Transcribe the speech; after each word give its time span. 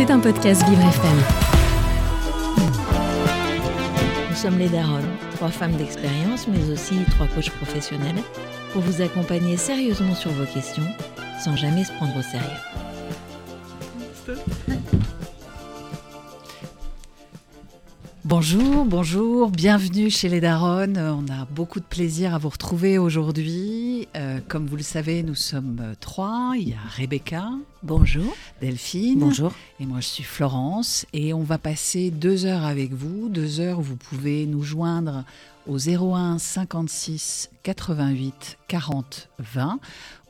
C'est 0.00 0.10
un 0.10 0.18
podcast 0.18 0.66
Vivre 0.66 0.80
FM. 0.80 1.18
Nous 4.30 4.34
sommes 4.34 4.56
les 4.58 4.70
Daronnes, 4.70 5.10
trois 5.34 5.50
femmes 5.50 5.76
d'expérience, 5.76 6.48
mais 6.48 6.72
aussi 6.72 6.94
trois 7.10 7.26
coachs 7.26 7.50
professionnels, 7.50 8.16
pour 8.72 8.80
vous 8.80 9.02
accompagner 9.02 9.58
sérieusement 9.58 10.14
sur 10.14 10.30
vos 10.30 10.46
questions, 10.46 10.86
sans 11.44 11.54
jamais 11.54 11.84
se 11.84 11.92
prendre 11.92 12.16
au 12.16 12.22
sérieux. 12.22 12.48
Bonjour, 18.30 18.84
bonjour, 18.84 19.50
bienvenue 19.50 20.08
chez 20.08 20.28
les 20.28 20.40
Daronnes. 20.40 20.98
On 20.98 21.28
a 21.32 21.46
beaucoup 21.46 21.80
de 21.80 21.84
plaisir 21.84 22.32
à 22.32 22.38
vous 22.38 22.50
retrouver 22.50 22.96
aujourd'hui. 22.96 24.06
Euh, 24.14 24.38
comme 24.46 24.68
vous 24.68 24.76
le 24.76 24.84
savez, 24.84 25.24
nous 25.24 25.34
sommes 25.34 25.78
euh, 25.80 25.94
trois. 25.98 26.52
Il 26.56 26.68
y 26.68 26.72
a 26.74 26.96
Rebecca. 26.96 27.48
Bonjour. 27.82 28.32
Delphine. 28.60 29.18
Bonjour. 29.18 29.52
Et 29.80 29.84
moi, 29.84 29.98
je 29.98 30.06
suis 30.06 30.22
Florence. 30.22 31.06
Et 31.12 31.34
on 31.34 31.42
va 31.42 31.58
passer 31.58 32.12
deux 32.12 32.46
heures 32.46 32.64
avec 32.64 32.92
vous. 32.92 33.28
Deux 33.28 33.58
heures 33.58 33.80
où 33.80 33.82
vous 33.82 33.96
pouvez 33.96 34.46
nous 34.46 34.62
joindre 34.62 35.24
au 35.66 35.78
01 35.78 36.38
56 36.38 37.50
88 37.62 38.58
40 38.68 39.28
20 39.38 39.80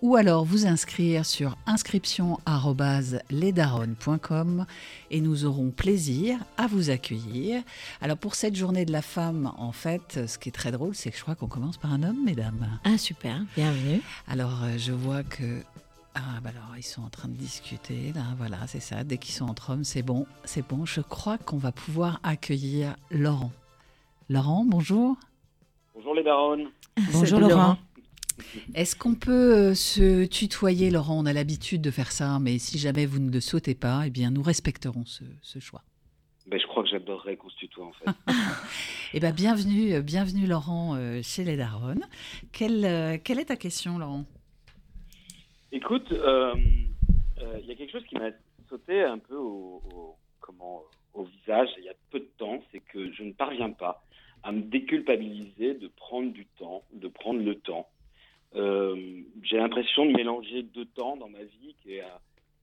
ou 0.02 0.16
alors 0.16 0.44
vous 0.44 0.66
inscrire 0.66 1.24
sur 1.26 1.56
inscription@lesdaronnes.com 1.66 4.66
et 5.10 5.20
nous 5.20 5.44
aurons 5.44 5.70
plaisir 5.70 6.38
à 6.56 6.66
vous 6.66 6.90
accueillir. 6.90 7.62
Alors 8.00 8.16
pour 8.16 8.34
cette 8.34 8.56
journée 8.56 8.84
de 8.84 8.92
la 8.92 9.02
femme, 9.02 9.52
en 9.56 9.72
fait, 9.72 10.26
ce 10.26 10.38
qui 10.38 10.48
est 10.48 10.52
très 10.52 10.72
drôle, 10.72 10.94
c'est 10.94 11.10
que 11.10 11.16
je 11.16 11.22
crois 11.22 11.34
qu'on 11.34 11.48
commence 11.48 11.76
par 11.76 11.92
un 11.92 12.02
homme, 12.02 12.24
mesdames. 12.24 12.80
Ah 12.84 12.98
super, 12.98 13.44
bienvenue. 13.56 14.02
Alors 14.26 14.62
euh, 14.64 14.78
je 14.78 14.92
vois 14.92 15.22
que 15.22 15.62
ah 16.14 16.40
bah 16.42 16.50
alors 16.50 16.76
ils 16.76 16.82
sont 16.82 17.02
en 17.02 17.08
train 17.08 17.28
de 17.28 17.36
discuter 17.36 18.12
là, 18.14 18.24
voilà, 18.36 18.58
c'est 18.66 18.80
ça. 18.80 19.04
Dès 19.04 19.18
qu'ils 19.18 19.34
sont 19.34 19.48
entre 19.48 19.70
hommes, 19.70 19.84
c'est 19.84 20.02
bon, 20.02 20.26
c'est 20.44 20.66
bon. 20.66 20.84
Je 20.84 21.00
crois 21.00 21.38
qu'on 21.38 21.58
va 21.58 21.72
pouvoir 21.72 22.20
accueillir 22.22 22.96
Laurent. 23.10 23.52
Laurent, 24.30 24.64
bonjour. 24.64 25.16
Bonjour 25.94 26.14
les 26.14 26.22
daronnes. 26.22 26.68
Bonjour 27.12 27.40
Laurent. 27.40 27.76
Est-ce 28.74 28.94
qu'on 28.94 29.16
peut 29.16 29.54
euh, 29.54 29.74
se 29.74 30.24
tutoyer, 30.24 30.90
Laurent? 30.90 31.18
On 31.18 31.26
a 31.26 31.32
l'habitude 31.32 31.82
de 31.82 31.90
faire 31.90 32.12
ça, 32.12 32.38
mais 32.38 32.58
si 32.58 32.78
jamais 32.78 33.06
vous 33.06 33.18
ne 33.18 33.30
le 33.32 33.40
souhaitez 33.40 33.74
pas, 33.74 34.04
eh 34.06 34.10
bien, 34.10 34.30
nous 34.30 34.42
respecterons 34.42 35.04
ce, 35.04 35.24
ce 35.42 35.58
choix. 35.58 35.82
Ben, 36.46 36.60
je 36.60 36.66
crois 36.68 36.84
que 36.84 36.88
j'adorerais 36.90 37.36
qu'on 37.36 37.50
se 37.50 37.56
tutoie 37.56 37.86
en 37.86 37.92
fait. 37.92 38.06
Eh 39.12 39.18
bien, 39.18 39.32
bienvenue, 39.32 39.94
euh, 39.94 40.02
bienvenue, 40.02 40.46
Laurent, 40.46 40.94
euh, 40.94 41.20
chez 41.24 41.42
les 41.42 41.56
Daronnes. 41.56 42.06
Quelle, 42.52 43.20
quelle 43.24 43.40
est 43.40 43.46
ta 43.46 43.56
question, 43.56 43.98
Laurent? 43.98 44.24
Écoute, 45.72 46.06
il 46.12 46.16
euh, 46.16 46.54
euh, 47.42 47.58
y 47.66 47.72
a 47.72 47.74
quelque 47.74 47.90
chose 47.90 48.04
qui 48.08 48.14
m'a 48.16 48.30
sauté 48.68 49.02
un 49.02 49.18
peu 49.18 49.34
au, 49.36 49.82
au- 49.92 50.16
comment, 50.38 50.82
au 51.14 51.24
visage 51.24 51.68
il 51.78 51.84
y 51.86 51.88
a 51.88 51.94
peu 52.12 52.20
de 52.20 52.30
temps, 52.38 52.62
c'est 52.70 52.78
que 52.78 53.12
je 53.12 53.24
ne 53.24 53.32
parviens 53.32 53.70
pas 53.70 54.04
à 54.42 54.52
me 54.52 54.62
déculpabiliser 54.62 55.74
de 55.74 55.88
prendre 55.88 56.32
du 56.32 56.46
temps, 56.58 56.82
de 56.92 57.08
prendre 57.08 57.40
le 57.40 57.56
temps. 57.56 57.88
Euh, 58.56 59.22
J'ai 59.42 59.58
l'impression 59.58 60.06
de 60.06 60.12
mélanger 60.12 60.62
deux 60.62 60.86
temps 60.86 61.16
dans 61.16 61.28
ma 61.28 61.42
vie, 61.42 61.74
qui 61.82 61.94
est 61.94 62.02
euh, 62.02 62.08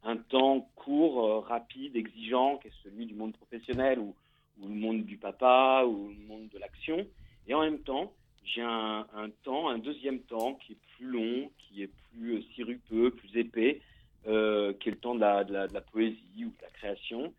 un 0.03 0.17
temps 0.17 0.69
court, 0.75 1.25
euh, 1.25 1.39
rapide, 1.39 1.95
exigeant, 1.95 2.57
qui 2.57 2.67
est 2.67 2.73
celui 2.83 3.05
du 3.05 3.13
monde 3.13 3.33
professionnel 3.33 3.99
ou, 3.99 4.15
le 4.59 4.69
monde 4.69 5.05
du 5.05 5.17
papa 5.17 5.83
ou 5.85 6.09
le 6.09 6.27
monde 6.27 6.49
de 6.51 6.57
l'action. 6.57 7.05
Et 7.47 7.53
en 7.53 7.61
même 7.61 7.79
temps, 7.79 8.11
j'ai 8.43 8.63
un, 8.63 9.05
temps, 9.43 9.69
un 9.69 9.77
deuxième 9.77 10.19
temps 10.21 10.55
qui 10.55 10.73
est 10.73 10.77
plus 10.95 11.05
long, 11.05 11.51
qui 11.59 11.83
est 11.83 11.91
plus 12.11 12.41
sirupeux, 12.55 13.11
plus 13.11 13.37
épais, 13.37 13.81
qui 14.23 14.29
est 14.29 14.91
le 14.91 14.97
temps 14.97 15.13
de 15.13 15.19
la, 15.19 15.43
de, 15.43 15.53
la, 15.53 15.67
de 15.67 15.73
la 15.75 15.81
poésie 15.81 16.43
ou 16.43 16.49
de 16.49 16.61
la 16.63 16.69
création. 16.69 17.31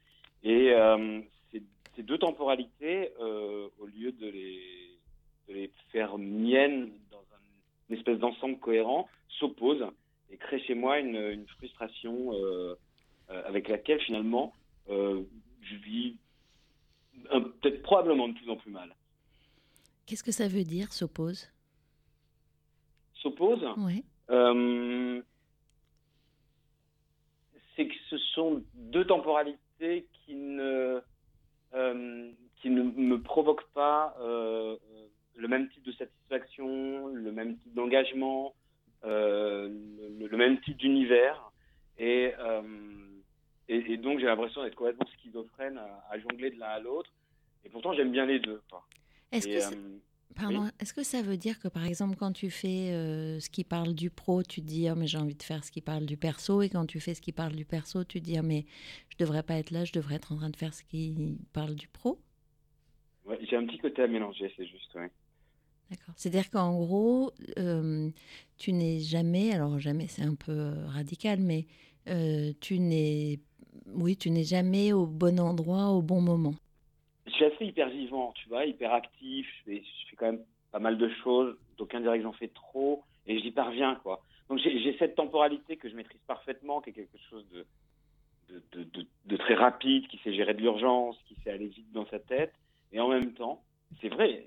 Ces, 1.99 2.03
deux 2.05 2.19
temporalités, 2.19 3.13
euh, 3.21 3.69
au 3.79 3.87
lieu 3.87 4.13
de 4.13 4.29
les, 4.29 4.99
de 5.49 5.55
les 5.55 5.73
faire 5.91 6.17
miennes 6.17 6.91
dans 7.11 7.19
un, 7.19 7.91
une 7.91 7.97
espèce 7.97 8.19
d'ensemble 8.19 8.59
cohérent, 8.59 9.09
s'opposent 9.29 9.87
et 10.31 10.37
créent 10.37 10.63
chez 10.63 10.75
moi 10.75 10.99
une, 11.01 11.17
une 11.17 11.47
frustration 11.49 12.33
euh, 12.33 12.75
euh, 13.31 13.43
avec 13.47 13.69
laquelle 13.69 14.01
finalement 14.01 14.53
je 14.89 15.75
vis 15.85 16.17
peut-être 17.31 17.83
probablement 17.83 18.29
de 18.29 18.33
plus 18.33 18.49
en 18.49 18.57
plus 18.57 18.71
mal. 18.71 18.95
Qu'est-ce 20.07 20.25
que 20.25 20.33
ça 20.33 20.49
veut 20.49 20.65
dire, 20.65 20.91
s'oppose? 20.95 21.53
S'oppose? 23.13 23.63
Euh, 24.31 25.21
c'est 27.77 27.87
que 27.87 27.95
ce 28.09 28.17
sont 28.17 28.63
deux 28.75 29.05
temporalités 29.05 30.07
qui 30.25 30.35
ne, 30.35 31.01
qui 31.73 32.71
ne 32.71 32.83
me 32.83 33.21
provoquent 33.23 33.71
pas 33.73 34.17
euh, 34.21 34.77
le 35.37 35.49
même 35.49 35.69
type 35.71 35.85
de 35.85 35.93
satisfaction, 35.93 37.07
le 37.09 37.31
même 37.31 37.57
type 37.59 37.75
d'engagement, 37.75 38.55
euh, 39.05 39.69
le, 40.19 40.27
le 40.27 40.37
même 40.37 40.61
type 40.63 40.77
d'univers. 40.77 41.53
Et, 41.99 42.33
euh, 42.39 42.63
et, 43.69 43.93
et 43.93 43.97
donc 43.97 44.19
j'ai 44.19 44.27
l'impression 44.27 44.63
d'être 44.63 44.75
complètement 44.75 45.07
schizophrène 45.19 45.79
à, 45.79 46.05
à 46.11 46.19
jongler 46.19 46.51
de 46.51 46.59
l'un 46.59 46.67
à 46.67 46.81
l'autre. 46.81 47.11
Et 47.65 47.69
pourtant 47.69 47.93
j'aime 47.93 48.11
bien 48.13 48.27
les 48.27 48.41
deux. 48.41 48.61
Est-ce 49.31 49.49
Et, 49.49 49.59
que, 49.59 49.75
euh, 49.75 49.99
pardon, 50.39 50.71
est-ce 50.81 50.95
que 50.95 51.03
ça 51.03 51.23
veut 51.23 51.37
dire 51.37 51.59
que 51.59 51.69
par 51.69 51.85
exemple 51.85 52.17
quand 52.17 52.33
tu 52.33 52.51
fais 52.51 52.91
euh, 52.91 53.41
ce 53.41 53.51
qui 53.51 53.65
parle 53.65 53.95
du 53.95 54.11
pro, 54.11 54.43
tu 54.43 54.61
te 54.61 54.67
dis 54.67 54.89
oh, 54.91 54.95
mais 54.97 55.07
j'ai 55.07 55.19
envie 55.19 55.35
de 55.35 55.43
faire 55.43 55.65
ce 55.65 55.71
qui 55.71 55.81
parle 55.81 56.07
du 56.07 56.17
perso 56.17 56.63
et 56.63 56.69
quand 56.69 56.87
tu 56.87 57.01
fais 57.01 57.15
ce 57.15 57.21
qui 57.21 57.33
parle 57.33 57.55
du 57.55 57.65
perso, 57.65 58.05
tu 58.05 58.21
te 58.21 58.25
dis 58.25 58.37
oh, 58.39 58.43
mais 58.43 58.65
je 59.11 59.17
devrais 59.19 59.43
pas 59.43 59.55
être 59.55 59.71
là, 59.71 59.85
je 59.85 59.93
devrais 59.93 60.17
être 60.17 60.33
en 60.33 60.37
train 60.37 60.51
de 60.51 60.57
faire 60.57 60.75
ce 60.75 60.83
qui 60.83 61.37
parle 61.53 61.75
du 61.75 61.89
pro? 61.89 62.21
Ouais, 63.25 63.39
j'ai 63.49 63.57
un 63.57 63.67
petit 63.67 63.79
côté 63.79 64.03
à 64.03 64.07
mélanger, 64.07 64.53
c'est 64.57 64.67
juste. 64.67 64.95
Ouais. 64.95 65.11
D'accord. 65.91 66.15
C'est-à-dire 66.17 66.51
qu'en 66.51 66.79
gros, 66.79 67.33
euh, 67.59 68.11
tu 68.59 68.73
n'es 68.73 69.01
jamais, 69.01 69.53
alors 69.53 69.79
jamais, 69.79 70.07
c'est 70.07 70.23
un 70.23 70.35
peu 70.35 70.53
euh, 70.53 70.87
radical, 70.87 71.41
mais 71.41 71.67
euh, 72.09 72.53
tu 72.61 72.79
n'es, 72.79 73.41
oui, 73.95 74.17
tu 74.17 74.31
n'es 74.31 74.45
jamais 74.45 74.93
au 74.93 75.07
bon 75.07 75.41
endroit 75.41 75.89
au 75.91 76.03
bon 76.03 76.21
moment. 76.21 76.55
Je 77.29 77.35
suis 77.35 77.45
assez 77.45 77.65
hyper 77.67 77.89
vivant, 77.89 78.33
tu 78.35 78.49
vois, 78.49 78.65
hyper 78.65 78.93
actif. 78.93 79.47
Je 79.67 79.73
fais, 79.73 80.17
quand 80.17 80.27
même 80.27 80.45
pas 80.73 80.79
mal 80.79 80.99
de 80.99 81.09
choses. 81.23 81.57
D'aucuns 81.77 82.01
diraient 82.01 82.19
que 82.19 82.25
j'en 82.25 82.33
fais 82.33 82.49
trop 82.49 83.03
et 83.27 83.39
j'y 83.39 83.51
parviens, 83.51 83.97
quoi. 83.97 84.23
Donc 84.49 84.59
j'ai 84.59 84.97
cette 84.99 85.15
temporalité 85.15 85.77
que 85.77 85.89
je 85.91 85.95
maîtrise 85.95 86.21
parfaitement, 86.27 86.81
qui 86.81 86.91
est 86.91 86.95
quelque 86.95 87.19
chose 87.29 87.45
de, 87.51 89.37
très 89.37 89.55
rapide, 89.55 90.09
qui 90.09 90.19
sait 90.19 90.33
gérer 90.35 90.55
de 90.55 90.63
l'urgence, 90.63 91.19
qui 91.27 91.35
sait 91.43 91.51
aller 91.51 91.69
vite 91.69 91.93
dans 91.93 92.07
sa 92.07 92.19
tête. 92.19 92.55
Et 92.93 93.01
en 93.01 93.09
même 93.09 93.35
temps, 93.35 93.63
c'est 94.01 94.09
vrai, 94.09 94.47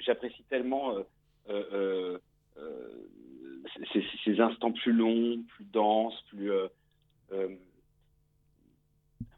j'apprécie 0.00 0.44
tellement 0.50 0.90
euh, 0.90 1.02
euh, 1.48 2.18
euh, 2.58 3.62
ces, 4.24 4.40
instants 4.40 4.72
plus 4.72 4.92
longs, 4.92 5.42
plus 5.56 5.64
denses, 5.64 6.20
plus. 6.28 6.52
où 6.52 7.48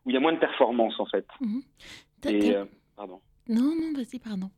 il 0.06 0.14
y 0.14 0.16
a 0.16 0.20
moins 0.20 0.32
de 0.32 0.40
performance, 0.40 0.98
en 0.98 1.06
fait. 1.06 1.26
T'as- 1.28 1.44
Et, 2.24 2.54
euh, 2.54 2.64
pardon. 2.96 3.20
Non, 3.48 3.74
non, 3.74 3.92
vas-y, 3.94 4.18
pardon. 4.18 4.50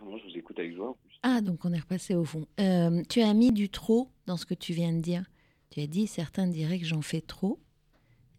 Non, 0.00 0.16
je 0.16 0.24
vous 0.24 0.36
écoute 0.36 0.58
avec 0.58 0.74
joie 0.74 0.90
en 0.90 0.94
plus. 0.94 1.18
Ah, 1.22 1.40
donc 1.40 1.64
on 1.64 1.72
est 1.72 1.80
repassé 1.80 2.14
au 2.14 2.24
fond. 2.24 2.46
Euh, 2.60 3.02
tu 3.08 3.20
as 3.20 3.34
mis 3.34 3.52
du 3.52 3.68
trop 3.68 4.08
dans 4.26 4.36
ce 4.36 4.46
que 4.46 4.54
tu 4.54 4.72
viens 4.72 4.92
de 4.92 5.00
dire. 5.00 5.24
Tu 5.70 5.80
as 5.80 5.86
dit, 5.86 6.06
certains 6.06 6.46
diraient 6.46 6.78
que 6.78 6.86
j'en 6.86 7.02
fais 7.02 7.20
trop. 7.20 7.60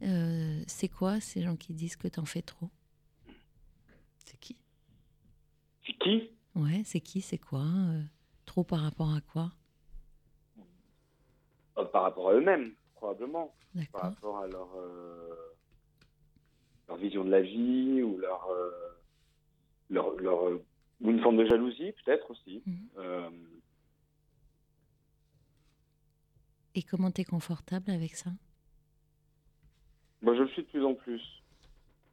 Euh, 0.02 0.64
c'est 0.68 0.88
quoi 0.88 1.20
ces 1.20 1.42
gens 1.42 1.58
qui 1.58 1.74
disent 1.74 1.98
que 1.98 2.08
t'en 2.08 2.26
fais 2.26 2.42
trop? 2.42 2.70
C'est 4.26 4.40
qui? 4.40 4.56
C'est 5.86 5.98
qui? 6.00 6.32
Ouais, 6.56 6.82
c'est 6.86 7.02
qui, 7.02 7.22
c'est 7.22 7.38
quoi? 7.38 7.66
Trop 8.46 8.64
par 8.64 8.80
rapport 8.80 9.14
à 9.14 9.22
quoi? 9.22 9.52
Par 11.92 12.04
rapport 12.04 12.30
à 12.30 12.34
eux-mêmes, 12.34 12.74
probablement. 12.96 13.54
Par 13.92 14.02
rapport 14.02 14.40
à 14.40 14.48
leur, 14.48 14.70
leur 16.90 16.98
vision 16.98 17.24
de 17.24 17.30
la 17.30 17.42
vie 17.42 18.02
ou 18.02 18.18
leur, 18.18 18.48
euh, 18.50 18.72
leur, 19.92 20.16
leur, 20.18 20.48
euh, 20.50 20.66
ou 21.02 21.12
une 21.12 21.22
forme 21.22 21.38
de 21.38 21.46
jalousie, 21.46 21.94
peut-être 22.04 22.32
aussi. 22.32 22.64
Mhm. 22.66 22.90
Euh, 22.98 23.30
Et 26.76 26.84
comment 26.84 27.12
t'es 27.12 27.26
confortable 27.26 27.92
avec 27.92 28.16
ça? 28.16 28.32
Moi, 30.22 30.36
je 30.36 30.42
le 30.44 30.50
suis 30.50 30.64
de 30.64 30.68
plus 30.68 30.84
en 30.86 30.94
plus. 30.96 31.22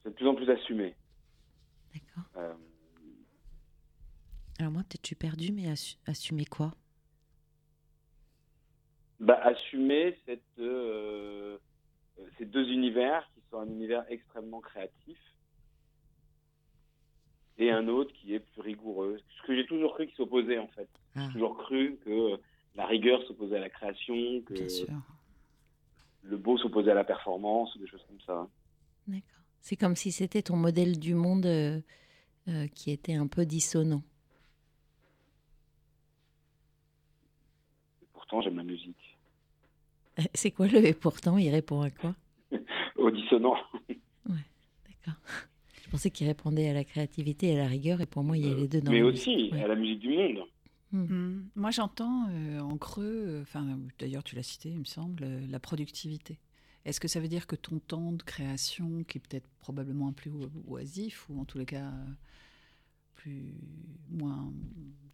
C'est 0.03 0.11
de 0.11 0.15
plus 0.15 0.27
en 0.29 0.35
plus 0.35 0.49
assumé. 0.51 0.95
D'accord. 1.95 2.25
Euh, 2.37 2.55
Alors 4.59 4.73
moi, 4.73 4.83
peut-être 4.83 5.03
je 5.05 5.09
suis 5.09 5.17
perdue, 5.17 5.53
mais 5.53 5.69
assu- 5.73 5.99
assumer 6.07 6.45
quoi? 6.47 6.73
Bah, 9.21 9.41
assumer 9.43 10.19
cette, 10.27 10.43
ces 10.57 12.45
deux 12.45 12.69
univers 12.71 13.29
sont 13.51 13.59
un 13.61 13.67
univers 13.69 14.05
extrêmement 14.09 14.61
créatif 14.61 15.19
et 17.59 17.71
un 17.71 17.89
autre 17.89 18.13
qui 18.15 18.35
est 18.35 18.41
plus 18.41 18.61
rigoureux. 18.61 19.19
Ce 19.41 19.47
que 19.47 19.57
j'ai 19.57 19.67
toujours 19.67 19.95
cru 19.95 20.07
qui 20.09 20.15
s'opposait 20.15 20.59
en 20.59 20.69
fait. 20.69 20.89
Ah, 21.15 21.27
J'ai 21.29 21.33
toujours 21.35 21.57
cru 21.57 21.99
que 22.05 22.39
la 22.75 22.87
rigueur 22.87 23.23
s'opposait 23.27 23.57
à 23.57 23.61
la 23.61 23.71
création, 23.71 24.15
que 24.43 24.55
bien 24.55 24.69
sûr. 24.69 24.89
le 26.23 26.37
beau 26.37 26.59
s'opposait 26.59 26.91
à 26.91 26.95
la 26.95 27.05
performance, 27.05 27.77
des 27.79 27.87
choses 27.87 28.05
comme 28.09 28.21
ça. 28.21 28.47
D'accord. 29.07 29.41
C'est 29.61 29.77
comme 29.77 29.97
si 29.97 30.13
c'était 30.13 30.43
ton 30.43 30.57
modèle 30.57 30.99
du 30.99 31.15
monde 31.15 31.47
euh, 31.47 31.81
euh, 32.49 32.69
qui 32.69 32.91
était 32.91 33.15
un 33.15 33.27
peu 33.27 33.47
dissonant. 33.47 34.03
Et 38.03 38.07
pourtant, 38.13 38.43
j'aime 38.43 38.57
la 38.57 38.63
musique. 38.65 39.19
C'est 40.35 40.51
quoi 40.51 40.67
le 40.67 40.85
et 40.85 40.95
pourtant? 40.95 41.37
Il 41.39 41.51
répond 41.51 41.81
à 41.81 41.91
quoi? 41.91 42.15
Au 43.07 43.11
dissonant. 43.13 43.55
D'accord. 44.29 45.21
Je 45.85 45.91
pensais 45.91 46.11
qu'il 46.11 46.27
répondait 46.27 46.69
à 46.69 46.73
la 46.75 46.83
créativité 46.83 47.49
et 47.51 47.55
à 47.55 47.63
la 47.63 47.69
rigueur, 47.69 48.01
et 48.01 48.07
pour 48.07 48.25
moi, 48.25 48.37
il 48.37 48.47
y 48.47 48.51
a 48.51 48.55
les 48.55 48.67
deux 48.67 48.81
dans 48.81 48.91
Mais 48.91 48.99
la 48.99 49.07
aussi 49.07 49.37
musique. 49.37 49.53
Ouais. 49.53 49.63
à 49.63 49.69
la 49.69 49.77
musique 49.77 50.01
du 50.01 50.09
monde. 50.09 50.45
Hmm. 50.91 51.43
Moi, 51.55 51.71
j'entends 51.71 52.29
euh, 52.31 52.59
en 52.61 52.77
creux, 52.77 53.25
euh, 53.29 53.43
enfin, 53.43 53.79
d'ailleurs, 54.01 54.25
tu 54.25 54.35
l'as 54.35 54.43
cité, 54.43 54.71
il 54.71 54.81
me 54.81 54.85
semble, 54.85 55.23
euh, 55.23 55.47
la 55.49 55.61
productivité. 55.61 56.39
Est-ce 56.85 56.99
que 56.99 57.09
ça 57.09 57.21
veut 57.21 57.29
dire 57.29 57.47
que 57.47 57.55
ton 57.55 57.79
temps 57.79 58.13
de 58.13 58.23
création, 58.23 59.05
qui 59.05 59.19
est 59.19 59.21
peut-être 59.21 59.49
probablement 59.61 60.09
un 60.09 60.13
plus 60.13 60.33
oisif, 60.67 61.29
ou 61.29 61.41
en 61.41 61.45
tous 61.45 61.59
les 61.59 61.67
cas 61.67 61.87
euh, 61.87 62.07
plus 63.15 63.55
moins, 64.11 64.53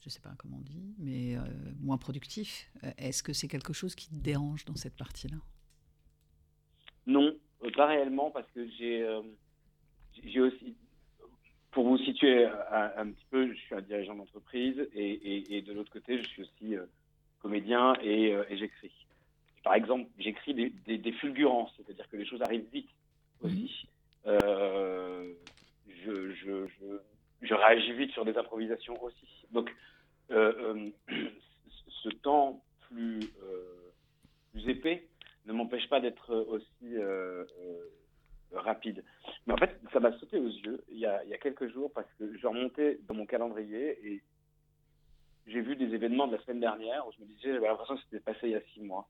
je 0.01 0.09
sais 0.09 0.21
pas 0.21 0.35
comment 0.39 0.57
on 0.59 0.63
dit, 0.63 0.95
mais 0.99 1.37
euh, 1.37 1.41
moins 1.81 1.99
productif, 1.99 2.71
euh, 2.85 2.91
est-ce 2.97 3.23
que 3.23 3.33
c'est 3.35 3.49
quelque 3.49 3.73
chose 3.75 3.95
qui 3.95 4.09
te 4.09 4.15
dérange 4.15 4.65
dans 4.65 4.77
cette 4.77 4.97
partie-là? 4.97 5.37
Non, 7.07 7.25
euh, 7.27 7.41
pas 7.73 7.87
réellement, 7.87 8.31
parce 8.31 8.51
que 8.53 8.67
j'ai 8.79 9.03
euh, 9.03 9.23
j'ai 10.25 10.41
aussi, 10.41 10.77
pour 11.73 11.85
vous 11.89 11.99
situer 11.99 12.45
un, 12.45 12.93
un 12.97 13.11
petit 13.11 13.27
peu, 13.31 13.49
je 13.53 13.59
suis 13.59 13.75
un 13.75 13.81
dirigeant 13.81 14.15
d'entreprise 14.15 14.79
et, 14.95 15.11
et- 15.13 15.57
et 15.57 15.63
de 15.63 15.73
l'autre 15.73 15.91
côté, 15.93 16.19
je 16.19 16.29
suis 16.29 16.43
aussi 16.43 16.77
euh, 16.77 16.85
comédien 17.41 17.95
et, 18.03 18.35
euh, 18.35 18.45
et 18.51 18.57
j'écris. 18.57 18.93
Par 19.65 19.75
exemple, 19.75 20.09
j'écris 20.19 20.55
des, 20.55 20.71
des, 20.87 20.99
des 20.99 21.13
fulgurances, 21.13 21.73
c'est-à-dire 21.77 22.09
que 22.09 22.17
les 22.17 22.27
choses 22.27 22.43
arrivent 22.43 22.69
vite 22.73 22.91
aussi. 23.43 23.89
Euh, 24.27 25.33
je, 26.05 26.33
je, 26.33 26.67
je, 26.67 26.87
je 27.43 27.55
réagis 27.55 27.93
vite 27.93 28.11
sur 28.13 28.25
des 28.25 28.37
improvisations 28.37 29.01
aussi. 29.03 29.29
Donc, 29.51 29.75
ce 30.29 32.09
temps 32.23 32.63
plus, 32.89 33.21
plus 34.53 34.69
épais 34.69 35.07
ne 35.47 35.53
m'empêche 35.53 35.89
pas 35.89 36.01
d'être 36.01 36.35
aussi 36.35 36.97
euh, 36.97 37.45
euh, 37.61 37.89
rapide. 38.53 39.05
Mais 39.47 39.55
en 39.55 39.57
fait, 39.57 39.79
ça 39.93 40.01
m'a 40.01 40.17
sauté 40.19 40.39
aux 40.39 40.49
yeux 40.49 40.85
il 40.91 40.99
y, 40.99 41.07
a, 41.07 41.25
il 41.25 41.31
y 41.31 41.35
a 41.35 41.39
quelques 41.39 41.69
jours 41.73 41.91
parce 41.93 42.11
que 42.19 42.37
je 42.37 42.47
remontais 42.47 42.99
dans 43.09 43.15
mon 43.15 43.27
calendrier 43.27 43.99
et 44.07 44.23
j'ai 45.47 45.61
vu 45.61 45.77
des 45.77 45.95
événements 45.95 46.29
de 46.29 46.37
la 46.37 46.43
semaine 46.43 46.61
dernière 46.61 47.07
où 47.07 47.13
je 47.13 47.21
me 47.21 47.27
disais, 47.27 47.53
j'avais 47.53 47.67
l'impression 47.67 47.97
que 47.97 48.03
c'était 48.03 48.21
passé 48.21 48.41
il 48.45 48.51
y 48.51 48.55
a 48.55 48.61
six 48.75 48.81
mois. 48.81 49.09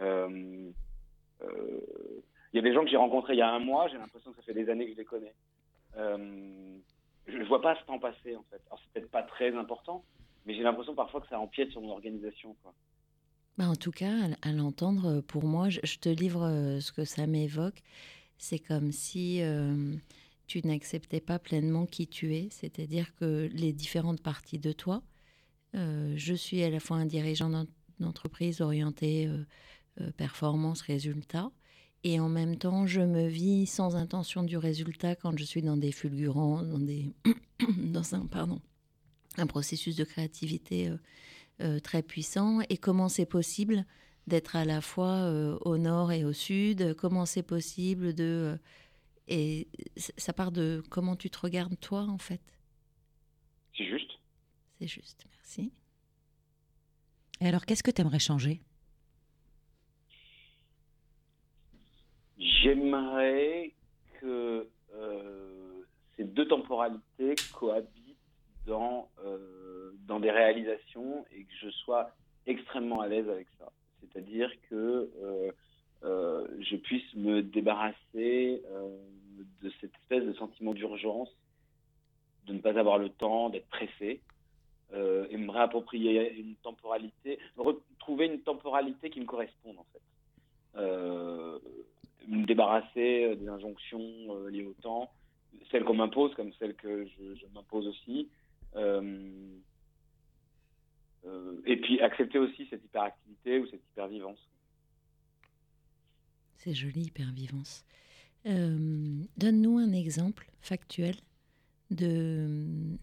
Euh, 0.00 0.70
euh, 1.42 1.80
Il 2.52 2.56
y 2.56 2.58
a 2.58 2.62
des 2.62 2.74
gens 2.74 2.84
que 2.84 2.90
j'ai 2.90 2.96
rencontrés 2.96 3.34
il 3.34 3.38
y 3.38 3.42
a 3.42 3.50
un 3.50 3.58
mois, 3.58 3.88
j'ai 3.88 3.98
l'impression 3.98 4.30
que 4.32 4.36
ça 4.36 4.42
fait 4.42 4.54
des 4.54 4.68
années 4.68 4.86
que 4.86 4.92
je 4.92 4.98
les 4.98 5.04
connais. 5.04 5.34
Euh, 5.96 6.76
je 7.26 7.36
ne 7.36 7.44
vois 7.44 7.62
pas 7.62 7.76
ce 7.76 7.84
temps 7.86 7.98
passer 7.98 8.36
en 8.36 8.42
fait. 8.50 8.60
Alors 8.66 8.80
c'est 8.80 8.92
peut-être 8.92 9.10
pas 9.10 9.22
très 9.22 9.54
important, 9.54 10.04
mais 10.44 10.54
j'ai 10.54 10.62
l'impression 10.62 10.94
parfois 10.94 11.20
que 11.20 11.28
ça 11.28 11.40
empiète 11.40 11.70
sur 11.70 11.80
mon 11.80 11.90
organisation. 11.92 12.54
Quoi. 12.62 12.74
Bah, 13.56 13.68
en 13.68 13.76
tout 13.76 13.92
cas, 13.92 14.12
à, 14.42 14.52
l'entendre, 14.52 15.06
euh, 15.06 15.22
pour 15.22 15.44
moi, 15.44 15.68
je, 15.68 15.96
te 15.98 16.08
livre 16.08 16.42
euh, 16.42 16.80
ce 16.80 16.90
que 16.90 17.04
ça 17.04 17.26
m'évoque. 17.26 17.82
C'est 18.36 18.58
comme 18.58 18.90
si 18.90 19.42
euh, 19.42 19.94
tu 20.48 20.60
n'acceptais 20.66 21.20
pas 21.20 21.38
pleinement 21.38 21.86
qui 21.86 22.08
tu 22.08 22.34
es, 22.34 22.48
c'est-à-dire 22.50 23.14
que 23.14 23.48
les 23.52 23.72
différentes 23.72 24.20
parties 24.20 24.58
de 24.58 24.72
toi, 24.72 25.02
je 25.74 26.34
suis 26.34 26.62
à 26.62 26.70
la 26.70 26.78
fois 26.78 26.98
un 26.98 27.06
dirigeant 27.06 27.50
d'en- 27.50 27.66
d'entreprise 27.98 28.60
orienté 28.60 29.28
performance, 30.16 30.82
résultat, 30.82 31.50
et 32.04 32.20
en 32.20 32.28
même 32.28 32.56
temps, 32.58 32.86
je 32.86 33.00
me 33.00 33.26
vis 33.26 33.66
sans 33.66 33.96
intention 33.96 34.44
du 34.44 34.56
résultat 34.56 35.16
quand 35.16 35.36
je 35.36 35.42
suis 35.42 35.62
dans 35.62 35.76
des 35.76 35.90
fulgurants, 35.90 36.62
dans, 36.62 36.78
des 36.78 37.12
dans 37.78 38.14
un, 38.14 38.26
pardon, 38.26 38.60
un 39.36 39.48
processus 39.48 39.96
de 39.96 40.04
créativité. 40.04 40.92
Euh, 41.60 41.80
très 41.80 42.02
puissant 42.02 42.60
et 42.68 42.76
comment 42.78 43.08
c'est 43.08 43.26
possible 43.26 43.84
d'être 44.26 44.56
à 44.56 44.64
la 44.64 44.80
fois 44.80 45.24
euh, 45.24 45.58
au 45.60 45.76
nord 45.78 46.10
et 46.12 46.24
au 46.24 46.32
sud, 46.32 46.94
comment 46.94 47.26
c'est 47.26 47.42
possible 47.42 48.14
de... 48.14 48.54
euh, 48.54 48.58
et 49.28 49.68
ça 49.96 50.32
part 50.32 50.52
de 50.52 50.82
comment 50.90 51.16
tu 51.16 51.30
te 51.30 51.38
regardes 51.38 51.78
toi 51.80 52.02
en 52.02 52.18
fait? 52.18 52.42
C'est 53.76 53.86
juste. 53.86 54.10
C'est 54.78 54.86
juste, 54.86 55.24
merci. 55.30 55.72
Et 57.40 57.48
alors, 57.48 57.64
qu'est-ce 57.66 57.82
que 57.82 57.90
tu 57.90 58.00
aimerais 58.00 58.18
changer? 58.18 58.60
J'aimerais 62.38 63.74
que 64.20 64.68
euh, 64.94 65.82
ces 66.16 66.24
deux 66.24 66.46
temporalités 66.48 67.34
cohabitent 67.52 68.03
dans, 68.66 69.08
euh, 69.24 69.92
dans 70.06 70.20
des 70.20 70.30
réalisations 70.30 71.24
et 71.32 71.44
que 71.44 71.52
je 71.62 71.70
sois 71.70 72.10
extrêmement 72.46 73.00
à 73.00 73.08
l'aise 73.08 73.28
avec 73.28 73.46
ça. 73.58 73.70
C'est-à-dire 74.00 74.50
que 74.68 75.10
euh, 75.22 75.50
euh, 76.04 76.46
je 76.60 76.76
puisse 76.76 77.14
me 77.14 77.42
débarrasser 77.42 78.62
de 79.62 79.72
cette 79.80 79.94
espèce 79.94 80.24
de 80.24 80.32
sentiment 80.34 80.74
d'urgence, 80.74 81.30
de 82.46 82.52
ne 82.52 82.58
pas 82.58 82.78
avoir 82.78 82.98
le 82.98 83.08
temps, 83.08 83.48
d'être 83.48 83.68
pressé, 83.68 84.20
et 84.92 85.36
me 85.36 85.50
réapproprier 85.50 86.34
une 86.38 86.54
temporalité, 86.56 87.40
retrouver 87.56 88.26
une 88.26 88.42
temporalité 88.42 89.10
qui 89.10 89.20
me 89.20 89.24
corresponde 89.24 89.76
en 89.76 89.86
fait. 89.92 90.80
Me 92.28 92.44
débarrasser 92.46 93.34
des 93.34 93.48
injonctions 93.48 94.46
liées 94.50 94.66
au 94.66 94.74
temps, 94.82 95.10
celles 95.72 95.82
qu'on 95.82 95.94
m'impose 95.94 96.32
comme 96.34 96.52
celles 96.60 96.76
que 96.76 97.06
je 97.06 97.46
m'impose 97.54 97.88
aussi. 97.88 98.28
Euh, 98.76 99.58
euh, 101.26 101.62
et 101.64 101.76
puis 101.76 102.00
accepter 102.00 102.38
aussi 102.38 102.66
cette 102.68 102.84
hyperactivité 102.84 103.58
ou 103.58 103.66
cette 103.66 103.82
hypervivance. 103.92 104.38
C'est 106.56 106.74
joli, 106.74 107.02
hypervivance. 107.02 107.84
Euh, 108.46 109.22
Donne-nous 109.36 109.78
un 109.78 109.92
exemple 109.92 110.50
factuel 110.60 111.16
de... 111.90 112.98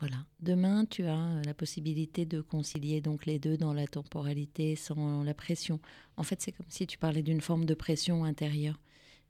Voilà, 0.00 0.16
demain 0.40 0.84
tu 0.84 1.04
as 1.04 1.40
la 1.44 1.54
possibilité 1.54 2.26
de 2.26 2.40
concilier 2.40 3.00
donc 3.00 3.24
les 3.24 3.38
deux 3.38 3.56
dans 3.56 3.72
la 3.72 3.86
temporalité 3.86 4.74
sans 4.74 5.22
la 5.22 5.32
pression. 5.32 5.78
En 6.16 6.24
fait, 6.24 6.40
c'est 6.40 6.50
comme 6.50 6.66
si 6.68 6.88
tu 6.88 6.98
parlais 6.98 7.22
d'une 7.22 7.40
forme 7.40 7.66
de 7.66 7.74
pression 7.74 8.24
intérieure 8.24 8.80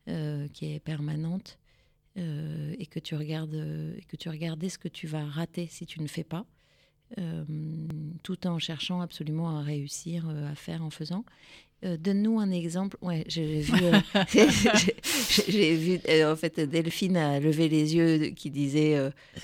qui 0.07 0.73
est 0.73 0.81
permanente 0.83 1.59
euh, 2.19 2.75
et 2.79 2.85
que 2.85 2.99
tu 2.99 3.15
regardes 3.15 3.55
euh, 3.55 3.95
et 3.97 4.03
que 4.03 4.17
tu 4.17 4.29
regardais 4.29 4.69
ce 4.69 4.77
que 4.77 4.89
tu 4.89 5.07
vas 5.07 5.25
rater 5.25 5.67
si 5.71 5.87
tu 5.87 6.03
ne 6.03 6.07
fais 6.07 6.25
pas, 6.25 6.45
euh, 7.17 7.43
tout 8.23 8.47
en 8.47 8.59
cherchant 8.59 9.01
absolument 9.01 9.59
à 9.59 9.63
réussir 9.63 10.29
à 10.29 10.55
faire 10.55 10.83
en 10.85 10.91
faisant. 10.91 11.25
Donne-nous 11.83 12.39
un 12.39 12.53
exemple. 12.53 12.97
Ouais, 13.01 13.25
j'ai 13.27 13.61
vu. 13.61 13.73
j'ai- 14.29 15.75
vu. 15.75 15.99
en 16.25 16.37
fait, 16.37 16.61
Delphine 16.61 17.17
a 17.17 17.41
levé 17.41 17.69
les 17.69 17.97
yeux, 17.97 18.29
qui 18.37 18.53
disait 18.53 18.97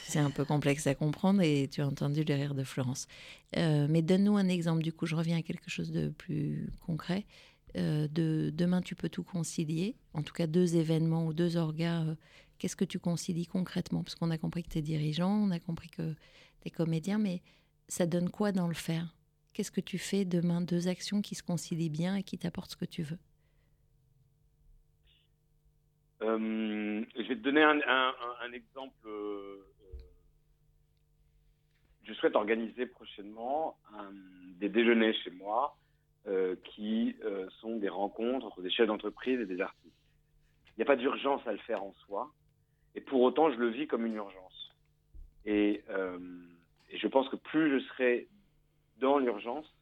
c'est 0.05 0.21
un 0.21 0.31
peu 0.31 0.45
complexe 0.45 0.87
à 0.87 0.95
comprendre, 0.95 1.43
et 1.43 1.67
tu 1.69 1.81
as 1.81 1.87
entendu 1.89 2.23
le 2.23 2.35
rire 2.35 2.55
de 2.55 2.63
Florence. 2.63 3.09
Mais 3.57 4.03
donne-nous 4.03 4.37
un 4.37 4.47
exemple. 4.47 4.85
Du 4.85 4.93
coup, 4.93 5.07
je 5.07 5.17
reviens 5.17 5.39
à 5.39 5.43
quelque 5.43 5.69
chose 5.69 5.91
de 5.91 6.11
plus 6.11 6.69
concret. 6.87 7.25
De 7.75 8.53
demain, 8.55 8.83
tu 8.83 8.95
peux 8.95 9.09
tout 9.09 9.25
concilier. 9.25 9.97
En 10.15 10.23
tout 10.23 10.33
cas, 10.33 10.47
deux 10.47 10.77
événements 10.77 11.27
ou 11.27 11.33
deux 11.33 11.57
orgas. 11.57 12.05
Qu'est-ce 12.59 12.77
que 12.77 12.85
tu 12.85 12.99
concilies 12.99 13.47
concrètement? 13.47 14.03
Parce 14.03 14.15
qu'on 14.15 14.31
a 14.31 14.39
compris 14.39 14.63
que 14.63 14.71
tu 14.71 14.79
es 14.79 14.83
dirigeant, 14.83 15.31
on 15.31 15.51
a 15.51 15.61
compris 15.61 15.89
que 15.89 16.13
tu 16.61 16.69
es 16.69 16.71
comédien, 16.71 17.19
mais 17.19 17.41
ça 17.89 18.07
donne 18.07 18.31
quoi 18.31 18.53
dans 18.53 18.69
le 18.69 18.75
faire? 18.75 19.15
Qu'est-ce 19.55 19.71
que 19.71 19.81
tu 19.81 19.99
fais 19.99 20.25
demain? 20.25 20.61
Deux 20.61 20.89
actions 20.89 21.23
qui 21.23 21.35
se 21.35 21.43
concilient 21.43 21.91
bien 21.91 22.17
et 22.17 22.23
qui 22.23 22.39
t'apportent 22.39 22.71
ce 22.71 22.77
que 22.77 22.85
tu 22.85 23.03
veux. 23.03 23.19
Euh, 26.23 27.05
je 27.17 27.29
vais 27.29 27.37
te 27.37 27.41
donner 27.41 27.63
un, 27.63 28.53
exemple. 28.53 28.95
euh, 29.07 29.65
euh, 29.83 29.99
je 32.03 32.13
souhaite 32.15 32.35
organiser 32.35 32.87
prochainement 32.87 33.79
des 34.57 34.69
déjeuners 34.69 35.15
chez 35.23 35.31
moi 35.31 35.77
qui 36.65 37.17
sont 37.61 37.77
des 37.77 37.89
rencontres 37.89 38.47
entre 38.47 38.61
des 38.63 38.71
chefs 38.71 38.87
d'entreprise 38.87 39.41
et 39.41 39.47
des 39.47 39.61
artistes. 39.61 39.95
Il 40.77 40.81
n'y 40.81 40.83
a 40.83 40.87
pas 40.87 40.97
d'urgence 40.97 41.47
à 41.47 41.53
le 41.53 41.59
faire 41.59 41.83
en 41.83 41.95
soi, 42.07 42.33
et 42.99 43.01
pour 43.01 43.21
autant, 43.21 43.49
je 43.53 43.59
le 43.59 43.69
vis 43.69 43.87
comme 43.87 44.05
une 44.07 44.17
urgence. 44.17 44.75
Et, 45.45 45.85
euh, 45.89 46.19
et 46.91 46.99
je 46.99 47.07
pense 47.07 47.29
que 47.29 47.37
plus 47.37 47.71
je 47.71 47.87
serai 47.91 48.27
dans 48.99 49.19
l'urgence, 49.19 49.73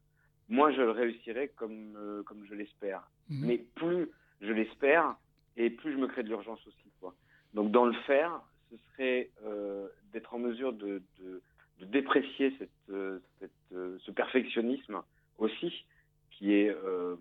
moins 0.50 0.70
je 0.70 0.82
le 0.82 0.90
réussirai 0.90 1.49
comme, 1.56 1.96
euh, 1.96 2.23
comme 2.25 2.44
je 2.44 2.54
l'espère. 2.54 3.08
Mhm. 3.30 3.46
Mais 3.46 3.58
plus 3.75 4.11
je 4.42 4.52
l'espère, 4.52 5.16
et 5.56 5.70
plus 5.70 5.92
je 5.92 5.96
me 5.96 6.08
crée 6.08 6.25
de 6.25 6.28
l'urgence 6.28 6.61
aussi. 6.66 6.92
Quoi. 7.00 7.14
Donc 7.54 7.70
dans 7.70 7.87
le 7.87 7.94
faire, 8.02 8.42
ce 8.70 8.76
serait 8.92 9.30
euh, 9.46 9.88
d'être 10.12 10.35
en 10.35 10.38
mesure 10.38 10.75
de, 10.75 11.02
de, 11.18 11.40
de 11.80 11.85
déprécier 11.87 12.54
cette, 12.58 12.92
cette, 13.38 13.50
ce 13.70 14.11
perfectionnisme 14.11 15.00
aussi, 15.38 15.87
qui 16.32 16.52
est 16.52 16.68
euh, 16.68 17.16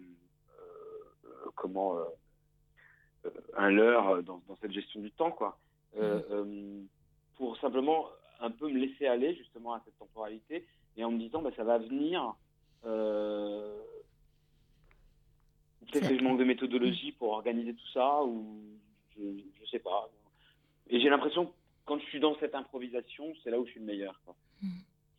euh, 0.59 1.51
comment 1.55 1.97
un 3.55 3.69
leurre 3.69 4.21
dans, 4.23 4.41
dans, 4.49 4.57
cette 4.57 4.73
gestion 4.73 4.99
du 4.99 5.11
temps, 5.11 5.31
quoi. 5.31 5.57
Mmh. 5.95 6.87
pour 7.37 7.57
simplement 7.57 8.09
un 8.41 8.51
peu 8.51 8.67
me 8.67 8.79
laisser 8.79 9.07
aller 9.07 9.33
justement 9.35 9.73
à 9.73 9.81
cette 9.85 9.97
temporalité 9.97 10.65
et 10.97 11.03
en 11.05 11.11
me 11.11 11.17
disant 11.17 11.41
bah, 11.41 11.51
ça 11.55 11.63
va 11.63 11.77
venir. 11.77 12.35
Euh, 12.85 13.79
peut-être 15.91 16.09
que 16.09 16.17
je 16.17 16.23
manque 16.23 16.39
de 16.39 16.43
méthodologie 16.43 17.13
pour 17.13 17.29
organiser 17.29 17.73
tout 17.73 17.87
ça 17.93 18.23
ou 18.23 18.61
je, 19.17 19.21
je 19.61 19.65
sais 19.67 19.79
pas. 19.79 20.09
Et 20.89 20.99
j'ai 20.99 21.09
l'impression 21.09 21.53
quand 21.85 21.99
je 21.99 22.05
suis 22.05 22.19
dans 22.19 22.37
cette 22.39 22.55
improvisation, 22.55 23.33
c'est 23.43 23.51
là 23.51 23.59
où 23.59 23.65
je 23.65 23.71
suis 23.71 23.79
le 23.79 23.85
meilleur. 23.85 24.19
Mm. 24.61 24.67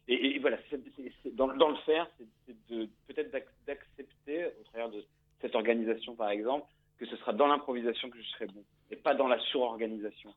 Et, 0.08 0.38
voilà, 0.38 0.58
dans, 1.32 1.48
dans, 1.56 1.68
le 1.68 1.76
faire, 1.78 2.08
c'est 2.46 2.54
peut-être 3.08 3.32
d'accepter 3.66 4.46
au 4.60 4.62
travers 4.64 4.88
de 4.88 5.04
cette 5.40 5.54
organisation 5.56 6.14
par 6.14 6.30
exemple 6.30 6.66
que 6.98 7.06
ce 7.06 7.16
sera 7.16 7.32
dans 7.32 7.48
l'improvisation 7.48 8.08
que 8.08 8.18
je 8.22 8.28
serai 8.28 8.46
bon 8.46 8.64
et 8.90 8.96
pas 8.96 9.14
dans 9.14 9.26
la 9.26 9.38
surorganisation 9.40 10.32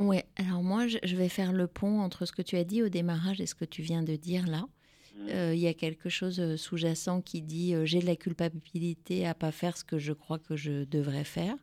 Oui, 0.00 0.18
alors 0.36 0.62
moi, 0.62 0.86
je, 0.88 1.16
vais 1.16 1.28
faire 1.28 1.52
le 1.52 1.66
pont 1.66 2.00
entre 2.00 2.26
ce 2.26 2.32
que 2.32 2.42
tu 2.42 2.56
as 2.56 2.64
dit 2.64 2.82
au 2.82 2.88
démarrage 2.88 3.40
et 3.40 3.46
ce 3.46 3.54
que 3.54 3.64
tu 3.64 3.82
viens 3.82 4.02
de 4.02 4.16
dire 4.16 4.46
là. 4.46 4.66
Mmh. 5.16 5.28
Euh, 5.28 5.54
il 5.54 5.60
y 5.60 5.68
a 5.68 5.74
quelque 5.74 6.08
chose 6.08 6.40
euh, 6.40 6.56
sous-jacent 6.56 7.22
qui 7.22 7.40
dit 7.40 7.74
euh, 7.74 7.84
j'ai 7.84 8.00
de 8.00 8.06
la 8.06 8.16
culpabilité 8.16 9.24
à 9.26 9.34
pas 9.34 9.52
faire 9.52 9.76
ce 9.76 9.84
que 9.84 9.98
je 9.98 10.12
crois 10.12 10.40
que 10.40 10.56
je 10.56 10.84
devrais 10.84 11.24
faire. 11.24 11.56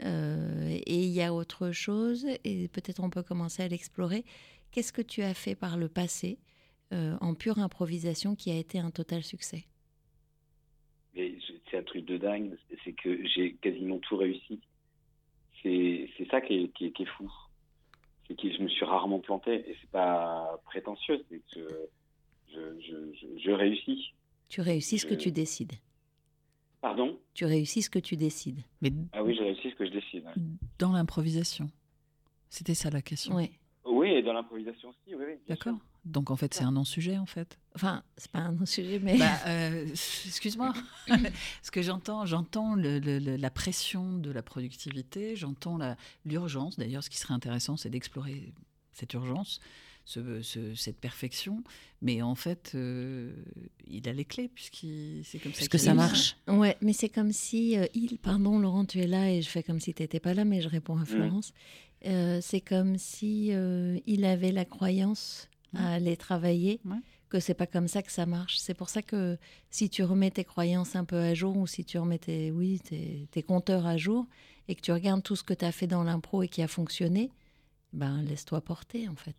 et 0.00 0.82
il 1.04 1.10
y 1.10 1.22
a 1.22 1.32
autre 1.32 1.70
chose, 1.70 2.26
et 2.44 2.68
peut-être 2.68 3.00
on 3.00 3.08
peut 3.08 3.22
commencer 3.22 3.62
à 3.62 3.68
l'explorer. 3.68 4.24
Qu'est-ce 4.70 4.92
que 4.92 5.02
tu 5.02 5.22
as 5.22 5.34
fait 5.34 5.54
par 5.54 5.76
le 5.76 5.88
passé 5.88 6.38
en 6.90 7.34
pure 7.34 7.58
improvisation 7.58 8.34
qui 8.34 8.50
a 8.50 8.58
été 8.58 8.78
un 8.80 8.90
total 8.90 9.22
succès? 9.22 9.64
C'est 11.14 11.78
un 11.78 11.82
truc 11.84 12.04
de 12.04 12.18
dingue, 12.18 12.56
c'est 12.84 12.92
que 12.92 13.26
j'ai 13.28 13.54
quasiment 13.62 13.98
tout 13.98 14.16
réussi. 14.16 14.60
C'est 15.62 16.28
ça 16.30 16.40
qui 16.40 16.70
qui 16.70 16.86
est 16.86 17.06
fou 17.16 17.30
c'est 18.28 18.36
que 18.36 18.56
je 18.56 18.62
me 18.62 18.68
suis 18.68 18.84
rarement 18.84 19.20
planté 19.20 19.68
et 19.68 19.76
c'est 19.80 19.90
pas 19.90 20.60
prétentieux, 20.64 21.24
c'est 21.28 21.40
que 21.54 21.88
je, 22.52 23.38
je, 23.38 23.50
réussis. 23.50 24.12
Tu 24.48 24.60
réussis 24.60 24.98
ce 24.98 25.06
que 25.06 25.14
tu 25.14 25.32
décides. 25.32 25.72
Pardon? 26.80 27.18
Tu 27.34 27.44
réussis 27.44 27.82
ce 27.82 27.90
que 27.90 27.98
tu 27.98 28.16
décides. 28.16 28.60
Mais 28.80 28.90
ah 29.12 29.22
oui, 29.22 29.34
je 29.34 29.42
réussis 29.42 29.70
ce 29.70 29.74
que 29.76 29.86
je 29.86 29.92
décide. 29.92 30.24
Dans 30.78 30.92
l'improvisation. 30.92 31.70
C'était 32.50 32.74
ça 32.74 32.90
la 32.90 33.00
question. 33.00 33.36
Oui. 33.36 33.50
Oui, 34.02 34.10
et 34.10 34.22
dans 34.22 34.32
l'improvisation 34.32 34.88
aussi, 34.88 35.14
oui. 35.14 35.24
oui 35.28 35.34
D'accord. 35.48 35.76
Donc 36.04 36.32
en 36.32 36.36
fait, 36.36 36.52
c'est 36.52 36.64
un 36.64 36.72
non-sujet 36.72 37.18
en 37.18 37.26
fait. 37.26 37.56
Enfin, 37.76 38.02
c'est 38.16 38.32
pas 38.32 38.40
un 38.40 38.50
non-sujet, 38.50 38.98
mais. 38.98 39.16
Bah, 39.16 39.30
euh, 39.46 39.86
excuse-moi. 39.86 40.72
Ce 41.62 41.70
que 41.70 41.82
j'entends, 41.82 42.26
j'entends 42.26 42.74
la 42.74 43.50
pression 43.50 44.18
de 44.18 44.32
la 44.32 44.42
productivité, 44.42 45.36
j'entends 45.36 45.78
l'urgence. 46.24 46.76
D'ailleurs, 46.76 47.04
ce 47.04 47.10
qui 47.10 47.18
serait 47.18 47.34
intéressant, 47.34 47.76
c'est 47.76 47.90
d'explorer 47.90 48.52
cette 48.90 49.14
urgence, 49.14 49.60
ce, 50.04 50.42
cette 50.74 50.98
perfection. 50.98 51.62
Mais 52.00 52.22
en 52.22 52.34
fait, 52.34 52.72
euh, 52.74 53.32
il 53.86 54.08
a 54.08 54.12
les 54.12 54.24
clés 54.24 54.48
puisqu'il 54.48 55.22
c'est 55.24 55.38
comme 55.38 55.52
ça. 55.52 55.68
que 55.68 55.78
ça 55.78 55.94
marche. 55.94 56.36
Ouais, 56.48 56.76
mais 56.80 56.92
c'est 56.92 57.08
comme 57.08 57.30
si 57.30 57.78
euh, 57.78 57.86
il, 57.94 58.18
pardon, 58.18 58.58
Laurent, 58.58 58.84
tu 58.84 58.98
es 58.98 59.06
là 59.06 59.30
et 59.30 59.42
je 59.42 59.48
fais 59.48 59.62
comme 59.62 59.78
si 59.78 59.94
tu 59.94 60.02
n'étais 60.02 60.18
pas 60.18 60.34
là, 60.34 60.44
mais 60.44 60.60
je 60.60 60.68
réponds 60.68 60.98
à 60.98 61.04
Florence. 61.04 61.52
C'est 62.40 62.60
comme 62.60 62.96
si 62.98 63.52
il 64.06 64.24
avait 64.24 64.52
la 64.52 64.64
croyance 64.64 65.48
à 65.74 65.94
aller 65.94 66.16
travailler, 66.16 66.80
que 67.28 67.40
c'est 67.40 67.54
pas 67.54 67.66
comme 67.66 67.88
ça 67.88 68.02
que 68.02 68.12
ça 68.12 68.26
marche. 68.26 68.58
C'est 68.58 68.74
pour 68.74 68.90
ça 68.90 69.00
que 69.00 69.38
si 69.70 69.88
tu 69.88 70.02
remets 70.04 70.30
tes 70.30 70.44
croyances 70.44 70.96
un 70.96 71.04
peu 71.04 71.16
à 71.16 71.32
jour 71.32 71.56
ou 71.56 71.66
si 71.66 71.84
tu 71.84 71.98
remets 71.98 72.18
tes, 72.18 72.50
oui, 72.50 72.80
tes, 72.80 73.42
compteurs 73.42 73.86
à 73.86 73.96
jour 73.96 74.26
et 74.68 74.74
que 74.74 74.82
tu 74.82 74.92
regardes 74.92 75.22
tout 75.22 75.34
ce 75.34 75.42
que 75.42 75.54
tu 75.54 75.64
as 75.64 75.72
fait 75.72 75.86
dans 75.86 76.04
l'impro 76.04 76.42
et 76.42 76.48
qui 76.48 76.62
a 76.62 76.68
fonctionné, 76.68 77.30
ben 77.94 78.22
laisse-toi 78.22 78.60
porter 78.60 79.08
en 79.08 79.16
fait. 79.16 79.36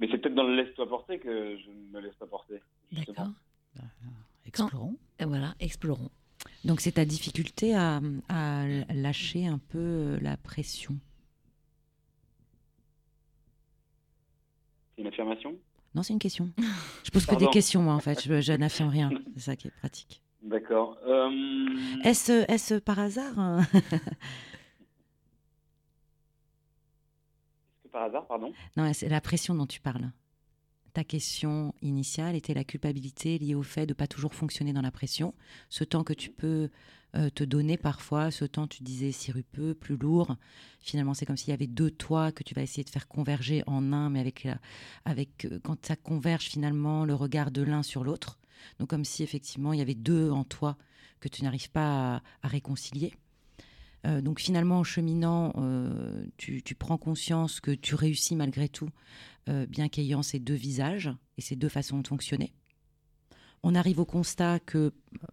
Mais 0.00 0.08
c'est 0.10 0.18
peut-être 0.18 0.34
dans 0.34 0.42
le 0.42 0.56
laisse-toi 0.56 0.88
porter 0.88 1.20
que 1.20 1.56
je 1.58 1.70
ne 1.70 1.92
me 1.92 2.00
laisse 2.00 2.16
pas 2.16 2.26
porter. 2.26 2.60
D'accord. 2.90 3.30
Bah, 3.76 3.82
explorons. 4.44 4.96
et 5.20 5.24
voilà, 5.24 5.54
explorons. 5.60 6.10
Donc 6.64 6.80
c'est 6.80 6.92
ta 6.92 7.04
difficulté 7.04 7.74
à, 7.74 8.00
à 8.28 8.66
lâcher 8.94 9.46
un 9.46 9.58
peu 9.58 10.18
la 10.20 10.36
pression. 10.36 10.96
une 15.02 15.08
affirmation? 15.08 15.56
Non, 15.94 16.02
c'est 16.02 16.14
une 16.14 16.18
question. 16.18 16.50
Je 17.04 17.10
pose 17.10 17.26
que 17.26 17.34
des 17.34 17.48
questions, 17.48 17.82
moi, 17.82 17.94
en 17.94 18.00
fait. 18.00 18.22
Je, 18.22 18.52
n'affirme 18.52 18.88
rien. 18.88 19.10
C'est 19.34 19.40
ça 19.42 19.56
qui 19.56 19.68
est 19.68 19.72
pratique. 19.72 20.22
D'accord. 20.42 20.96
Euh, 21.06 21.28
est-ce 22.04 22.42
est 22.48 22.80
par 22.80 22.98
hasard 22.98 23.38
hein? 23.38 23.60
Est-ce 23.74 23.98
que 27.84 27.88
par 27.88 28.02
hasard, 28.04 28.26
pardon? 28.26 28.52
Non, 28.76 28.90
c'est 28.94 29.08
la 29.08 29.20
pression 29.20 29.54
dont 29.54 29.66
tu 29.66 29.80
parles. 29.80 30.10
Ta 30.92 31.04
question 31.04 31.74
initiale 31.80 32.36
était 32.36 32.54
la 32.54 32.64
culpabilité 32.64 33.38
liée 33.38 33.54
au 33.54 33.62
fait 33.62 33.86
de 33.86 33.94
pas 33.94 34.06
toujours 34.06 34.34
fonctionner 34.34 34.72
dans 34.72 34.82
la 34.82 34.90
pression. 34.90 35.34
Ce 35.70 35.84
temps 35.84 36.04
que 36.04 36.12
tu 36.12 36.30
peux 36.30 36.68
euh, 37.14 37.30
te 37.30 37.44
donner 37.44 37.76
parfois 37.76 38.30
ce 38.30 38.44
temps, 38.44 38.66
tu 38.66 38.82
disais 38.82 39.12
sirupeux, 39.12 39.74
plus 39.74 39.96
lourd. 39.96 40.36
Finalement, 40.80 41.14
c'est 41.14 41.24
comme 41.26 41.36
s'il 41.36 41.50
y 41.50 41.54
avait 41.54 41.66
deux 41.66 41.90
toits 41.90 42.32
que 42.32 42.42
tu 42.42 42.54
vas 42.54 42.62
essayer 42.62 42.84
de 42.84 42.90
faire 42.90 43.08
converger 43.08 43.62
en 43.66 43.92
un, 43.92 44.10
mais 44.10 44.20
avec, 44.20 44.46
avec 45.04 45.46
euh, 45.46 45.58
quand 45.62 45.86
ça 45.86 45.96
converge 45.96 46.44
finalement 46.44 47.04
le 47.04 47.14
regard 47.14 47.50
de 47.50 47.62
l'un 47.62 47.82
sur 47.82 48.04
l'autre. 48.04 48.38
Donc 48.78 48.90
comme 48.90 49.04
si 49.04 49.22
effectivement 49.22 49.72
il 49.72 49.78
y 49.78 49.82
avait 49.82 49.94
deux 49.94 50.30
en 50.30 50.44
toi 50.44 50.76
que 51.20 51.28
tu 51.28 51.44
n'arrives 51.44 51.70
pas 51.70 52.22
à, 52.42 52.48
réconcilier. 52.48 53.14
Euh, 54.06 54.20
donc 54.20 54.40
finalement, 54.40 54.78
en 54.80 54.84
cheminant, 54.84 55.52
tu, 56.36 56.62
tu, 56.62 56.74
prends 56.74 56.98
conscience 56.98 57.60
que 57.60 57.70
tu 57.70 57.94
réussis 57.94 58.36
malgré 58.36 58.68
tout, 58.68 58.90
bien 59.46 59.88
qu'ayant 59.88 60.22
ces 60.22 60.38
deux 60.38 60.54
visages 60.54 61.10
et 61.36 61.40
ces 61.40 61.56
deux 61.56 61.68
façons 61.68 61.98
de 61.98 62.06
fonctionner 62.06 62.52
on 63.62 63.74
arrive 63.74 64.00
au 64.00 64.04
constat 64.04 64.58
que 64.60 64.92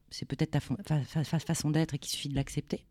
c'est 0.09 0.25
peut-être 0.25 0.51
ta 0.51 1.39
façon 1.39 1.71
d'être 1.71 1.95
et 1.95 1.99
qu'il 1.99 2.11
suffit 2.11 2.29
de 2.29 2.35
l'accepter. 2.35 2.85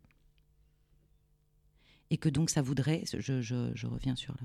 Et 2.11 2.17
que 2.17 2.29
donc 2.29 2.49
ça 2.49 2.61
voudrait, 2.61 3.03
je, 3.05 3.87
reviens 3.87 4.15
sur, 4.15 4.35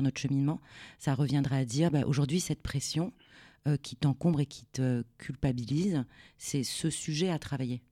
notre 0.00 0.20
cheminement, 0.20 0.60
ça 0.98 1.14
reviendrait 1.14 1.58
à 1.58 1.64
dire, 1.64 1.90
bah, 1.90 2.06
aujourd'hui 2.06 2.40
cette 2.40 2.62
pression 2.62 3.12
euh, 3.66 3.76
qui 3.76 3.96
t'encombre 3.96 4.40
et 4.40 4.46
qui 4.46 4.66
te 4.66 5.04
culpabilise, 5.18 6.04
c'est 6.38 6.64
ce 6.64 6.90
sujet 6.90 7.30
à 7.30 7.38
travailler. 7.38 7.82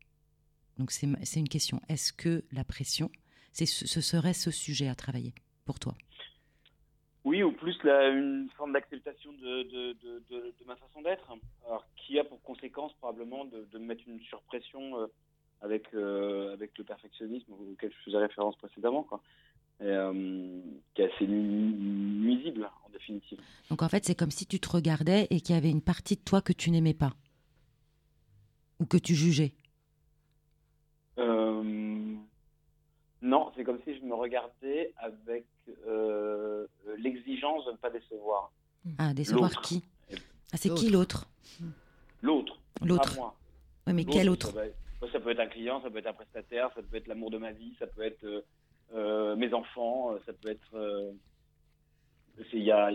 Donc 0.79 0.91
c'est 0.91 1.07
une 1.39 1.49
question, 1.49 1.81
est-ce 1.89 2.13
que 2.13 2.45
la 2.53 2.65
pression, 2.65 3.11
ce 3.53 4.01
serait 4.01 4.33
ce 4.33 4.51
sujet 4.51 4.89
à 4.89 4.95
travailler 4.95 5.35
pour 5.65 5.79
toi? 5.79 5.95
Oui, 7.25 7.43
ou 7.43 7.53
plus 7.53 7.79
une 7.85 8.49
forme 8.57 8.73
d'acceptation 8.73 9.33
de, 9.33 9.63
de, 9.63 10.23
de, 10.29 10.65
ma 10.67 10.75
façon 10.77 11.03
d'être, 11.03 11.33
qui 11.97 12.19
a 12.19 12.25
pour 12.25 12.43
conséquence 12.43 12.93
probablement 12.95 13.45
de, 13.45 13.79
me 13.79 13.85
mettre 13.85 14.03
une 14.09 14.21
surpression 14.23 14.99
euh, 14.99 15.07
avec, 15.61 15.87
euh, 15.95 16.53
avec 16.53 16.77
le 16.79 16.85
perfectionnisme 16.85 17.53
auquel 17.53 17.93
je 17.93 18.05
faisais 18.05 18.19
référence 18.19 18.57
précédemment, 18.57 19.05
quoi. 19.05 19.23
Et, 19.81 19.85
euh, 19.85 20.61
qui 20.95 21.03
est 21.03 21.13
assez 21.13 21.27
nuisible 21.27 22.69
en 22.85 22.91
définitive. 22.91 23.39
Donc 23.71 23.83
en 23.83 23.89
fait, 23.89 24.05
c'est 24.05 24.15
comme 24.15 24.31
si 24.31 24.47
tu 24.47 24.59
te 24.59 24.69
regardais 24.69 25.27
et 25.31 25.41
qu'il 25.41 25.55
y 25.55 25.59
avait 25.59 25.71
une 25.71 25.83
partie 25.83 26.17
de 26.17 26.23
toi 26.23 26.41
que 26.41 26.53
tu 26.53 26.71
n'aimais 26.71 26.95
pas 26.95 27.13
ou 28.81 28.87
que 28.87 28.97
tu 28.97 29.15
jugeais. 29.15 29.55
Non, 33.23 33.53
c'est 33.55 33.63
comme 33.63 33.79
si 33.85 33.97
je 33.97 34.05
me 34.05 34.15
regardais 34.15 34.93
avec 34.97 35.47
euh, 35.87 36.67
l'exigence 36.99 37.65
de 37.67 37.71
ne 37.71 37.77
pas 37.77 37.91
décevoir. 37.91 38.53
Ah, 38.99 39.15
décevoir 39.15 39.63
qui? 39.63 39.85
Ah, 40.53 40.57
C'est 40.57 40.75
qui 40.75 40.91
l'autre 40.91 41.29
L'autre? 42.21 42.59
L'autre. 42.85 43.15
moi. 43.15 43.37
Oui, 43.87 43.93
mais 43.95 44.05
quel 44.05 44.29
autre? 44.29 44.53
ça, 45.13 45.21
peut 45.21 45.31
être 45.31 45.41
un 45.41 45.47
client, 45.47 45.81
ça 45.83 45.91
peut 45.91 45.99
être 45.99 46.07
un 46.09 46.13
prestataire, 46.13 46.71
ça 46.75 46.83
peut 46.83 46.97
être 46.97 47.07
l'amour 47.07 47.31
de 47.31 47.39
ma 47.39 47.53
vie, 47.53 47.75
ça 47.79 47.87
peut 47.87 48.03
être 48.03 48.25
euh, 48.25 48.41
euh, 48.95 49.37
mes 49.37 49.55
enfants, 49.55 50.17
ça 50.27 50.33
peut 50.33 50.51
être. 50.51 51.15
y 52.53 52.71
a, 52.73 52.91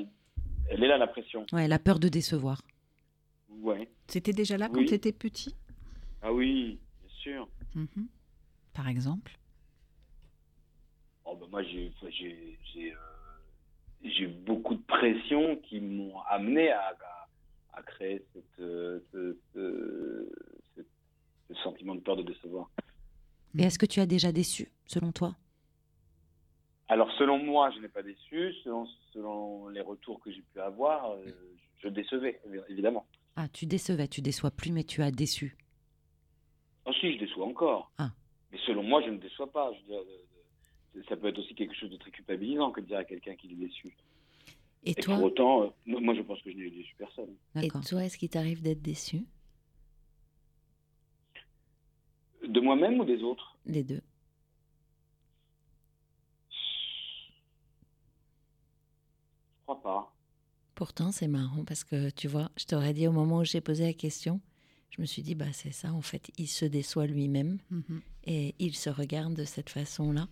elle 0.69 0.84
est 0.84 0.88
là 0.88 0.98
la 0.98 1.07
pression. 1.07 1.46
Ouais, 1.53 1.69
la 1.69 1.79
peur 1.79 2.00
de 2.00 2.10
décevoir. 2.10 2.62
Ouais. 3.50 3.89
C'était 4.07 4.34
déjà 4.34 4.57
là 4.57 4.67
quand 4.67 4.84
tu 4.86 4.93
étais 4.93 5.13
petit? 5.13 5.55
Ah 6.22 6.34
oui, 6.34 6.79
bien 7.01 7.15
sûr. 7.15 7.48
Mhm. 7.75 8.07
Par 8.74 8.89
exemple? 8.89 9.38
Oh, 11.29 11.36
ben, 11.36 11.48
moi, 11.51 11.62
j'ai 11.62 11.91
euh, 14.24 14.27
beaucoup 14.46 14.75
de 14.75 14.84
pression 14.84 15.57
qui 15.57 15.81
m'ont 15.81 16.17
amené 16.22 16.72
à, 16.72 16.96
à, 17.74 17.84
créer 17.84 18.24
cette, 18.34 18.60
euh, 18.60 19.00
ce, 19.53 20.84
sentiment 21.63 21.96
de 21.96 22.00
peur 22.00 22.15
de 22.15 22.24
décevoir. 22.24 22.69
Et 23.57 23.63
est-ce 23.63 23.77
que 23.77 23.86
tu 23.86 24.00
as 24.00 24.05
déjà 24.05 24.31
déçu, 24.31 24.72
selon 24.86 25.12
toi? 25.12 25.36
Alors, 26.88 27.12
selon 27.17 27.39
moi, 27.39 27.72
je 27.72 27.79
n'ai 27.79 27.89
pas 27.89 28.03
déçu. 28.03 28.53
Selon, 28.63 28.88
selon 29.13 29.67
les 29.67 29.81
retours 29.81 30.22
que 30.22 30.31
j'ai 30.31 30.43
pu 30.53 30.62
avoir, 30.62 31.12
euh, 31.12 31.25
je 31.79 31.89
décevais, 31.89 32.39
évidemment. 32.69 33.05
Ah, 33.36 33.50
tu 33.50 33.65
décevais, 33.65 34.07
tu 34.07 34.22
déçois 34.22 34.51
plus, 34.51 34.72
mais 34.72 34.86
tu 34.86 35.01
as 35.03 35.12
déçu. 35.12 35.57
Ah 36.86 36.91
si, 37.01 37.13
je 37.13 37.19
déçois 37.19 37.46
encore. 37.48 37.91
Ah. 37.98 38.12
Mais 38.51 38.60
selon 38.65 38.84
moi, 38.84 39.01
je 39.05 39.10
ne 39.10 39.17
déçois 39.17 39.51
pas. 39.51 39.74
Je 39.74 39.79
veux 39.81 39.88
dire, 39.88 40.00
euh, 40.00 40.26
ça 41.09 41.15
peut 41.17 41.27
être 41.27 41.39
aussi 41.39 41.53
quelque 41.55 41.75
chose 41.75 41.89
de 41.89 41.97
très 41.97 42.11
culpabilisant 42.11 42.71
que 42.71 42.81
de 42.81 42.85
dire 42.87 42.97
à 42.97 43.03
quelqu'un 43.03 43.35
qu'il 43.35 43.51
est 43.53 43.55
déçu. 43.67 43.95
Et, 44.83 44.91
Et 44.91 44.95
toi, 44.95 45.15
pour 45.15 45.25
autant, 45.25 45.63
euh, 45.63 45.69
moi, 45.85 46.13
je 46.15 46.21
pense 46.21 46.41
que 46.41 46.51
je 46.51 46.57
n'ai 46.57 46.69
déçu 46.69 46.95
personne. 46.97 47.29
et 47.61 47.67
toi, 47.67 48.03
est-ce 48.05 48.17
qu'il 48.17 48.29
t'arrive 48.29 48.61
d'être 48.61 48.81
déçu? 48.81 49.25
De 52.47 52.59
moi-même 52.61 52.99
ou 52.99 53.05
des 53.05 53.21
autres? 53.23 53.57
Les 53.65 53.83
deux. 53.83 54.01
Je 59.59 59.63
crois 59.63 59.81
pas. 59.81 60.13
Pourtant, 60.75 61.11
c'est 61.11 61.27
marrant 61.27 61.65
parce 61.65 61.83
que 61.83 62.09
tu 62.11 62.27
vois, 62.27 62.51
je 62.57 62.65
t'aurais 62.65 62.93
dit 62.93 63.07
au 63.07 63.11
moment 63.11 63.39
où 63.39 63.43
j'ai 63.43 63.61
posé 63.61 63.85
la 63.85 63.93
question, 63.93 64.39
je 64.91 65.01
me 65.01 65.05
suis 65.07 65.23
dit, 65.23 65.35
bah 65.35 65.51
c'est 65.51 65.71
ça, 65.71 65.91
en 65.91 66.01
fait, 66.01 66.31
il 66.37 66.47
se 66.47 66.65
déçoit 66.65 67.07
lui-même 67.07 67.57
Mhm. 67.71 68.01
et 68.25 68.55
il 68.59 68.75
se 68.75 68.89
regarde 68.89 69.33
de 69.33 69.43
cette 69.43 69.69
façon-là 69.69 70.27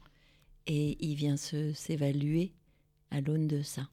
et 0.68 0.98
il 1.06 1.16
vient 1.16 1.38
se 1.38 1.74
s'évaluer 1.74 2.54
à 3.12 3.22
l'aune 3.22 3.48
de 3.48 3.62
ça. 3.62 3.88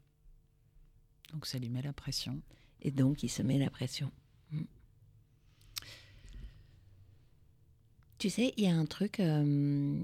Donc 1.32 1.46
ça 1.46 1.58
lui 1.58 1.68
met 1.68 1.82
la 1.82 1.92
pression. 1.92 2.40
Et 2.82 2.90
donc, 2.90 3.22
il 3.22 3.28
se 3.28 3.42
met 3.42 3.58
la 3.58 3.70
pression. 3.70 4.10
Mm. 4.50 4.62
Tu 8.18 8.30
sais, 8.30 8.52
il 8.56 8.64
y 8.64 8.68
a 8.68 8.74
un 8.74 8.86
truc. 8.86 9.20
euh, 9.20 10.02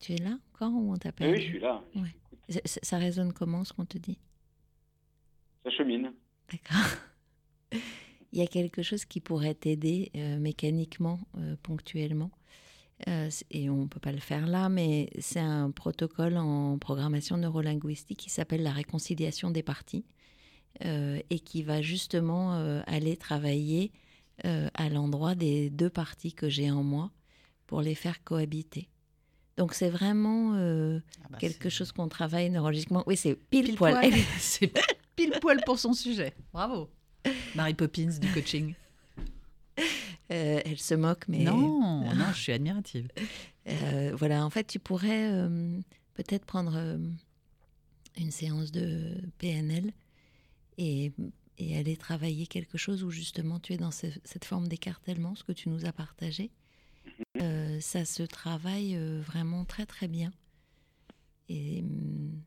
tu 0.00 0.12
es 0.12 0.18
là 0.18 0.38
encore 0.54 0.72
ou 0.72 0.92
on 0.92 0.96
t'appelle? 0.96 1.30
Oui, 1.34 1.40
je 1.42 1.46
suis 1.48 1.60
là. 1.60 1.82
Ouais. 1.94 2.14
Ça- 2.48 2.60
ça- 2.64 2.80
Ça 2.82 2.98
résonne 2.98 3.32
comment 3.32 3.64
ce 3.64 3.72
qu'on 3.72 3.84
te 3.84 3.98
dit? 3.98 4.18
Ça 5.64 5.70
chemine. 5.70 6.12
D'accord. 6.50 6.98
Il 8.32 8.38
y 8.38 8.42
a 8.42 8.46
quelque 8.46 8.82
chose 8.82 9.04
qui 9.04 9.20
pourrait 9.20 9.54
t'aider 9.54 10.10
euh, 10.16 10.38
mécaniquement, 10.38 11.20
euh, 11.36 11.56
ponctuellement. 11.62 12.30
Euh, 13.08 13.28
et 13.50 13.68
on 13.68 13.82
ne 13.82 13.86
peut 13.86 14.00
pas 14.00 14.12
le 14.12 14.20
faire 14.20 14.46
là, 14.46 14.68
mais 14.68 15.10
c'est 15.18 15.40
un 15.40 15.70
protocole 15.70 16.36
en 16.36 16.78
programmation 16.78 17.36
neurolinguistique 17.36 18.18
qui 18.18 18.30
s'appelle 18.30 18.62
la 18.62 18.70
réconciliation 18.70 19.50
des 19.50 19.62
parties 19.62 20.04
euh, 20.84 21.18
et 21.30 21.40
qui 21.40 21.62
va 21.62 21.82
justement 21.82 22.54
euh, 22.54 22.80
aller 22.86 23.16
travailler 23.16 23.92
à 24.74 24.88
l'endroit 24.88 25.36
des 25.36 25.70
deux 25.70 25.90
parties 25.90 26.32
que 26.32 26.48
j'ai 26.48 26.68
en 26.68 26.82
moi 26.82 27.12
pour 27.68 27.80
les 27.80 27.94
faire 27.94 28.24
cohabiter. 28.24 28.88
Donc 29.56 29.72
c'est 29.72 29.90
vraiment 29.90 30.54
Ah 30.54 31.28
bah, 31.30 31.38
quelque 31.38 31.68
chose 31.68 31.92
qu'on 31.92 32.08
travaille 32.08 32.50
neurologiquement. 32.50 33.04
Oui, 33.06 33.16
c'est 33.16 33.36
pile, 33.36 33.66
Pile 33.66 33.76
poil. 33.76 33.92
poil. 34.00 34.12
c'est 34.40 34.72
pile 35.14 35.32
poil 35.40 35.60
pour 35.64 35.78
son 35.78 35.92
sujet. 35.92 36.34
Bravo. 36.52 36.90
Marie 37.54 37.74
Poppins 37.74 38.18
du 38.20 38.32
coaching. 38.32 38.74
Euh, 40.30 40.60
elle 40.64 40.78
se 40.78 40.94
moque, 40.94 41.26
mais 41.28 41.44
Non, 42.04 42.14
non, 42.14 42.32
je 42.32 42.38
suis 42.40 42.52
admirative. 42.52 43.08
Euh, 43.68 44.12
voilà, 44.16 44.44
en 44.46 44.50
fait, 44.50 44.64
tu 44.66 44.78
pourrais 44.78 45.30
euh, 45.30 45.78
peut-être 46.14 46.44
prendre 46.46 46.76
une 48.16 48.30
séance 48.30 48.72
de 48.72 49.14
PNL 49.38 49.92
et, 50.78 51.12
et 51.58 51.76
aller 51.76 51.96
travailler 51.96 52.46
quelque 52.46 52.78
chose 52.78 53.02
où 53.04 53.10
justement 53.10 53.58
tu 53.60 53.72
es 53.74 53.76
dans 53.76 53.90
ce- 53.90 54.06
cette 54.24 54.44
forme 54.44 54.68
d'écartèlement, 54.68 55.34
ce 55.34 55.44
que 55.44 55.52
tu 55.52 55.68
nous 55.68 55.84
as 55.86 55.92
partagé. 55.92 56.50
Ça 57.80 58.04
se 58.04 58.22
travaille 58.22 58.96
vraiment 59.20 59.64
très 59.64 59.84
très 59.86 60.06
bien. 60.08 60.32
Et, 61.48 61.80
hum, 61.80 62.40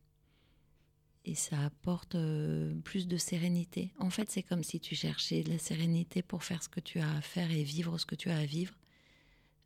et 1.26 1.34
ça 1.34 1.60
apporte 1.66 2.16
euh, 2.16 2.80
plus 2.82 3.08
de 3.08 3.18
sérénité. 3.18 3.92
En 3.98 4.12
fait, 4.12 4.30
c'est 4.30 4.44
comme 4.44 4.64
si 4.64 4.80
tu 4.80 4.96
cherchais 4.96 5.42
de 5.44 5.50
la 5.50 5.58
sérénité 5.58 6.22
pour 6.22 6.44
faire 6.44 6.62
ce 6.62 6.70
que 6.70 6.80
tu 6.80 7.00
as 7.00 7.12
à 7.12 7.22
faire 7.22 7.52
et 7.52 7.64
vivre 7.64 7.98
ce 7.98 8.06
que 8.06 8.16
tu 8.16 8.30
as 8.30 8.38
à 8.38 8.46
vivre 8.46 8.76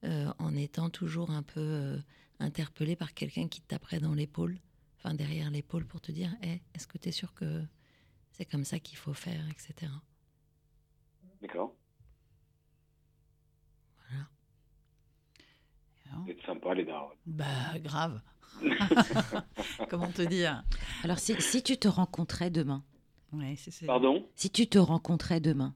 euh, 0.05 0.31
en 0.39 0.55
étant 0.55 0.89
toujours 0.89 1.31
un 1.31 1.43
peu 1.43 1.59
euh, 1.59 1.97
interpellé 2.39 2.95
par 2.95 3.13
quelqu'un 3.13 3.49
qui 3.49 3.61
te 3.61 3.67
taperait 3.67 3.99
dans 3.99 4.13
l'épaule, 4.13 4.57
enfin 4.97 5.13
derrière 5.13 5.51
l'épaule 5.51 5.85
pour 5.85 5.99
te 5.99 6.13
dire 6.13 6.33
Eh, 6.41 6.61
est-ce 6.73 6.87
que 6.87 6.97
tu 6.97 7.09
es 7.09 7.11
sûr 7.11 7.33
que 7.33 7.61
c'est 8.31 8.45
comme 8.45 8.63
ça 8.63 8.79
qu'il 8.79 8.97
faut 8.97 9.13
faire, 9.13 9.45
etc. 9.49 9.91
D'accord. 11.41 11.75
Voilà. 14.07 14.29
Êtes 16.29 16.41
sympa, 16.45 16.73
les 16.73 16.85
darons. 16.85 17.11
Bah, 17.25 17.77
grave. 17.79 18.21
Comment 19.89 20.11
te 20.11 20.21
dire? 20.21 20.63
Alors, 21.03 21.19
si, 21.19 21.41
si 21.41 21.63
tu 21.63 21.77
te 21.77 21.87
rencontrais 21.87 22.49
demain, 22.49 22.83
Ouais, 23.31 23.55
c'est 23.57 23.69
c'est- 23.71 23.85
Pardon? 23.85 24.27
Si 24.35 24.49
tu 24.49 24.67
te 24.67 24.79
rencontrais 24.79 25.39
demain, 25.39 25.75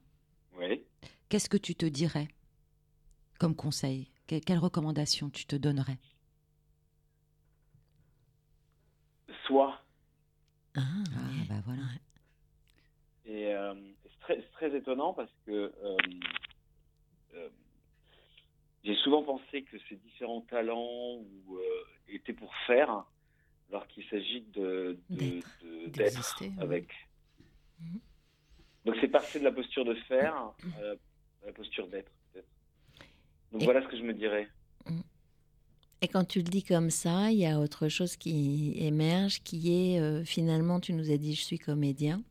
Oui. 0.57 0.83
qu'est-ce 1.29 1.49
que 1.49 1.57
tu 1.57 1.75
te 1.75 1.85
dirais 1.85 2.27
comme 3.39 3.55
conseil? 3.55 4.11
Que- 4.27 4.39
Quelle 4.39 4.57
recommandation 4.57 5.29
tu 5.29 5.45
te 5.45 5.55
donnerais? 5.55 5.99
Soit. 9.45 9.79
Ah, 10.75 10.81
Ah, 11.15 11.43
bah 11.49 11.61
voilà. 11.65 11.83
Et 13.25 13.53
euh, 13.53 13.73
c'est 14.03 14.19
très, 14.21 14.35
c'est 14.41 14.51
très 14.51 14.75
étonnant 14.77 15.13
parce 15.13 15.31
que 15.45 15.51
euh, 15.51 15.97
euh, 17.35 17.49
j'ai 18.83 18.95
souvent 18.97 19.23
pensé 19.23 19.63
que 19.63 19.77
ces 19.89 19.95
différents 19.95 20.41
talents 20.41 21.15
ou, 21.47 21.55
euh, 21.57 21.61
étaient 22.09 22.33
pour 22.33 22.53
faire, 22.67 23.05
alors 23.69 23.87
qu'il 23.87 24.03
s'agit 24.05 24.41
de, 24.53 24.97
D'être. 25.09 25.47
ouais. 26.41 26.51
avec. 26.59 26.87
Mhm. 27.79 27.99
Donc 28.85 28.95
c'est 28.99 29.07
passé 29.07 29.39
de 29.39 29.45
la 29.45 29.51
posture 29.51 29.85
de 29.85 29.95
faire 29.95 30.35
à 30.35 30.81
la, 30.81 30.91
à 30.91 31.45
la 31.47 31.53
posture 31.53 31.87
d'être. 31.87 32.11
Donc 33.51 33.61
Et- 33.61 33.65
voilà 33.65 33.81
ce 33.83 33.87
que 33.87 33.97
je 33.97 34.03
me 34.03 34.13
dirais. 34.13 34.47
Et 36.01 36.09
quand 36.09 36.25
tu 36.25 36.39
le 36.39 36.43
dis 36.43 36.63
comme 36.63 36.89
ça, 36.89 37.31
il 37.31 37.37
y 37.37 37.45
a 37.45 37.57
autre 37.61 37.87
chose 37.87 38.17
qui 38.17 38.73
émerge, 38.77 39.41
qui 39.43 39.71
est 39.93 39.99
euh, 40.01 40.25
finalement, 40.25 40.81
tu 40.81 40.91
nous 40.91 41.09
as 41.11 41.15
dit, 41.17 41.33
je 41.33 41.41
suis 41.41 41.59
comédien. 41.59 42.21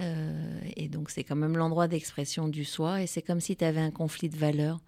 Euh, 0.00 0.60
et 0.76 0.88
donc, 0.88 1.10
c'est 1.10 1.22
quand 1.22 1.36
même 1.36 1.56
l'endroit 1.56 1.86
d'expression 1.86 2.48
du 2.48 2.64
soi. 2.64 3.00
Et 3.00 3.06
c'est 3.06 3.22
comme 3.22 3.38
si 3.40 3.54
tu 3.56 3.64
avais 3.64 3.80
un 3.80 3.92
conflit 3.92 4.28
de 4.28 4.36
valeurs 4.36 4.80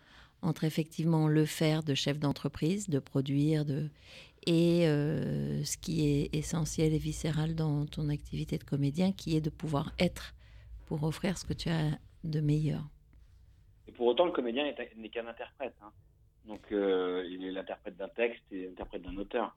entre 0.42 0.64
effectivement 0.64 1.28
le 1.28 1.44
faire 1.46 1.82
de 1.82 1.94
chef 1.94 2.18
d'entreprise, 2.18 2.88
de 2.88 2.98
produire, 2.98 3.64
de... 3.64 3.88
et 4.46 4.86
euh, 4.86 5.62
ce 5.64 5.76
qui 5.76 6.06
est 6.08 6.34
essentiel 6.34 6.92
et 6.94 6.98
viscéral 6.98 7.54
dans 7.54 7.86
ton 7.86 8.08
activité 8.08 8.56
de 8.58 8.64
comédien, 8.64 9.12
qui 9.12 9.36
est 9.36 9.40
de 9.40 9.50
pouvoir 9.50 9.92
être 9.98 10.34
pour 10.86 11.02
offrir 11.04 11.36
ce 11.38 11.44
que 11.44 11.52
tu 11.52 11.68
as 11.68 11.90
de 12.24 12.40
meilleur. 12.40 12.82
Et 13.88 13.92
pour 13.92 14.06
autant, 14.06 14.24
le 14.26 14.32
comédien 14.32 14.66
est- 14.66 14.96
n'est 14.96 15.08
qu'un 15.08 15.26
interprète. 15.26 15.74
hein. 15.82 15.90
Donc 16.46 16.62
euh, 16.72 17.26
il 17.30 17.44
est 17.44 17.52
l'interprète 17.52 17.96
d'un 17.96 18.08
texte 18.08 18.42
et 18.50 18.66
l'interprète 18.66 19.02
d'un 19.02 19.16
auteur. 19.16 19.54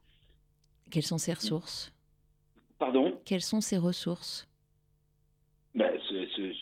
Quelles 0.91 1.03
sont 1.03 1.17
ses 1.17 1.33
ressources? 1.33 1.93
Pardon? 2.77 3.19
Quelles 3.25 3.41
sont 3.41 3.61
ses 3.61 3.77
ressources? 3.77 4.47
Ben, 5.75 5.91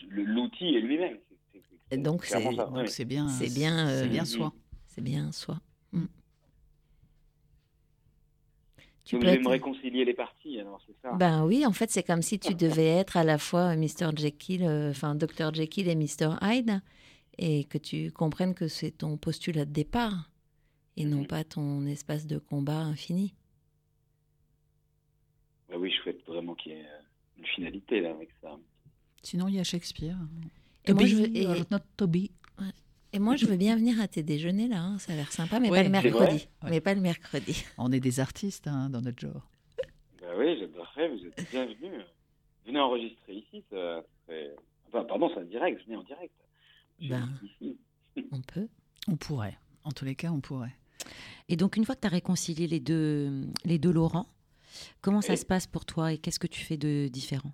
L'outil 0.08 0.74
est 0.76 0.80
lui-même. 0.80 1.18
C'est- 1.28 1.36
c'est- 1.52 1.62
c'est 1.68 1.74
Et 1.74 1.78
donc, 1.96 2.24
c'est- 2.24 2.36
oui. 2.36 2.54
bien, 2.54 2.86
C'est 2.86 3.04
bien, 3.04 3.28
c'est 3.28 4.04
euh, 4.04 4.08
bien 4.08 4.24
soi. 4.24 4.52
C'est 4.86 5.02
bien 5.02 5.32
soi. 5.32 5.60
Mm. 5.92 6.04
Tu 9.04 9.16
Donc 9.16 9.24
j'aimerais 9.26 9.58
concilier 9.58 10.04
les 10.04 10.14
parties, 10.14 10.60
alors 10.60 10.80
c'est 10.86 10.94
ça? 11.02 11.12
Ben 11.14 11.44
oui, 11.44 11.66
en 11.66 11.72
fait, 11.72 11.90
c'est 11.90 12.04
comme 12.04 12.22
si 12.22 12.38
tu 12.38 12.54
devais 12.54 12.86
être 13.00 13.16
à 13.16 13.24
la 13.24 13.36
fois 13.38 13.74
Mr. 13.76 14.10
Jekyll, 14.16 14.62
euh, 14.62 14.90
enfin 14.90 15.14
Dr. 15.16 15.52
Jekyll 15.52 15.88
et 15.88 15.96
Mr. 15.96 16.36
Hyde, 16.40 16.80
et 17.38 17.64
que 17.64 17.78
tu 17.78 18.12
comprennes 18.12 18.54
que 18.54 18.68
c'est 18.68 18.92
ton 18.92 19.16
postulat 19.16 19.64
de 19.64 19.72
départ 19.72 20.30
et 20.96 21.04
non 21.04 21.20
Mhm. 21.20 21.26
pas 21.26 21.42
ton 21.44 21.84
espace 21.86 22.26
de 22.26 22.38
combat 22.38 22.78
infini. 22.80 23.34
Ben 25.68 25.78
oui, 25.78 25.90
je 25.90 26.02
souhaite 26.02 26.24
vraiment 26.26 26.54
qu'il 26.54 26.72
y 26.72 26.74
ait 26.76 26.84
euh, 26.84 27.00
une 27.38 27.46
finalité 27.46 28.00
là, 28.00 28.10
avec 28.10 28.30
ça. 28.40 28.56
Sinon, 29.22 29.48
il 29.48 29.54
y 29.56 29.58
a 29.60 29.64
Shakespeare. 29.64 30.16
Et 30.84 30.92
moi, 30.92 31.06
je 31.06 31.16
veux, 31.16 31.36
et, 31.36 31.46
not 31.70 31.78
Toby. 31.96 32.32
et 33.12 33.18
moi, 33.18 33.36
je 33.36 33.46
veux 33.46 33.56
bien 33.56 33.76
venir 33.76 34.00
à 34.00 34.08
tes 34.08 34.22
déjeuners 34.22 34.68
là, 34.68 34.80
hein, 34.82 34.98
ça 34.98 35.12
a 35.12 35.16
l'air 35.16 35.30
sympa, 35.30 35.60
mais 35.60 35.70
Ouais, 35.70 35.78
pas 35.78 35.84
le 35.84 35.90
mercredi. 35.90 36.48
Ouais. 36.62 36.70
Mais 36.70 36.80
pas 36.80 36.94
le 36.94 37.00
mercredi. 37.00 37.64
On 37.78 37.92
est 37.92 38.00
des 38.00 38.20
artistes 38.20 38.66
hein, 38.66 38.90
dans 38.90 39.00
notre 39.00 39.20
genre. 39.20 39.48
Ben 40.20 40.34
oui, 40.38 40.58
j'adorerais, 40.58 41.08
vous 41.08 41.26
êtes 41.26 41.50
bienvenus. 41.50 42.02
Venez 42.66 42.80
enregistrer 42.80 43.34
ici. 43.34 43.64
Ça 43.70 44.02
Enfin, 44.88 45.04
pardon, 45.04 45.30
c'est 45.32 45.40
en 45.40 45.44
direct, 45.44 45.82
venez 45.86 45.96
en 45.96 46.02
direct. 46.02 46.34
Ben. 47.00 47.28
On 48.30 48.40
peut. 48.40 48.68
On 49.08 49.16
pourrait. 49.16 49.58
En 49.84 49.90
tous 49.90 50.04
les 50.04 50.14
cas, 50.14 50.30
on 50.30 50.40
pourrait. 50.40 50.74
Et 51.48 51.56
donc, 51.56 51.76
une 51.76 51.84
fois 51.84 51.94
que 51.94 52.00
tu 52.02 52.06
as 52.06 52.10
réconcilié 52.10 52.66
les 52.66 52.78
deux, 52.80 53.46
les 53.64 53.78
deux 53.78 53.90
Laurent, 53.92 54.26
comment 55.00 55.20
ça 55.20 55.36
se 55.36 55.44
passe 55.44 55.66
pour 55.66 55.84
toi 55.84 56.12
et 56.12 56.18
qu'est-ce 56.18 56.38
que 56.38 56.46
tu 56.46 56.62
fais 56.62 56.76
de 56.76 57.08
différent? 57.08 57.52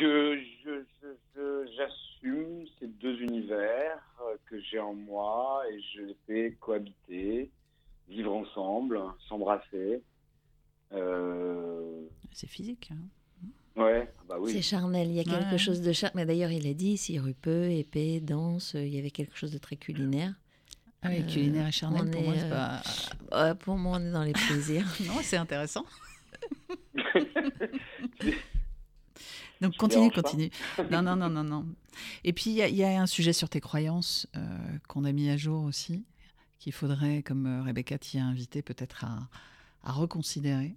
Je, 0.00 0.38
je, 0.64 0.82
je, 1.02 1.08
je- 1.34 1.66
j'assume 1.76 2.64
ces 2.78 2.86
deux 2.86 3.20
univers 3.20 3.98
euh, 4.22 4.36
que 4.46 4.58
j'ai 4.60 4.78
en 4.78 4.94
moi 4.94 5.62
et 5.70 5.80
je 5.94 6.02
les 6.02 6.16
fais 6.26 6.56
cohabiter, 6.60 7.50
vivre 8.08 8.32
ensemble, 8.34 8.98
s'embrasser. 9.28 10.02
Euh, 10.92 12.00
C'est 12.32 12.48
physique. 12.48 12.90
hein. 12.92 12.98
Ouais, 13.76 14.12
ah 14.18 14.22
bah 14.28 14.36
oui. 14.40 14.52
C'est 14.52 14.62
charnel, 14.62 15.08
il 15.08 15.14
y 15.14 15.20
a 15.20 15.24
quelque 15.24 15.52
Ouais. 15.52 15.58
chose 15.58 15.80
de 15.80 15.92
charnel. 15.92 16.16
Mais 16.16 16.26
d'ailleurs, 16.26 16.50
il 16.50 16.66
a 16.66 16.74
dit, 16.74 16.96
sirupeux, 16.96 17.70
épais, 17.70 18.20
dense, 18.20 18.72
il 18.74 18.88
y 18.88 18.98
avait 18.98 19.10
quelque 19.12 19.36
chose 19.36 19.52
de 19.52 19.58
très 19.58 19.76
culinaire. 19.76 20.34
Ah 21.02 21.08
oui, 21.10 21.24
culinaire 21.26 21.68
et 21.68 21.72
charnel, 21.72 22.10
pour 22.10 22.22
moi, 22.22 22.34
c'est 22.36 22.48
pas... 22.50 22.82
euh, 23.32 23.54
pour 23.54 23.76
moi, 23.76 23.98
on 24.00 24.06
est 24.06 24.10
dans 24.10 24.24
les 24.24 24.32
plaisirs. 24.32 24.86
Non, 25.06 25.14
c'est 25.22 25.36
intéressant. 25.36 25.84
Donc 29.60 29.76
continue, 29.76 30.10
continue. 30.10 30.50
Non, 30.90 31.02
non, 31.02 31.16
non, 31.16 31.28
non, 31.28 31.44
non. 31.44 31.66
Et 32.24 32.32
puis 32.32 32.50
il 32.50 32.56
y, 32.56 32.62
a- 32.62 32.68
il 32.68 32.76
y 32.76 32.84
a 32.84 33.00
un 33.00 33.06
sujet 33.06 33.32
sur 33.34 33.48
tes 33.50 33.60
croyances 33.60 34.26
euh, 34.36 34.78
qu'on 34.88 35.04
a 35.04 35.12
mis 35.12 35.28
à 35.28 35.36
jour 35.36 35.64
aussi, 35.64 36.04
qu'il 36.58 36.72
faudrait, 36.72 37.22
comme 37.22 37.46
euh, 37.46 37.62
Rebecca 37.62 37.98
t'y 37.98 38.18
a 38.18 38.24
invité, 38.24 38.62
peut-être 38.62 39.04
à, 39.04 39.28
à 39.82 39.92
reconsidérer. 39.92 40.74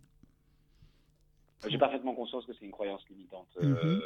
J'ai 1.67 1.77
parfaitement 1.77 2.13
conscience 2.13 2.45
que 2.45 2.51
c'est 2.53 2.65
une 2.65 2.71
croyance 2.71 3.01
limitante. 3.09 3.47
Euh, 3.61 4.01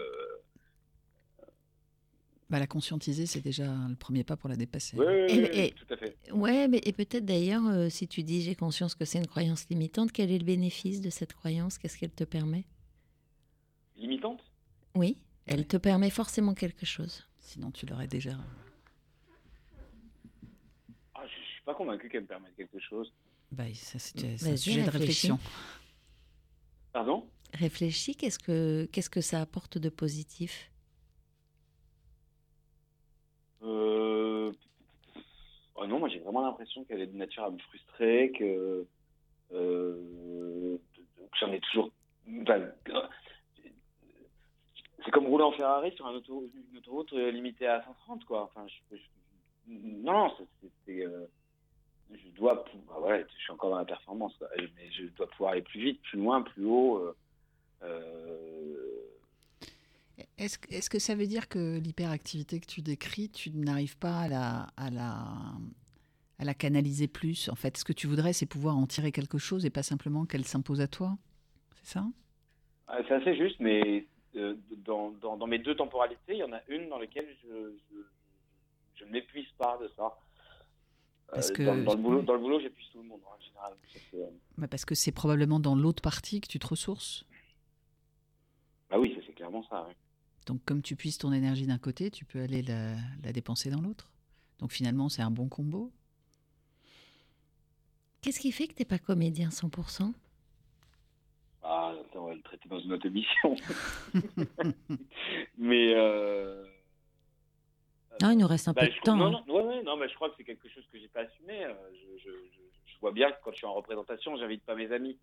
Bah, 2.49 2.59
la 2.59 2.67
conscientiser, 2.67 3.25
c'est 3.25 3.41
déjà 3.41 3.65
le 3.89 3.95
premier 3.95 4.23
pas 4.23 4.37
pour 4.37 4.47
la 4.47 4.55
dépasser. 4.55 4.95
oui, 4.95 5.05
oui, 5.05 5.13
oui, 5.27 5.33
Et- 5.33 5.41
oui, 5.41 5.49
et- 5.59 5.71
tout 5.73 5.93
à 5.93 5.97
fait. 5.97 6.17
Ouais, 6.31 6.67
mais 6.69 6.79
et 6.85 6.93
peut-être 6.93 7.25
d'ailleurs, 7.25 7.65
euh, 7.67 7.89
si 7.89 8.07
tu 8.07 8.23
dis 8.23 8.41
j'ai 8.41 8.55
conscience 8.55 8.95
que 8.95 9.03
c'est 9.05 9.17
une 9.17 9.27
croyance 9.27 9.67
limitante, 9.69 10.11
quel 10.13 10.31
est 10.31 10.37
le 10.37 10.45
bénéfice 10.45 11.01
de 11.01 11.09
cette 11.09 11.33
croyance? 11.33 11.77
Qu'est-ce 11.77 11.97
qu'elle 11.97 12.11
te 12.13 12.23
permet? 12.23 12.63
Limitante? 13.97 14.39
Oui, 14.97 15.17
elle 15.45 15.67
te 15.67 15.77
permet 15.77 16.09
forcément 16.09 16.55
quelque 16.55 16.85
chose. 16.85 17.27
Sinon, 17.39 17.69
tu 17.71 17.85
l'aurais 17.85 18.07
déjà. 18.07 18.31
ah, 21.13 21.21
Je 21.25 21.33
suis 21.53 21.61
pas 21.63 21.75
convaincu 21.75 22.09
qu'elle 22.09 22.21
me 22.23 22.27
permette 22.27 22.55
quelque 22.55 22.79
chose. 22.79 23.13
Bah, 23.51 23.63
ça, 23.75 23.99
c'est 23.99 24.47
un 24.47 24.57
sujet 24.57 24.83
de 24.83 24.89
réflexion. 24.89 25.37
Pardon? 26.91 27.29
Réfléchis, 27.53 28.15
qu'est-ce 28.15 28.39
que 28.39 28.89
qu'est-ce 28.91 29.09
que 29.09 29.21
ça 29.21 29.39
apporte 29.39 29.77
de 29.77 29.89
positif? 29.89 30.71
Euh, 33.63 34.51
oh 35.75 35.87
non, 35.87 35.99
moi 35.99 36.09
j'ai 36.09 36.19
vraiment 36.19 36.41
l'impression 36.41 36.83
qu'elle 36.85 37.01
est 37.01 37.07
de 37.07 37.15
nature 37.15 37.43
à 37.43 37.49
me 37.51 37.57
frustrer, 37.59 38.31
que, 38.37 38.85
euh, 39.53 40.77
que 41.17 41.37
j'en 41.39 41.51
ai 41.53 41.59
toujours. 41.61 41.91
enfin, 42.41 42.59
c'est 45.07 45.11
comme 45.11 45.27
rouler 45.27 45.45
en 45.45 45.51
Ferrari 45.53 45.91
sur 45.95 46.05
un 46.05 46.13
auto, 46.13 46.49
une 46.71 46.77
autoroute 46.79 47.13
euh, 47.13 47.31
limitée 47.31 47.65
à 47.65 47.81
130, 47.83 48.25
quoi. 48.25 48.43
Enfin, 48.43 48.67
je, 48.67 48.97
je- 48.97 49.71
non, 49.71 50.31
c'est- 50.85 51.05
euh, 51.05 51.25
je 52.11 52.29
dois. 52.35 52.65
bah 52.87 53.17
je 53.17 53.37
suis 53.41 53.51
encore 53.53 53.69
dans 53.69 53.77
la 53.77 53.85
performance, 53.85 54.35
quoi. 54.37 54.47
mais 54.57 54.91
je 54.91 55.05
dois 55.15 55.29
pouvoir 55.29 55.51
aller 55.53 55.61
plus 55.61 55.79
vite, 55.81 56.01
plus 56.03 56.19
loin, 56.19 56.41
plus 56.41 56.65
haut. 56.65 57.13
euh, 57.83 58.83
Est-ce 60.37 60.57
que- 60.57 60.73
est-ce 60.73 60.89
que 60.89 60.99
ça 60.99 61.15
veut 61.15 61.27
dire 61.27 61.47
que 61.47 61.77
l'hyperactivité 61.79 62.59
que 62.59 62.65
tu 62.65 62.81
décris, 62.81 63.29
tu 63.29 63.49
n'arrives 63.51 63.97
pas 63.97 64.21
à 64.21 64.27
la, 64.27 64.67
à, 64.75 64.89
la, 64.89 65.23
à 66.39 66.43
la 66.45 66.53
canaliser 66.53 67.07
plus 67.07 67.49
En 67.49 67.55
fait, 67.55 67.77
ce 67.77 67.83
que 67.85 67.93
tu 67.93 68.07
voudrais, 68.07 68.33
c'est 68.33 68.45
pouvoir 68.47 68.77
en 68.77 68.87
tirer 68.87 69.11
quelque 69.11 69.37
chose 69.37 69.65
et 69.65 69.69
pas 69.69 69.83
simplement 69.83 70.25
qu'elle 70.25 70.45
s'impose 70.45 70.81
à 70.81 70.87
toi 70.87 71.17
C'est 71.75 71.93
ça? 71.93 72.05
Ah, 72.87 72.97
C'est 73.07 73.13
assez 73.15 73.35
juste, 73.37 73.59
mais 73.59 74.07
dans, 74.85 75.11
dans, 75.11 75.37
dans 75.37 75.47
mes 75.47 75.59
deux 75.59 75.75
temporalités, 75.75 76.33
il 76.33 76.37
y 76.37 76.43
en 76.43 76.53
a 76.53 76.61
une 76.67 76.89
dans 76.89 76.99
laquelle 76.99 77.27
je, 77.43 77.71
je, 77.91 77.97
je 78.95 79.05
ne 79.05 79.11
m'épuise 79.11 79.47
pas 79.57 79.77
de 79.77 79.87
ça. 79.95 80.17
Parce 81.31 81.49
Euh, 81.49 81.53
que- 81.53 81.63
dans, 81.63 81.77
dans 81.83 81.93
le 81.95 82.01
boulot, 82.01 82.21
dans 82.21 82.33
le 82.33 82.39
boulot, 82.39 82.59
j'épuise 82.59 82.87
tout 82.91 83.01
le 83.01 83.07
monde 83.07 83.21
en 83.25 83.39
général. 83.41 83.73
Euh, 84.15 84.25
Bah, 84.57 84.67
Parce 84.67 84.85
que 84.85 84.95
c'est 84.95 85.11
probablement 85.11 85.59
dans 85.59 85.75
l'autre 85.75 86.01
partie 86.01 86.39
que 86.41 86.47
tu 86.47 86.59
te 86.59 86.67
ressources. 86.67 87.25
Bah 88.89 88.97
oui, 88.99 89.17
c'est 89.25 89.33
clairement 89.33 89.63
ça. 89.69 89.87
Donc, 90.45 90.63
comme 90.65 90.81
tu 90.81 90.95
puisses 90.95 91.17
ton 91.17 91.33
énergie 91.33 91.67
d'un 91.67 91.77
côté, 91.77 92.09
tu 92.09 92.23
peux 92.23 92.41
aller 92.41 92.61
la, 92.61 92.95
la 93.23 93.33
dépenser 93.33 93.69
dans 93.69 93.81
l'autre. 93.81 94.09
Donc, 94.59 94.71
finalement, 94.71 95.09
c'est 95.09 95.21
un 95.21 95.29
bon 95.31 95.49
combo. 95.49 95.91
Qu'est-ce 98.21 98.39
qui 98.39 98.51
fait 98.53 98.67
que 98.67 98.73
t'es 98.73 98.85
pas 98.85 98.97
comédien 98.97 99.49
100% 99.49 100.13
Ah, 101.63 101.93
le 102.37 102.43
traiter 102.43 102.69
dans 102.69 102.79
une 102.79 102.93
autre 102.93 103.05
émission. 103.05 103.55
mais. 105.57 105.93
Euh... 105.95 106.63
Non, 108.21 108.31
il 108.31 108.37
nous 108.37 108.47
reste 108.47 108.67
un 108.67 108.73
bah, 108.73 108.81
peu 108.81 108.87
de 108.87 108.99
temps. 109.01 109.15
Non, 109.15 109.25
hein. 109.35 109.43
non, 109.47 109.55
ouais, 109.55 109.63
ouais, 109.63 109.83
non, 109.83 109.95
mais 109.97 110.09
je 110.09 110.15
crois 110.15 110.29
que 110.29 110.35
c'est 110.37 110.43
quelque 110.43 110.67
chose 110.69 110.85
que 110.91 110.97
j'ai 110.99 111.07
pas 111.07 111.21
assumé. 111.21 111.65
Euh, 111.65 111.73
Je, 111.93 112.17
je, 112.23 112.29
je, 112.31 112.61
je 112.93 112.99
vois 112.99 113.11
bien 113.11 113.31
que 113.31 113.37
quand 113.43 113.51
je 113.51 113.57
suis 113.57 113.65
en 113.67 113.73
représentation, 113.73 114.35
j'invite 114.37 114.63
pas 114.63 114.75
mes 114.75 114.91
amis. 114.91 115.17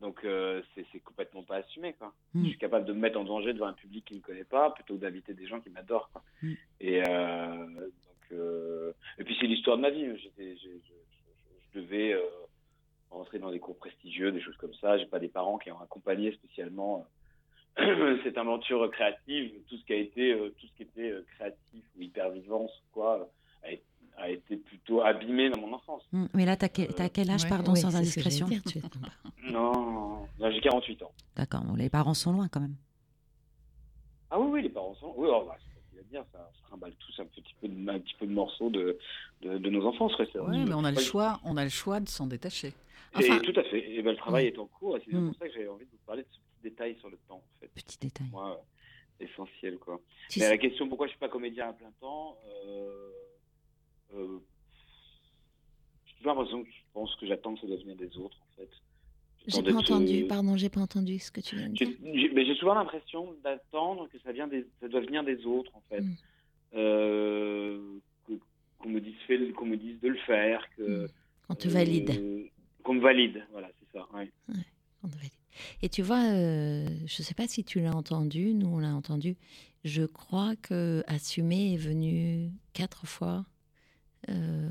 Donc, 0.00 0.24
euh, 0.24 0.60
c'est 0.74 1.00
complètement 1.00 1.42
pas 1.44 1.56
assumé, 1.56 1.92
quoi. 1.94 2.12
Mm. 2.34 2.44
Je 2.44 2.48
suis 2.50 2.58
capable 2.58 2.84
de 2.84 2.92
me 2.92 2.98
mettre 2.98 3.18
en 3.18 3.24
danger 3.24 3.52
devant 3.52 3.66
un 3.66 3.72
public 3.74 4.04
qui 4.04 4.14
ne 4.14 4.18
me 4.18 4.24
connaît 4.24 4.44
pas, 4.44 4.70
plutôt 4.70 4.94
que 4.96 5.00
d'inviter 5.00 5.34
des 5.34 5.46
gens 5.46 5.60
qui 5.60 5.70
m'adorent. 5.70 6.10
Mm. 6.42 6.52
Et, 6.80 7.02
euh, 7.08 7.66
donc, 7.66 8.32
euh, 8.32 8.92
et 9.18 9.24
puis, 9.24 9.36
c'est 9.40 9.46
l'histoire 9.46 9.76
de 9.76 9.82
ma 9.82 9.90
vie. 9.90 10.04
Je, 10.16 10.28
je- 10.38 10.54
je 11.74 11.80
devais 11.80 12.14
rentrer 13.14 13.38
dans 13.38 13.50
des 13.50 13.60
cours 13.60 13.76
prestigieux, 13.78 14.32
des 14.32 14.40
choses 14.42 14.56
comme 14.56 14.74
ça. 14.74 14.98
J'ai 14.98 15.06
pas 15.06 15.18
des 15.18 15.28
parents 15.28 15.58
qui 15.58 15.70
ont 15.70 15.80
accompagné 15.80 16.32
spécialement 16.32 17.06
euh, 17.78 18.18
cette 18.24 18.36
aventure 18.38 18.90
créative. 18.90 19.52
Tout 19.68 19.76
ce 19.76 19.84
qui 19.84 19.92
a 19.92 19.96
été, 19.96 20.32
euh, 20.32 20.54
tout 20.58 20.66
ce 20.66 20.72
qui 20.76 20.82
était 20.82 21.10
euh, 21.10 21.24
créatif 21.36 21.84
ou 21.96 22.02
hypervivance, 22.02 22.70
quoi, 22.92 23.20
euh, 23.20 23.24
a, 23.66 23.70
été- 23.72 23.84
a 24.16 24.30
été 24.30 24.56
plutôt 24.56 25.02
abîmé 25.02 25.50
dans 25.50 25.60
mon 25.60 25.72
enfance. 25.72 26.02
Mm. 26.12 26.26
Mais 26.34 26.44
là, 26.44 26.56
t'as 26.56 26.68
quel, 26.68 26.88
t'as 26.94 27.08
quel 27.08 27.30
âge, 27.30 27.44
Ouais. 27.44 27.48
pardon, 27.48 27.74
sans 27.74 27.90
c'est 27.90 27.96
indiscrétion 27.96 28.46
dire, 28.48 28.62
tu 28.64 28.78
es 28.78 28.80
sympa. 28.82 29.08
Non, 29.42 30.26
là 30.38 30.50
j'ai 30.50 30.60
48 30.60 31.02
ans. 31.02 31.12
D'accord, 31.36 31.62
bon, 31.64 31.74
les 31.74 31.88
parents 31.90 32.14
sont 32.14 32.32
loin 32.32 32.48
quand 32.48 32.60
même. 32.60 32.76
Ah 34.30 34.38
oui, 34.40 34.48
oui, 34.50 34.62
les 34.62 34.68
parents 34.68 34.94
sont. 34.96 35.12
Oui, 35.16 35.28
oh, 35.30 35.44
bah, 35.46 35.56
c'est 35.60 35.80
facile 35.80 35.98
à 36.00 36.02
dire, 36.10 36.24
ça. 36.32 36.48
On 36.50 36.56
se 36.56 36.62
trimballe 36.62 36.94
tous 36.98 37.20
un 37.20 37.26
petit 37.26 37.54
peu 37.60 37.68
de, 37.68 37.88
un 37.90 37.98
petit 38.00 38.14
peu 38.18 38.26
de 38.26 38.32
morceaux 38.32 38.70
de, 38.70 38.98
de, 39.42 39.58
de 39.58 39.70
nos 39.70 39.86
enfances, 39.86 40.12
frère. 40.14 40.26
Oui, 40.48 40.64
mais 40.64 40.74
on 40.74 40.84
a 40.84 40.90
le 40.90 40.98
choix, 40.98 41.38
on 41.44 41.56
a 41.56 41.62
le 41.64 41.70
choix 41.70 42.00
de 42.00 42.08
s'en 42.08 42.26
détacher. 42.26 42.72
Enfin- 43.16 43.38
tout 43.40 43.58
à 43.58 43.62
fait. 43.64 43.92
Et 43.94 44.02
ben, 44.02 44.10
le 44.12 44.16
travail 44.16 44.46
est 44.46 44.58
en 44.58 44.66
cours. 44.66 44.96
Et 44.96 45.02
c'est 45.04 45.12
Mm. 45.16 45.28
pour 45.30 45.38
ça 45.38 45.46
que 45.48 45.52
j'avais 45.54 45.68
envie 45.68 45.84
de 45.86 45.90
vous 45.90 45.98
parler 46.06 46.22
de 46.22 46.28
ce 46.30 46.38
petit 46.38 46.62
détail 46.70 46.96
sur 46.98 47.08
le 47.10 47.16
temps, 47.28 47.36
en 47.44 47.60
fait. 47.60 47.68
Petit 47.74 47.98
détail. 47.98 48.26
Moi, 48.30 48.60
euh, 49.20 49.24
essentiel, 49.24 49.78
quoi. 49.78 50.00
Tu 50.30 50.38
Mais 50.40 50.46
sais- 50.46 50.50
la 50.50 50.58
question 50.58 50.88
pourquoi 50.88 51.06
je 51.06 51.10
suis 51.12 51.18
pas 51.20 51.28
comédien 51.28 51.68
à 51.68 51.72
plein 51.72 51.92
temps, 52.00 52.36
euh, 52.66 53.10
euh, 54.14 54.38
j'ai 56.06 56.14
toujours 56.16 56.34
l'impression 56.34 56.62
que 56.64 56.70
je 56.70 56.76
pense 56.92 57.14
que 57.16 57.26
j'attends 57.26 57.54
que 57.54 57.60
ça 57.60 57.66
doit 57.66 57.76
venir 57.76 57.96
des 57.96 58.16
autres, 58.18 58.38
en 58.42 58.56
fait. 58.56 58.68
J'ai 59.46 59.62
pas 59.62 59.74
entendu, 59.74 60.24
euh, 60.24 60.26
pardon, 60.26 60.56
j'ai 60.56 60.70
pas 60.70 60.80
entendu 60.80 61.18
ce 61.18 61.30
que 61.30 61.40
tu 61.42 61.56
viens 61.56 61.68
de 61.68 61.74
dire. 61.74 61.88
J'ai 62.02 62.18
j'ai- 62.20 62.28
mais 62.30 62.46
j'ai 62.46 62.54
souvent 62.54 62.74
l'impression 62.74 63.34
d'attendre 63.44 64.08
que 64.08 64.18
ça, 64.20 64.32
vient 64.32 64.48
des, 64.48 64.66
ça 64.80 64.88
doit 64.88 65.00
venir 65.00 65.22
des 65.22 65.44
autres, 65.44 65.70
en 65.76 65.82
fait. 65.82 66.00
Mm. 66.00 66.14
Euh, 66.76 67.98
qu'on 68.78 68.88
me 68.88 69.00
dise 69.00 69.14
fait, 69.26 69.52
qu'on 69.52 69.66
me 69.66 69.76
dise 69.76 70.00
de 70.00 70.08
le 70.08 70.18
faire, 70.18 70.66
que 70.76 71.04
Mm. 71.04 71.08
On 71.50 71.54
te 71.54 71.68
euh, 71.68 71.70
valide. 71.72 72.50
Qu'on 72.84 72.94
me 72.94 73.00
valide, 73.00 73.44
voilà, 73.50 73.68
c'est 73.80 73.98
ça. 73.98 74.06
ouais. 74.14 74.30
On 75.02 75.08
te 75.08 75.16
valide. 75.16 75.30
Et 75.82 75.88
tu 75.88 76.02
vois, 76.02 76.22
euh, 76.32 76.88
je 77.06 77.22
sais 77.22 77.34
pas 77.34 77.46
si 77.48 77.62
tu 77.64 77.80
l'as 77.80 77.94
entendu, 77.94 78.54
nous 78.54 78.68
on 78.68 78.78
l'a 78.78 78.94
entendu. 78.94 79.36
Je 79.84 80.02
crois 80.04 80.56
que 80.56 81.02
assumer 81.06 81.74
est 81.74 81.78
venu 81.78 82.50
quatre 82.72 83.06
fois 83.06 83.44
euh, 84.30 84.68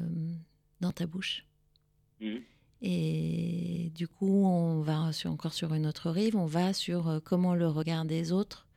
dans 0.82 0.92
ta 0.92 1.06
bouche. 1.06 1.46
Mhm. 2.20 2.42
Et 2.82 3.92
du 3.96 4.08
coup, 4.08 4.46
on 4.46 4.82
va 4.82 5.14
sur- 5.14 5.32
encore 5.32 5.54
sur 5.54 5.74
une 5.74 5.86
autre 5.86 6.10
rive, 6.10 6.36
on 6.36 6.46
va 6.48 6.74
sur 6.74 7.08
euh, 7.08 7.20
comment 7.24 7.56
le 7.56 7.68
regard 7.68 8.04
des 8.06 8.32
autres, 8.32 8.68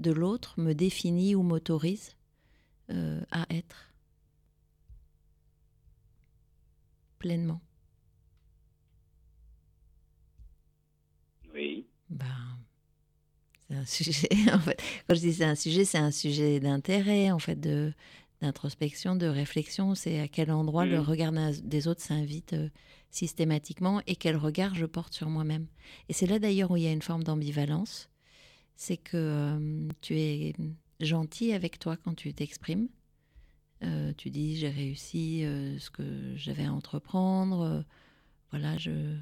de 0.00 0.10
l'autre, 0.10 0.58
me 0.58 0.72
définit 0.72 1.34
ou 1.36 1.42
m'autorise 1.42 2.16
euh, 2.90 3.20
à 3.30 3.46
être 3.50 3.92
pleinement. 7.18 7.60
Oui. 11.54 11.86
Ben, 12.10 12.26
c'est 13.68 13.76
un 13.76 13.84
sujet, 13.86 14.28
en 14.52 14.58
fait. 14.58 14.80
Quand 15.08 15.14
je 15.14 15.20
dis 15.20 15.32
c'est 15.34 15.44
un 15.44 15.54
sujet, 15.54 15.84
c'est 15.84 15.98
un 15.98 16.10
sujet 16.10 16.60
d'intérêt, 16.60 17.30
en 17.30 17.38
fait, 17.38 17.56
de 17.60 17.92
d'introspection, 18.42 19.16
de 19.16 19.26
réflexion. 19.26 19.94
C'est 19.94 20.20
à 20.20 20.28
quel 20.28 20.50
endroit 20.50 20.84
le 20.84 20.98
Mhm. 20.98 21.04
regard 21.04 21.32
des 21.62 21.88
autres 21.88 22.02
s'invite 22.02 22.52
euh, 22.52 22.68
systématiquement 23.10 24.02
et 24.06 24.16
quel 24.16 24.36
regard 24.36 24.74
je 24.74 24.84
porte 24.84 25.14
sur 25.14 25.30
moi-même. 25.30 25.66
Et 26.08 26.12
c'est 26.12 26.26
là 26.26 26.38
d'ailleurs 26.38 26.70
où 26.72 26.76
il 26.76 26.82
y 26.82 26.86
a 26.86 26.92
une 26.92 27.00
forme 27.00 27.22
d'ambivalence. 27.24 28.10
C'est 28.76 28.96
que 28.98 29.16
euh, 29.16 29.88
tu 30.02 30.18
es 30.18 30.52
gentil 31.00 31.52
avec 31.52 31.78
toi 31.78 31.96
quand 31.96 32.14
tu 32.14 32.34
t'exprimes. 32.34 32.88
Euh, 33.82 34.12
tu 34.16 34.30
dis 34.30 34.56
j'ai 34.56 34.68
réussi 34.68 35.40
ce 35.78 35.90
que 35.90 36.34
j'avais 36.36 36.64
à 36.64 36.72
entreprendre. 36.72 37.84
voilà, 38.50 38.76
je- 38.78 39.16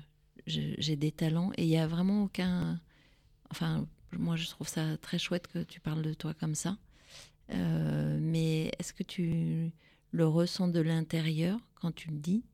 j'ai 0.47 0.97
des 0.97 1.13
talents 1.13 1.53
et 1.57 1.63
il 1.63 1.69
y 1.69 1.77
a 1.77 1.87
vraiment 1.87 2.25
aucun. 2.25 2.81
Enfin, 3.51 3.87
moi 4.13 4.37
je 4.37 4.49
trouve 4.49 4.69
ça 4.69 4.97
très 4.99 5.19
chouette 5.19 5.47
que 5.47 5.63
tu 5.63 5.81
parles 5.81 6.03
de 6.03 6.15
toi 6.15 6.35
comme 6.35 6.55
ça. 6.55 6.77
Euh, 7.51 8.19
mais 8.21 8.71
est-ce 8.79 8.93
que 8.93 9.03
tu 9.03 9.71
le 10.11 10.27
ressens 10.27 10.69
de 10.69 10.81
l'intérieur 10.81 11.59
quand 11.75 11.93
tu 11.95 12.11
le 12.11 12.19
dis? 12.19 12.45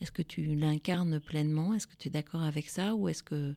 Est-ce 0.00 0.12
que 0.12 0.22
tu 0.22 0.54
l'incarnes 0.54 1.20
pleinement? 1.20 1.74
Est-ce 1.74 1.86
que 1.86 1.96
tu 1.96 2.08
es 2.08 2.10
d'accord 2.10 2.42
avec 2.42 2.68
ça? 2.68 2.94
Ou 2.94 3.08
est-ce 3.08 3.22
que 3.22 3.54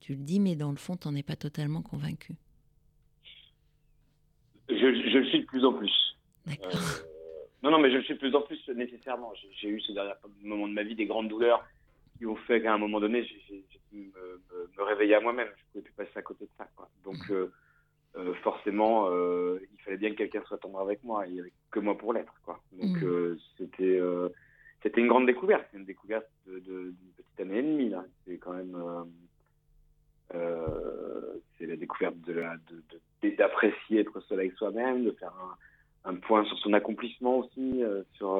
tu 0.00 0.14
le 0.14 0.22
dis, 0.22 0.40
mais 0.40 0.56
dans 0.56 0.70
le 0.70 0.76
fond, 0.76 0.96
tu 0.96 1.08
n'en 1.08 1.14
es 1.14 1.22
pas 1.22 1.36
totalement 1.36 1.80
convaincu? 1.82 2.34
Je, 4.68 4.76
je 4.76 5.18
le 5.18 5.26
suis 5.26 5.40
de 5.40 5.46
plus 5.46 5.64
en 5.64 5.72
plus. 5.72 5.92
D'accord. 6.46 6.72
Euh, 6.74 7.04
Non, 7.62 7.70
non, 7.70 7.78
mais 7.78 7.90
je 7.92 8.02
suis 8.04 8.14
de 8.14 8.18
plus 8.18 8.34
en 8.34 8.42
plus 8.42 8.60
nécessairement. 8.68 9.32
J'ai- 9.34 9.50
J'ai 9.60 9.68
eu 9.68 9.80
ces 9.80 9.94
derniers 9.94 10.12
moments 10.42 10.68
de 10.68 10.74
ma 10.74 10.82
vie 10.82 10.94
des 10.94 11.06
grandes 11.06 11.28
douleurs 11.28 11.64
qui 12.16 12.26
ont 12.26 12.36
fait 12.36 12.62
qu'à 12.62 12.72
un 12.74 12.78
moment 12.78 13.00
donné, 13.00 13.24
j'ai 13.24 13.64
dû 13.92 13.98
me, 13.98 14.40
me- 14.52 14.70
me 14.76 14.82
réveiller 14.82 15.14
à 15.14 15.20
moi-même. 15.20 15.48
Je 15.56 15.62
pouvais 15.72 15.82
plus 15.84 15.92
passer 15.94 16.16
à 16.18 16.22
côté 16.22 16.44
de 16.44 16.50
ça. 16.56 16.68
Quoi. 16.76 16.88
Donc, 17.04 17.16
euh, 17.30 17.50
euh, 18.16 18.34
forcément, 18.42 19.08
euh, 19.10 19.58
il 19.72 19.80
fallait 19.82 19.96
bien 19.96 20.10
que 20.10 20.16
quelqu'un 20.16 20.42
soit 20.46 20.58
tendre 20.58 20.80
avec 20.80 21.02
moi. 21.04 21.26
Et 21.26 21.30
il 21.30 21.34
n'y 21.34 21.40
avait 21.40 21.52
que 21.70 21.80
moi 21.80 21.96
pour 21.98 22.12
l'être. 22.12 22.32
Donc, 22.72 23.02
euh, 23.02 23.38
c'était 23.58 24.00
c'était 24.82 25.00
une 25.00 25.08
grande 25.08 25.26
découverte. 25.26 25.66
Une 25.72 25.84
découverte 25.84 26.26
de- 26.46 26.58
de- 26.60 26.90
d'une 26.90 27.12
petite 27.16 27.40
année 27.40 27.58
et 27.58 27.62
demie. 27.62 27.92
C'est 28.26 28.38
quand 28.38 28.52
même. 28.52 28.76
c'est 31.58 31.66
la 31.66 31.76
découverte 31.76 32.16
de- 32.20 32.42
d'apprécier 33.36 34.00
être 34.00 34.20
seul 34.20 34.40
avec 34.40 34.52
soi-même, 34.54 35.04
de 35.04 35.12
faire 35.12 35.32
un, 36.04 36.10
un 36.10 36.14
point 36.16 36.44
sur 36.44 36.58
son 36.58 36.72
accomplissement 36.72 37.38
aussi, 37.38 37.82
sur 38.14 38.34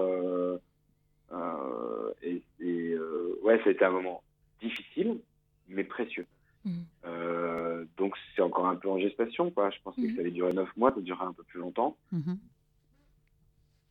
et, 2.22 2.42
et, 2.60 2.90
euh, 2.92 3.38
ouais, 3.42 3.58
ça 3.62 3.68
a 3.68 3.72
été 3.72 3.84
un 3.84 3.90
moment 3.90 4.22
difficile, 4.60 5.20
mais 5.68 5.84
précieux. 5.84 6.26
Mhm. 6.64 6.84
Euh, 7.04 7.84
donc 7.98 8.16
c'est 8.34 8.42
encore 8.42 8.66
un 8.66 8.76
peu 8.76 8.88
en 8.88 8.98
gestation, 8.98 9.50
quoi. 9.50 9.70
Je 9.70 9.78
pensais 9.82 10.02
que 10.02 10.14
ça 10.14 10.20
allait 10.20 10.30
durer 10.30 10.52
neuf 10.52 10.74
mois, 10.76 10.92
ça 10.94 11.00
durera 11.00 11.26
un 11.26 11.32
peu 11.32 11.42
plus 11.44 11.60
longtemps. 11.60 11.96
Mhm. 12.12 12.38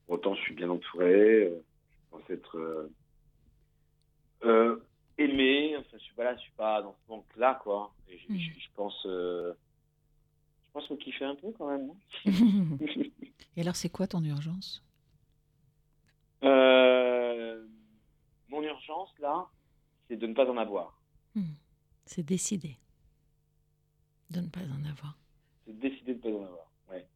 Pour 0.05 0.15
autant, 0.15 0.33
je 0.35 0.41
suis 0.41 0.55
bien 0.55 0.69
entouré. 0.69 1.45
euh, 1.45 1.59
je 1.59 2.17
pense 2.17 2.29
être 2.29 2.57
euh, 2.57 2.89
euh, 4.45 4.79
aimé. 5.17 5.75
Enfin, 5.77 5.97
je 5.97 6.03
suis 6.03 6.15
pas 6.15 6.23
là, 6.23 6.35
je 6.35 6.41
suis 6.41 6.53
pas 6.57 6.81
dans 6.81 6.93
ce 6.93 7.11
manque-là, 7.11 7.59
quoi. 7.63 7.93
Et 8.07 8.17
je, 8.17 8.33
je- 8.35 8.59
je 8.59 8.67
pense, 8.75 9.05
euh, 9.05 9.53
je 10.65 10.71
pense 10.73 10.89
me 10.89 10.95
kiffer 10.97 11.25
un 11.25 11.35
peu 11.35 11.51
quand 11.57 11.69
même. 11.69 11.87
non 11.87 11.97
Et 13.55 13.61
alors, 13.61 13.75
c'est 13.75 13.89
quoi 13.89 14.07
ton 14.07 14.23
urgence? 14.23 14.83
Euh, 16.43 16.47
là, 19.19 19.47
c'est 20.07 20.17
de 20.17 20.27
ne 20.27 20.33
pas 20.33 20.49
en 20.49 20.57
avoir. 20.57 20.99
C'est 22.05 22.23
décidé 22.23 22.77
de 24.29 24.41
ne 24.41 24.47
pas 24.47 24.59
en 24.61 24.83
avoir. 24.89 25.17
C'est 25.65 25.73
de 25.73 25.79
décider 25.79 26.13
de 26.15 26.17
ne 26.17 26.21
pas 26.21 26.29
en 26.29 26.43
avoir. 26.45 26.71
Ouais. 26.89 27.07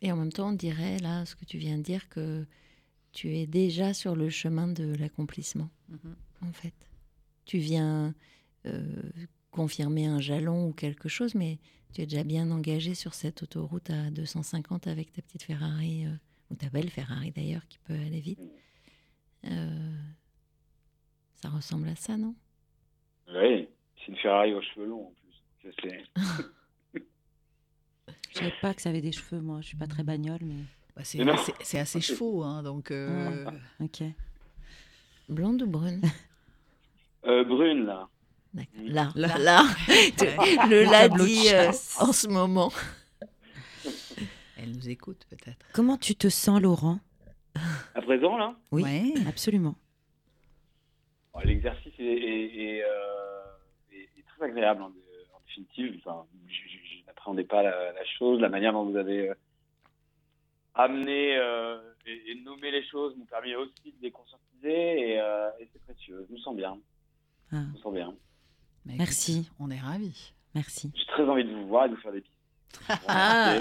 Et 0.00 0.10
en 0.10 0.16
même 0.16 0.32
temps, 0.32 0.48
on 0.48 0.52
dirait 0.52 0.98
là, 0.98 1.24
ce 1.24 1.36
que 1.36 1.44
tu 1.44 1.58
viens 1.58 1.78
de 1.78 1.82
dire, 1.82 2.08
que 2.08 2.46
tu 3.12 3.34
es 3.36 3.46
déjà 3.46 3.94
sur 3.94 4.16
le 4.16 4.28
chemin 4.28 4.68
de 4.68 4.94
l'accomplissement, 4.96 5.70
en 6.42 6.52
fait. 6.52 6.74
Tu 7.44 7.58
viens 7.58 8.14
euh, 8.66 9.02
confirmer 9.50 10.06
un 10.06 10.20
jalon 10.20 10.68
ou 10.68 10.72
quelque 10.72 11.08
chose, 11.08 11.34
mais 11.34 11.58
tu 11.94 12.02
es 12.02 12.06
déjà 12.06 12.24
bien 12.24 12.50
engagé 12.50 12.94
sur 12.94 13.14
cette 13.14 13.42
autoroute 13.42 13.88
à 13.88 14.10
250 14.10 14.86
avec 14.86 15.12
ta 15.12 15.22
petite 15.22 15.44
Ferrari, 15.44 16.04
euh, 16.04 16.10
ou 16.50 16.56
ta 16.56 16.68
belle 16.68 16.90
Ferrari 16.90 17.30
d'ailleurs, 17.30 17.66
qui 17.68 17.78
peut 17.78 17.94
aller 17.94 18.20
vite. 18.20 18.40
Euh, 19.44 19.96
ça 21.46 21.54
ressemble 21.56 21.88
à 21.88 21.96
ça, 21.96 22.16
non? 22.16 22.34
Oui, 23.28 23.68
c'est 23.98 24.08
une 24.12 24.16
Ferrari 24.18 24.52
aux 24.54 24.62
cheveux 24.62 24.86
longs 24.86 25.06
en 25.06 25.12
plus. 25.20 25.72
Je 28.32 28.38
savais 28.40 28.52
pas 28.60 28.74
que 28.74 28.82
ça 28.82 28.88
avait 28.90 29.00
des 29.00 29.12
cheveux, 29.12 29.40
moi. 29.40 29.60
Je 29.62 29.68
suis 29.68 29.76
pas 29.76 29.86
très 29.86 30.02
bagnole, 30.02 30.40
mais. 30.42 30.56
Bah, 30.96 31.02
c'est, 31.04 31.18
c'est 31.62 31.78
assez 31.78 32.00
chevaux, 32.00 32.42
hein, 32.42 32.62
donc. 32.62 32.90
euh, 32.90 33.44
Ok. 33.80 34.02
Blonde 35.28 35.62
ou 35.62 35.66
brune? 35.66 36.00
Euh, 37.24 37.44
brune 37.44 37.84
là. 37.86 38.08
Là, 38.54 39.10
Là. 39.14 39.38
là, 39.38 39.38
là. 39.38 39.62
le 40.68 40.84
là 40.84 41.08
dit 41.08 41.48
euh, 41.52 41.70
en 42.00 42.12
ce 42.12 42.26
moment. 42.28 42.72
Elle 44.56 44.72
nous 44.72 44.88
écoute 44.88 45.26
peut-être. 45.28 45.64
Comment 45.74 45.96
tu 45.98 46.14
te 46.16 46.28
sens, 46.28 46.60
Laurent? 46.60 46.98
À 47.94 48.02
présent 48.02 48.36
là, 48.36 48.54
Oui, 48.72 48.82
Ouais. 48.82 49.14
absolument. 49.28 49.74
Bon, 51.36 51.46
l'exercice 51.48 51.92
est, 51.98 52.02
est- 52.02 52.56
est, 52.78 52.82
euh, 52.84 53.42
est- 53.92 54.08
est 54.18 54.24
très 54.36 54.46
agréable 54.46 54.82
en, 54.82 54.86
en 54.86 55.40
définitive. 55.46 56.00
Enfin, 56.04 56.26
je- 56.48 57.06
n'appréhendais 57.06 57.44
pas 57.44 57.62
la, 57.62 57.92
la 57.92 58.04
chose, 58.18 58.40
la 58.40 58.48
manière 58.48 58.72
dont 58.72 58.84
vous 58.84 58.96
avez 58.96 59.30
euh, 59.30 59.34
amené 60.74 61.36
euh, 61.36 61.78
et, 62.06 62.32
et 62.32 62.34
nommé 62.42 62.70
les 62.70 62.84
choses 62.86 63.16
m'ont 63.16 63.24
permis 63.26 63.54
aussi 63.54 63.72
de 63.92 64.02
les 64.02 64.10
conscientiser 64.10 65.10
et, 65.12 65.20
euh, 65.20 65.48
et 65.60 65.68
c'est 65.72 65.82
précieux. 65.82 66.26
Je 66.28 66.34
me 66.34 66.38
sens 66.38 66.56
bien. 66.56 66.78
Ah, 67.52 67.56
Je 67.72 67.76
me 67.78 67.82
sens 67.82 67.94
bien. 67.94 68.14
Mais 68.84 68.94
Merci. 68.98 69.50
on 69.58 69.70
est 69.70 69.78
ravis. 69.80 70.32
merci. 70.54 70.92
J'ai 70.94 71.06
très 71.06 71.24
envie 71.24 71.44
de 71.44 71.52
vous 71.52 71.66
voir 71.68 71.86
et 71.86 71.88
de 71.88 71.94
vous 71.94 72.00
faire 72.00 72.12
des 72.12 72.20
bisous. 72.20 72.32
Ah. 73.08 73.56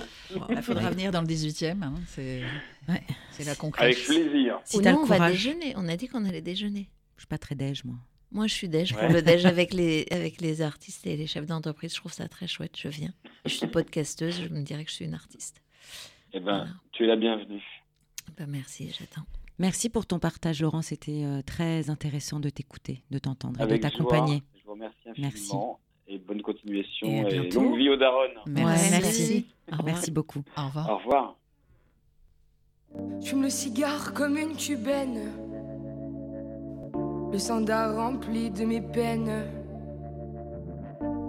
Il 0.49 0.61
faudra 0.61 0.89
venir 0.91 1.11
dans 1.11 1.21
le 1.21 1.27
18e. 1.27 1.81
hein, 1.83 1.93
c'est, 2.07 2.41
Ouais. 2.89 3.01
la 3.39 3.45
Avec 3.45 3.57
concrète. 3.57 3.95
plaisir. 4.05 4.59
Si 4.65 4.77
Ou 4.77 4.81
non, 4.81 4.99
on 5.01 5.05
va 5.05 5.29
déjeuner. 5.31 5.73
On 5.77 5.87
a 5.87 5.95
dit 5.95 6.07
qu'on 6.07 6.25
allait 6.25 6.41
déjeuner. 6.41 6.89
Je 7.15 7.21
suis 7.21 7.27
pas 7.27 7.37
très 7.37 7.55
déj, 7.55 7.83
moi. 7.85 7.95
Moi, 8.31 8.47
je 8.47 8.53
suis 8.53 8.67
déj 8.69 8.93
pour 8.93 9.03
Ouais. 9.03 9.13
le 9.13 9.21
déj 9.21 9.45
avec 9.45 9.73
les, 9.73 10.05
avec 10.11 10.41
les 10.41 10.61
artistes 10.61 11.05
et 11.07 11.15
les 11.15 11.27
chefs 11.27 11.45
d'entreprise. 11.45 11.93
Je 11.93 11.99
trouve 11.99 12.11
ça 12.13 12.27
très 12.27 12.47
chouette. 12.47 12.75
Je 12.77 12.89
viens. 12.89 13.13
Je 13.45 13.51
suis 13.53 13.67
podcasteuse. 13.67 14.41
Je 14.41 14.49
me 14.49 14.61
dirais 14.61 14.83
que 14.83 14.89
je 14.91 14.95
suis 14.95 15.05
une 15.05 15.13
artiste. 15.13 15.61
Eh 16.33 16.39
ben, 16.39 16.43
Voilà. 16.57 16.67
tu 16.91 17.03
es 17.03 17.07
la 17.07 17.15
bienvenue. 17.15 17.63
Ben, 18.37 18.47
merci, 18.47 18.91
j'attends. 18.99 19.25
Merci 19.57 19.89
pour 19.89 20.05
ton 20.05 20.19
partage, 20.19 20.61
Laurent. 20.61 20.81
C'était 20.81 21.23
euh, 21.23 21.41
très 21.41 21.89
intéressant 21.89 22.41
de 22.41 22.49
t'écouter, 22.49 23.03
de 23.11 23.19
t'entendre 23.19 23.55
et 23.61 23.63
de 23.63 23.69
Avec 23.69 23.81
t'accompagner. 23.83 24.39
joie. 24.39 24.43
Je 24.59 24.63
vous 24.65 24.71
remercie 24.71 24.97
infiniment. 25.07 25.79
Et 26.07 26.17
bonne 26.19 26.41
continuation. 26.41 27.07
Et 27.07 27.19
à 27.21 27.29
Et, 27.29 27.39
bientôt. 27.39 27.61
longue 27.63 27.77
vie 27.77 27.89
au 27.89 27.95
Daron. 27.95 28.27
Merci. 28.47 28.83
Ouais, 28.83 28.99
merci. 28.99 29.47
Merci 29.85 30.11
beaucoup. 30.11 30.43
Au 30.57 30.65
revoir. 30.65 30.89
Au 30.89 30.97
revoir. 30.97 31.37
Fume 33.23 33.43
le 33.43 33.49
cigare 33.49 34.13
comme 34.13 34.37
une 34.37 34.55
cubaine. 34.57 35.31
Le 37.35 37.39
sandar 37.39 37.93
rempli 37.97 38.49
de 38.49 38.63
mes 38.63 38.79
peines. 38.79 39.43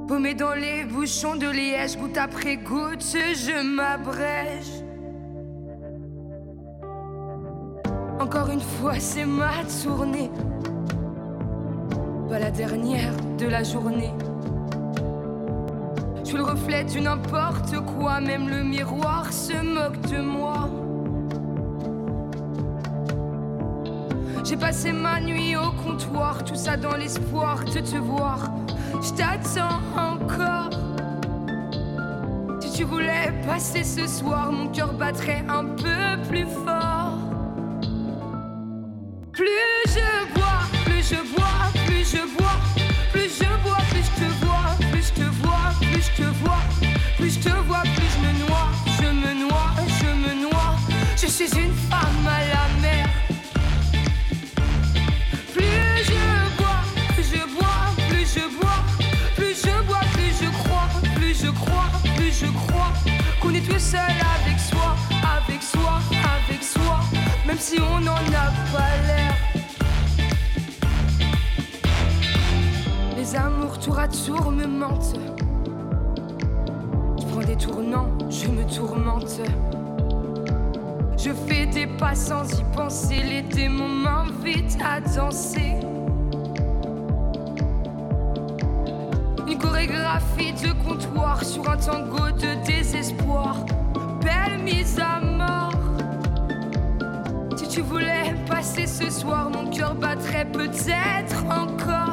Paumé 0.06 0.34
dans 0.34 0.54
les 0.54 0.84
bouchons 0.84 1.34
de 1.34 1.48
liège, 1.48 1.98
goutte 1.98 2.16
après 2.16 2.58
goutte, 2.58 3.02
je 3.02 3.74
m'abrège. 3.74 4.84
Encore 8.20 8.50
une 8.50 8.60
fois, 8.60 9.00
c'est 9.00 9.24
ma 9.24 9.64
tournée. 9.82 10.30
Pas 12.28 12.38
la 12.38 12.52
dernière 12.52 13.12
de 13.36 13.46
la 13.46 13.64
journée. 13.64 14.12
Je 16.20 16.24
suis 16.24 16.36
le 16.36 16.44
reflet 16.44 16.84
du 16.84 17.00
n'importe 17.00 17.80
quoi, 17.84 18.20
même 18.20 18.48
le 18.48 18.62
miroir 18.62 19.32
se 19.32 19.54
moque 19.54 20.00
de 20.02 20.20
moi. 20.20 20.70
J'ai 24.48 24.56
passé 24.56 24.92
ma 24.92 25.20
nuit 25.20 25.56
au 25.56 25.72
comptoir, 25.72 26.44
tout 26.44 26.54
ça 26.54 26.76
dans 26.76 26.96
l'espoir 26.96 27.64
de 27.64 27.80
te 27.80 27.96
voir. 27.96 28.48
Je 29.02 29.10
t'attends 29.10 29.80
encore. 29.98 30.70
Si 32.60 32.70
tu 32.70 32.84
voulais 32.84 33.32
passer 33.44 33.82
ce 33.82 34.06
soir, 34.06 34.52
mon 34.52 34.68
cœur 34.68 34.92
battrait 34.92 35.44
un 35.48 35.64
peu 35.64 36.28
plus 36.28 36.46
fort. 36.64 37.18
Plus 39.32 39.82
je 39.88 40.34
bois, 40.34 40.62
plus 40.84 41.02
je 41.02 41.16
bois, 41.34 41.66
plus 41.84 42.08
je 42.08 42.22
bois, 42.38 42.56
plus 43.12 43.28
je 43.28 43.48
bois, 43.64 43.82
plus 43.90 44.04
je 44.04 44.20
te 44.20 44.44
vois, 44.44 44.76
plus 44.92 45.06
je 45.08 45.12
te 45.12 45.28
vois, 45.42 45.72
plus 45.80 46.02
je 46.06 46.22
te 46.22 46.28
vois, 46.38 46.62
plus 47.16 47.34
je 47.34 47.40
te 47.40 47.56
vois, 47.66 47.82
plus 47.82 48.10
je 48.14 48.20
me 48.24 48.46
noie, 48.46 48.68
je 49.00 49.08
me 49.08 49.34
noie, 49.44 49.72
je 49.88 50.06
me 50.06 50.48
noie. 50.48 50.76
Je 51.16 51.26
suis 51.26 51.50
une 51.50 51.74
femme 51.90 52.28
à 52.28 52.38
la 52.54 52.80
mer. 52.80 52.85
Si 67.66 67.80
on 67.80 68.00
n'en 68.00 68.12
a 68.12 68.48
pas 68.72 68.92
l'air. 69.08 69.34
Les 73.16 73.34
amours 73.34 73.78
tour 73.80 73.98
à 73.98 74.06
tour 74.06 74.52
me 74.52 74.66
mentent. 74.66 75.18
Je 77.18 77.24
prends 77.26 77.40
des 77.40 77.56
tournants, 77.56 78.10
je 78.30 78.46
me 78.46 78.64
tourmente. 78.72 79.40
Je 81.18 81.30
fais 81.32 81.66
des 81.66 81.88
pas 81.88 82.14
sans 82.14 82.48
y 82.56 82.62
penser, 82.76 83.20
les 83.28 83.42
démons 83.42 83.88
m'invitent 83.88 84.78
à 84.80 85.00
danser. 85.00 85.74
Une 89.48 89.58
chorégraphie 89.58 90.52
de 90.52 90.72
comptoir 90.84 91.42
sur 91.42 91.68
un 91.68 91.78
tango 91.78 92.30
de 92.30 92.64
désespoir. 92.64 93.56
Belle 94.22 94.62
mise 94.62 95.00
à 95.00 95.18
mort. 95.18 95.65
Tu 97.76 97.82
voulais 97.82 98.34
passer 98.48 98.86
ce 98.86 99.10
soir, 99.10 99.50
mon 99.50 99.68
cœur 99.68 99.94
battrait 99.94 100.46
peut-être 100.50 101.44
encore. 101.44 102.05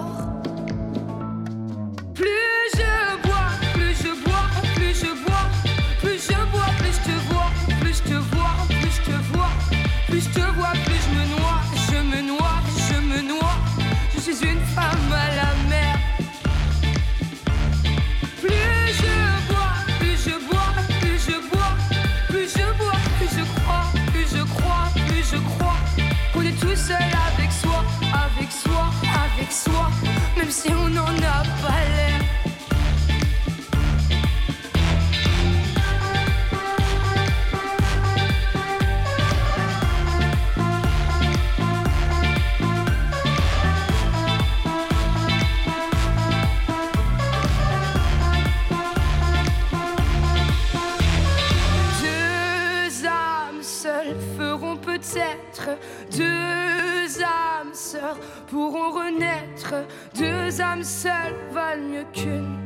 Deux 60.17 60.61
âmes 60.61 60.83
seules 60.83 61.35
valent 61.51 61.83
mieux 61.83 62.05
qu'une. 62.13 62.57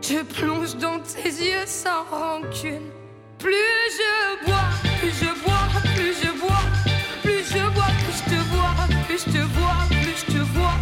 Je 0.00 0.22
plonge 0.22 0.76
dans 0.76 0.98
tes 1.00 1.28
yeux 1.28 1.66
sans 1.66 2.04
rancune. 2.10 2.90
Plus 3.38 3.52
je 3.98 4.46
bois, 4.46 4.68
plus 5.00 5.10
je 5.10 5.44
bois, 5.44 5.66
plus 5.94 6.14
je 6.22 6.30
bois. 6.40 6.64
Plus 7.22 7.44
je 7.44 7.62
bois, 7.74 7.92
plus 8.02 8.18
je 8.18 8.24
te 8.30 8.40
vois, 8.50 8.74
plus 9.06 9.18
je 9.18 9.24
te 9.24 9.42
vois, 9.54 9.78
plus 9.88 10.16
je 10.18 10.32
te 10.32 10.42
vois. 10.54 10.74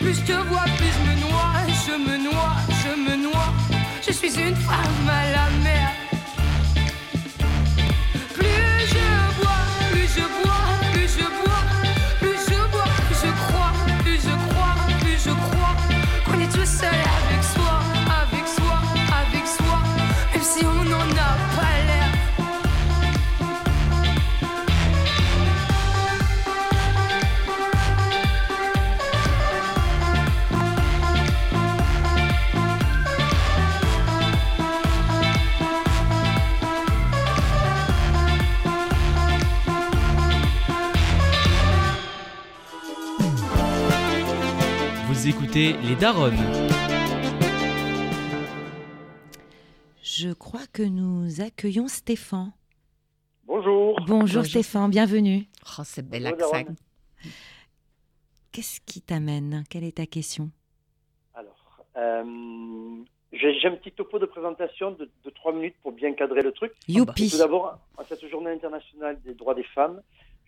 Plus 0.00 0.14
je 0.14 0.24
te 0.24 0.32
vois, 0.48 0.64
plus 0.76 0.92
je 0.96 1.00
me 1.08 1.14
noie, 1.20 1.52
je 1.86 1.92
me 1.92 2.16
noie, 2.16 2.56
je 2.82 2.92
me 3.00 3.16
noie. 3.22 3.52
Je 4.06 4.12
suis 4.12 4.34
une 4.40 4.56
femme 4.56 5.08
à 5.08 5.43
écoutez 45.54 45.76
Les 45.86 45.94
Daronnes. 45.96 46.32
Je 50.02 50.32
crois 50.32 50.66
que 50.72 50.82
nous 50.82 51.40
accueillons 51.40 51.88
Stéphane. 51.88 52.52
Bonjour. 53.44 54.00
Bonjour, 54.06 54.44
Stéphane, 54.44 54.90
bienvenue. 54.90 55.44
Oh, 55.78 55.82
c'est 55.84 56.08
bel 56.08 56.26
accent. 56.26 56.64
Qu'est-ce 58.52 58.80
qui 58.80 59.00
t'amène? 59.00 59.64
Quelle 59.70 59.84
est 59.84 59.96
ta 59.96 60.06
question? 60.06 60.50
Alors, 61.34 61.84
euh, 61.96 62.24
j'ai 63.32 63.66
un 63.66 63.76
petit 63.76 63.92
topo 63.92 64.18
de 64.18 64.26
présentation 64.26 64.92
de, 64.92 65.10
de 65.24 65.30
trois 65.30 65.52
minutes 65.52 65.76
pour 65.82 65.92
bien 65.92 66.12
cadrer 66.14 66.42
le 66.42 66.52
truc. 66.52 66.72
Youpi 66.88 67.30
Tout 67.30 67.38
d'abord, 67.38 67.78
à 67.98 68.04
cette 68.04 68.28
journée 68.28 68.50
internationale 68.50 69.20
des 69.24 69.34
droits 69.34 69.54
des 69.54 69.64
femmes, 69.64 70.00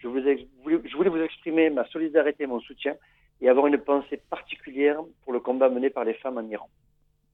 voulais, 0.06 0.48
je 0.64 0.96
voulais 0.96 1.10
vous 1.10 1.20
exprimer 1.20 1.70
ma 1.70 1.86
solidarité 1.88 2.44
et 2.44 2.46
mon 2.46 2.60
soutien 2.60 2.94
et 3.40 3.48
avoir 3.48 3.66
une 3.66 3.78
pensée 3.78 4.20
particulière 4.30 4.98
pour 5.22 5.32
le 5.32 5.40
combat 5.40 5.68
mené 5.68 5.90
par 5.90 6.04
les 6.04 6.14
femmes 6.14 6.38
en 6.38 6.48
Iran. 6.48 6.68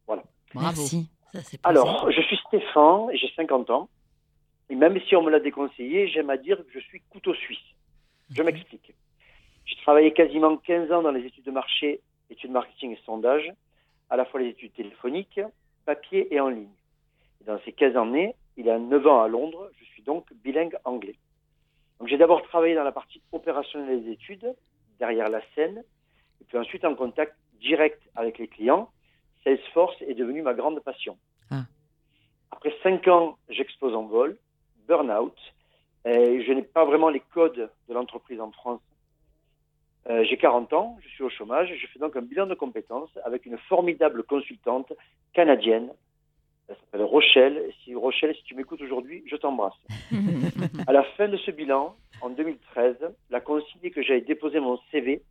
Bravo. 0.06 0.22
Merci. 0.54 1.08
Ça, 1.32 1.40
Alors, 1.62 2.10
je 2.10 2.20
suis 2.20 2.36
Stéphane 2.46 3.08
j'ai 3.14 3.30
50 3.36 3.70
ans. 3.70 3.88
Et 4.68 4.74
même 4.74 4.98
si 5.06 5.16
on 5.16 5.22
me 5.22 5.30
l'a 5.30 5.40
déconseillé, 5.40 6.08
j'aime 6.08 6.30
à 6.30 6.36
dire 6.36 6.58
que 6.58 6.72
je 6.72 6.78
suis 6.80 7.00
couteau 7.10 7.34
suisse. 7.34 7.58
Je 8.30 8.42
m'explique. 8.42 8.94
J'ai 9.64 9.76
travaillé 9.76 10.12
quasiment 10.12 10.56
15 10.56 10.92
ans 10.92 11.02
dans 11.02 11.10
les 11.10 11.24
études 11.26 11.44
de 11.44 11.50
marché, 11.50 12.00
études 12.30 12.50
marketing 12.50 12.92
et 12.92 12.98
sondage, 13.04 13.52
à 14.10 14.16
la 14.16 14.24
fois 14.24 14.40
les 14.40 14.48
études 14.48 14.72
téléphoniques, 14.72 15.40
papier 15.84 16.32
et 16.34 16.40
en 16.40 16.48
ligne. 16.48 16.68
Et 17.40 17.44
dans 17.44 17.58
ces 17.64 17.72
15 17.72 17.96
années, 17.96 18.34
il 18.56 18.66
y 18.66 18.70
a 18.70 18.78
9 18.78 19.06
ans 19.06 19.22
à 19.22 19.28
Londres, 19.28 19.70
je 19.78 19.84
suis 19.84 20.02
donc 20.02 20.26
bilingue 20.42 20.76
anglais. 20.84 21.16
Donc 21.98 22.08
j'ai 22.08 22.18
d'abord 22.18 22.42
travaillé 22.42 22.74
dans 22.74 22.84
la 22.84 22.92
partie 22.92 23.20
opérationnelle 23.32 24.02
des 24.02 24.12
études, 24.12 24.54
derrière 24.98 25.28
la 25.28 25.40
scène, 25.54 25.82
et 26.42 26.44
puis 26.44 26.58
ensuite 26.58 26.84
en 26.84 26.96
contact 26.96 27.36
direct 27.60 28.02
avec 28.16 28.38
les 28.38 28.48
clients. 28.48 28.90
Salesforce 29.44 29.94
est 30.02 30.14
devenu 30.14 30.42
ma 30.42 30.54
grande 30.54 30.80
passion. 30.80 31.16
Ah. 31.50 31.62
Après 32.50 32.74
5 32.82 33.06
ans, 33.06 33.38
j'explose 33.48 33.94
en 33.94 34.06
vol, 34.06 34.36
burn-out, 34.88 35.36
et 36.04 36.42
je 36.42 36.52
n'ai 36.52 36.62
pas 36.62 36.84
vraiment 36.84 37.10
les 37.10 37.22
codes 37.32 37.70
de 37.88 37.94
l'entreprise 37.94 38.40
en 38.40 38.50
France. 38.50 38.80
Euh, 40.10 40.24
j'ai 40.28 40.36
40 40.36 40.72
ans, 40.72 40.98
je 41.00 41.08
suis 41.10 41.22
au 41.22 41.30
chômage, 41.30 41.72
je 41.80 41.86
fais 41.86 42.00
donc 42.00 42.16
un 42.16 42.22
bilan 42.22 42.46
de 42.46 42.54
compétences 42.54 43.16
avec 43.24 43.46
une 43.46 43.56
formidable 43.68 44.24
consultante 44.24 44.92
canadienne. 45.32 45.90
Elle 46.68 46.74
s'appelle 46.76 47.04
Rochelle. 47.04 47.72
Si 47.84 47.94
Rochelle, 47.94 48.34
si 48.34 48.42
tu 48.42 48.56
m'écoutes 48.56 48.80
aujourd'hui, 48.82 49.22
je 49.26 49.36
t'embrasse. 49.36 49.78
À 50.88 50.92
la 50.92 51.04
fin 51.16 51.28
de 51.28 51.36
ce 51.36 51.52
bilan, 51.52 51.94
en 52.20 52.30
2013, 52.30 52.96
la 53.30 53.40
consigne 53.40 53.80
est 53.84 53.90
que 53.90 54.02
j'avais 54.02 54.22
déposé 54.22 54.58
mon 54.58 54.78
CV 54.90 55.22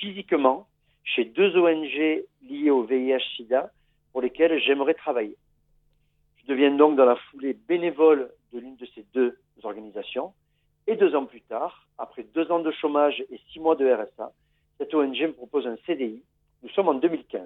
physiquement 0.00 0.66
chez 1.04 1.24
deux 1.24 1.56
ONG 1.56 2.24
liées 2.48 2.70
au 2.70 2.84
VIH-Sida 2.84 3.70
pour 4.12 4.22
lesquelles 4.22 4.58
j'aimerais 4.60 4.94
travailler. 4.94 5.36
Je 6.42 6.46
deviens 6.46 6.74
donc 6.74 6.96
dans 6.96 7.04
la 7.04 7.16
foulée 7.16 7.56
bénévole 7.68 8.30
de 8.52 8.58
l'une 8.58 8.76
de 8.76 8.86
ces 8.94 9.04
deux 9.14 9.38
organisations. 9.62 10.32
Et 10.86 10.96
deux 10.96 11.14
ans 11.14 11.26
plus 11.26 11.42
tard, 11.42 11.86
après 11.98 12.24
deux 12.34 12.50
ans 12.50 12.60
de 12.60 12.70
chômage 12.72 13.22
et 13.30 13.40
six 13.52 13.60
mois 13.60 13.76
de 13.76 13.86
RSA, 13.86 14.32
cette 14.78 14.94
ONG 14.94 15.20
me 15.20 15.32
propose 15.32 15.66
un 15.66 15.76
CDI. 15.86 16.22
Nous 16.62 16.68
sommes 16.70 16.88
en 16.88 16.94
2015. 16.94 17.42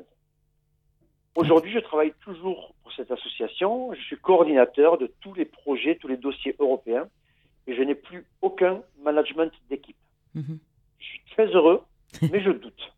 Aujourd'hui, 1.34 1.72
je 1.72 1.80
travaille 1.80 2.12
toujours 2.22 2.72
pour 2.82 2.92
cette 2.92 3.10
association. 3.10 3.92
Je 3.92 4.00
suis 4.02 4.16
coordinateur 4.16 4.98
de 4.98 5.12
tous 5.20 5.34
les 5.34 5.44
projets, 5.44 5.96
tous 5.96 6.08
les 6.08 6.16
dossiers 6.16 6.54
européens. 6.58 7.08
Et 7.66 7.74
je 7.74 7.82
n'ai 7.82 7.96
plus 7.96 8.24
aucun 8.40 8.82
management 9.02 9.52
d'équipe. 9.68 9.96
Mhm. 10.34 10.58
Je 10.98 11.04
suis 11.04 11.20
très 11.32 11.46
heureux, 11.46 11.82
mais 12.22 12.40
je 12.42 12.50
doute. 12.50 12.92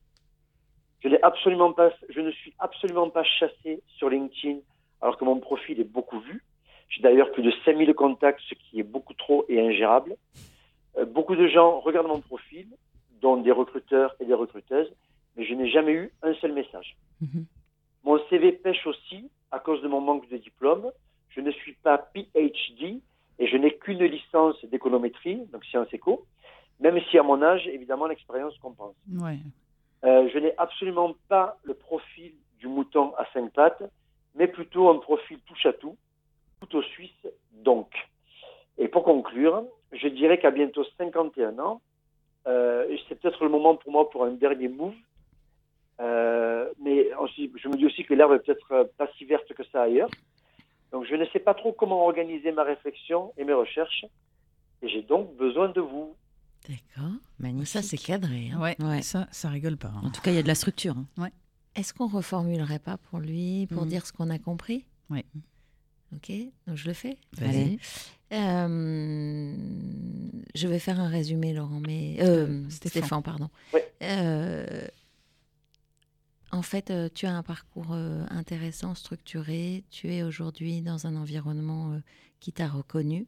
Je, 1.01 1.09
n'ai 1.09 1.23
absolument 1.23 1.73
pas, 1.73 1.91
je 2.09 2.21
ne 2.21 2.31
suis 2.31 2.53
absolument 2.59 3.11
pas 3.11 3.25
chassé 3.25 3.83
sur 3.97 4.09
LinkedIn, 4.09 4.59
alors 5.01 5.17
que 5.19 5.25
mon 5.25 5.39
profil 5.39 5.81
est 5.81 5.85
beaucoup 5.85 6.21
vu. 6.21 6.43
J'ai 6.89 7.03
d'ailleurs 7.03 7.31
plus 7.33 7.43
de 7.43 7.53
5000 7.65 7.95
contacts, 7.95 8.41
ce 8.49 8.55
qui 8.55 8.81
est 8.81 8.85
beaucoup 8.85 9.15
trop 9.15 9.45
et 9.49 9.61
ingérable. 9.61 10.17
Euh, 10.99 11.05
beaucoup 11.05 11.37
de 11.37 11.47
gens 11.49 11.81
regardent 11.81 12.09
mon 12.09 12.21
profil, 12.21 12.67
dont 13.21 13.37
des 13.37 13.53
recruteurs 13.53 14.15
et 14.21 14.25
des 14.25 14.35
recruteuses, 14.35 14.93
mais 15.37 15.45
je 15.45 15.55
n'ai 15.55 15.69
jamais 15.69 15.93
eu 15.93 16.13
un 16.23 16.35
seul 16.35 16.53
message. 16.53 16.97
Mhm. 17.21 17.47
Mon 18.05 18.19
CV 18.29 18.53
pêche 18.53 18.87
aussi 18.87 19.31
à 19.51 19.59
cause 19.59 19.83
de 19.83 19.89
mon 19.89 20.01
manque 20.01 20.29
de 20.29 20.37
diplôme. 20.37 20.91
Je 21.31 21.41
ne 21.41 21.51
suis 21.51 21.75
pas 21.75 21.99
PhD 21.99 23.01
et 23.39 23.47
je 23.47 23.57
n'ai 23.57 23.77
qu'une 23.77 24.05
licence 24.05 24.65
d'économétrie, 24.67 25.45
donc 25.53 25.65
sciences 25.65 25.93
éco, 25.93 26.25
même 26.81 27.01
si 27.11 27.19
à 27.19 27.23
mon 27.23 27.43
âge, 27.43 27.67
évidemment, 27.69 28.07
l'expérience 28.07 28.57
compense. 28.59 28.95
Ouais. 29.13 29.39
Euh, 30.05 30.29
je 30.33 30.39
n'ai 30.39 30.57
absolument 30.59 31.15
pas 31.29 31.57
le 31.65 31.75
profil 31.75 32.33
du 32.59 32.69
mouton 32.69 33.15
à 33.17 33.27
cinq 33.33 33.53
pattes, 33.53 33.83
mais 34.35 34.47
plutôt 34.47 34.89
un 34.89 34.99
profil 34.99 35.39
touche 35.47 35.67
à 35.67 35.73
tout, 35.73 35.97
couteau 36.61 36.83
suisse 36.83 37.27
donc. 37.53 37.91
Et 38.79 38.89
pour 38.89 39.05
conclure, 39.05 39.65
je 39.93 40.09
dirais 40.09 40.39
qu'à 40.39 40.51
bientôt 40.51 40.85
51 40.99 41.59
ans, 41.59 41.81
euh, 42.47 42.97
c'est 43.09 43.19
peut-être 43.19 43.43
le 43.43 43.51
moment 43.51 43.77
pour 43.77 43.91
moi 43.91 44.11
pour 44.11 44.25
un 44.25 44.33
dernier 44.33 44.69
move. 44.69 44.95
Euh, 45.99 46.71
mais 46.79 47.13
aussi, 47.15 47.51
je 47.57 47.69
me 47.69 47.77
dis 47.77 47.87
aussi 47.87 48.05
que 48.05 48.13
l'herbe 48.13 48.33
est 48.33 48.39
peut-être 48.41 48.91
pas 48.99 49.09
si 49.17 49.25
verte 49.25 49.53
que 49.55 49.65
ça 49.73 49.83
ailleurs. 49.83 50.11
Donc 50.93 51.05
je 51.07 51.15
ne 51.15 51.25
sais 51.27 51.39
pas 51.39 51.55
trop 51.55 51.73
comment 51.73 52.05
organiser 52.05 52.53
ma 52.53 52.63
réflexion 52.63 53.33
et 53.39 53.45
mes 53.45 53.55
recherches. 53.55 54.05
Et 54.83 54.89
j'ai 54.89 55.03
donc 55.03 55.35
besoin 55.37 55.69
de 55.69 55.81
vous. 55.81 56.15
D'accord. 56.69 57.13
Magnifique. 57.39 57.69
Ça, 57.69 57.83
c'est 57.83 57.97
cadré. 57.99 58.51
hein. 58.51 58.61
Ouais, 58.61 58.77
Ouais. 58.81 59.03
Ça, 59.03 59.29
ça 59.31 59.49
rigole 59.51 59.77
pas. 59.77 59.89
hein. 59.89 60.01
En 60.05 60.11
tout 60.11 60.21
cas, 60.21 60.31
il 60.33 60.35
y 60.35 60.39
a 60.39 60.43
de 60.43 60.49
la 60.49 60.55
structure. 60.55 60.97
hein. 61.19 61.29
Est-ce 61.75 61.93
qu'on 61.93 62.07
reformulerait 62.09 62.79
pas 62.79 62.97
pour 62.97 63.19
lui, 63.21 63.67
pour 63.67 63.83
Mhm. 63.83 63.89
dire 63.91 64.07
ce 64.07 64.13
qu'on 64.13 64.31
a 64.31 64.39
compris? 64.39 64.85
Oui. 65.11 65.25
Ok, 66.15 66.33
donc 66.67 66.77
je 66.77 66.87
le 66.87 66.95
fais. 66.95 67.19
Vas-y. 67.39 67.79
Euh, 68.33 69.55
je 70.55 70.69
vais 70.69 70.79
faire 70.79 70.99
un 71.01 71.09
résumé, 71.09 71.53
Laurent, 71.53 71.81
mais 71.87 72.17
euh, 72.21 72.47
Euh, 72.47 72.71
Stéphane. 72.71 73.03
Stéphane. 73.03 73.23
pardon. 73.23 73.51
Ouais. 73.75 73.93
Euh, 74.03 74.87
en 76.53 76.63
fait, 76.63 76.91
euh, 76.91 77.09
tu 77.13 77.27
as 77.27 77.35
un 77.35 77.43
parcours 77.43 77.93
intéressant, 77.93 78.95
structuré. 78.95 79.85
Tu 79.91 80.13
es 80.13 80.23
aujourd'hui 80.23 80.81
dans 80.81 81.07
un 81.07 81.17
environnement 81.17 82.01
qui 82.41 82.53
t'a 82.53 82.69
reconnu. 82.69 83.27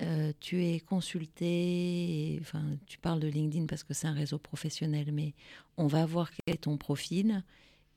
Euh, 0.00 0.32
tu 0.40 0.64
es 0.64 0.80
consulté, 0.80 2.38
enfin, 2.40 2.64
tu 2.86 2.98
parles 2.98 3.20
de 3.20 3.28
LinkedIn 3.28 3.66
parce 3.66 3.84
que 3.84 3.94
c'est 3.94 4.08
un 4.08 4.12
réseau 4.12 4.38
professionnel, 4.38 5.12
mais 5.12 5.34
on 5.76 5.86
va 5.86 6.04
voir 6.04 6.30
quel 6.30 6.54
est 6.54 6.62
ton 6.62 6.76
profil. 6.76 7.44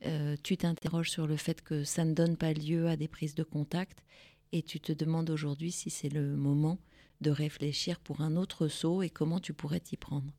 Euh, 0.06 0.36
tu 0.44 0.58
t'interroges 0.58 1.10
sur 1.10 1.26
le 1.26 1.38
fait 1.38 1.62
que 1.62 1.84
ça 1.84 2.06
ne 2.06 2.14
donne 2.14 2.38
pas 2.38 2.54
lieu 2.54 2.88
à 2.88 2.96
des 2.98 3.08
prises 3.08 3.34
de 3.34 3.44
contact 3.44 4.04
et 4.52 4.62
tu 4.62 4.80
te 4.80 4.92
demandes 4.92 5.30
aujourd'hui 5.32 5.72
si 5.72 5.90
c'est 5.90 6.10
le 6.10 6.36
moment 6.36 6.78
de 7.22 7.32
réfléchir 7.32 8.00
pour 8.00 8.22
un 8.22 8.36
autre 8.36 8.68
saut 8.68 9.02
et 9.02 9.10
comment 9.10 9.40
tu 9.40 9.54
pourrais 9.54 9.80
t'y 9.80 9.98
prendre. 9.98 10.32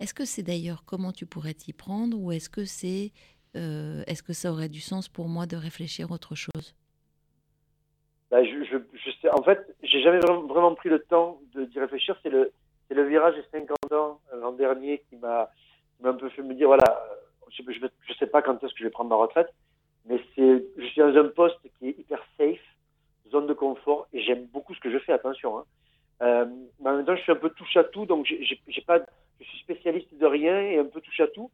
Est-ce 0.00 0.12
que 0.12 0.26
c'est 0.26 0.42
d'ailleurs 0.42 0.84
comment 0.84 1.12
tu 1.12 1.24
pourrais 1.24 1.54
t'y 1.54 1.72
prendre 1.72 2.18
ou 2.18 2.30
est-ce 2.30 2.50
que 2.50 2.66
c'est 2.66 3.12
euh, 3.56 4.04
est-ce 4.06 4.22
que 4.22 4.34
ça 4.34 4.52
aurait 4.52 4.68
du 4.68 4.80
sens 4.80 5.08
pour 5.08 5.28
moi 5.28 5.46
de 5.46 5.56
réfléchir 5.56 6.10
autre 6.10 6.34
chose? 6.34 6.74
Bah, 8.30 8.42
je, 8.42 8.64
je, 8.64 8.76
je 8.94 9.28
en 9.28 9.42
fait, 9.42 9.74
j'ai 9.82 10.02
jamais 10.02 10.18
vraiment, 10.18 10.74
pris 10.74 10.88
le 10.88 10.98
temps 10.98 11.38
d'y 11.54 11.78
réfléchir. 11.78 12.16
C'est 12.22 12.30
le, 12.30 12.52
virage 12.90 13.34
des 13.36 13.44
50 13.52 13.92
ans 13.92 14.20
euh, 14.32 14.40
l'an 14.40 14.52
dernier 14.52 15.02
qui 15.08 15.16
m'a 15.16 15.50
un 16.04 16.14
peu 16.14 16.28
fait 16.30 16.42
me 16.42 16.54
dire, 16.54 16.66
voilà, 16.66 16.84
je 17.50 17.62
ne 17.62 18.14
sais 18.18 18.26
pas 18.26 18.42
quand 18.42 18.62
est-ce 18.62 18.72
que 18.72 18.78
je 18.80 18.84
vais 18.84 18.90
prendre 18.90 19.10
ma 19.10 19.16
retraite, 19.16 19.52
mais 20.06 20.20
je 20.36 20.86
suis 20.86 21.00
dans 21.00 21.16
un 21.16 21.28
poste 21.28 21.58
qui 21.78 21.88
est 21.88 21.98
hyper 21.98 22.20
safe, 22.36 22.60
zone 23.30 23.46
de 23.46 23.54
confort, 23.54 24.06
et 24.12 24.22
j'aime 24.22 24.46
beaucoup 24.46 24.74
ce 24.74 24.80
que 24.80 24.90
je 24.90 24.98
fais, 24.98 25.12
attention. 25.12 25.58
Hein. 25.58 25.64
Euh, 26.22 26.46
mais 26.80 26.90
en 26.90 26.96
même 26.96 27.06
temps, 27.06 27.16
je 27.16 27.22
suis 27.22 27.32
un 27.32 27.36
peu 27.36 27.50
touche 27.50 27.76
à 27.76 27.84
tout, 27.84 28.06
donc 28.06 28.26
pas, 28.86 29.00
je 29.40 29.44
suis 29.44 29.58
spécialiste 29.60 30.14
de 30.14 30.26
rien 30.26 30.60
et 30.60 30.78
un 30.78 30.84
peu 30.84 31.00
touche 31.00 31.20
à 31.20 31.28
tout. 31.28 31.50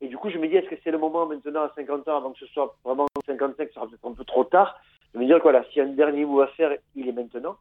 Et 0.00 0.08
du 0.08 0.16
coup, 0.16 0.30
je 0.30 0.38
me 0.38 0.48
dis, 0.48 0.56
est-ce 0.56 0.68
que 0.68 0.76
c'est 0.82 0.90
le 0.90 0.98
moment 0.98 1.26
maintenant 1.26 1.62
à 1.62 1.72
50 1.74 2.08
ans, 2.08 2.16
avant 2.16 2.32
que 2.32 2.38
ce 2.38 2.46
soit 2.46 2.76
vraiment 2.84 3.06
55, 3.26 3.68
ça 3.68 3.74
sera 3.74 3.86
peut-être 3.86 4.06
un 4.06 4.14
peu 4.14 4.24
trop 4.24 4.44
tard, 4.44 4.80
de 5.14 5.18
me 5.18 5.26
dire, 5.26 5.38
voilà, 5.42 5.64
s'il 5.64 5.78
y 5.78 5.80
a 5.80 5.84
un 5.84 5.92
dernier 5.92 6.24
mot 6.24 6.40
à 6.40 6.46
faire, 6.48 6.76
il 6.94 7.08
est 7.08 7.12
maintenant. 7.12 7.56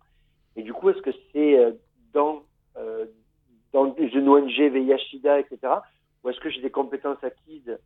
Et 0.55 0.63
du 0.63 0.73
coup, 0.73 0.89
est-ce 0.89 1.01
que 1.01 1.11
c'est 1.31 1.57
euh, 1.57 1.71
dans, 2.13 2.43
euh, 2.77 3.05
dans 3.73 3.93
une 3.95 4.29
ONG, 4.29 4.49
VIH-Sida, 4.49 5.39
etc., 5.39 5.73
ou 6.23 6.29
est-ce 6.29 6.39
que 6.39 6.49
j'ai 6.49 6.61
des 6.61 6.69
compétences 6.69 7.23
acquises 7.23 7.77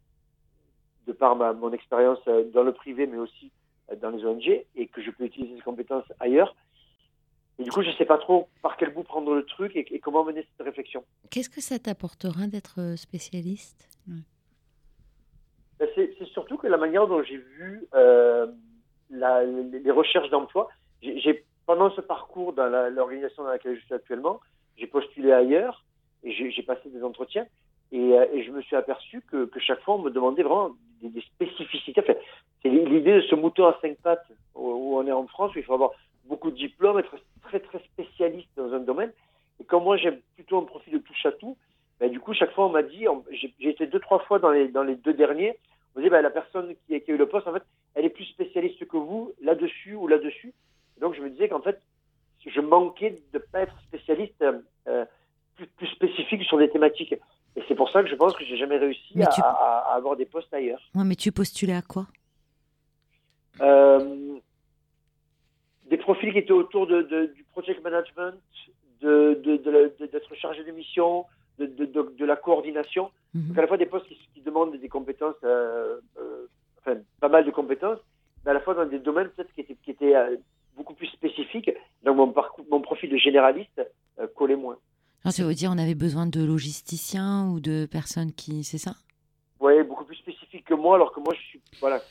de 1.06 1.14
par 1.14 1.36
ma, 1.36 1.54
mon 1.54 1.72
expérience 1.72 2.20
euh, 2.28 2.50
dans 2.52 2.64
le 2.64 2.74
privé, 2.74 3.06
mais 3.08 3.18
aussi 3.18 3.52
euh, 3.92 3.96
dans 3.96 4.10
les 4.10 4.26
ONG, 4.26 4.66
et 4.76 4.88
que 4.88 5.02
je 5.02 5.12
peux 5.12 5.26
utiliser 5.26 5.56
ces 5.56 5.62
compétences 5.62 6.06
ailleurs? 6.20 6.56
Et 7.60 7.64
du 7.64 7.72
coup, 7.72 7.84
je 7.84 7.90
ne 7.90 7.96
sais 7.96 8.06
pas 8.06 8.18
trop 8.18 8.50
par 8.62 8.78
quel 8.78 8.92
bout 8.94 9.04
prendre 9.04 9.36
le 9.36 9.46
truc 9.46 9.76
et, 9.76 10.00
comment 10.00 10.24
mener 10.24 10.42
cette 10.42 10.66
réflexion. 10.66 11.04
Qu'est-ce 11.30 11.50
que 11.50 11.62
ça 11.62 11.78
t'apportera 11.78 12.48
d'être 12.48 12.96
spécialiste? 12.98 13.88
Ben, 14.08 15.88
C'est 15.94 16.26
surtout 16.26 16.58
que 16.58 16.66
la 16.66 16.78
manière 16.78 17.08
dont 17.08 17.22
j'ai 17.22 17.38
vu 17.38 17.88
euh, 17.94 18.48
les 19.14 19.92
recherches 19.92 20.30
d'emploi, 20.30 20.70
j'ai 21.02 21.44
pendant 21.66 21.90
ce 21.92 22.02
parcours 22.02 22.54
dans 22.54 22.68
l'organisation 22.90 23.44
dans 23.44 23.50
laquelle 23.50 23.76
je 23.76 23.86
suis 23.86 23.94
actuellement, 23.94 24.40
j'ai 24.78 24.88
postulé 24.88 25.32
ailleurs 25.32 25.84
et 26.24 26.52
j'ai 26.52 26.64
passé 26.64 26.90
des 26.90 27.04
entretiens 27.04 27.46
et, 27.92 28.18
euh, 28.18 28.26
et, 28.34 28.44
je 28.44 28.52
me 28.52 28.62
suis 28.62 28.76
aperçu 28.76 29.22
que, 29.22 29.46
que, 29.46 29.60
chaque 29.60 29.82
fois 29.82 29.96
on 29.96 30.00
me 30.00 30.10
demandait 30.10 30.42
vraiment 30.42 30.72
des, 31.02 31.10
des 31.10 31.22
spécificités. 31.22 32.02
Enfin, 32.02 32.16
c'est 32.62 32.70
l'idée 32.70 33.16
de 33.16 33.22
ce 33.22 33.36
mouton 33.36 33.68
à 33.68 33.78
cinq 33.82 33.98
pattes 33.98 34.26
où, 34.56 34.98
on 34.98 35.06
est 35.06 35.12
en 35.12 35.28
France 35.28 35.54
où 35.56 35.60
il 35.60 35.64
faut 35.64 35.76
avoir 35.76 35.92
beaucoup 36.26 36.50
de 36.50 36.56
diplômes, 36.56 36.98
être 36.98 37.16
très 37.44 37.60
très 37.60 37.80
spécialiste 37.80 38.50
dans 38.56 38.74
un 38.74 38.80
domaine. 38.80 39.12
Et 39.60 39.64
comme 39.66 39.84
moi 39.84 39.98
j'ai 39.98 40.12
plutôt 40.36 40.58
un 40.58 40.64
profil 40.64 40.94
de 40.94 40.98
touche 41.00 41.26
à 41.26 41.32
tout, 41.34 41.56
ben, 42.00 42.10
du 42.10 42.20
coup 42.20 42.34
chaque 42.34 42.54
fois 42.54 42.66
on 42.66 42.72
m'a 42.72 42.84
dit, 42.84 43.06
j'ai 43.32 43.70
été 43.70 43.86
deux 43.86 44.00
trois 44.00 44.20
fois 44.20 44.40
dans 44.40 44.50
les 44.50 44.70
dans 44.70 44.84
les 44.84 44.96
deux 44.96 45.14
derniers, 45.14 45.58
on 45.96 46.00
m'a 46.00 46.04
dit 46.04 46.10
ben, 46.10 46.22
la 46.22 46.30
personne 46.30 46.76
qui, 46.88 47.02
qui, 47.02 47.12
a 47.12 47.14
eu 47.14 47.18
le 47.18 47.28
poste 47.28 47.48
en 47.48 47.54
fait, 47.54 47.64
elle 47.96 48.06
est 48.06 48.10
plus 48.10 48.26
spécialiste 48.26 48.88
que 48.88 48.98
vous 48.98 49.34
là-dessus 49.42 49.96
ou 49.96 50.08
là-dessus. 50.08 50.54
Donc 51.00 51.16
je 51.16 51.22
me 51.22 51.30
disais 51.30 51.50
qu'en 51.50 51.62
fait 51.62 51.80
je 52.46 52.60
manquais 52.60 53.22
de 53.32 53.40
pas 53.40 53.62
être 53.62 53.80
spécialiste 53.84 54.44
euh, 54.88 55.06
plus, 55.56 55.68
plus, 55.68 55.88
spécifique 55.88 56.44
sur 56.44 56.58
des 56.58 56.70
thématiques. 56.70 57.14
Et 57.56 57.64
c'est 57.68 57.76
pour 57.76 57.90
ça 57.90 58.04
que 58.04 58.10
je 58.10 58.16
pense 58.16 58.36
que 58.36 58.44
j'ai 58.44 58.58
jamais 58.58 58.78
réussi 58.78 59.22
à, 59.22 59.30
à, 59.30 59.96
avoir 59.96 60.16
des 60.16 60.26
postes 60.26 60.54
ailleurs. 60.54 60.82
Ouais, 60.96 61.04
mais 61.06 61.16
tu 61.16 61.32
postulais 61.32 61.76
à 61.76 61.82
quoi? 61.82 62.08
Euh, 63.62 64.40
des 65.86 65.98
profils 65.98 66.32
qui 66.32 66.40
étaient 66.40 66.52
autour 66.52 66.88
de, 66.88 67.32
du 67.36 67.44
project 67.52 67.84
management, 67.84 68.34
d'être 69.02 70.36
chargé 70.36 70.64
de 70.64 70.72
mission, 70.72 71.26
de, 71.60 72.26
la 72.26 72.36
coordination. 72.36 73.12
Mhm. 73.34 73.48
Donc 73.48 73.58
à 73.58 73.62
la 73.62 73.68
fois 73.68 73.78
des 73.78 73.86
postes 73.86 74.08
qui, 74.08 74.42
demandent 74.42 74.76
des 74.76 74.90
compétences, 74.90 75.36
euh, 75.44 76.00
euh, 76.20 76.48
enfin 76.80 76.98
pas 77.22 77.30
mal 77.30 77.46
de 77.46 77.52
compétences, 77.52 78.00
mais 78.44 78.52
à 78.52 78.54
la 78.54 78.60
fois 78.60 78.74
dans 78.74 78.86
des 78.86 79.00
domaines 79.00 79.30
peut-être 79.30 79.54
qui 79.54 79.62
étaient, 79.62 79.78
qui 79.84 79.92
étaient 79.92 80.16
euh, 80.16 80.36
beaucoup 80.76 80.94
plus 80.94 81.08
spécifiques. 81.08 81.72
Donc 82.04 82.18
mon, 82.18 82.32
parcours, 82.32 82.66
mon 82.70 82.82
profil 82.82 83.10
de 83.10 83.18
généraliste 83.18 83.82
collait 84.36 84.58
moins. 84.58 84.78
ça 85.26 85.44
veut 85.44 85.54
dire 85.54 85.72
on 85.74 85.78
avait 85.78 85.96
besoin 85.96 86.26
de 86.26 86.44
logisticiens 86.44 87.50
ou 87.50 87.60
de 87.62 87.88
personnes 87.90 88.34
qui, 88.34 88.64
c'est 88.64 88.78
ça? 88.78 88.96
Oui, 89.62 89.82
beaucoup 89.84 90.04
plus 90.04 90.18
spécifiques 90.18 90.66
que 90.66 90.74
moi, 90.74 90.96
alors 90.96 91.14
que 91.14 91.22
moi 91.22 91.34
je 91.34 91.42
suis, 91.42 91.62
voilà, 91.80 92.02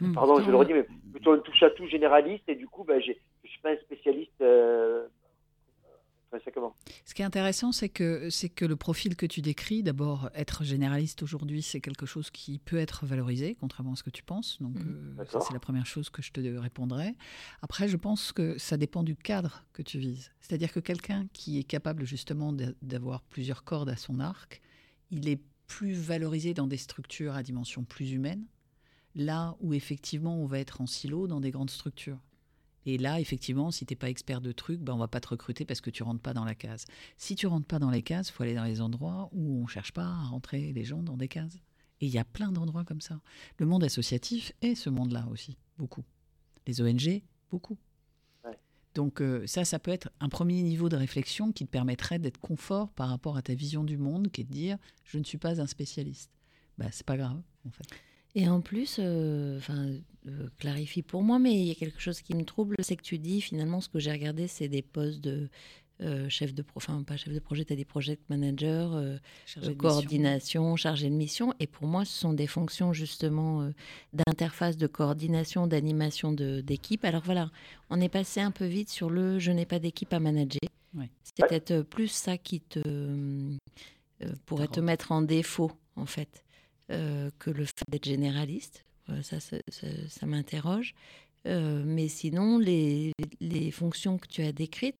hmm. 0.00 0.14
pardon, 0.14 0.40
je 0.42 0.50
le 0.50 0.56
redis, 0.56 0.72
mais 0.72 0.86
plutôt 1.12 1.32
un 1.32 1.38
touche 1.38 1.62
à 1.62 1.70
tout 1.70 1.86
généraliste 1.86 2.48
et 2.48 2.54
du 2.54 2.66
coup, 2.66 2.84
ben, 2.84 3.00
j'ai 3.00 3.20
pas 3.62 3.70
un 3.70 3.76
spécialiste. 3.76 4.42
Ce 7.04 7.14
qui 7.14 7.22
est 7.22 7.24
intéressant, 7.24 7.72
c'est 7.72 7.88
que, 7.88 8.30
c'est 8.30 8.48
que 8.48 8.64
le 8.64 8.76
profil 8.76 9.16
que 9.16 9.26
tu 9.26 9.42
décris, 9.42 9.82
d'abord, 9.82 10.30
être 10.34 10.64
généraliste 10.64 11.22
aujourd'hui, 11.22 11.62
c'est 11.62 11.80
quelque 11.80 12.06
chose 12.06 12.30
qui 12.30 12.58
peut 12.58 12.78
être 12.78 13.06
valorisé, 13.06 13.56
contrairement 13.58 13.92
à 13.92 13.96
ce 13.96 14.02
que 14.02 14.10
tu 14.10 14.22
penses. 14.22 14.60
Donc, 14.60 14.76
mmh. 14.76 15.16
euh, 15.18 15.24
ça, 15.26 15.40
c'est 15.40 15.52
la 15.52 15.60
première 15.60 15.86
chose 15.86 16.10
que 16.10 16.22
je 16.22 16.32
te 16.32 16.40
répondrai. 16.58 17.14
Après, 17.60 17.88
je 17.88 17.96
pense 17.96 18.32
que 18.32 18.58
ça 18.58 18.76
dépend 18.76 19.02
du 19.02 19.16
cadre 19.16 19.64
que 19.72 19.82
tu 19.82 19.98
vises. 19.98 20.32
C'est-à-dire 20.40 20.72
que 20.72 20.80
quelqu'un 20.80 21.26
qui 21.32 21.58
est 21.58 21.64
capable 21.64 22.04
justement 22.04 22.52
d'avoir 22.82 23.22
plusieurs 23.22 23.64
cordes 23.64 23.88
à 23.88 23.96
son 23.96 24.20
arc, 24.20 24.60
il 25.10 25.28
est 25.28 25.40
plus 25.66 25.94
valorisé 25.94 26.54
dans 26.54 26.66
des 26.66 26.76
structures 26.76 27.34
à 27.34 27.42
dimension 27.42 27.84
plus 27.84 28.12
humaine, 28.12 28.44
là 29.14 29.56
où 29.60 29.74
effectivement 29.74 30.36
on 30.36 30.46
va 30.46 30.58
être 30.58 30.80
en 30.80 30.86
silo 30.86 31.26
dans 31.26 31.40
des 31.40 31.50
grandes 31.50 31.70
structures. 31.70 32.18
Et 32.84 32.98
là, 32.98 33.20
effectivement, 33.20 33.70
si 33.70 33.86
tu 33.86 33.92
n'es 33.92 33.96
pas 33.96 34.10
expert 34.10 34.40
de 34.40 34.52
trucs, 34.52 34.80
ben, 34.80 34.94
on 34.94 34.98
va 34.98 35.08
pas 35.08 35.20
te 35.20 35.28
recruter 35.28 35.64
parce 35.64 35.80
que 35.80 35.90
tu 35.90 36.02
rentres 36.02 36.20
pas 36.20 36.34
dans 36.34 36.44
la 36.44 36.54
case. 36.54 36.84
Si 37.16 37.36
tu 37.36 37.46
rentres 37.46 37.66
pas 37.66 37.78
dans 37.78 37.90
les 37.90 38.02
cases, 38.02 38.28
il 38.28 38.32
faut 38.32 38.42
aller 38.42 38.54
dans 38.54 38.64
les 38.64 38.80
endroits 38.80 39.28
où 39.32 39.62
on 39.62 39.66
cherche 39.66 39.92
pas 39.92 40.04
à 40.04 40.22
rentrer 40.24 40.72
les 40.72 40.84
gens 40.84 41.02
dans 41.02 41.16
des 41.16 41.28
cases. 41.28 41.56
Et 42.00 42.06
il 42.06 42.12
y 42.12 42.18
a 42.18 42.24
plein 42.24 42.50
d'endroits 42.50 42.84
comme 42.84 43.00
ça. 43.00 43.20
Le 43.58 43.66
monde 43.66 43.84
associatif 43.84 44.52
est 44.60 44.74
ce 44.74 44.90
monde-là 44.90 45.26
aussi, 45.30 45.56
beaucoup. 45.78 46.04
Les 46.66 46.80
ONG, 46.80 47.22
beaucoup. 47.50 47.78
Donc 48.94 49.22
euh, 49.22 49.46
ça, 49.46 49.64
ça 49.64 49.78
peut 49.78 49.90
être 49.90 50.10
un 50.20 50.28
premier 50.28 50.62
niveau 50.62 50.88
de 50.88 50.96
réflexion 50.96 51.52
qui 51.52 51.64
te 51.64 51.70
permettrait 51.70 52.18
d'être 52.18 52.38
confort 52.38 52.90
par 52.90 53.08
rapport 53.08 53.36
à 53.36 53.42
ta 53.42 53.54
vision 53.54 53.84
du 53.84 53.96
monde, 53.96 54.30
qui 54.30 54.42
est 54.42 54.44
de 54.44 54.52
dire, 54.52 54.78
je 55.04 55.18
ne 55.18 55.24
suis 55.24 55.38
pas 55.38 55.60
un 55.60 55.66
spécialiste. 55.66 56.30
Ben, 56.78 56.88
c'est 56.92 57.06
pas 57.06 57.16
grave, 57.16 57.40
en 57.66 57.70
fait. 57.70 57.86
Et 58.34 58.48
en 58.48 58.60
plus, 58.60 58.96
euh, 58.98 59.58
enfin, 59.58 59.90
euh, 60.26 60.48
clarifie 60.58 61.02
pour 61.02 61.22
moi, 61.22 61.38
mais 61.38 61.52
il 61.52 61.66
y 61.66 61.70
a 61.70 61.74
quelque 61.74 62.00
chose 62.00 62.22
qui 62.22 62.34
me 62.34 62.44
trouble, 62.44 62.76
c'est 62.80 62.96
que 62.96 63.02
tu 63.02 63.18
dis 63.18 63.40
finalement 63.40 63.80
ce 63.80 63.88
que 63.88 63.98
j'ai 63.98 64.12
regardé, 64.12 64.46
c'est 64.46 64.68
des 64.68 64.80
postes 64.80 65.20
de 65.20 65.50
euh, 66.00 66.28
chef 66.30 66.54
de 66.54 66.62
projet, 66.62 66.86
enfin 66.88 67.02
pas 67.02 67.16
chef 67.18 67.34
de 67.34 67.38
projet, 67.38 67.64
tu 67.66 67.74
as 67.74 67.76
des 67.76 67.84
project 67.84 68.22
managers, 68.30 68.88
de 69.56 69.72
coordination, 69.74 70.76
chargé 70.76 71.10
de 71.10 71.14
mission. 71.14 71.52
Et 71.60 71.66
pour 71.66 71.86
moi, 71.86 72.06
ce 72.06 72.18
sont 72.18 72.32
des 72.32 72.46
fonctions 72.46 72.94
justement 72.94 73.70
d'interface, 74.14 74.78
de 74.78 74.86
coordination, 74.86 75.66
d'animation 75.66 76.32
d'équipe. 76.32 77.04
Alors 77.04 77.22
voilà, 77.22 77.50
on 77.90 78.00
est 78.00 78.08
passé 78.08 78.40
un 78.40 78.50
peu 78.50 78.64
vite 78.64 78.88
sur 78.88 79.10
le 79.10 79.38
je 79.38 79.52
n'ai 79.52 79.66
pas 79.66 79.78
d'équipe 79.78 80.12
à 80.14 80.20
manager. 80.20 80.60
C'est 81.22 81.46
peut-être 81.46 81.82
plus 81.82 82.08
ça 82.08 82.38
qui 82.38 82.60
te 82.60 82.80
pourrait 84.46 84.68
te 84.68 84.80
mettre 84.80 85.12
en 85.12 85.20
défaut 85.20 85.72
en 85.96 86.06
fait. 86.06 86.42
Euh, 86.90 87.30
que 87.38 87.50
le 87.50 87.64
fait 87.64 87.84
d'être 87.88 88.04
généraliste. 88.04 88.84
ça, 89.22 89.38
ça, 89.40 90.26
m'interroge. 90.26 90.94
Euh, 91.46 91.82
mais 91.86 92.08
sinon, 92.08 92.58
les, 92.58 93.12
les, 93.40 93.70
fonctions 93.70 94.18
que 94.18 94.26
tu 94.26 94.42
as 94.42 94.52
décrites, 94.52 94.98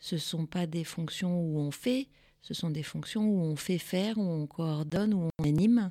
ce 0.00 0.16
ne 0.16 0.20
sont 0.20 0.46
pas 0.46 0.66
des 0.66 0.84
fonctions 0.84 1.40
où 1.40 1.58
on 1.58 1.70
fait, 1.70 2.08
ce 2.42 2.52
sont 2.52 2.70
des 2.70 2.82
fonctions 2.82 3.26
où 3.26 3.40
on 3.40 3.56
fait 3.56 3.78
faire, 3.78 4.18
où 4.18 4.22
on 4.22 4.46
coordonne, 4.46 5.14
où 5.14 5.28
on 5.38 5.44
anime, 5.44 5.90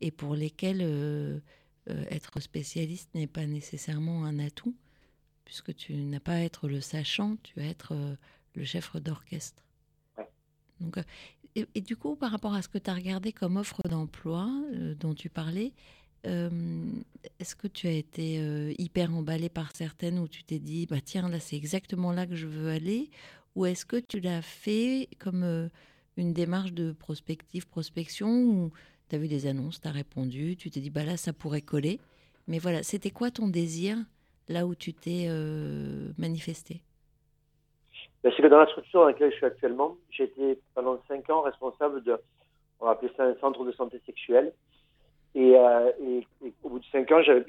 et 0.00 0.10
pour 0.10 0.34
lesquelles 0.34 0.82
euh, 0.82 1.40
être 1.86 2.40
spécialiste 2.40 3.08
n'est 3.14 3.26
pas 3.26 3.46
nécessairement 3.46 4.24
un 4.24 4.38
atout, 4.38 4.76
puisque 5.44 5.74
tu 5.74 5.94
n'as 5.94 6.20
pas 6.20 6.34
à 6.34 6.40
être 6.40 6.68
le 6.68 6.80
sachant, 6.80 7.36
tu 7.42 7.58
vas 7.58 7.66
être 7.66 7.94
le 8.54 8.64
chef 8.64 8.94
d'orchestre. 8.96 9.62
Donc, 10.80 10.98
et, 11.74 11.80
du 11.80 11.96
coup, 11.96 12.16
par 12.16 12.30
rapport 12.30 12.54
à 12.54 12.60
ce 12.60 12.68
que 12.68 12.76
tu 12.76 12.90
as 12.90 12.94
regardé 12.94 13.32
comme 13.32 13.56
offre 13.56 13.80
d'emploi 13.88 14.50
euh, 14.74 14.94
dont 14.94 15.14
tu 15.14 15.30
parlais, 15.30 15.72
euh, 16.26 16.84
est-ce 17.38 17.56
que 17.56 17.66
tu 17.66 17.86
as 17.86 17.92
été 17.92 18.38
euh, 18.40 18.74
hyper 18.78 19.14
emballé 19.14 19.48
par 19.48 19.74
certaines 19.74 20.18
où 20.18 20.28
tu 20.28 20.44
t'es 20.44 20.58
dit, 20.58 20.86
bah 20.86 21.00
tiens, 21.02 21.28
là 21.28 21.40
c'est 21.40 21.56
exactement 21.56 22.12
là 22.12 22.26
que 22.26 22.34
je 22.34 22.46
veux 22.46 22.68
aller? 22.68 23.10
Ou 23.54 23.64
est-ce 23.64 23.86
que 23.86 23.96
tu 23.96 24.20
l'as 24.20 24.42
fait 24.42 25.08
comme 25.18 25.70
une 26.18 26.34
démarche 26.34 26.74
de 26.74 26.92
prospective, 26.92 27.66
prospection, 27.66 28.44
où 28.44 28.72
tu 29.08 29.16
as 29.16 29.18
vu 29.18 29.28
des 29.28 29.46
annonces, 29.46 29.80
tu 29.80 29.88
as 29.88 29.92
répondu, 29.92 30.56
tu 30.56 30.70
t'es 30.70 30.80
dit, 30.80 30.90
bah 30.90 31.04
là 31.04 31.16
ça 31.16 31.32
pourrait 31.32 31.62
coller? 31.62 31.98
Mais 32.48 32.58
voilà, 32.58 32.82
c'était 32.82 33.10
quoi 33.10 33.30
ton 33.30 33.48
désir 33.48 33.96
là 34.48 34.66
où 34.66 34.74
tu 34.74 34.92
t'es 34.92 35.30
manifesté 36.18 36.82
c'est 38.34 38.42
que 38.42 38.48
dans 38.48 38.58
la 38.58 38.66
structure 38.66 39.00
dans 39.00 39.06
laquelle 39.06 39.30
je 39.30 39.36
suis 39.36 39.46
actuellement, 39.46 39.96
j'ai 40.10 40.24
été 40.24 40.58
pendant 40.74 40.98
cinq 41.06 41.28
ans 41.30 41.42
responsable 41.42 42.02
de, 42.02 42.18
on 42.80 42.86
va 42.86 42.92
appeler 42.92 43.12
ça 43.16 43.24
un 43.24 43.34
centre 43.36 43.64
de 43.64 43.72
santé 43.72 44.00
sexuelle. 44.04 44.52
Et, 45.34 45.56
euh, 45.56 45.90
au 46.62 46.70
bout 46.70 46.78
de 46.78 46.84
cinq 46.86 47.10
ans, 47.12 47.22
j'ai 47.22 47.44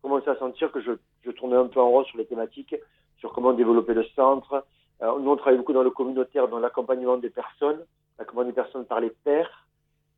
commencé 0.00 0.28
à 0.28 0.36
sentir 0.36 0.72
que 0.72 0.80
je, 0.80 0.92
je, 1.24 1.30
tournais 1.30 1.56
un 1.56 1.66
peu 1.66 1.80
en 1.80 1.90
rond 1.90 2.04
sur 2.04 2.18
les 2.18 2.24
thématiques, 2.24 2.74
sur 3.18 3.32
comment 3.32 3.52
développer 3.52 3.94
le 3.94 4.04
centre. 4.16 4.64
Euh, 5.02 5.18
nous, 5.18 5.30
on 5.30 5.36
travaille 5.36 5.58
beaucoup 5.58 5.74
dans 5.74 5.82
le 5.82 5.90
communautaire, 5.90 6.48
dans 6.48 6.58
l'accompagnement 6.58 7.18
des 7.18 7.30
personnes, 7.30 7.84
l'accompagnement 8.18 8.50
des 8.50 8.54
personnes 8.54 8.86
par 8.86 9.00
les 9.00 9.10
pairs 9.10 9.68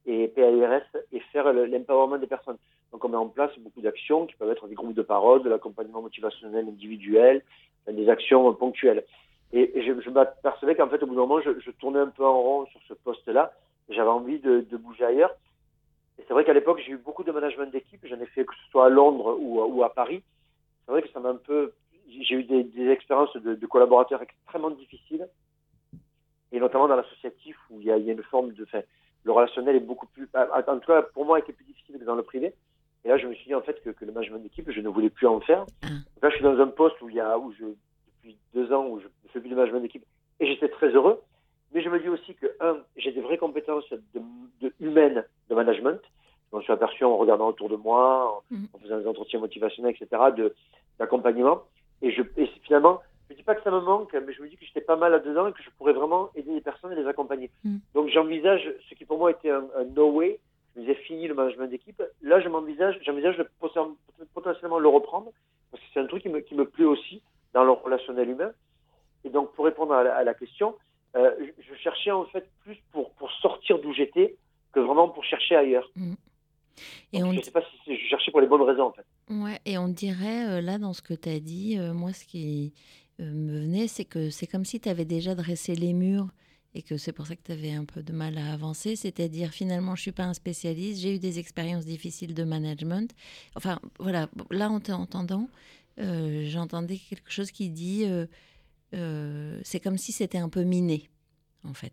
et 0.07 0.29
PARS 0.29 0.83
et 1.13 1.21
faire 1.33 1.53
l'empowerment 1.53 2.19
des 2.19 2.27
personnes. 2.27 2.59
Donc, 2.93 3.05
on 3.05 3.09
met 3.09 3.17
en 3.17 3.29
place 3.29 3.51
beaucoup 3.59 3.81
d'actions 3.81 4.27
qui 4.27 4.37
peuvent 4.37 4.51
être 4.51 4.69
des 4.69 4.75
groupes 4.75 4.95
de 4.95 5.03
parole, 5.03 5.43
de 5.43 5.49
l'accompagnement 5.49 6.03
motivationnel 6.03 6.69
individuel, 6.69 7.43
des 7.91 8.09
actions 8.09 8.53
ponctuelles. 8.55 9.05
Et, 9.57 9.83
je, 9.83 10.01
je 10.01 10.11
m'apercevais 10.11 10.75
qu'en 10.75 10.89
fait, 10.89 11.01
au 11.05 11.07
bout 11.07 11.15
d'un 11.15 11.21
moment, 11.21 11.41
je, 11.41 11.61
je, 11.61 11.71
tournais 11.71 12.01
un 12.01 12.09
peu 12.09 12.25
en 12.25 12.43
rond 12.43 12.67
sur 12.67 12.81
ce 12.89 12.95
poste-là, 12.95 13.53
J'avais 13.89 14.11
envie 14.11 14.41
de, 14.41 14.67
de, 14.69 14.77
bouger 14.77 15.05
ailleurs. 15.05 15.33
Et 16.19 16.25
c'est 16.27 16.35
vrai 16.35 16.45
qu'à 16.45 16.53
l'époque, 16.53 16.83
j'ai 16.85 16.93
eu 16.93 16.97
beaucoup 16.97 17.23
de 17.23 17.31
management 17.31 17.71
d'équipe. 17.71 18.05
J'en 18.05 18.19
ai 18.19 18.27
fait 18.27 18.45
que 18.45 18.53
ce 18.53 18.71
soit 18.73 18.87
à 18.87 18.89
Londres 18.89 19.39
ou, 19.39 19.63
ou 19.63 19.85
à 19.85 19.95
Paris. 19.95 20.25
C'est 20.85 20.91
vrai 20.91 21.03
que 21.03 21.09
ça 21.11 21.21
m'a 21.21 21.29
un 21.29 21.37
peu. 21.37 21.73
J'ai 22.09 22.35
eu 22.35 22.43
des, 22.43 22.65
des 22.65 22.89
expériences 22.89 23.37
de, 23.37 23.55
de, 23.55 23.67
collaborateurs 23.67 24.23
extrêmement 24.23 24.71
difficiles. 24.71 25.29
Et 26.51 26.59
notamment 26.59 26.89
dans 26.89 26.97
l'associatif 26.97 27.57
où 27.71 27.81
il 27.81 27.87
y, 27.87 27.93
a, 27.93 27.97
il 27.97 28.05
y 28.05 28.11
a 28.11 28.13
une 28.13 28.25
forme 28.25 28.53
de. 28.55 28.65
Enfin, 28.65 28.83
le 29.23 29.31
relationnel 29.31 29.77
est 29.77 29.81
beaucoup 29.81 30.07
plus. 30.07 30.29
En 30.35 30.79
tout 30.81 30.87
cas, 30.87 31.03
pour 31.03 31.27
moi, 31.27 31.39
était 31.39 31.53
plus 31.53 31.65
difficile 31.65 32.01
que 32.01 32.05
dans 32.05 32.17
le 32.17 32.25
privé. 32.25 32.53
Et 33.05 33.09
là, 33.09 33.19
je 33.19 33.29
me 33.29 33.35
suis 33.35 33.47
dit 33.47 33.55
en 33.55 33.63
fait 33.63 33.81
que, 33.85 33.91
que 33.91 34.05
le 34.05 34.11
management 34.11 34.43
d'équipe, 34.43 34.69
je 34.69 34.81
ne 34.81 34.89
voulais 34.89 35.11
plus 35.11 35.29
en 35.29 35.41
faire. 35.41 35.65
Ah. 35.85 35.89
Là, 36.23 36.31
je 36.31 36.35
suis 36.35 36.45
dans 36.45 36.59
un 36.59 36.67
poste 36.67 37.01
où 37.03 37.09
il 37.09 37.15
y 37.15 37.21
a, 37.21 37.39
où 37.39 37.53
je, 37.53 37.67
depuis 38.25 38.39
deux 38.55 38.73
ans, 38.73 38.87
où 38.87 39.01
je 39.01 39.05
ne 39.05 39.29
fais 39.33 39.41
plus 39.41 39.49
de 39.51 39.55
management 39.55 39.81
d'équipe, 39.81 40.05
et 40.41 40.47
j'étais 40.47 40.69
très 40.69 40.89
heureux. 40.89 41.21
Mais 41.73 41.83
je 41.83 41.89
me 41.89 41.99
dis 42.01 42.09
aussi 42.09 42.35
que 42.35 42.47
un, 42.61 42.79
j'ai 42.97 43.13
des 43.13 43.21
vraies 43.21 43.39
compétences 43.39 43.89
de, 43.91 44.21
de 44.61 44.73
humaines 44.81 45.25
de 45.51 45.55
management. 45.55 46.01
Je 46.51 46.57
m'en 46.57 46.63
suis 46.63 46.73
aperçu 46.73 47.05
en 47.05 47.17
regardant 47.17 47.49
autour 47.49 47.69
de 47.69 47.77
moi, 47.77 48.43
en, 48.51 48.55
Mhm. 48.55 48.69
en 48.75 48.79
faisant 48.79 48.99
des 48.99 49.07
entretiens 49.09 49.41
motivationnels, 49.41 49.95
etc., 50.01 50.23
d'accompagnement. 50.99 51.63
Et 52.03 52.13
je, 52.13 52.23
et 52.37 52.47
finalement, 52.63 53.01
je 53.29 53.35
dis 53.35 53.43
pas 53.43 53.55
que 53.55 53.63
ça 53.63 53.71
me 53.71 53.81
manque, 53.81 54.13
mais 54.15 54.33
je 54.33 54.43
me 54.43 54.49
dis 54.49 54.57
que 54.57 54.65
j'étais 54.65 54.81
pas 54.83 54.97
mal 54.97 55.11
là-dedans 55.13 55.49
et 55.49 55.53
que 55.53 55.63
je 55.63 55.71
pourrais 55.77 55.93
vraiment 55.93 56.31
aider 56.37 56.53
les 56.53 56.61
personnes 56.61 56.93
et 56.93 56.97
les 56.97 57.07
accompagner. 57.07 57.51
Mhm. 57.65 57.81
Donc 57.95 58.09
j'envisage 58.09 58.73
ce 58.89 58.95
qui 58.95 59.05
pour 59.05 59.19
moi 59.19 59.31
était 59.33 59.51
un, 59.51 59.65
un 59.77 59.85
no 59.85 60.11
way. 60.11 60.39
Je 60.75 60.81
me 60.81 60.87
disais 60.87 60.99
fini 61.03 61.27
le 61.29 61.35
management 61.35 61.69
d'équipe. 61.69 62.03
Là, 62.23 62.41
je 62.41 62.49
m'envisage, 62.49 62.99
j'envisage 63.03 63.41
potentiellement 64.35 64.79
le 64.81 64.89
reprendre 64.89 65.31
parce 65.71 65.83
que 65.83 65.89
c'est 65.93 66.01
un 66.01 66.07
truc 66.07 66.23
qui 66.23 66.29
me, 66.29 66.41
qui 66.41 66.55
me 66.55 66.65
plaît 66.67 66.85
aussi 66.85 67.23
dans 67.55 67.65
le 67.65 67.71
relationnel 67.71 68.29
humain. 68.29 68.53
Et 69.25 69.31
donc, 69.31 69.53
pour 69.55 69.65
répondre 69.65 69.95
à 69.95 70.03
la, 70.03 70.15
à 70.17 70.25
la 70.25 70.35
question, 70.35 70.75
euh, 71.17 71.31
je, 71.41 71.63
je 71.71 71.75
cherchais 71.77 72.11
en 72.11 72.27
fait 72.27 72.47
plus 72.61 72.77
pour, 72.93 73.11
pour 73.13 73.31
sortir 73.33 73.79
d'où 73.79 73.95
j'étais 73.95 74.37
que 74.73 74.81
vraiment 74.81 75.09
pour 75.09 75.25
chercher 75.25 75.57
ailleurs. 75.57 75.89
Et 77.13 77.21
Donc, 77.21 77.29
on 77.29 77.33
je 77.33 77.39
ne 77.39 77.43
sais 77.43 77.53
pas 77.53 77.63
si 77.85 77.97
je 77.97 78.07
cherchais 78.09 78.33
pour 78.33 78.41
les 78.41 78.49
bonnes 78.49 78.63
raisons 78.63 78.87
en 78.89 78.93
fait. 78.93 79.07
Ouais, 79.31 79.59
et 79.65 79.79
on 79.79 79.89
dirait, 79.89 80.49
euh, 80.49 80.61
là, 80.61 80.79
dans 80.79 80.93
ce 80.93 81.01
que 81.01 81.15
tu 81.15 81.29
as 81.29 81.41
dit, 81.41 81.79
euh, 81.79 81.95
moi, 81.95 82.13
ce 82.13 82.25
qui 82.25 82.75
me 83.21 83.61
venait, 83.61 83.87
c'est 83.87 84.05
que 84.05 84.29
c'est 84.29 84.49
comme 84.49 84.65
si 84.65 84.81
tu 84.81 84.89
avais 84.89 85.05
déjà 85.05 85.37
dressé 85.37 85.77
les 85.77 85.93
murs 85.93 86.27
et 86.75 86.83
que 86.83 86.97
c'est 86.97 87.13
pour 87.13 87.29
ça 87.29 87.37
que 87.37 87.43
tu 87.45 87.53
avais 87.53 87.71
un 87.73 87.85
peu 87.85 88.03
de 88.03 88.13
mal 88.13 88.37
à 88.37 88.53
avancer. 88.53 88.97
C'est-à-dire, 88.97 89.51
finalement, 89.51 89.95
je 89.95 90.03
suis 90.03 90.13
pas 90.13 90.25
un 90.25 90.35
spécialiste, 90.35 91.01
j'ai 91.01 91.15
eu 91.15 91.19
des 91.21 91.39
expériences 91.39 91.85
difficiles 91.85 92.35
de 92.35 92.43
management. 92.43 93.15
Enfin, 93.55 93.79
voilà, 94.01 94.27
là, 94.51 94.69
en 94.69 94.81
t'entendant, 94.81 95.49
euh, 95.99 96.47
j'entendais 96.49 96.99
quelque 96.99 97.31
chose 97.31 97.51
qui 97.51 97.71
dit, 97.71 98.05
euh, 98.05 98.27
euh, 98.95 99.61
c'est 99.63 99.81
comme 99.81 99.99
si 99.99 100.13
c'était 100.13 100.39
un 100.39 100.49
peu 100.49 100.63
miné, 100.63 101.09
en 101.65 101.75
fait. 101.75 101.93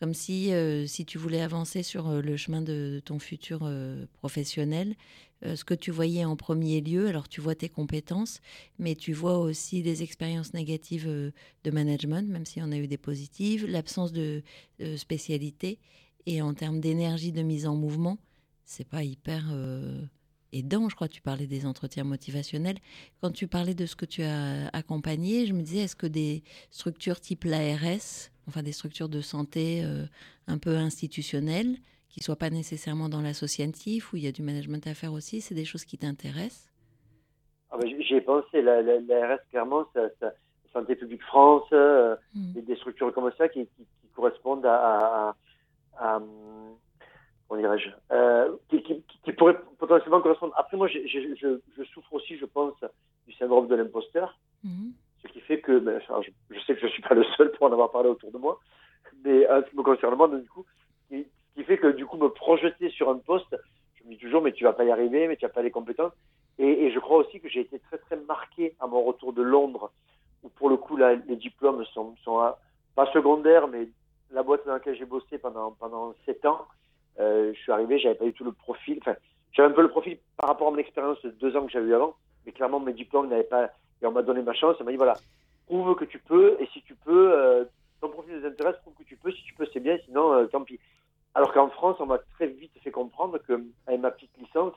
Comme 0.00 0.14
si, 0.14 0.52
si 0.86 1.04
tu 1.04 1.18
voulais 1.18 1.40
avancer 1.40 1.82
sur 1.82 2.22
le 2.22 2.36
chemin 2.36 2.62
de 2.62 3.02
ton 3.04 3.18
futur 3.18 3.68
professionnel, 4.12 4.94
ce 5.42 5.64
que 5.64 5.74
tu 5.74 5.90
voyais 5.90 6.24
en 6.24 6.36
premier 6.36 6.80
lieu, 6.80 7.08
alors 7.08 7.28
tu 7.28 7.40
vois 7.40 7.56
tes 7.56 7.68
compétences, 7.68 8.40
mais 8.78 8.94
tu 8.94 9.12
vois 9.12 9.38
aussi 9.38 9.82
les 9.82 10.04
expériences 10.04 10.54
négatives 10.54 11.08
de 11.08 11.70
management, 11.72 12.30
même 12.30 12.46
si 12.46 12.62
on 12.62 12.70
a 12.70 12.76
eu 12.76 12.86
des 12.86 12.96
positives, 12.96 13.66
l'absence 13.66 14.12
de, 14.12 14.44
spécialité, 14.94 15.80
et 16.26 16.42
en 16.42 16.54
termes 16.54 16.78
d'énergie 16.78 17.32
de 17.32 17.42
mise 17.42 17.66
en 17.66 17.74
mouvement, 17.74 18.18
c'est 18.64 18.86
pas 18.86 19.02
hyper 19.02 19.52
aidant. 20.52 20.88
Je 20.88 20.94
crois 20.94 21.08
que 21.08 21.12
tu 21.14 21.22
parlais 21.22 21.46
des 21.46 21.66
entretiens 21.66 22.04
motivationnels. 22.04 22.78
Quand 23.20 23.30
tu 23.30 23.46
parlais 23.48 23.74
de 23.74 23.86
ce 23.86 23.96
que 23.96 24.04
tu 24.06 24.22
as 24.22 24.68
accompagné, 24.72 25.46
je 25.46 25.52
me 25.52 25.62
disais, 25.62 25.80
est-ce 25.80 25.96
que 25.96 26.06
des 26.06 26.42
structures 26.70 27.20
type 27.20 27.44
l'ARS, 27.44 28.30
enfin 28.46 28.62
des 28.62 28.72
structures 28.72 29.08
de 29.08 29.20
santé 29.20 29.82
euh, 29.84 30.04
un 30.46 30.58
peu 30.58 30.76
institutionnelles, 30.76 31.76
qui 32.08 32.20
ne 32.20 32.24
soient 32.24 32.36
pas 32.36 32.50
nécessairement 32.50 33.08
dans 33.08 33.20
l'associatif, 33.20 34.12
où 34.12 34.16
il 34.16 34.24
y 34.24 34.26
a 34.26 34.32
du 34.32 34.42
management 34.42 34.86
à 34.86 34.94
faire 34.94 35.12
aussi, 35.12 35.40
c'est 35.40 35.54
des 35.54 35.64
choses 35.66 35.84
qui 35.84 35.98
t'intéressent? 35.98 36.70
Ah 37.70 37.76
ben, 37.78 37.86
j'y- 37.86 38.02
J'y 38.02 38.14
ai 38.14 38.20
pensé. 38.22 38.62
La, 38.62 38.80
la, 38.80 38.98
la 39.00 39.34
RS, 39.36 39.40
clairement, 39.50 39.84
ça, 39.94 40.08
ça- 40.20 40.32
Santé 40.72 40.96
publique 40.96 41.22
France, 41.22 41.64
euh, 41.72 42.16
Mm. 42.34 42.58
et 42.58 42.62
des 42.62 42.76
structures 42.76 43.12
comme 43.12 43.30
ça 43.38 43.48
qui, 43.48 43.60
qui, 43.66 43.82
qui 44.00 44.08
correspondent 44.14 44.64
à, 44.66 44.74
à, 44.76 45.36
à, 45.98 46.16
à, 46.16 46.22
comment 47.48 47.60
dirais-je, 47.60 47.88
euh, 48.12 48.54
qui, 48.68 48.82
qui, 48.82 49.02
qui 49.24 49.32
pourraient 49.32 49.58
potentiellement 49.78 50.20
correspondre. 50.20 50.54
Après, 50.56 50.76
moi, 50.76 50.86
je, 50.88 50.98
je 51.06 51.84
souffre 51.84 52.12
aussi, 52.14 52.36
je 52.36 52.44
pense, 52.44 52.74
du 53.26 53.32
syndrome 53.34 53.66
de 53.68 53.74
l'imposteur, 53.74 54.36
Mhm. 54.64 54.92
ce 55.22 55.28
qui 55.28 55.40
fait 55.40 55.60
que, 55.60 55.78
ben, 55.78 56.00
je, 56.22 56.30
je 56.54 56.60
sais 56.64 56.74
que 56.74 56.80
je 56.80 56.88
suis 56.88 57.02
pas 57.02 57.14
le 57.14 57.24
seul 57.36 57.50
pour 57.52 57.66
en 57.68 57.72
avoir 57.72 57.90
parlé 57.90 58.08
autour 58.08 58.30
de 58.32 58.38
moi, 58.38 58.58
mais 59.24 59.48
en 59.48 59.62
ce 59.62 59.70
qui 59.70 59.76
me 59.76 59.82
concerne 59.82 60.14
moi, 60.16 60.28
donc, 60.28 60.42
du 60.42 60.48
coup, 60.48 60.64
et 61.10 61.22
ce 61.50 61.54
qui 61.60 61.64
fait 61.64 61.78
que 61.78 61.88
du 61.88 62.04
coup, 62.06 62.16
me 62.16 62.28
projeter 62.28 62.90
sur 62.90 63.08
un 63.08 63.18
poste, 63.18 63.56
je 63.94 64.04
me 64.04 64.10
dis 64.10 64.18
toujours, 64.18 64.42
mais 64.42 64.52
tu 64.52 64.64
vas 64.64 64.72
pas 64.72 64.84
y 64.84 64.90
arriver, 64.90 65.26
mais 65.28 65.36
tu 65.36 65.44
n'as 65.44 65.50
pas 65.50 65.62
les 65.62 65.70
compétences. 65.70 66.12
Et, 66.58 66.86
et 66.86 66.90
je 66.90 66.98
crois 66.98 67.18
aussi 67.18 67.40
que 67.40 67.48
j'ai 67.48 67.60
été 67.60 67.78
très 67.78 67.98
très 67.98 68.16
marqué 68.16 68.74
à 68.80 68.86
mon 68.88 69.02
retour 69.02 69.32
de 69.32 69.42
Londres, 69.42 69.90
où 70.42 70.48
pour 70.50 70.68
le 70.68 70.76
coup 70.76 70.96
là, 70.96 71.14
les 71.14 71.36
diplômes 71.36 71.84
sont, 71.86 72.16
sont 72.24 72.38
à- 72.40 72.58
pas 72.96 73.06
secondaires, 73.12 73.68
mais 73.68 73.88
la 74.32 74.42
boîte 74.42 74.66
dans 74.66 74.72
laquelle 74.72 74.96
j'ai 74.96 75.04
bossé 75.04 75.38
pendant 75.38 75.70
pendant 75.72 76.14
sept 76.26 76.44
ans, 76.44 76.62
euh, 76.62 76.64
je 77.18 77.58
suis 77.58 77.72
arrivé, 77.72 77.98
j'avais 77.98 78.14
pas 78.14 78.24
du 78.24 78.32
tout 78.32 78.44
le 78.44 78.52
profil. 78.52 78.98
Enfin, 79.02 79.16
j'avais 79.52 79.68
un 79.68 79.74
peu 79.74 79.82
le 79.82 79.88
profil 79.90 80.18
par 80.36 80.50
rapport 80.50 80.68
à 80.68 80.70
mon 80.70 80.78
expérience 80.78 81.20
de 81.22 81.30
deux 81.30 81.56
ans 81.56 81.64
que 81.66 81.72
j'avais 81.72 81.88
eu 81.88 81.94
avant, 81.94 82.14
mais 82.46 82.52
clairement 82.52 82.80
mes 82.80 82.92
diplômes 82.92 83.28
n'avaient 83.28 83.44
pas. 83.44 83.70
Et 84.00 84.06
on 84.06 84.12
m'a 84.12 84.22
donné 84.22 84.42
ma 84.42 84.54
chance, 84.54 84.76
on 84.80 84.84
m'a 84.84 84.90
dit 84.92 84.96
voilà, 84.96 85.14
prouve 85.66 85.94
que 85.96 86.04
tu 86.04 86.18
peux, 86.20 86.56
et 86.60 86.66
si 86.72 86.82
tu 86.82 86.94
peux, 86.94 87.32
euh, 87.34 87.64
ton 88.00 88.08
profil 88.10 88.36
nous 88.38 88.46
intéresse, 88.46 88.76
prouve 88.82 88.94
que 88.94 89.02
tu 89.02 89.16
peux. 89.16 89.32
Si 89.32 89.42
tu 89.42 89.54
peux, 89.54 89.66
c'est 89.72 89.80
bien, 89.80 89.98
sinon 90.04 90.32
euh, 90.32 90.46
tant 90.46 90.62
pis. 90.62 90.78
Alors 91.34 91.52
qu'en 91.52 91.68
France, 91.70 91.96
on 92.00 92.06
m'a 92.06 92.18
très 92.18 92.46
vite 92.46 92.72
fait 92.82 92.90
comprendre 92.90 93.38
que 93.38 93.60
avec 93.86 94.00
ma 94.00 94.10
petite 94.10 94.36
licence, 94.38 94.74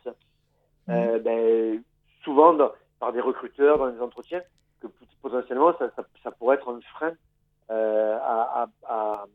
euh, 0.90 1.20
ben, 1.20 1.84
souvent 2.24 2.54
dans- 2.54 2.72
par 3.00 3.14
des 3.14 3.22
recruteurs 3.22 3.78
dans 3.78 3.90
des 3.90 4.02
entretiens, 4.02 4.42
que 4.82 4.88
pot- 4.88 5.06
potentiellement 5.22 5.78
ça, 5.78 5.92
ça, 5.96 6.04
ça 6.24 6.32
pourrait 6.32 6.56
être 6.58 6.70
un 6.70 6.82
frein 6.96 7.14
euh, 7.70 8.18
à, 8.22 8.64
à, 8.64 8.68
à, 8.88 9.26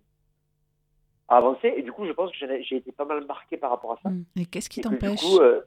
à 1.29 1.37
avancer. 1.37 1.73
Et 1.77 1.83
du 1.83 1.93
coup, 1.93 2.07
je 2.07 2.13
pense 2.13 2.31
que 2.31 2.37
j'ai 2.39 2.77
été 2.77 2.93
pas 2.93 3.05
mal 3.05 3.25
marqué 3.27 3.57
par 3.57 3.71
rapport 3.71 3.93
à 3.93 3.99
ça. 4.03 4.11
Mm. 4.11 4.25
Et 4.37 4.47
qu'est-ce 4.47 4.69
qui 4.69 4.81
t'empêche, 4.81 5.21
coup, 5.21 5.39
euh, 5.39 5.61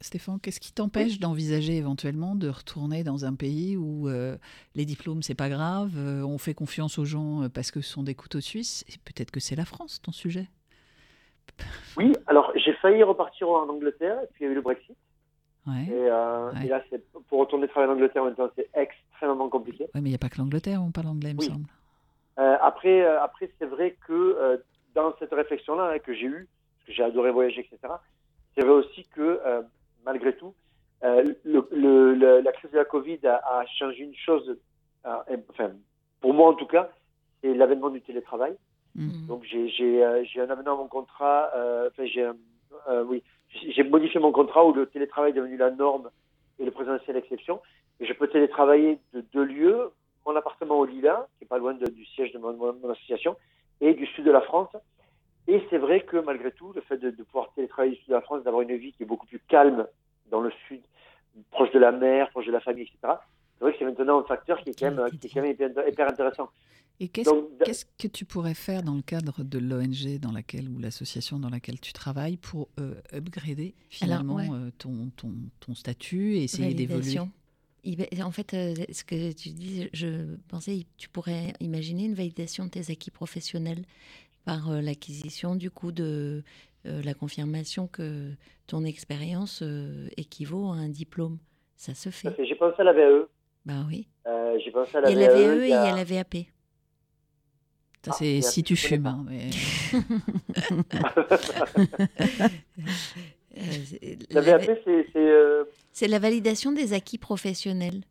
Stéphane, 0.00 0.40
qu'est-ce 0.40 0.60
qui 0.60 0.72
t'empêche 0.72 1.18
d'envisager 1.20 1.76
éventuellement 1.76 2.34
de 2.34 2.48
retourner 2.48 3.04
dans 3.04 3.24
un 3.24 3.34
pays 3.34 3.76
où 3.76 4.08
euh, 4.08 4.36
les 4.74 4.84
diplômes, 4.84 5.22
c'est 5.22 5.34
pas 5.34 5.48
grave, 5.48 5.92
euh, 5.96 6.22
on 6.22 6.38
fait 6.38 6.54
confiance 6.54 6.98
aux 6.98 7.04
gens 7.04 7.42
euh, 7.42 7.48
parce 7.48 7.70
que 7.70 7.80
ce 7.80 7.90
sont 7.92 8.02
des 8.02 8.14
couteaux 8.14 8.40
suisses 8.40 8.84
Et 8.88 8.98
peut-être 9.04 9.30
que 9.30 9.40
c'est 9.40 9.56
la 9.56 9.64
France, 9.64 10.00
ton 10.02 10.12
sujet? 10.12 10.48
oui, 11.96 12.12
alors 12.26 12.52
j'ai 12.56 12.74
failli 12.74 13.02
repartir 13.02 13.48
en 13.48 13.68
Angleterre, 13.68 14.18
et 14.22 14.26
puis 14.32 14.44
il 14.44 14.46
y 14.46 14.48
a 14.48 14.52
eu 14.52 14.54
le 14.54 14.60
Brexit. 14.60 14.96
Ouais. 15.66 15.86
Et, 15.88 15.92
euh, 15.92 16.52
Ouais. 16.52 16.66
et 16.66 16.68
là, 16.68 16.82
pour 17.28 17.40
retourner 17.40 17.66
travailler 17.68 17.90
en 17.90 17.94
Angleterre 17.94 18.22
en 18.22 18.26
même 18.26 18.34
temps, 18.34 18.50
c'est 18.54 18.68
extrêmement 18.74 19.48
compliqué. 19.48 19.84
Ouais, 19.94 20.00
mais 20.00 20.10
il 20.10 20.12
n'y 20.12 20.14
a 20.14 20.18
pas 20.18 20.28
que 20.28 20.38
l'Angleterre, 20.38 20.82
on 20.82 20.90
parle 20.90 21.08
anglais, 21.08 21.30
il 21.30 21.36
me 21.36 21.40
Oui. 21.40 21.46
semble. 21.46 21.66
Euh, 22.38 22.56
après, 22.60 23.02
euh, 23.02 23.22
après 23.22 23.50
c'est 23.58 23.66
vrai 23.66 23.96
que 24.06 24.12
euh, 24.12 24.58
dans 24.96 25.14
cette 25.18 25.32
réflexion-là 25.32 25.90
hein, 25.92 25.98
que 26.00 26.12
j'ai 26.14 26.26
eue, 26.26 26.48
parce 26.76 26.86
que 26.88 26.92
j'ai 26.94 27.04
adoré 27.04 27.30
voyager, 27.30 27.60
etc., 27.60 27.92
c'est 28.54 28.62
vrai 28.64 28.72
aussi 28.82 29.04
que 29.14 29.40
euh, 29.46 29.62
malgré 30.04 30.34
tout, 30.34 30.54
euh, 31.04 31.22
le, 31.44 31.68
le- 31.70 32.14
le- 32.14 32.40
la 32.40 32.52
crise 32.52 32.70
de 32.72 32.78
la 32.78 32.86
Covid 32.86 33.20
a, 33.26 33.36
a 33.58 33.66
changé 33.78 34.02
une 34.02 34.14
chose, 34.14 34.58
euh, 35.06 35.36
enfin, 35.50 35.70
pour 36.22 36.32
moi 36.32 36.48
en 36.48 36.54
tout 36.54 36.66
cas, 36.66 36.90
c'est 37.42 37.52
l'avènement 37.54 37.90
du 37.90 38.00
télétravail. 38.00 38.56
Mhm. 38.94 39.26
Donc 39.28 39.44
j'ai 39.44 40.02
euh, 40.02 40.24
un 40.38 40.50
avenant 40.50 40.72
à 40.74 40.76
mon 40.78 40.88
contrat, 40.88 41.50
enfin 41.88 42.06
j'ai 42.06 42.26
oui, 43.10 43.22
modifié 43.90 44.18
mon 44.20 44.32
contrat 44.32 44.64
où 44.66 44.72
le 44.72 44.86
télétravail 44.86 45.30
est 45.32 45.34
devenu 45.34 45.58
la 45.58 45.70
norme 45.70 46.10
et 46.58 46.64
le 46.64 46.70
présentiel 46.70 47.16
l'exception. 47.16 47.60
Je 48.00 48.12
peux 48.14 48.28
télétravailler 48.28 48.98
de 49.12 49.20
deux 49.34 49.44
lieux, 49.44 49.90
mon 50.24 50.34
appartement 50.34 50.78
au 50.78 50.86
Lila, 50.86 51.28
qui 51.36 51.44
est 51.44 51.46
pas 51.46 51.58
loin 51.58 51.74
de- 51.74 51.90
du 51.90 52.04
siège 52.06 52.32
de 52.32 52.38
mon 52.38 52.90
association, 52.90 53.36
et 53.80 53.94
du 53.94 54.06
sud 54.06 54.24
de 54.24 54.30
la 54.30 54.40
France. 54.40 54.70
Et 55.48 55.62
c'est 55.70 55.78
vrai 55.78 56.00
que 56.00 56.16
malgré 56.16 56.50
tout, 56.52 56.72
le 56.72 56.80
fait 56.80 56.96
de, 56.96 57.10
de 57.10 57.22
pouvoir 57.22 57.52
télétravailler 57.54 57.94
du 57.94 58.00
sud 58.00 58.08
de 58.08 58.14
la 58.14 58.20
France, 58.20 58.42
d'avoir 58.42 58.62
une 58.62 58.76
vie 58.76 58.92
qui 58.92 59.04
est 59.04 59.06
beaucoup 59.06 59.26
plus 59.26 59.40
calme 59.48 59.86
dans 60.30 60.40
le 60.40 60.50
sud, 60.66 60.80
proche 61.50 61.70
de 61.72 61.78
la 61.78 61.92
mer, 61.92 62.30
proche 62.30 62.46
de 62.46 62.52
la 62.52 62.60
famille, 62.60 62.84
etc. 62.84 63.14
C'est 63.58 63.64
vrai 63.64 63.72
que 63.72 63.78
c'est 63.78 63.84
maintenant 63.84 64.20
un 64.20 64.24
facteur 64.24 64.60
qui 64.62 64.70
est 64.70 64.78
quand 64.78 64.90
même, 64.90 65.10
qui 65.18 65.26
est 65.26 65.30
quand 65.30 65.42
même 65.42 65.52
hyper, 65.52 65.70
hyper 65.88 66.08
intéressant. 66.08 66.50
Et 66.98 67.08
qu'est-ce 67.08 67.84
que 67.98 68.08
tu 68.08 68.24
pourrais 68.24 68.54
faire 68.54 68.82
dans 68.82 68.94
le 68.94 69.02
cadre 69.02 69.44
de 69.44 69.58
l'ONG 69.58 70.18
dans 70.18 70.32
laquelle 70.32 70.68
ou 70.68 70.78
l'association 70.78 71.38
dans 71.38 71.50
laquelle 71.50 71.78
tu 71.78 71.92
travailles 71.92 72.38
pour 72.38 72.68
euh, 72.80 72.94
upgrader 73.12 73.74
finalement 73.90 74.36
ouais. 74.36 74.48
euh, 74.50 74.70
ton, 74.78 75.10
ton, 75.16 75.32
ton 75.60 75.74
statut 75.74 76.36
et 76.36 76.44
essayer 76.44 76.72
d'évoluer? 76.72 77.18
En 78.22 78.30
fait, 78.32 78.54
euh, 78.54 78.74
ce 78.92 79.04
que 79.04 79.32
tu 79.32 79.50
dis, 79.50 79.88
je 79.92 80.36
pensais, 80.48 80.86
tu 80.96 81.08
pourrais 81.08 81.52
imaginer 81.60 82.04
une 82.04 82.14
validation 82.14 82.64
de 82.64 82.70
tes 82.70 82.90
acquis 82.90 83.10
professionnels 83.10 83.84
par 84.44 84.70
euh, 84.70 84.80
l'acquisition 84.80 85.54
du 85.54 85.70
coup 85.70 85.92
de 85.92 86.42
euh, 86.86 87.02
la 87.02 87.14
confirmation 87.14 87.86
que 87.86 88.32
ton 88.66 88.84
expérience 88.84 89.60
euh, 89.62 90.08
équivaut 90.16 90.66
à 90.70 90.76
un 90.76 90.88
diplôme. 90.88 91.38
Ça 91.76 91.94
se 91.94 92.10
fait. 92.10 92.34
J'ai 92.44 92.54
pensé 92.54 92.80
à 92.80 92.84
la 92.84 92.92
VAE. 92.92 93.26
Bah 93.64 93.84
oui. 93.88 94.08
Euh, 94.26 94.58
j'ai 94.64 94.70
pensé 94.70 94.96
à 94.96 95.00
la 95.02 95.10
Il 95.10 95.18
y 95.18 95.24
a 95.24 95.28
la 95.28 95.34
VAE. 95.34 95.64
Et 95.64 95.68
il 95.68 95.70
y 95.70 95.72
a- 95.72 95.94
la 95.94 96.04
VAP. 96.04 96.36
Ça, 98.04 98.12
c'est 98.12 98.40
si 98.40 98.62
tu 98.62 98.76
fumes. 98.76 99.06
Hein, 99.06 99.26
mais... 99.28 99.50
la 104.30 104.40
VAP, 104.40 104.70
c'est. 104.84 105.06
Euh, 105.96 105.98
c'est 105.98 106.08
la 106.08 106.18
validation 106.18 106.72
des 106.72 106.92
acquis 106.92 107.18
professionnels. 107.18 108.04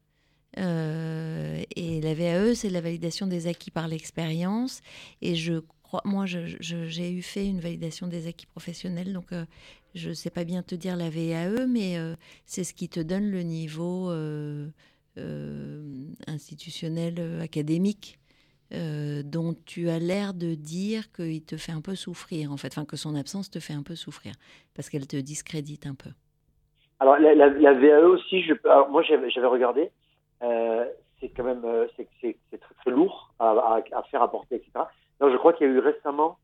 Euh, 0.57 1.61
et 1.75 1.99
la 2.01 2.13
VAE, 2.13 2.55
c'est 2.55 2.69
la 2.69 2.81
validation 2.81 3.27
des 3.27 3.47
acquis 3.47 3.71
par 3.71 3.87
l'expérience. 3.87 4.81
Et 5.21 5.35
je 5.35 5.59
crois, 5.83 6.01
moi, 6.05 6.25
j'ai 6.25 7.11
eu 7.11 7.21
fait 7.21 7.47
une 7.47 7.59
validation 7.59 8.07
des 8.07 8.27
acquis 8.27 8.45
professionnels, 8.45 9.13
donc 9.13 9.31
euh, 9.33 9.45
je 9.95 10.09
ne 10.09 10.13
sais 10.13 10.29
pas 10.29 10.45
bien 10.45 10.63
te 10.63 10.75
dire 10.75 10.95
la 10.95 11.09
VAE, 11.09 11.67
mais 11.67 11.97
c'est 12.45 12.63
ce 12.63 12.73
qui 12.73 12.89
te 12.89 12.99
donne 12.99 13.29
le 13.29 13.43
niveau 13.43 14.11
institutionnel 16.27 17.39
académique 17.41 18.19
euh, 18.73 19.21
dont 19.21 19.55
tu 19.65 19.89
as 19.89 19.99
l'air 19.99 20.33
de 20.33 20.55
dire 20.55 21.11
qu'il 21.11 21.43
te 21.43 21.55
fait 21.55 21.71
un 21.71 21.81
peu 21.81 21.95
souffrir, 21.95 22.51
en 22.51 22.57
fait, 22.57 22.69
enfin 22.69 22.83
que 22.83 22.97
son 22.97 23.13
absence 23.15 23.51
te 23.51 23.59
fait 23.59 23.73
un 23.73 23.83
peu 23.83 23.95
souffrir, 23.95 24.33
parce 24.73 24.89
qu'elle 24.89 25.05
te 25.05 25.17
discrédite 25.17 25.85
un 25.85 25.93
peu. 25.93 26.09
Alors 26.99 27.17
la, 27.17 27.35
la, 27.35 27.73
VAE 27.73 28.07
aussi, 28.07 28.41
je, 28.43 28.53
moi 28.89 29.03
j'avais 29.03 29.47
regardé, 29.47 29.91
euh, 30.43 30.85
c'est 31.19 31.29
quand 31.29 31.43
même 31.43 31.63
euh, 31.65 31.87
c'est 31.97 32.07
très, 32.21 32.75
très 32.81 32.91
lourd 32.91 33.33
à, 33.39 33.81
à, 33.91 34.03
faire 34.03 34.21
apporter, 34.21 34.55
etc. 34.55 34.71
Donc 35.19 35.31
je 35.31 35.37
crois 35.37 35.53
qu'il 35.53 35.67
y 35.67 35.69
a 35.69 35.73
eu 35.73 35.79
récemment 35.79 36.37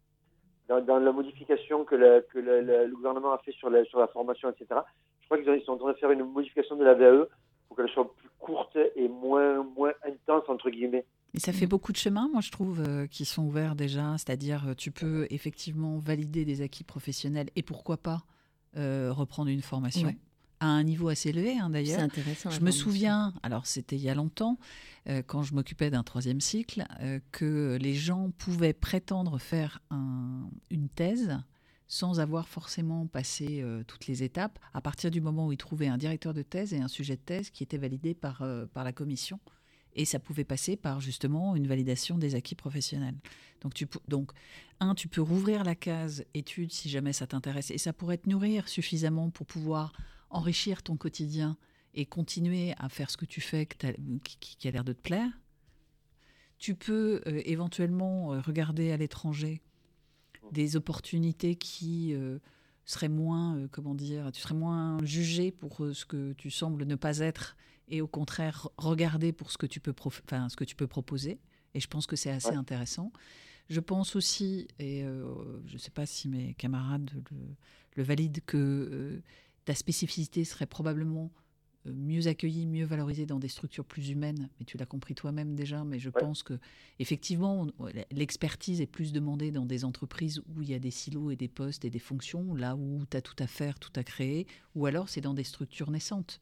dans, 0.68 1.00
la 1.00 1.12
modification 1.12 1.84
que, 1.84 1.96
le, 1.96 2.26
que 2.34 2.40
le, 2.40 2.94
gouvernement 2.94 3.34
a 3.34 3.38
fait 3.40 3.52
sur 3.54 3.70
la, 3.70 3.84
sur 3.86 4.00
la 4.00 4.08
formation, 4.08 4.50
etc. 4.50 4.82
Je 5.22 5.26
crois 5.26 5.38
qu'ils 5.38 5.64
sont 5.64 5.74
en 5.74 5.78
train 5.78 5.92
de 5.92 5.98
faire 5.98 6.12
une 6.12 6.24
modification 6.24 6.76
de 6.76 6.84
la 6.84 6.94
VAE 6.94 7.28
pour 7.68 7.78
qu'elle 7.78 7.90
soit 7.90 8.14
plus 8.16 8.30
courte 8.40 8.78
et 8.96 9.08
moins, 9.08 9.64
moins 9.64 9.94
intense, 10.06 10.44
entre 10.48 10.70
guillemets. 10.70 11.06
Et 11.34 11.40
ça 11.40 11.54
fait 11.54 11.68
beaucoup 11.68 11.94
de 11.94 11.98
chemins, 11.98 12.30
moi 12.32 12.42
je 12.42 12.52
trouve, 12.52 12.84
euh, 12.86 13.08
qui 13.08 13.24
sont 13.24 13.44
ouverts 13.44 13.76
déjà. 13.76 14.18
C'est-à-dire, 14.18 14.74
tu 14.78 14.92
peux 14.92 15.28
effectivement 15.30 15.98
valider 15.98 16.44
des 16.44 16.62
acquis 16.62 16.84
professionnels 16.84 17.48
et 17.56 17.64
pourquoi 17.64 17.96
pas 17.96 18.24
euh, 18.78 19.12
reprendre 19.12 19.50
une 19.50 19.62
formation. 19.62 20.14
À 20.62 20.68
un 20.68 20.84
niveau 20.84 21.10
assez 21.10 21.30
élevé, 21.30 21.58
hein, 21.58 21.70
d'ailleurs. 21.70 21.98
C'est 21.98 22.06
intéressant. 22.06 22.52
Je 22.52 22.62
me 22.62 22.72
souviens, 22.72 23.34
alors 23.44 23.66
c'était 23.66 23.98
il 23.98 24.02
y 24.04 24.10
a 24.10 24.16
longtemps, 24.16 24.60
quand 25.26 25.42
je 25.42 25.56
m'occupais 25.56 25.90
d'un 25.90 26.04
troisième 26.04 26.40
cycle, 26.40 26.86
que 27.32 27.78
les 27.82 27.96
gens 27.96 28.30
pouvaient 28.38 28.72
prétendre 28.72 29.40
faire 29.40 29.82
une 29.90 30.88
thèse 30.96 31.40
sans 31.88 32.20
avoir 32.20 32.48
forcément 32.48 33.08
passé 33.08 33.66
toutes 33.88 34.06
les 34.06 34.22
étapes, 34.22 34.60
à 34.74 34.82
partir 34.82 35.10
du 35.12 35.20
moment 35.20 35.48
où 35.48 35.52
ils 35.52 35.58
trouvaient 35.58 35.88
un 35.88 35.98
directeur 35.98 36.34
de 36.34 36.44
thèse 36.44 36.74
et 36.74 36.80
un 36.80 36.88
sujet 36.88 37.16
de 37.16 37.22
thèse 37.22 37.50
qui 37.50 37.64
était 37.64 37.80
validé 37.80 38.14
par, 38.14 38.46
par 38.72 38.84
la 38.84 38.94
commission. 38.94 39.40
Et 39.94 40.06
ça 40.06 40.20
pouvait 40.20 40.46
passer 40.46 40.78
par 40.78 41.02
justement 41.02 41.56
une 41.56 41.68
validation 41.68 42.18
des 42.18 42.36
acquis 42.36 42.56
professionnels. 42.56 43.16
Donc, 43.62 43.74
tu, 43.74 43.88
donc 44.08 44.32
un, 44.80 44.96
tu 44.96 45.08
peux 45.10 45.22
rouvrir 45.22 45.64
la 45.66 45.76
case 45.76 46.24
études 46.34 46.72
si 46.72 46.88
jamais 46.88 47.12
ça 47.14 47.28
t'intéresse. 47.28 47.72
Et 47.72 47.78
ça 47.78 47.92
pourrait 47.92 48.20
te 48.20 48.30
nourrir 48.30 48.70
suffisamment 48.70 49.32
pour 49.32 49.46
pouvoir 49.46 49.92
enrichir 50.32 50.84
ton 50.84 50.98
quotidien 50.98 51.58
et 51.94 52.06
continuer 52.06 52.74
à 52.78 52.90
faire 52.90 53.10
ce 53.10 53.18
que 53.18 53.26
tu 53.26 53.42
fais 53.42 53.68
qui, 54.24 54.68
a 54.68 54.72
l'air 54.72 54.84
de 54.84 54.94
te 54.94 55.02
plaire. 55.02 55.30
Tu 56.58 56.76
peux 56.76 57.22
euh, 57.28 57.42
éventuellement 57.46 58.34
euh, 58.34 58.40
regarder 58.42 58.92
à 58.92 58.98
l'étranger 58.98 59.62
des 60.52 60.76
opportunités 60.76 61.56
qui 61.56 62.14
euh, 62.14 62.40
seraient 62.86 63.10
moins, 63.10 63.68
comment 63.72 63.96
dire, 63.96 64.32
tu 64.32 64.42
serais 64.42 64.56
moins 64.56 65.04
jugé 65.04 65.52
pour 65.52 65.78
ce 65.94 66.06
que 66.06 66.34
tu 66.34 66.50
sembles 66.50 66.86
ne 66.86 66.96
pas 66.96 67.20
être 67.20 67.56
et 67.88 68.02
au 68.02 68.08
contraire 68.08 68.70
regarder 68.78 69.34
pour 69.34 69.52
ce 69.52 69.58
que 69.58 69.66
tu 69.66 69.80
peux, 69.80 69.94
enfin, 70.06 70.50
ce 70.50 70.56
que 70.56 70.64
tu 70.64 70.76
peux 70.76 70.88
proposer. 70.88 71.40
Et 71.74 71.80
je 71.80 71.88
pense 71.88 72.08
que 72.08 72.16
c'est 72.16 72.32
assez 72.32 72.54
intéressant. 72.54 73.12
Je 73.70 73.80
pense 73.80 74.16
aussi, 74.16 74.68
et 74.80 75.04
euh, 75.04 75.24
je 75.66 75.74
ne 75.74 75.78
sais 75.78 75.92
pas 75.92 76.06
si 76.06 76.28
mes 76.28 76.54
camarades 76.56 77.10
le, 77.96 78.04
valident, 78.04 78.42
que 78.46 78.58
euh, 78.58 79.24
ta 79.66 79.76
spécificité 79.76 80.44
serait 80.44 80.66
probablement 80.66 81.32
euh, 81.88 81.94
mieux 81.94 82.28
accueillie, 82.28 82.66
mieux 82.66 82.86
valorisée 82.86 83.26
dans 83.26 83.40
des 83.40 83.48
structures 83.48 83.86
plus 83.86 84.10
humaines. 84.10 84.50
Mais 84.60 84.66
tu 84.66 84.78
l'as 84.78 84.86
compris 84.86 85.16
toi-même 85.16 85.56
déjà. 85.56 85.84
Mais 85.84 86.00
je 86.00 86.10
pense 86.10 86.44
que 86.44 86.60
effectivement, 87.00 87.68
l'expertise 88.12 88.82
est 88.82 88.88
plus 88.88 89.14
demandée 89.14 89.52
dans 89.52 89.66
des 89.66 89.86
entreprises 89.86 90.42
où 90.48 90.62
il 90.62 90.70
y 90.70 90.74
a 90.74 90.80
des 90.80 90.92
silos 90.92 91.32
et 91.32 91.36
des 91.36 91.48
postes 91.48 91.86
et 91.86 91.90
des 91.90 92.00
fonctions, 92.00 92.54
là 92.56 92.76
où 92.76 93.04
tu 93.10 93.18
as 93.18 93.22
tout 93.22 93.36
à 93.40 93.48
faire, 93.48 93.80
tout 93.80 93.94
à 93.96 94.04
créer, 94.04 94.48
ou 94.76 94.86
alors 94.86 95.10
c'est 95.10 95.22
dans 95.22 95.34
des 95.34 95.44
structures 95.44 95.92
naissantes. 95.92 96.42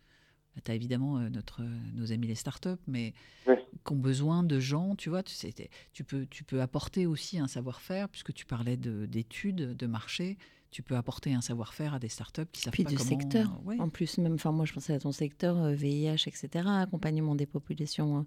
Tu 0.64 0.72
as 0.72 0.76
évidemment 0.76 1.20
euh, 1.20 1.30
notre, 1.30 1.62
euh, 1.62 1.80
nos 1.94 2.12
amis 2.12 2.28
les 2.28 2.36
startups, 2.36 2.70
mais 2.88 3.14
qui 3.46 3.94
ont 3.94 3.98
besoin 3.98 4.44
de 4.44 4.60
gens, 4.60 4.96
tu 4.96 5.10
vois, 5.10 5.24
tu, 5.24 5.34
sais, 5.34 5.54
tu, 5.94 6.04
peux, 6.04 6.26
tu 6.26 6.44
peux 6.44 6.62
apporter 6.62 7.06
aussi 7.06 7.40
un 7.40 7.48
savoir-faire, 7.48 8.10
puisque 8.10 8.34
tu 8.34 8.46
parlais 8.46 8.78
d'études, 8.78 9.78
de, 9.78 9.88
marché, 9.88 10.38
tu 10.72 10.84
peux 10.84 10.96
apporter 10.96 11.34
un 11.34 11.42
savoir-faire 11.42 11.94
à 11.94 12.00
des 12.00 12.10
startups 12.10 12.46
qui 12.52 12.62
savent 12.62 12.74
Puis 12.74 12.84
pas 12.84 12.90
du 12.90 12.98
comment... 12.98 13.10
secteur, 13.10 13.48
en 13.80 13.90
plus, 13.90 14.18
même, 14.18 14.34
enfin 14.34 14.52
moi 14.52 14.66
je 14.66 14.74
pensais 14.74 14.94
à 14.94 15.00
ton 15.00 15.12
secteur, 15.12 15.56
VIH, 15.72 16.28
etc., 16.28 16.50
accompagnement 16.68 17.36
des 17.36 17.46
populations 17.46 18.18
hein, 18.18 18.26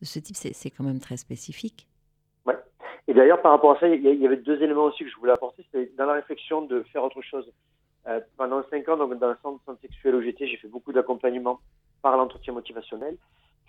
de 0.00 0.06
ce 0.06 0.18
type, 0.18 0.36
c'est 0.36 0.70
quand 0.70 0.84
même 0.84 1.00
très 1.00 1.16
spécifique. 1.16 1.86
Ouais. 2.46 2.56
Et 3.06 3.14
d'ailleurs, 3.14 3.42
par 3.42 3.52
rapport 3.52 3.76
à 3.76 3.80
ça, 3.80 3.88
il 3.88 4.02
y 4.02 4.26
avait 4.26 4.36
deux 4.36 4.62
éléments 4.62 4.84
aussi 4.84 5.04
que 5.04 5.10
je 5.10 5.16
voulais 5.16 5.32
apporter, 5.32 5.64
c'est 5.72 5.94
dans 5.96 6.06
la 6.06 6.14
réflexion 6.14 6.62
de 6.62 6.82
faire 6.92 7.04
autre 7.04 7.22
chose. 7.22 7.50
Euh, 8.06 8.20
pendant 8.36 8.62
cinq 8.68 8.88
ans, 8.88 8.96
donc, 8.98 9.18
dans 9.18 9.30
le 9.30 9.36
centre 9.42 9.60
de 9.60 9.64
santé 9.64 9.88
sexuelle 9.88 10.22
j'étais, 10.22 10.46
j'ai 10.46 10.58
fait 10.58 10.68
beaucoup 10.68 10.92
d'accompagnement 10.92 11.60
par 12.02 12.16
l'entretien 12.16 12.52
motivationnel 12.52 13.16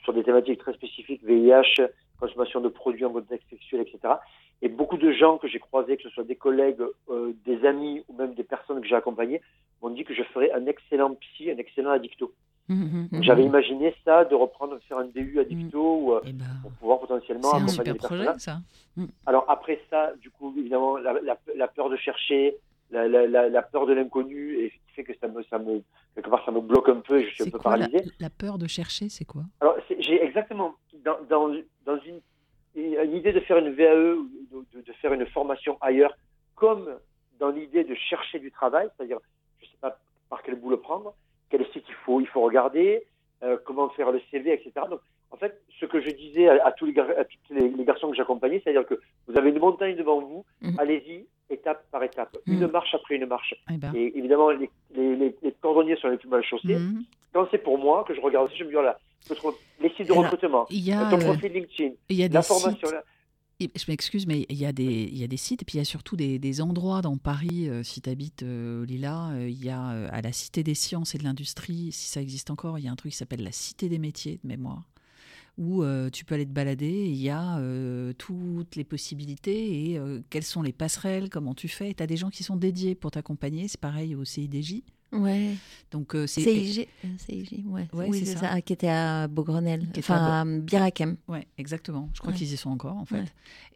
sur 0.06 0.14
des 0.14 0.24
thématiques 0.24 0.60
très 0.60 0.74
spécifiques, 0.74 1.22
VIH, 1.24 1.82
consommation 2.20 2.62
de 2.62 2.70
produits 2.70 3.04
en 3.04 3.12
contexte 3.12 3.50
sexuel, 3.50 3.82
etc. 3.82 4.14
Et 4.62 4.70
beaucoup 4.70 4.98
de 4.98 5.12
gens 5.12 5.38
que 5.38 5.48
j'ai 5.50 5.60
croisés, 5.60 5.98
que 5.98 6.04
ce 6.04 6.10
soit 6.10 6.24
des 6.24 6.38
collègues, 6.38 6.82
euh, 7.10 7.34
des 7.46 7.66
amis 7.66 8.04
ou 8.08 8.16
même 8.16 8.34
des 8.36 8.44
personnes 8.44 8.80
que 8.80 8.88
j'ai 8.88 8.96
accompagnées, 8.96 9.42
m'ont 9.82 9.90
dit 9.90 10.06
que 10.06 10.14
je 10.14 10.24
ferais 10.24 10.52
un 10.54 10.66
excellent 10.68 11.14
psy, 11.16 11.52
un 11.52 11.58
excellent 11.58 11.92
addicto. 11.92 12.34
Mmh, 12.68 12.76
mmh, 12.76 13.08
mmh. 13.12 13.24
J'avais 13.24 13.44
imaginé 13.44 13.94
ça, 14.06 14.24
de 14.26 14.34
reprendre, 14.34 14.80
faire 14.88 14.98
un 14.98 15.06
DU 15.06 15.40
addicto 15.40 15.98
ou, 15.98 16.14
euh, 16.14 16.22
eh 16.26 16.32
ben, 16.32 16.46
pour 16.62 16.72
pouvoir 16.72 17.00
potentiellement 17.00 17.52
accompagner 17.52 17.92
les 17.92 18.00
personnes. 18.00 18.40
Ça. 18.40 18.58
Alors 19.26 19.46
après 19.50 19.82
ça, 19.90 20.14
du 20.22 20.32
coup, 20.32 20.54
évidemment, 20.58 20.98
la, 20.98 21.14
la 21.56 21.68
peur 21.68 21.90
de 21.90 21.98
chercher, 21.98 22.56
la, 22.92 23.62
peur 23.62 23.86
de 23.86 23.94
l'inconnu 23.94 24.56
et 24.58 24.72
fait 24.96 25.04
que 25.04 25.14
ça 25.20 25.28
me, 25.28 25.44
ça 25.44 25.60
me, 25.60 25.84
quelque 26.16 26.30
part, 26.30 26.44
ça 26.46 26.52
me 26.52 26.62
bloque 26.62 26.90
un 26.90 27.02
peu 27.02 27.20
et 27.20 27.30
je 27.30 27.36
suis 27.36 27.44
un 27.44 27.52
peu 27.52 27.60
paralysé. 27.60 28.04
La, 28.20 28.30
peur 28.30 28.58
de 28.58 28.68
chercher, 28.68 29.10
c'est 29.10 29.26
quoi? 29.26 29.44
Alors, 29.60 29.78
j'ai 30.00 30.24
exactement, 30.24 30.76
dans, 31.04 31.18
dans, 31.30 31.54
dans 31.86 32.00
une, 32.00 32.22
une, 32.76 33.16
idée 33.16 33.34
de 33.34 33.40
faire 33.42 33.58
une 33.58 33.72
VAE, 33.72 34.16
de, 34.74 34.82
de, 34.82 34.94
faire 34.94 35.14
une 35.14 35.26
formation 35.28 35.78
ailleurs, 35.82 36.16
comme 36.56 36.98
dans 37.40 37.50
l'idée 37.50 37.84
de 37.84 37.96
chercher 37.96 38.40
du 38.40 38.52
travail, 38.52 38.88
c'est-à-dire, 38.96 39.20
je 39.60 39.66
ne 39.66 39.70
sais 39.72 39.78
pas 39.82 40.00
par 40.30 40.42
quel 40.44 40.56
bout 40.56 40.70
le 40.70 40.78
prendre, 40.78 41.14
quel 41.50 41.66
site 41.68 41.86
il 41.88 41.96
faut, 42.06 42.22
il 42.22 42.28
faut 42.28 42.42
regarder, 42.42 43.06
euh, 43.44 43.58
comment 43.66 43.90
faire 43.90 44.12
le 44.12 44.22
CV, 44.32 44.54
etc. 44.54 44.72
Donc, 44.90 45.02
en 45.32 45.38
fait, 45.38 45.62
ce 45.80 45.86
que 45.86 46.00
je 46.00 46.12
disais 46.12 46.48
à, 46.48 46.72
tous 46.72 46.86
les, 46.86 46.98
à 46.98 47.26
tous 47.26 47.54
les, 47.54 47.70
les 47.70 47.86
garçons 47.86 48.10
que 48.10 48.16
j'accompagnais, 48.16 48.62
c'est-à-dire 48.64 48.86
que 48.86 49.02
vous 49.28 49.38
avez 49.38 49.50
une 49.50 49.60
montagne 49.60 49.96
devant 49.96 50.22
vous, 50.22 50.46
mhm. 50.62 50.80
allez-y, 50.80 51.26
étape 51.50 51.86
par 51.92 52.04
étape, 52.04 52.38
mhm. 52.46 52.62
une 52.62 52.68
marche 52.68 52.94
après 52.94 53.16
une 53.16 53.26
marche. 53.26 53.54
Eh 53.72 53.78
ben. 53.78 53.92
Et 53.96 54.18
évidemment, 54.18 54.50
les, 54.50 54.70
les, 54.96 55.16
les, 55.16 55.52
cordonniers 55.62 55.96
sont 55.98 56.10
les 56.10 56.18
plus 56.18 56.30
mal 56.30 56.44
chaussés. 56.44 56.76
Mhm. 56.76 57.04
Quand 57.34 57.48
c'est 57.52 57.60
pour 57.60 57.78
moi, 57.78 58.04
que 58.08 58.16
je 58.16 58.22
regarde 58.22 58.48
aussi, 58.48 58.58
je 58.58 58.64
me 58.64 58.70
dis, 58.70 58.76
voilà, 58.76 58.98
les 59.82 59.90
sites 59.90 60.08
de 60.08 60.14
recrutement, 60.14 60.66
il 60.70 60.86
y 60.86 60.92
a, 60.92 61.10
ton 61.10 61.20
profil 61.20 61.52
LinkedIn, 61.52 61.94
y 62.10 62.24
a 62.24 62.28
la 62.28 62.42
formation. 62.42 62.90
Là, 62.90 63.04
je 63.60 63.86
m'excuse, 63.88 64.28
mais 64.28 64.46
il 64.50 64.58
y, 64.58 64.66
a 64.66 64.74
des, 64.74 64.84
il 64.84 65.18
y 65.18 65.24
a 65.24 65.28
des 65.28 65.38
sites, 65.38 65.62
et 65.62 65.66
puis 65.66 65.76
il 65.76 65.80
y 65.80 65.82
a 65.82 65.86
surtout 65.86 66.16
des, 66.16 66.40
des 66.40 66.62
endroits 66.62 67.02
dans 67.02 67.18
Paris, 67.18 67.70
euh, 67.70 67.84
si 67.84 68.02
tu 68.02 68.10
habites 68.10 68.44
euh, 68.44 68.86
Lila, 68.86 69.30
euh, 69.32 69.50
il 69.50 69.64
y 69.64 69.70
a 69.70 69.82
à 69.82 70.22
la 70.22 70.32
Cité 70.32 70.64
des 70.64 70.76
sciences 70.76 71.16
et 71.16 71.18
de 71.18 71.24
l'industrie, 71.24 71.92
si 71.92 72.10
ça 72.10 72.22
existe 72.22 72.50
encore, 72.50 72.80
il 72.80 72.86
y 72.86 72.88
a 72.88 72.92
un 72.92 72.96
truc 72.96 73.12
qui 73.12 73.18
s'appelle 73.18 73.44
la 73.44 73.52
Cité 73.52 73.88
des 73.88 74.00
métiers 74.00 74.40
de 74.44 74.48
mémoire 74.48 74.84
où 75.58 75.84
euh, 75.84 76.10
tu 76.10 76.26
peux 76.26 76.36
aller 76.36 76.46
te 76.46 76.52
balader. 76.52 77.06
Il 77.08 77.22
y 77.22 77.30
a 77.30 77.58
euh, 77.58 78.14
toutes 78.18 78.76
les 78.76 78.84
possibilités 78.84 79.92
et 79.92 79.98
euh, 79.98 80.22
quelles 80.30 80.44
sont 80.44 80.62
les 80.62 80.74
passerelles, 80.74 81.30
comment 81.30 81.54
tu 81.54 81.68
fais. 81.68 81.94
Tu 81.94 82.04
as 82.04 82.08
des 82.08 82.18
gens 82.18 82.30
qui 82.30 82.44
sont 82.44 82.58
dédiés 82.58 82.96
pour 82.96 83.12
t'accompagner. 83.12 83.68
C'est 83.68 83.80
pareil 83.80 84.16
au 84.16 84.26
CIDJ. 84.26 84.82
Ouais. 85.12 85.56
Donc 85.92 86.14
c'est 86.28 86.42
CIG, 86.42 86.90
CIG 87.18 87.64
ouais. 87.68 87.88
oui, 87.94 88.26
c'est 88.26 88.36
ça. 88.36 88.60
qui 88.60 88.74
était 88.74 88.90
à 88.90 89.28
Beaugrenelle, 89.30 89.88
enfin 89.98 90.42
à 90.42 90.46
Birakem. 90.46 91.16
Ouais, 91.30 91.48
exactement. 91.58 92.10
Je 92.14 92.20
crois 92.20 92.34
qu'ils 92.34 92.52
y 92.52 92.58
sont 92.58 92.72
encore 92.72 92.98
en 92.98 93.06
fait. 93.06 93.24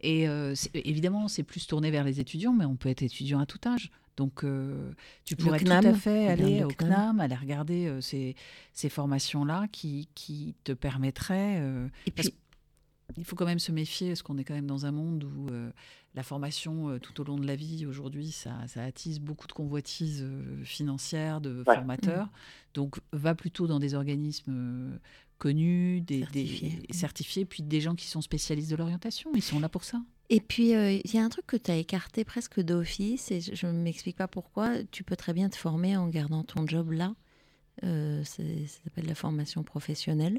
Et 0.02 0.26
évidemment, 0.74 1.28
c'est 1.28 1.44
plus 1.44 1.66
tourné 1.66 1.90
vers 1.90 2.04
les 2.04 2.20
étudiants, 2.20 2.52
mais 2.52 2.66
on 2.66 2.76
peut 2.76 2.90
être 2.90 3.02
étudiant 3.02 3.38
à 3.38 3.46
tout 3.46 3.60
âge. 3.66 3.90
Donc, 4.20 4.44
euh, 4.44 4.92
tu 5.24 5.34
pourrais 5.34 5.58
tout 5.58 5.72
à 5.72 5.94
fait 5.94 6.28
aller 6.28 6.62
au 6.62 6.68
CNAM, 6.68 7.20
aller 7.20 7.34
regarder 7.34 7.86
euh, 7.86 8.02
ces, 8.02 8.36
ces 8.74 8.90
formations-là 8.90 9.66
qui, 9.72 10.10
qui, 10.14 10.54
te 10.62 10.72
permettraient. 10.72 11.56
Euh, 11.58 11.88
Et 12.04 12.10
puis, 12.10 12.34
il 13.16 13.24
faut 13.24 13.34
quand 13.34 13.46
même 13.46 13.58
se 13.58 13.72
méfier, 13.72 14.08
parce 14.08 14.20
qu'on 14.20 14.36
est 14.36 14.44
quand 14.44 14.52
même 14.52 14.66
dans 14.66 14.84
un 14.84 14.90
monde 14.92 15.24
où 15.24 15.48
la 16.14 16.22
formation 16.22 16.98
tout 16.98 17.18
au 17.22 17.24
long 17.24 17.38
de 17.38 17.46
la 17.46 17.56
vie, 17.56 17.86
aujourd'hui, 17.86 18.30
ça, 18.30 18.52
ça, 18.66 18.84
attise 18.84 19.20
beaucoup 19.20 19.46
de 19.46 19.52
convoitises 19.52 20.28
financières 20.64 21.40
de 21.40 21.64
formateurs. 21.64 22.26
Mmh. 22.26 22.30
Donc, 22.74 23.00
va 23.12 23.34
plutôt 23.34 23.66
dans 23.66 23.78
des 23.78 23.94
organismes 23.94 24.98
connus, 25.38 26.02
des 26.02 26.20
certifiés. 26.20 26.78
des 26.86 26.94
certifiés, 26.94 27.44
puis 27.46 27.62
des 27.62 27.80
gens 27.80 27.94
qui 27.94 28.06
sont 28.06 28.20
spécialistes 28.20 28.70
de 28.70 28.76
l'orientation. 28.76 29.30
Ils 29.34 29.42
sont 29.42 29.60
là 29.60 29.70
pour 29.70 29.84
ça. 29.84 30.02
Et 30.32 30.40
puis, 30.40 30.76
euh, 30.76 30.92
il 30.92 31.12
y 31.12 31.18
a 31.18 31.24
un 31.24 31.28
truc 31.28 31.44
que 31.44 31.56
tu 31.56 31.72
as 31.72 31.76
écarté 31.76 32.24
presque 32.24 32.60
d'office, 32.60 33.32
et 33.32 33.40
je 33.40 33.66
ne 33.66 33.72
m'explique 33.72 34.16
pas 34.16 34.28
pourquoi. 34.28 34.84
Tu 34.92 35.02
peux 35.02 35.16
très 35.16 35.32
bien 35.32 35.48
te 35.48 35.56
former 35.56 35.96
en 35.96 36.06
gardant 36.06 36.44
ton 36.44 36.68
job 36.68 36.92
là. 36.92 37.14
Euh, 37.82 38.22
ça 38.22 38.44
s'appelle 38.84 39.06
la 39.08 39.16
formation 39.16 39.64
professionnelle. 39.64 40.38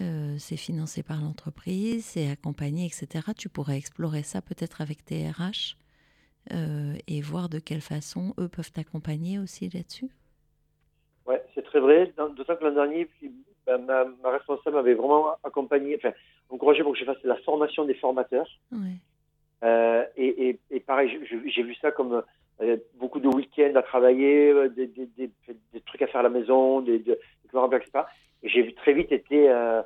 Euh, 0.00 0.34
c'est 0.38 0.56
financé 0.56 1.04
par 1.04 1.20
l'entreprise, 1.20 2.04
c'est 2.04 2.28
accompagné, 2.30 2.86
etc. 2.86 3.28
Tu 3.38 3.48
pourrais 3.48 3.76
explorer 3.76 4.24
ça 4.24 4.42
peut-être 4.42 4.80
avec 4.80 5.04
tes 5.04 5.30
RH 5.30 5.76
et 7.06 7.20
voir 7.20 7.48
de 7.48 7.60
quelle 7.60 7.80
façon 7.80 8.34
eux 8.40 8.48
peuvent 8.48 8.72
t'accompagner 8.72 9.38
aussi 9.38 9.68
là-dessus. 9.68 10.10
Ouais, 11.24 11.40
c'est 11.54 11.62
très 11.62 11.78
vrai. 11.78 12.12
D'autant 12.16 12.56
que 12.56 12.64
l'an 12.64 12.74
dernier, 12.74 13.08
ben, 13.64 13.78
ma, 13.78 14.04
ma, 14.04 14.30
responsable 14.30 14.74
m'avait 14.74 14.94
vraiment 14.94 15.36
accompagné, 15.44 15.94
enfin, 15.96 16.12
encouragé 16.50 16.82
pour 16.82 16.94
que 16.94 16.98
je 16.98 17.04
fasse 17.04 17.22
la 17.22 17.36
formation 17.36 17.84
des 17.84 17.94
formateurs. 17.94 18.48
Ouais. 18.72 18.98
Euh, 19.62 20.04
et, 20.16 20.48
et, 20.48 20.60
et, 20.70 20.80
pareil, 20.80 21.20
j'ai 21.28 21.62
vu 21.62 21.74
ça 21.76 21.92
comme 21.92 22.22
euh, 22.60 22.76
beaucoup 22.94 23.20
de 23.20 23.28
week-ends 23.28 23.74
à 23.74 23.82
travailler, 23.82 24.50
euh, 24.50 24.68
des, 24.68 24.86
des, 24.86 25.06
des, 25.06 25.30
des, 25.72 25.80
trucs 25.80 26.02
à 26.02 26.06
faire 26.06 26.20
à 26.20 26.24
la 26.24 26.28
maison, 26.28 26.80
des, 26.80 26.98
des, 26.98 27.12
etc. 27.12 28.04
Et 28.42 28.48
j'ai 28.48 28.62
vu 28.62 28.74
très 28.74 28.92
vite 28.92 29.10
été. 29.12 29.48
Euh, 29.48 29.82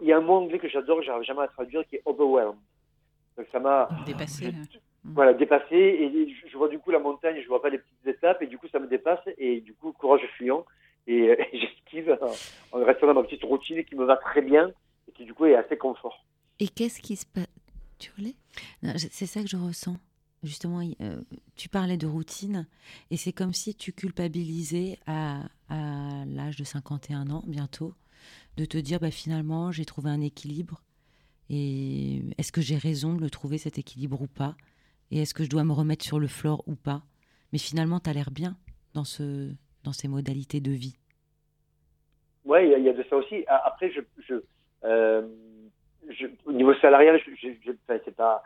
il 0.00 0.08
y 0.08 0.12
a 0.12 0.18
un 0.18 0.22
mot 0.22 0.34
anglais 0.34 0.58
que 0.58 0.68
j'adore, 0.68 1.02
j'arrive 1.02 1.24
jamais 1.24 1.42
à 1.42 1.48
traduire, 1.48 1.86
qui 1.86 1.96
est 1.96 2.02
overwhelmed. 2.06 2.56
Donc 3.36 3.46
ça 3.50 3.58
m'a 3.60 3.88
dépassé. 4.06 4.52
Voilà, 5.04 5.34
dépassé. 5.34 5.74
Et 5.76 6.34
je, 6.48 6.56
vois 6.56 6.68
du 6.68 6.78
coup 6.78 6.90
la 6.90 6.98
montagne, 6.98 7.40
je 7.42 7.48
vois 7.48 7.60
pas 7.60 7.68
les 7.68 7.78
petites 7.78 8.06
étapes, 8.06 8.40
et 8.40 8.46
du 8.46 8.56
coup 8.56 8.68
ça 8.68 8.78
me 8.78 8.86
dépasse. 8.86 9.20
Et 9.36 9.60
du 9.60 9.74
coup, 9.74 9.92
courage 9.92 10.22
fuyant. 10.36 10.64
Et, 11.06 11.24
et 11.24 11.48
j'esquive 11.52 12.16
en, 12.72 12.78
en 12.78 12.84
restant 12.84 13.06
dans 13.06 13.14
ma 13.14 13.22
petite 13.22 13.44
routine 13.44 13.84
qui 13.84 13.96
me 13.96 14.04
va 14.04 14.16
très 14.16 14.40
bien 14.40 14.70
et 15.08 15.12
qui 15.12 15.24
du 15.24 15.34
coup 15.34 15.44
est 15.46 15.56
assez 15.56 15.76
confort. 15.76 16.24
Et 16.60 16.68
qu'est-ce 16.68 17.02
qui 17.02 17.16
se 17.16 17.26
passe 17.26 17.63
Tu 17.98 18.10
voulais? 18.16 18.34
C'est 18.96 19.26
ça 19.26 19.42
que 19.42 19.48
je 19.48 19.56
ressens. 19.56 19.96
Justement, 20.42 20.80
euh, 21.00 21.22
tu 21.56 21.68
parlais 21.70 21.96
de 21.96 22.06
routine 22.06 22.66
et 23.10 23.16
c'est 23.16 23.32
comme 23.32 23.54
si 23.54 23.74
tu 23.74 23.92
culpabilisais 23.92 24.98
à, 25.06 25.42
à 25.70 26.24
l'âge 26.26 26.56
de 26.56 26.64
51 26.64 27.30
ans 27.30 27.42
bientôt 27.46 27.94
de 28.58 28.66
te 28.66 28.76
dire 28.76 29.00
bah, 29.00 29.10
finalement 29.10 29.72
j'ai 29.72 29.86
trouvé 29.86 30.10
un 30.10 30.20
équilibre 30.20 30.82
et 31.48 32.22
est-ce 32.38 32.52
que 32.52 32.60
j'ai 32.60 32.76
raison 32.76 33.14
de 33.14 33.20
le 33.20 33.30
trouver 33.30 33.58
cet 33.58 33.78
équilibre 33.78 34.20
ou 34.20 34.26
pas? 34.26 34.54
Et 35.10 35.20
est-ce 35.22 35.34
que 35.34 35.44
je 35.44 35.50
dois 35.50 35.64
me 35.64 35.72
remettre 35.72 36.04
sur 36.04 36.18
le 36.18 36.26
floor 36.26 36.62
ou 36.66 36.74
pas? 36.74 37.02
Mais 37.52 37.58
finalement 37.58 38.00
tu 38.00 38.10
as 38.10 38.12
l'air 38.12 38.30
bien 38.30 38.56
dans, 38.92 39.04
ce, 39.04 39.50
dans 39.82 39.92
ces 39.92 40.08
modalités 40.08 40.60
de 40.60 40.72
vie. 40.72 40.98
Oui, 42.44 42.58
il 42.64 42.82
y, 42.82 42.84
y, 42.84 42.88
a 42.88 42.92
de 42.92 43.04
ça 43.08 43.16
aussi. 43.16 43.44
Après, 43.48 43.90
je, 43.90 44.00
je, 44.28 44.34
euh, 44.84 45.26
je 46.10 46.26
au 46.46 46.52
niveau 46.52 46.74
salarial, 46.74 47.20
je, 47.24 47.48
je, 47.64 47.72
c'est 47.86 48.16
pas, 48.16 48.42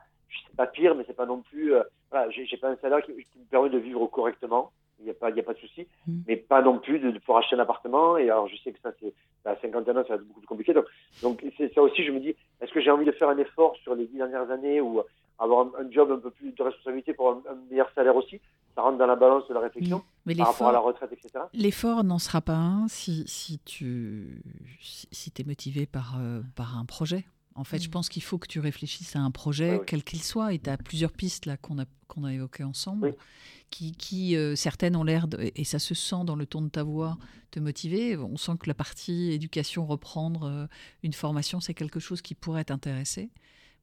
c'est 0.46 0.56
pas 0.56 0.66
pire, 0.66 0.94
mais 0.94 1.04
c'est 1.06 1.16
pas 1.16 1.26
non 1.26 1.42
plus. 1.42 1.74
Euh, 1.74 1.82
voilà, 2.11 2.30
j'ai 2.30 2.56
pas 2.56 2.70
un 2.70 2.76
salaire 2.76 3.02
qui, 3.02 3.12
qui, 3.12 3.38
me 3.38 3.44
permet 3.50 3.70
de 3.70 3.78
vivre 3.78 4.06
correctement. 4.06 4.72
Il 5.00 5.04
n'y 5.04 5.11
a 5.11 5.14
pas, 5.14 5.30
il 5.30 5.36
y 5.36 5.40
a 5.40 5.44
pas 5.44 5.54
de 5.54 5.59
souci, 5.59 5.86
mmh. 6.09 6.12
mais 6.26 6.36
pas 6.36 6.61
non 6.61 6.80
plus 6.80 6.98
de, 6.98 7.12
de, 7.12 7.18
pouvoir 7.20 7.38
acheter 7.38 7.54
un 7.54 7.61
appartement. 7.61 8.16
Et 8.16 8.30
alors, 8.30 8.48
je 8.48 8.56
sais 8.56 8.72
que 8.72 8.80
ça, 8.82 8.90
c'est 9.00 9.14
à 9.44 9.54
51 9.56 9.96
ans, 9.96 10.02
ça 10.02 10.09
va 10.09 10.14
être 10.16 10.26
beaucoup 10.26 10.40
plus 10.40 10.46
compliqué. 10.46 10.74
Donc, 10.74 10.86
donc 11.22 11.44
c'est 11.56 11.72
ça 11.72 11.82
aussi. 11.82 12.04
Je 12.04 12.11
me 12.11 12.18
dis, 12.18 12.34
est-ce 12.61 12.72
que 12.72 12.80
j'ai 12.80 12.90
envie 12.90 13.04
de 13.04 13.12
faire 13.12 13.28
un 13.28 13.38
effort 13.38 13.76
sur 13.76 13.94
les 13.94 14.06
dix 14.06 14.16
dernières 14.16 14.50
années 14.50 14.80
ou 14.80 15.02
avoir 15.38 15.66
un, 15.66 15.84
un, 15.84 15.90
job 15.90 16.11
un 16.11 16.18
peu 16.18 16.30
plus 16.30 16.52
de 16.52 16.62
responsabilité 16.62 17.14
pour 17.14 17.30
un, 17.30 17.42
un, 17.48 17.54
meilleur 17.70 17.88
salaire 17.94 18.16
aussi? 18.16 18.40
Ça 18.74 18.82
rentre 18.82 18.98
dans 18.98 19.06
la 19.06 19.16
balance 19.16 19.46
de 19.48 19.54
la 19.54 19.61
réflexion 19.61 20.02
mais 20.28 20.34
par 20.34 20.48
rapport 20.48 20.68
à 20.68 20.72
la 20.72 20.78
retraite, 20.78 21.12
etc. 21.12 21.44
L'effort 21.54 22.04
n'en 22.04 22.18
sera 22.18 22.40
pas 22.40 22.56
un 22.56 22.86
si, 22.88 23.24
si 23.26 23.59
tu 23.61 24.42
si, 24.80 25.09
si 25.11 25.32
es 25.38 25.44
motivé 25.44 25.86
par, 25.86 26.16
euh, 26.20 26.40
par 26.54 26.76
un 26.78 26.84
projet. 26.84 27.24
En 27.59 27.64
fait, 27.64 27.78
mmh. 27.78 27.82
je 27.82 27.88
pense 27.88 28.09
qu'il 28.09 28.22
faut 28.22 28.38
que 28.38 28.46
tu 28.46 28.61
réfléchisses 28.61 29.16
à 29.16 29.20
un 29.20 29.30
projet, 29.32 29.72
oui, 29.72 29.76
oui. 29.80 29.84
quel 29.86 30.04
qu'il 30.04 30.22
soit, 30.22 30.54
et 30.54 30.59
tu 30.59 30.70
as 30.70 30.76
plusieurs 30.78 31.12
pistes 31.12 31.44
là 31.46 31.56
qu'on 31.56 31.78
a, 31.80 31.84
qu'on 32.06 32.22
a 32.24 32.32
évoquées 32.32 32.62
ensemble, 32.64 33.09
Oui. 33.09 33.12
qui, 33.70 33.92
qui 33.92 34.36
euh, 34.36 34.54
certaines 34.54 34.94
ont 34.94 35.02
l'air, 35.04 35.26
de- 35.26 35.50
et 35.54 35.64
ça 35.64 35.78
se 35.80 35.92
sent 35.94 36.24
dans 36.24 36.36
le 36.36 36.46
ton 36.46 36.62
de 36.62 36.68
ta 36.68 36.84
voix, 36.84 37.18
te 37.50 37.59
motiver. 37.61 38.16
On 38.16 38.36
sent 38.36 38.52
que 38.61 38.68
la 38.68 38.74
partie 38.74 39.32
éducation, 39.32 39.86
reprendre 39.86 40.44
euh, 40.44 40.66
une 41.02 41.12
formation, 41.12 41.59
c'est 41.61 41.74
quelque 41.74 41.98
chose 42.00 42.22
qui 42.22 42.34
pourrait 42.34 42.64
t'intéresser. 42.64 43.30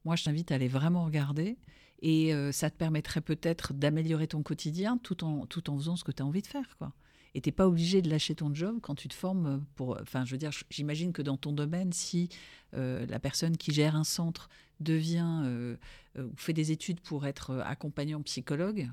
Moi, 0.06 0.16
je 0.16 0.24
t'invite 0.24 0.50
à 0.52 0.54
aller 0.54 0.68
vraiment 0.68 1.04
regarder, 1.04 1.58
et 2.00 2.32
euh, 2.32 2.52
ça 2.52 2.70
te 2.70 2.76
permettrait 2.76 3.20
peut-être 3.20 3.74
d'améliorer 3.74 4.26
ton 4.26 4.42
quotidien 4.42 4.98
tout 4.98 5.22
en, 5.22 5.44
tout 5.46 5.68
en 5.68 5.76
faisant 5.76 5.96
ce 5.96 6.04
que 6.04 6.12
tu 6.12 6.22
as 6.22 6.26
envie 6.26 6.42
de 6.42 6.46
faire, 6.46 6.76
quoi. 6.78 6.92
Et 7.36 7.42
tu 7.42 7.50
n'es 7.50 7.52
pas 7.52 7.68
obligé 7.68 8.00
de 8.00 8.08
lâcher 8.08 8.34
ton 8.34 8.54
job 8.54 8.78
quand 8.80 8.94
tu 8.94 9.08
te 9.08 9.14
formes 9.14 9.62
pour. 9.74 9.98
Enfin, 10.00 10.24
je 10.24 10.30
veux 10.32 10.38
dire, 10.38 10.52
j'imagine 10.70 11.12
que 11.12 11.20
dans 11.20 11.36
ton 11.36 11.52
domaine, 11.52 11.92
si 11.92 12.30
euh, 12.72 13.04
la 13.10 13.18
personne 13.18 13.58
qui 13.58 13.72
gère 13.72 13.94
un 13.94 14.04
centre 14.04 14.48
devient 14.80 15.42
euh, 15.44 15.76
ou 16.16 16.34
fait 16.36 16.54
des 16.54 16.72
études 16.72 16.98
pour 16.98 17.26
être 17.26 17.50
euh, 17.50 17.62
accompagnant 17.62 18.22
psychologue, 18.22 18.88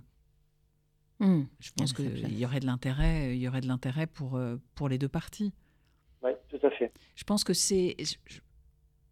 mmh. 1.20 1.44
je 1.58 1.72
pense 1.72 1.94
qu'il 1.94 2.38
y 2.38 2.46
aurait 2.46 2.60
de 2.60 2.66
l'intérêt. 2.66 3.34
Il 3.34 3.42
y 3.42 3.48
aurait 3.48 3.62
de 3.62 3.68
l'intérêt 3.68 4.08
pour 4.08 4.36
euh, 4.36 4.58
pour 4.76 4.90
les 4.90 4.98
deux 4.98 5.08
parties. 5.08 5.54
Oui, 6.22 6.32
tout 6.50 6.60
à 6.68 6.72
fait. 6.72 6.92
Je 7.16 7.24
pense 7.24 7.46
que 7.46 7.54
c'est. 7.54 7.96
Je, 7.98 8.40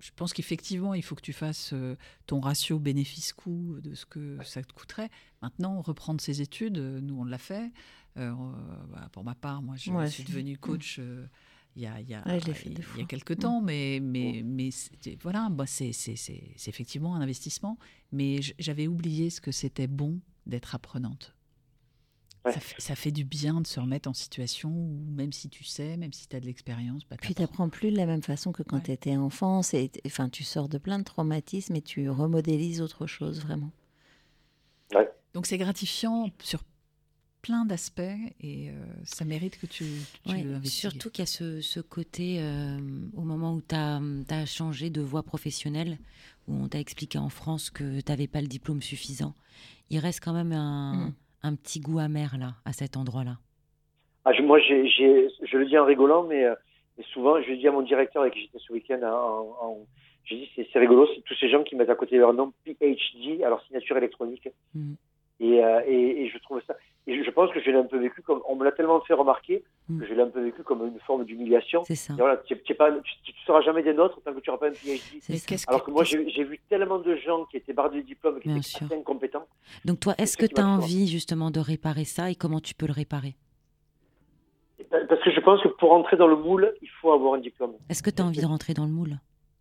je 0.02 0.10
pense 0.16 0.34
qu'effectivement, 0.34 0.93
il 0.93 1.04
faut 1.04 1.16
que 1.16 1.22
tu 1.22 1.34
fasses 1.34 1.72
euh, 1.74 1.95
ton 2.26 2.39
ratio 2.41 2.80
bénéfice-coût 2.80 3.80
de 3.82 3.93
ce 3.95 4.06
que 4.06 4.38
ça 4.43 4.64
te 4.64 4.74
coûterait. 4.74 5.10
Maintenant, 5.41 5.82
reprendre 5.82 6.20
ses 6.22 6.41
études, 6.41 6.78
euh, 6.80 6.99
nous, 7.02 7.20
on 7.20 7.24
l'a 7.24 7.38
fait. 7.38 7.72
Euh, 8.18 8.34
bah, 8.91 9.08
pour 9.12 9.24
ma 9.24 9.36
part, 9.36 9.62
moi, 9.62 9.76
je 9.78 9.91
Ouais, 9.91 10.10
suis 10.10 10.24
devenue 10.24 10.58
coach 10.58 10.97
euh, 10.99 11.26
il 11.76 11.84
y 11.84 11.86
a, 11.88 12.02
il 12.02 12.10
y 12.10 12.14
a, 12.14 12.24
Ouais, 12.28 12.39
je 12.41 12.45
l'ai 12.47 12.54
fait 12.54 12.70
il 12.70 12.74
deux 12.76 12.82
y 12.82 12.86
a 12.86 12.88
fois. 12.89 13.04
quelques 13.06 13.39
temps, 13.39 13.62
mais, 13.62 13.99
mais, 14.02 14.41
mais 14.43 14.70
voilà, 15.22 15.47
bah, 15.49 15.66
c'est 15.66 15.93
c'est- 15.93 16.18
c'est- 16.18 16.52
c'est 16.58 16.70
effectivement 16.70 17.16
un 17.16 17.22
investissement. 17.22 17.78
Mais 18.12 18.41
j'avais 18.60 18.88
oublié 18.88 19.30
ce 19.30 19.39
que 19.39 19.52
c'était 19.52 19.88
bon 19.88 20.20
d'être 20.45 20.76
apprenante. 20.76 21.34
Ouais. 22.44 22.54
Ça, 22.54 22.60
fait, 22.60 22.82
ça 22.82 22.96
fait 22.96 23.12
du 23.12 23.24
bien 23.24 23.62
de 23.62 23.68
se 23.68 23.80
remettre 23.80 24.10
en 24.10 24.14
situation 24.16 24.70
où, 24.70 25.06
même 25.12 25.32
si 25.32 25.48
tu 25.48 25.64
sais, 25.64 25.96
même 25.98 26.12
si 26.12 26.28
tu 26.28 26.36
as 26.36 26.39
de 26.39 26.46
l'expérience, 26.48 27.04
bah, 27.08 27.16
Puis 27.20 27.30
tu 27.30 27.36
t'apprends. 27.36 27.66
n'apprends 27.66 27.70
plus 27.70 27.92
de 27.92 27.98
la 27.98 28.08
même 28.08 28.24
façon 28.24 28.52
que 28.52 28.64
quand 28.64 28.78
Ouais. 28.78 28.84
tu 28.84 28.92
étais 28.92 29.16
enfant. 29.16 29.62
C'est- 29.62 30.02
Enfin, 30.08 30.28
tu 30.28 30.44
sors 30.44 30.68
de 30.68 30.80
plein 30.80 30.98
de 30.98 31.04
traumatismes 31.04 31.76
et 31.76 31.82
tu 31.84 32.10
remodélises 32.10 32.82
autre 32.82 33.06
chose, 33.06 33.42
vraiment. 33.42 33.72
Donc 35.34 35.46
c'est 35.46 35.58
gratifiant 35.58 36.30
sur 36.44 36.62
plein 37.42 37.64
d'aspects 37.66 38.02
et 38.42 38.70
euh, 38.70 38.74
ça 39.06 39.24
mérite 39.24 39.58
que 39.58 39.66
tu, 39.66 39.86
tu 40.26 40.30
Ouais, 40.34 40.46
surtout 40.66 41.10
qu'il 41.10 41.22
y 41.22 41.24
a 41.24 41.26
ce, 41.26 41.62
ce 41.62 41.80
côté, 41.80 42.42
euh, 42.42 42.78
au 43.14 43.22
moment 43.22 43.54
où 43.56 43.62
tu 43.62 43.74
as, 43.74 44.46
changé 44.46 44.89
de 44.89 45.00
voie 45.02 45.24
professionnelle, 45.24 46.00
où 46.50 46.56
on 46.56 46.68
t'a 46.68 46.80
expliqué 46.82 47.18
en 47.18 47.30
France 47.30 47.70
que 47.70 48.02
tu 48.02 48.12
n'avais 48.12 48.28
pas 48.28 48.42
le 48.42 48.48
diplôme 48.48 48.82
suffisant, 48.82 49.34
il 49.89 50.00
reste 50.00 50.20
quand 50.22 50.34
même 50.34 50.52
un, 50.52 51.08
Mm. 51.08 51.14
Un 51.44 51.56
petit 51.56 51.80
goût 51.80 52.00
amer 52.00 52.38
là, 52.39 52.54
à 52.66 52.74
cet 52.74 52.98
endroit-là. 52.98 53.38
Ah, 54.26 54.34
je, 54.34 54.42
moi, 54.42 54.60
j'ai, 54.60 54.88
je 54.88 55.58
le 55.58 55.66
dis 55.66 55.78
en 55.78 55.86
rigolant, 55.86 56.24
mais, 56.24 56.44
euh, 56.44 56.56
mais 56.98 57.04
souvent, 57.06 57.42
je 57.42 57.50
le 57.50 57.58
dis 57.58 57.68
à 57.68 57.72
mon 57.72 57.82
directeur 57.82 58.22
avec 58.22 58.34
qui 58.34 58.42
j'étais 58.42 58.60
ce 58.60 58.72
week-end, 58.72 59.00
hein, 59.02 59.14
en, 59.14 59.66
en, 59.66 59.78
j'ai 60.26 60.36
dit 60.36 60.50
c'est, 60.56 60.80
rigolo, 60.80 61.08
c'est 61.16 61.22
tous 61.22 61.36
ces 61.36 61.50
gens 61.50 61.64
qui 61.64 61.76
mettent 61.76 61.89
à 61.89 61.96
côté 61.96 62.16
de 62.16 62.22
leur 62.22 62.34
nom 62.34 62.54
PhD, 62.66 63.44
alors 63.44 63.62
signature 63.64 63.98
électronique. 63.98 64.48
Mm. 64.76 64.94
Et, 65.44 65.64
euh, 65.64 65.82
et, 65.88 66.22
et 66.24 66.30
je 66.30 66.38
trouve 66.38 66.62
ça. 66.68 66.76
Et 67.08 67.18
je, 67.18 67.24
je 67.24 67.32
pense 67.32 67.52
que 67.52 67.60
je 67.60 67.72
l'ai 67.72 67.78
un 67.78 67.84
peu 67.86 67.98
vécu 67.98 68.22
comme. 68.22 68.42
On 68.48 68.56
me 68.56 68.64
l'a 68.64 68.72
tellement 68.72 69.02
fait 69.02 69.14
remarquer 69.16 69.64
Mm. 69.89 70.00
que 70.00 70.06
je 70.08 70.14
l'ai 70.14 70.22
un 70.22 70.30
peu 70.30 70.42
vécu 70.42 70.62
comme 70.64 70.86
une 70.86 71.00
forme 71.00 71.26
d'humiliation. 71.26 71.84
C'est 71.86 71.96
ça. 71.96 72.14
Et 72.14 72.18
voilà, 72.18 72.38
tu 72.38 72.54
ne 72.54 72.60
seras 73.48 73.62
jamais 73.62 73.82
des 73.82 73.94
nôtres 73.94 74.22
tant 74.24 74.32
que 74.34 74.39
tu 74.39 74.50
n'auras 74.52 74.60
pas 74.60 74.68
un 74.70 74.74
PhD. 74.74 75.64
Alors 75.68 75.84
que 75.84 75.89
moi, 75.92 76.04
qu'est-ce- 76.04 76.22
j'ai, 76.24 76.30
j'ai 76.30 76.44
vu 76.44 76.60
tellement 76.70 77.00
de 77.00 77.16
gens 77.16 77.46
qui 77.46 77.58
étaient 77.58 77.74
bardés 77.74 78.02
de 78.04 78.06
diplômes, 78.06 78.39
qui 78.39 78.48
Bien 78.48 78.58
étaient 78.58 78.68
sûr. 78.68 78.86
assez 78.86 78.96
incompétents. 78.96 79.48
Donc 79.84 80.00
toi, 80.00 80.14
est-ce 80.20 80.38
que 80.38 80.46
tu 80.46 80.62
as 80.62 80.68
envie 80.68 81.08
justement 81.08 81.50
de 81.50 81.60
réparer 81.60 82.06
ça 82.06 82.30
et 82.30 82.36
comment 82.36 82.60
tu 82.60 82.76
peux 82.76 82.86
le 82.86 82.94
réparer? 82.94 83.36
Parce 85.10 85.22
que 85.24 85.32
je 85.32 85.39
pense 85.39 85.62
que 85.64 85.68
pour 85.70 85.92
entrer 85.94 86.18
dans 86.18 86.28
le 86.28 86.36
moule, 86.36 86.74
il 86.82 86.89
faut 87.02 87.12
avoir 87.12 87.34
un 87.36 87.39
diplôme. 87.39 87.74
Est-ce 87.89 88.04
que 88.04 88.10
tu 88.10 88.22
as 88.22 88.26
envie 88.26 88.42
de 88.42 88.46
rentrer 88.46 88.74
dans 88.74 88.86
le 88.86 88.92
moule? 88.92 89.18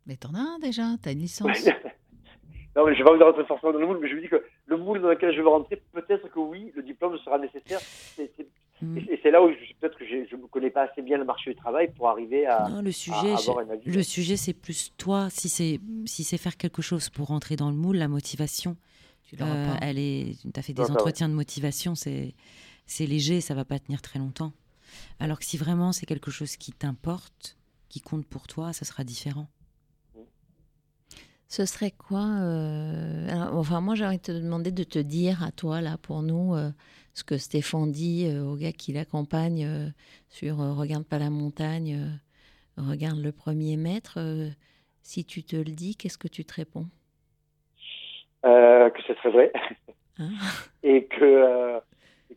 Mais 0.07 0.16
t'en 0.16 0.35
as 0.35 0.39
un 0.41 0.59
déjà, 0.59 0.83
t'as 1.03 1.12
une 1.12 1.18
licence. 1.20 1.64
non, 2.76 2.85
mais 2.87 2.95
je 2.95 2.99
vais 2.99 3.05
pas 3.05 3.11
envie 3.11 3.18
de 3.20 3.24
rentrer 3.24 3.45
forcément 3.45 3.72
dans 3.72 3.78
le 3.78 3.87
moule, 3.87 3.99
mais 4.01 4.09
je 4.09 4.14
me 4.16 4.20
dis 4.22 4.28
que 4.28 4.43
le 4.70 4.76
moule 4.76 5.00
dans 5.02 5.08
lequel 5.08 5.34
je 5.34 5.40
veux 5.42 5.48
rentrer, 5.48 5.76
peut-être 5.92 6.28
que 6.32 6.38
oui, 6.38 6.72
le 6.74 6.82
diplôme 6.82 7.18
sera 7.18 7.38
nécessaire. 7.38 7.80
C'est- 7.80 8.30
c'est- 8.36 8.48
Mm. 8.82 8.96
Et 8.96 9.20
c'est 9.22 9.30
là 9.30 9.42
où 9.42 9.50
je- 9.50 9.74
peut-être 9.78 9.98
que 9.98 10.06
je 10.06 10.34
ne 10.36 10.46
connais 10.46 10.70
pas 10.70 10.84
assez 10.90 11.02
bien 11.02 11.18
le 11.18 11.24
marché 11.26 11.50
du 11.50 11.56
travail 11.56 11.92
pour 11.92 12.08
arriver 12.08 12.46
à, 12.46 12.66
Non, 12.70 12.80
le 12.80 12.88
à 12.88 12.92
sujet, 12.92 13.32
avoir 13.34 13.58
un 13.58 13.68
avis. 13.68 13.90
le 13.90 14.02
sujet, 14.02 14.38
c'est 14.38 14.54
plus 14.54 14.94
toi. 14.96 15.28
Si 15.28 15.50
c'est 15.50 15.78
si 16.06 16.24
c'est 16.24 16.38
faire 16.38 16.56
quelque 16.56 16.80
chose 16.80 17.10
pour 17.10 17.26
rentrer 17.26 17.56
dans 17.56 17.68
le 17.68 17.76
moule, 17.76 17.98
la 17.98 18.08
motivation, 18.08 18.78
Tu 19.24 19.36
l'auras 19.36 19.54
euh, 19.54 19.72
pas. 19.74 19.78
elle 19.82 19.98
est. 19.98 20.34
T'as 20.54 20.62
fait 20.62 20.72
Non, 20.72 20.84
des 20.84 20.90
ouais. 20.92 20.96
entretiens 20.96 21.28
de 21.28 21.34
motivation, 21.34 21.94
c'est 21.94 22.32
c'est 22.86 23.04
léger, 23.04 23.42
ça 23.42 23.52
va 23.54 23.66
pas 23.66 23.78
tenir 23.78 24.00
très 24.00 24.18
longtemps. 24.18 24.52
Alors 25.18 25.38
que 25.40 25.44
si 25.44 25.58
vraiment 25.58 25.92
c'est 25.92 26.06
quelque 26.06 26.30
chose 26.30 26.56
qui 26.56 26.72
t'importe, 26.72 27.58
qui 27.90 28.00
compte 28.00 28.24
pour 28.26 28.46
toi, 28.46 28.72
ça 28.72 28.86
sera 28.86 29.04
différent. 29.04 29.46
Ce 31.51 31.66
serait 31.66 31.90
quoi 31.90 32.24
euh, 32.42 33.28
alors, 33.28 33.57
Enfin, 33.57 33.80
moi, 33.80 33.96
j'ai 33.96 34.07
envie 34.07 34.18
de 34.18 34.22
te 34.22 34.30
demander 34.30 34.70
de 34.70 34.84
te 34.84 35.01
dire 35.01 35.42
à 35.42 35.51
toi, 35.51 35.80
là, 35.80 35.98
pour 36.01 36.22
nous, 36.22 36.55
euh, 36.55 36.70
ce 37.12 37.24
que 37.24 37.38
Stéphane 37.38 37.90
dit 37.90 38.28
euh, 38.28 38.44
au 38.44 38.55
gars 38.55 38.70
qui 38.70 38.92
l'accompagne 38.92 39.92
sur 40.28 40.59
Regarde 40.59 41.05
pas 41.05 41.18
la 41.18 41.28
montagne, 41.28 41.98
regarde 42.76 43.18
le 43.18 43.32
premier 43.32 43.76
mètre. 43.76 44.18
euh, 44.18 44.48
si 45.03 45.24
tu 45.24 45.42
te 45.42 45.57
le 45.57 45.64
dis, 45.64 45.96
qu'est-ce 45.96 46.18
que 46.18 46.28
tu 46.28 46.44
te 46.44 46.55
réponds? 46.55 46.86
Que 48.44 49.03
ce 49.09 49.14
serait 49.14 49.30
vrai, 49.30 49.53
Ah. 50.20 50.22
et 50.84 51.07
que 51.07 51.80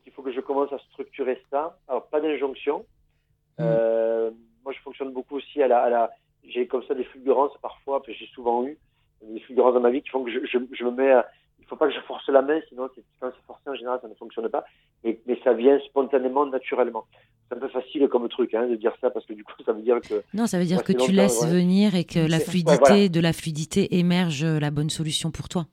qu'il 0.04 0.12
faut 0.12 0.24
que 0.24 0.34
je 0.34 0.42
commence 0.42 0.74
à 0.74 0.80
structurer 0.92 1.40
ça. 1.52 1.78
Alors, 1.88 2.08
pas 2.08 2.20
d'injonction. 2.20 2.84
Euh, 3.60 4.32
moi, 4.64 4.74
je 4.74 4.80
fonctionne 4.80 5.14
beaucoup 5.14 5.36
aussi 5.38 5.62
à 5.62 5.68
la, 5.68 5.84
à 5.84 5.90
la 5.90 6.12
j'ai 6.46 6.66
comme 6.68 6.84
ça 6.88 6.96
des 6.96 7.04
fulgurances 7.04 7.56
parfois, 7.62 8.02
puis 8.02 8.16
j'ai 8.16 8.28
souvent 8.34 8.66
eu 8.66 8.76
des 9.30 9.40
fulgurances 9.42 9.74
dans 9.74 9.80
ma 9.80 9.90
vie 9.92 10.02
qui 10.02 10.10
font 10.10 10.24
que 10.24 10.32
je, 10.32 10.40
je, 10.46 10.58
je 10.72 10.84
me 10.84 10.92
mets 10.92 11.12
à, 11.12 11.28
il 11.60 11.66
faut 11.66 11.76
pas 11.76 11.88
que 11.88 11.94
je 11.94 12.00
force 12.02 12.28
la 12.30 12.42
main, 12.42 12.60
sinon 12.70 12.90
c'est- 12.96 13.04
quand 13.20 13.32
c'est 13.36 13.46
forcé 13.46 13.70
en 13.70 13.76
général 13.76 14.00
ça 14.02 14.08
ne 14.08 14.14
fonctionne 14.16 14.50
pas. 14.50 14.64
Mais, 15.04 15.20
mais 15.26 15.40
ça 15.44 15.54
vient 15.54 15.80
spontanément, 15.80 16.46
naturellement. 16.46 17.06
C'est 17.50 17.56
un 17.58 17.60
peu 17.60 17.68
facile 17.70 18.08
comme 18.10 18.28
truc 18.30 18.54
hein, 18.54 18.68
de 18.68 18.76
dire 18.76 18.94
ça 19.02 19.10
parce 19.10 19.26
que 19.26 19.34
du 19.34 19.44
coup 19.44 19.54
ça 19.66 19.74
veut 19.74 19.82
dire 19.82 20.00
que 20.02 20.24
Non, 20.34 20.48
ça 20.48 20.58
veut 20.60 20.66
dire 20.66 20.84
que 20.84 20.94
tu 20.94 21.12
laisses 21.12 21.42
ouais. 21.44 21.50
venir 21.52 21.96
et 21.96 22.04
que 22.06 22.20
la 22.20 22.40
fluidité, 22.40 22.78
voilà. 22.80 23.10
de 23.10 23.20
la 23.20 23.34
fluidité 23.34 23.98
émerge 23.98 24.44
la 24.46 24.72
bonne 24.72 24.90
solution 24.90 25.32
pour 25.32 25.48
toi. 25.50 25.66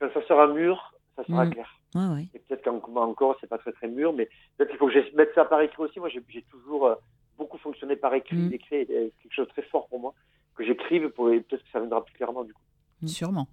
quand 0.00 0.08
ça 0.14 0.22
sera 0.26 0.46
mûr, 0.46 0.94
ça 1.16 1.24
sera 1.24 1.44
Mm. 1.44 1.50
clair. 1.54 1.74
Ouais, 1.94 2.06
ouais. 2.14 2.26
Et 2.34 2.38
peut-être 2.38 2.62
qu'encore 2.62 3.36
c'est 3.40 3.46
pas 3.48 3.58
très 3.58 3.72
très 3.72 3.88
mûr, 3.88 4.12
mais 4.12 4.28
peut-être 4.56 4.68
qu'il 4.70 4.78
faut 4.78 4.86
que 4.88 4.92
je 4.92 5.16
mette 5.16 5.30
ça 5.34 5.44
par 5.44 5.60
écrit 5.62 5.82
aussi. 5.82 5.98
Moi 5.98 6.08
j'ai 6.08 6.22
j'ai 6.28 6.42
toujours 6.42 6.86
euh, 6.86 6.94
beaucoup 7.38 7.58
fonctionné 7.58 7.96
par 7.96 8.12
écrit. 8.14 8.36
Mm. 8.36 8.50
L'écrit 8.50 8.76
est 8.76 8.90
est 8.90 9.12
quelque 9.22 9.32
chose 9.34 9.46
de 9.46 9.52
très 9.52 9.62
fort 9.62 9.88
pour 9.88 9.98
moi 10.00 10.14
que 10.54 10.64
j'écrive 10.64 11.08
pour 11.10 11.30
et 11.30 11.40
peut-être 11.40 11.62
que 11.64 11.70
ça 11.72 11.78
viendra 11.80 12.04
plus 12.04 12.14
clairement 12.14 12.44
du 12.44 12.52
coup. 12.52 12.60
Mm. 13.02 13.08
Sûrement. 13.08 13.48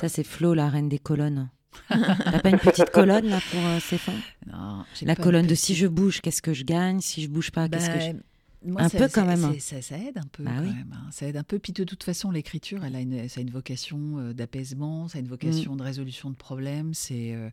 Ça, 0.00 0.08
c'est 0.08 0.24
Flo, 0.24 0.54
la 0.54 0.68
reine 0.68 0.88
des 0.88 0.98
colonnes. 0.98 1.50
T'as 1.88 2.38
pas 2.40 2.48
une 2.50 2.58
petite 2.58 2.90
colonne 2.90 3.26
là 3.26 3.38
pour 3.50 3.60
euh, 3.60 3.78
Stéphane? 3.80 4.20
Non, 4.46 4.84
j'ai 4.94 5.04
La 5.04 5.14
pas 5.14 5.22
colonne 5.22 5.46
de 5.46 5.54
si 5.54 5.74
je 5.74 5.86
bouge, 5.86 6.20
qu'est-ce 6.22 6.40
que 6.40 6.54
je 6.54 6.64
gagne? 6.64 7.00
Si 7.00 7.22
je 7.22 7.28
bouge 7.28 7.50
pas, 7.50 7.68
qu'est-ce 7.68 7.90
que 7.90 8.00
je... 8.00 8.12
Bah, 8.12 8.18
moi, 8.64 8.82
Un 8.82 8.88
ça- 8.88 8.98
peu 8.98 9.08
quand 9.12 9.26
même. 9.26 9.60
Ça, 9.60 9.82
ça 9.82 9.98
aide 9.98 10.16
un 10.18 10.26
peu 10.32 10.42
Bah 10.42 10.52
quand 10.56 10.62
oui. 10.62 10.68
même. 10.72 10.92
hein. 10.96 11.06
Ça 11.12 11.26
aide 11.26 11.36
un 11.36 11.42
peu. 11.42 11.58
Puis 11.58 11.72
de 11.74 11.84
toute 11.84 12.02
façon, 12.02 12.30
l'écriture, 12.30 12.84
elle 12.84 12.96
a 12.96 13.00
une, 13.00 13.28
ça 13.28 13.40
a 13.40 13.42
une 13.42 13.50
vocation 13.50 14.18
euh, 14.18 14.32
d'apaisement, 14.32 15.06
ça 15.08 15.18
a 15.18 15.20
une 15.20 15.28
vocation 15.28 15.74
Mm. 15.74 15.76
de 15.76 15.82
résolution 15.82 16.30
de 16.30 16.34
problèmes. 16.36 16.94
C'est, 16.94 17.34
euh, 17.34 17.50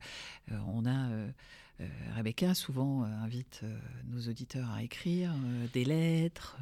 euh, 0.51 0.57
on 0.73 0.86
a 0.86 1.09
euh, 1.11 1.29
euh, 1.84 2.15
Rebecca 2.15 2.53
souvent 2.53 3.03
euh, 3.03 3.07
invite 3.23 3.61
euh, 3.63 3.77
nos 4.07 4.21
auditeurs 4.29 4.69
à 4.71 4.84
écrire 4.84 5.34
des 5.73 5.86
lettres 5.86 6.57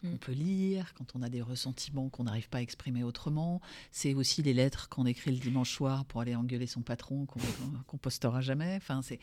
qu'on 0.00 0.08
Mm. 0.08 0.18
peut 0.18 0.32
lire 0.32 0.94
quand 0.94 1.14
on 1.14 1.22
a 1.22 1.28
des 1.28 1.42
ressentiments 1.42 2.08
qu'on 2.08 2.24
n'arrive 2.24 2.48
pas 2.48 2.58
à 2.58 2.60
exprimer 2.60 3.02
autrement. 3.02 3.60
C'est 3.90 4.14
aussi 4.14 4.42
les 4.42 4.54
lettres 4.54 4.88
qu'on 4.88 5.06
écrit 5.06 5.30
le 5.30 5.38
dimanche 5.38 5.72
soir 5.72 6.04
pour 6.04 6.20
aller 6.20 6.34
engueuler 6.34 6.66
son 6.66 6.82
patron 6.82 7.26
qu'on 7.26 7.40
qu'on 7.86 7.96
postera 7.96 8.40
jamais. 8.40 8.74
Enfin, 8.76 9.00
c'est, 9.02 9.18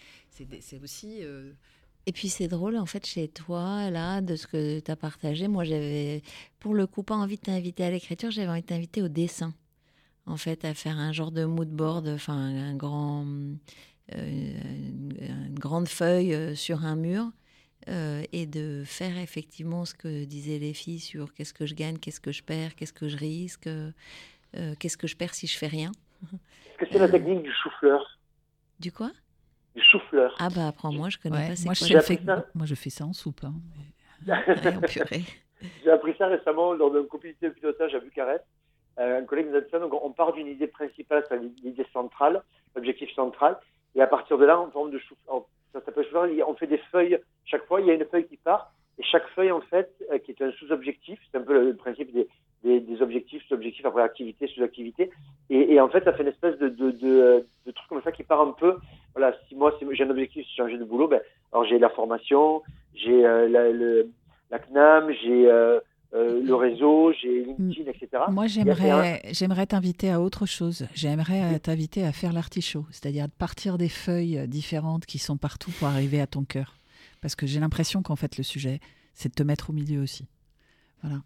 aussi 0.82 1.22
Et 2.06 2.12
puis 2.12 2.30
c'est 2.30 2.48
drôle, 2.48 2.78
en 2.78 2.86
fait, 2.86 3.06
chez 3.06 3.28
toi, 3.28 3.90
là, 3.92 4.22
de 4.22 4.36
ce 4.36 4.48
que 4.48 4.80
tu 4.80 4.92
as 4.92 4.96
partagé. 4.96 5.48
Moi, 5.48 5.64
j'avais, 5.64 6.24
pour 6.60 6.74
le 6.74 6.88
coup, 6.88 7.04
pas 7.04 7.16
envie 7.16 7.38
de 7.38 7.42
t'inviter 7.42 7.84
à 7.84 7.92
l'écriture, 7.92 8.32
j'avais 8.32 8.50
envie 8.50 8.62
de 8.62 8.68
t'inviter 8.68 9.02
au 9.02 9.08
dessin. 9.08 9.54
En 10.26 10.38
fait, 10.38 10.66
à 10.66 10.74
faire 10.74 10.98
un 10.98 11.12
genre 11.12 11.32
de 11.32 11.46
mood 11.46 11.70
board, 11.70 12.08
enfin, 12.08 12.36
un 12.36 12.76
grand, 12.76 13.26
une, 14.18 15.12
une 15.50 15.60
grande 15.60 15.88
feuille 15.88 16.34
euh, 16.34 16.56
sur 16.56 16.86
un 16.86 16.96
mur. 16.96 17.32
euh, 17.90 18.22
et 18.32 18.46
de 18.46 18.84
faire 18.86 19.18
effectivement 19.18 19.86
ce 19.86 19.96
que 19.96 20.26
disaient 20.26 20.60
les 20.60 20.74
filles 20.74 21.00
sur 21.00 21.34
qu'est-ce 21.34 21.54
que 21.54 21.66
je 21.66 21.74
gagne, 21.76 21.98
qu'est-ce 21.98 22.22
que 22.22 22.32
je 22.32 22.44
perds, 22.44 22.76
qu'est-ce 22.76 22.94
que 22.94 23.08
je 23.10 23.18
risque, 23.18 23.66
euh, 23.68 23.92
euh, 24.56 24.76
qu'est-ce 24.80 24.98
que 24.98 25.08
je 25.08 25.16
perds 25.18 25.34
si 25.34 25.48
je 25.48 25.58
fais 25.58 25.68
rien. 25.68 25.92
Est-ce 26.66 26.78
que 26.78 26.86
c'est 26.92 27.00
la 27.00 27.10
technique 27.10 27.42
du 27.44 27.52
chou-fleur? 27.52 28.20
Du 28.80 28.92
quoi? 28.92 29.12
Du 29.76 29.82
chou-fleur. 29.82 30.36
Ah 30.40 30.50
bah 30.50 30.68
apprends-moi, 30.68 31.10
je 31.10 31.18
connais 31.18 31.38
ouais, 31.40 31.48
pas. 31.48 31.56
c'est 31.56 31.66
moi, 31.66 31.74
quoi 31.76 31.88
je 31.88 31.98
ça. 32.26 32.46
moi, 32.54 32.66
je 32.68 32.76
fais 32.76 32.90
ça 32.92 33.06
en 33.06 33.14
soupe. 33.14 33.44
hein. 33.44 33.56
Ouais, 34.28 34.76
en 34.76 34.82
purée. 34.82 35.24
J'ai 35.84 35.90
appris 35.92 36.14
ça 36.18 36.28
récemment 36.28 36.74
lors 36.74 36.92
d'un 36.92 37.06
comité 37.06 37.48
de 37.50 37.54
pilotage 37.54 37.96
à 37.96 38.00
Bucarest. 38.00 38.44
Euh, 39.00 39.20
un 39.22 39.26
collègue 39.26 39.48
nous 39.50 39.56
a 39.58 39.62
dit 39.62 39.70
ça. 39.72 39.80
Donc, 39.80 39.94
on 39.94 40.12
part 40.12 40.34
d'une 40.34 40.48
idée 40.48 40.68
principale, 40.68 41.26
c'est 41.30 41.40
l'idée 41.64 41.86
centrale, 41.94 42.44
l'objectif 42.76 43.10
central. 43.16 43.58
Et 43.96 44.02
à 44.02 44.08
partir 44.08 44.38
de 44.38 44.46
là, 44.46 44.60
en 44.60 44.70
forme 44.72 44.92
de 44.92 45.00
chou 45.00 45.16
ça 45.74 45.80
s'appelle 45.86 46.06
on 46.48 46.54
fait 46.56 46.68
des 46.68 46.82
feuilles. 46.92 47.18
Chaque 47.46 47.66
fois, 47.66 47.82
il 47.82 47.88
y 47.88 47.92
a 47.92 47.94
une 47.94 48.06
feuille 48.06 48.28
qui 48.28 48.38
part. 48.38 48.74
Et 49.00 49.04
chaque 49.04 49.28
feuille, 49.30 49.52
en 49.52 49.62
fait, 49.62 49.90
euh, 50.12 50.18
qui 50.20 50.32
est 50.32 50.42
un 50.42 50.52
sous-objectif, 50.52 51.20
c'est 51.32 51.38
un 51.38 51.42
peu 51.42 51.54
le, 51.54 51.76
principe 51.76 52.12
des, 52.12 52.28
des, 52.64 52.82
des 52.82 53.02
objectifs, 53.02 53.42
sous-objectifs, 53.48 53.86
après 53.86 54.02
activité, 54.02 54.48
sous-activité. 54.48 55.10
Et, 55.50 55.74
et 55.74 55.80
en 55.80 55.90
fait, 55.90 56.04
ça 56.04 56.14
fait 56.14 56.24
une 56.24 56.30
espèce 56.30 56.58
de, 56.60 56.68
de, 56.70 56.92
de, 56.92 57.46
de 57.66 57.72
truc 57.72 57.88
comme 57.88 58.02
ça 58.04 58.12
qui 58.12 58.24
part 58.24 58.42
un 58.42 58.52
peu. 58.52 58.78
Voilà, 59.16 59.36
si 59.48 59.56
moi, 59.56 59.74
j'ai 59.92 60.04
un 60.04 60.10
objectif, 60.10 60.46
c'est 60.46 60.62
changer 60.62 60.78
de 60.78 60.84
boulot, 60.84 61.08
ben, 61.08 61.22
alors 61.54 61.66
j'ai 61.66 61.80
la 61.80 61.90
formation, 61.90 62.62
j'ai 62.94 63.26
euh, 63.26 63.48
la, 63.48 63.72
la 64.52 64.60
CNAM, 64.60 65.12
j'ai 65.24 65.50
euh, 65.50 65.80
euh, 66.14 66.42
le 66.44 66.56
réseau, 66.56 67.14
j'ai 67.22 67.46
LinkedIn, 67.46 67.90
etc. 67.90 68.08
Moi, 68.30 68.46
un- 68.92 69.18
j'aimerais 69.32 69.66
t'inviter 69.66 70.10
à 70.12 70.20
autre 70.20 70.46
chose. 70.46 70.88
J'aimerais 70.94 71.56
euh, 71.56 71.60
t'inviter 71.60 72.04
à 72.06 72.12
faire 72.12 72.34
l'artichaut, 72.34 72.86
c'est-à-dire 72.92 73.28
de 73.28 73.34
partir 73.34 73.78
des 73.78 73.88
feuilles 73.90 74.38
euh, 74.40 74.48
différentes 74.48 75.06
qui 75.06 75.20
sont 75.20 75.38
partout 75.38 75.72
pour 75.80 75.88
arriver 75.88 76.20
à 76.20 76.28
ton 76.28 76.44
cœur. 76.44 76.76
Parce 77.22 77.36
que 77.36 77.46
j'ai 77.48 77.60
l'impression 77.60 78.02
qu'en 78.02 78.16
fait, 78.16 78.38
le 78.38 78.44
sujet, 78.44 78.80
c'est 79.14 79.30
de 79.30 79.34
te 79.36 79.44
mettre 79.44 79.70
au 79.70 79.74
milieu 79.74 80.02
aussi. 80.02 80.28
Voilà. 81.04 81.22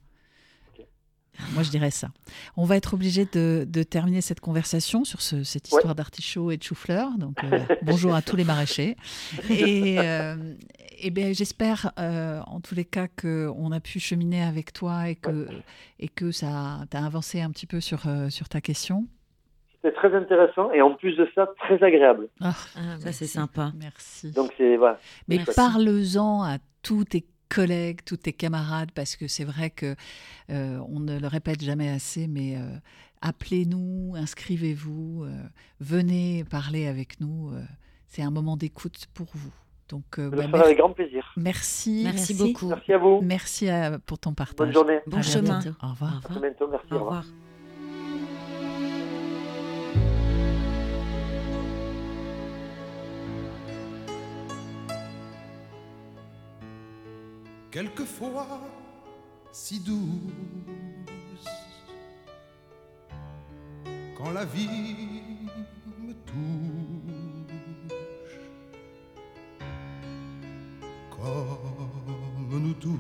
Moi, 1.54 1.64
je 1.64 1.70
dirais 1.70 1.92
ça. 1.92 2.10
On 2.58 2.66
va 2.66 2.76
être 2.78 2.94
obligé 2.94 3.26
de, 3.26 3.66
de 3.68 3.84
terminer 3.84 4.22
cette 4.22 4.40
conversation 4.40 5.04
sur 5.04 5.22
ce- 5.22 5.44
cette 5.44 5.72
Ouais. 5.72 5.78
histoire 5.78 5.96
d'artichaut 5.96 6.52
et 6.52 6.58
de 6.58 6.64
chou-fleur. 6.64 7.10
Donc, 7.18 7.44
euh, 7.44 7.60
bonjour 7.84 8.14
à 8.16 8.22
tous 8.22 8.36
les 8.36 8.44
maraîchers. 8.44 8.96
Et, 9.50 9.98
euh, 10.00 10.36
bien, 11.12 11.34
j'espère, 11.34 11.92
euh, 12.00 12.40
en 12.48 12.60
tous 12.62 12.76
les 12.76 12.86
cas, 12.86 13.08
qu'on 13.08 13.72
a 13.72 13.80
pu 13.80 14.00
cheminer 14.00 14.44
avec 14.44 14.74
toi 14.74 15.10
et 15.10 15.16
que, 15.16 15.48
et 16.00 16.08
que 16.08 16.32
ça 16.32 16.80
t'a 16.90 17.06
avancé 17.06 17.42
un 17.42 17.52
petit 17.52 17.66
peu 17.68 17.80
sur, 17.82 18.08
euh, 18.08 18.30
sur 18.30 18.50
ta 18.50 18.62
question. 18.62 19.06
C'était 19.84 19.96
très 19.96 20.16
intéressant 20.16 20.72
et 20.72 20.82
en 20.82 20.96
plus 20.96 21.16
de 21.16 21.30
ça, 21.36 21.48
très 21.60 21.82
agréable. 21.84 22.28
Ah, 22.42 22.56
Ah, 22.76 22.98
Ça, 23.00 23.12
c'est 23.12 23.28
sympa. 23.28 23.72
merci. 23.78 24.32
Donc, 24.32 24.52
c'est 24.58 24.78
voilà. 24.78 25.00
Mais 25.28 25.40
parle-en 25.56 26.44
à 26.44 26.58
tous 26.82 27.04
tes 27.06 27.24
collègues, 27.50 28.00
tous 28.06 28.18
tes 28.18 28.34
camarades, 28.34 28.91
parce 28.93 29.16
que 29.16 29.28
c'est 29.28 29.43
vrai 29.46 29.70
que 29.70 29.96
euh, 30.50 30.80
on 30.89 31.00
ne 31.00 31.20
le 31.20 31.28
répète 31.28 31.62
jamais 31.64 31.89
assez, 31.89 32.28
mais 32.28 32.58
euh, 32.58 32.62
appelez-nous, 33.22 34.14
inscrivez-vous, 34.16 35.24
euh, 35.26 35.43
venez 35.80 36.43
parler 36.43 36.88
avec 36.88 37.20
nous. 37.20 37.52
euh, 37.52 37.62
c'est 38.08 38.22
un 38.22 38.32
moment 38.32 38.56
d'écoute 38.58 39.06
pour 39.14 39.28
vous. 39.34 39.52
Donc, 39.89 40.18
euh, 40.20 40.26
Je 40.26 40.30
bah, 40.30 40.36
le 40.38 40.41
ferai 40.43 40.52
mer- 40.58 40.66
avec 40.66 40.78
grand 40.78 40.93
plaisir. 40.93 41.32
merci, 41.38 42.02
Merci, 42.04 42.34
Merci. 42.34 42.34
beaucoup. 42.34 42.68
Merci 42.70 42.93
à 42.93 42.98
vous. 42.98 43.20
merci 43.22 43.70
à- 43.70 44.00
pour 44.00 44.18
ton 44.18 44.34
partage. 44.34 44.58
Bonne 44.58 44.74
journée. 44.74 45.00
Bon 45.06 45.18
À 45.18 45.22
chemin. 45.22 45.60
bientôt. 45.60 45.78
Au 45.84 45.89
revoir. 45.89 46.12
Au 46.12 46.16
À 46.16 46.20
revoir. 46.28 46.39
bientôt. 46.41 46.68
Merci. 46.72 46.88
Au 46.91 46.96
au 46.96 47.00
revoir. 47.00 47.22
revoir. 47.24 47.45
Quelquefois 57.76 58.61
si 59.51 59.82
douce. 59.82 59.99
Quand 64.17 64.32
la 64.32 64.45
vie 64.45 65.21
me 65.99 66.13
touche, 66.30 66.39
comme 71.09 72.61
nous 72.63 72.76
tous, 72.76 72.97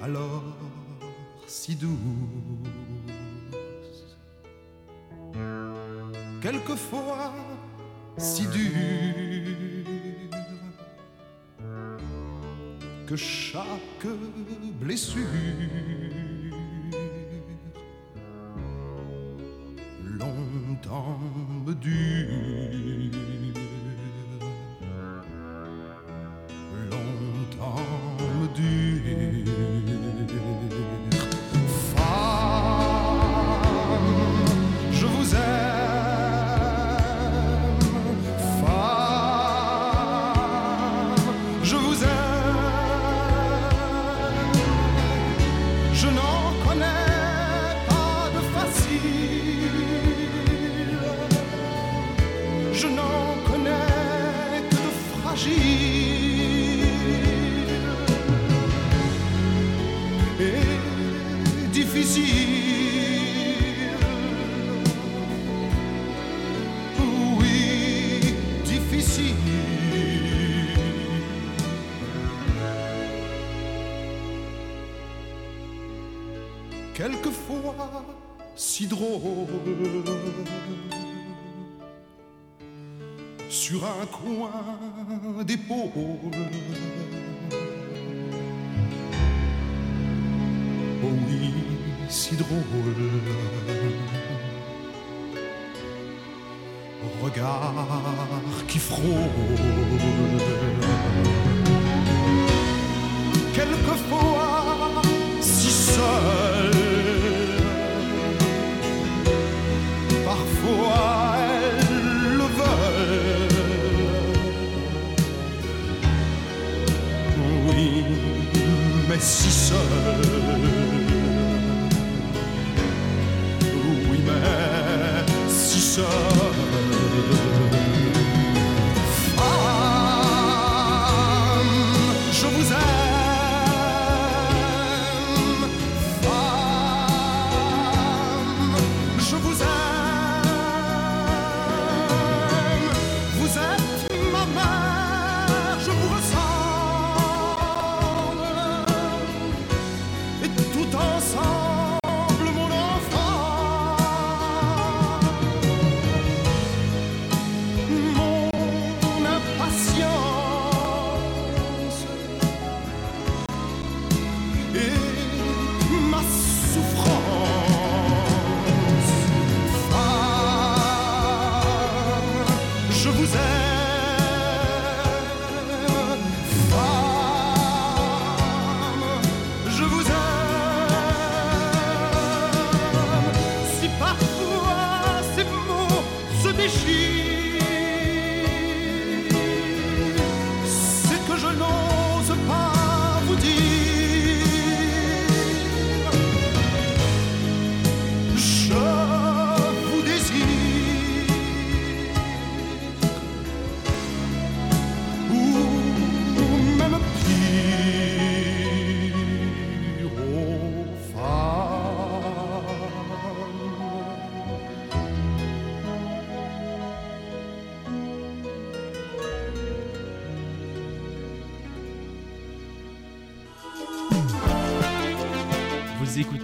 alors 0.00 0.56
si 1.46 1.76
douce. 1.76 1.92
Quelquefois 6.40 7.34
si 8.16 8.46
dure 8.46 9.07
que 13.08 13.16
chaque 13.16 14.06
blessure 14.78 15.24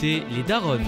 écoutez 0.04 0.34
Les 0.34 0.42
Daronnes. 0.42 0.82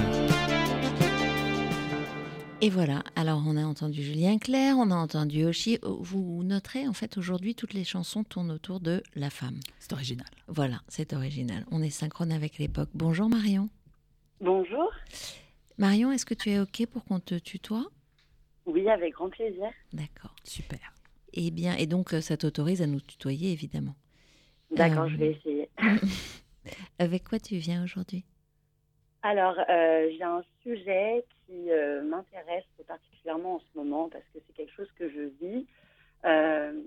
Et 2.63 2.71
voilà, 2.71 3.03
alors 3.15 3.43
on 3.47 3.57
a 3.57 3.65
entendu 3.65 4.03
Julien 4.03 4.39
Clerc, 4.39 4.77
on 4.79 4.91
a 4.91 4.95
entendu 4.95 5.45
Oshi. 5.45 5.79
Vous 5.83 6.43
noterez, 6.43 6.89
en 6.89 6.93
fait, 6.93 7.19
aujourd'hui, 7.19 7.55
toutes 7.55 7.75
les 7.75 7.85
chansons 7.85 8.25
tournent 8.25 8.51
autour 8.51 8.81
de 8.81 9.03
la 9.15 9.31
femme. 9.31 9.61
C'est 9.79 9.93
original. 9.93 10.27
Voilà, 10.49 10.81
c'est 10.89 11.13
original. 11.13 11.65
On 11.71 11.83
est 11.83 11.91
synchrone 11.91 12.33
avec 12.33 12.59
l'époque. 12.59 12.89
Bonjour 12.95 13.29
Marion. 13.29 13.69
Bonjour. 14.41 14.91
Marion, 15.79 16.13
est-ce 16.13 16.27
que 16.27 16.35
tu 16.35 16.51
es 16.51 16.61
OK 16.61 16.87
pour 16.91 17.05
qu'on 17.05 17.21
te 17.21 17.35
tutoie? 17.35 17.87
Oui, 18.65 18.89
avec 18.89 19.15
grand 19.15 19.29
plaisir. 19.29 19.69
D'accord. 19.93 20.35
Super. 20.45 20.93
Eh 21.35 21.51
bien, 21.51 21.77
et 21.77 21.87
donc 21.87 22.15
euh, 22.15 22.21
ça 22.21 22.37
t'autorise 22.37 22.83
à 22.83 22.87
nous 22.87 23.01
tutoyer, 23.01 23.53
évidemment. 23.53 23.95
D'accord, 24.75 25.05
Euh, 25.05 25.09
je 25.09 25.17
vais 25.17 25.33
essayer. 25.33 25.69
Avec 26.99 27.29
quoi 27.29 27.39
tu 27.39 27.57
viens 27.59 27.85
aujourd'hui? 27.85 28.25
Alors, 29.29 29.59
euh, 29.69 30.09
j'ai 30.17 30.23
un 30.23 30.45
sujet 30.63 31.25
qui 31.45 31.73
euh, 31.73 32.01
m'intéresse 32.05 32.63
particulièrement 32.87 33.57
en 33.57 33.59
ce 33.59 33.77
moment 33.77 34.09
parce 34.09 34.23
que 34.33 34.39
c'est 34.47 34.53
quelque 34.53 34.73
chose 34.73 34.89
que 34.97 35.09
je 35.09 35.23
vis. 35.41 35.67
Euh, 36.25 36.81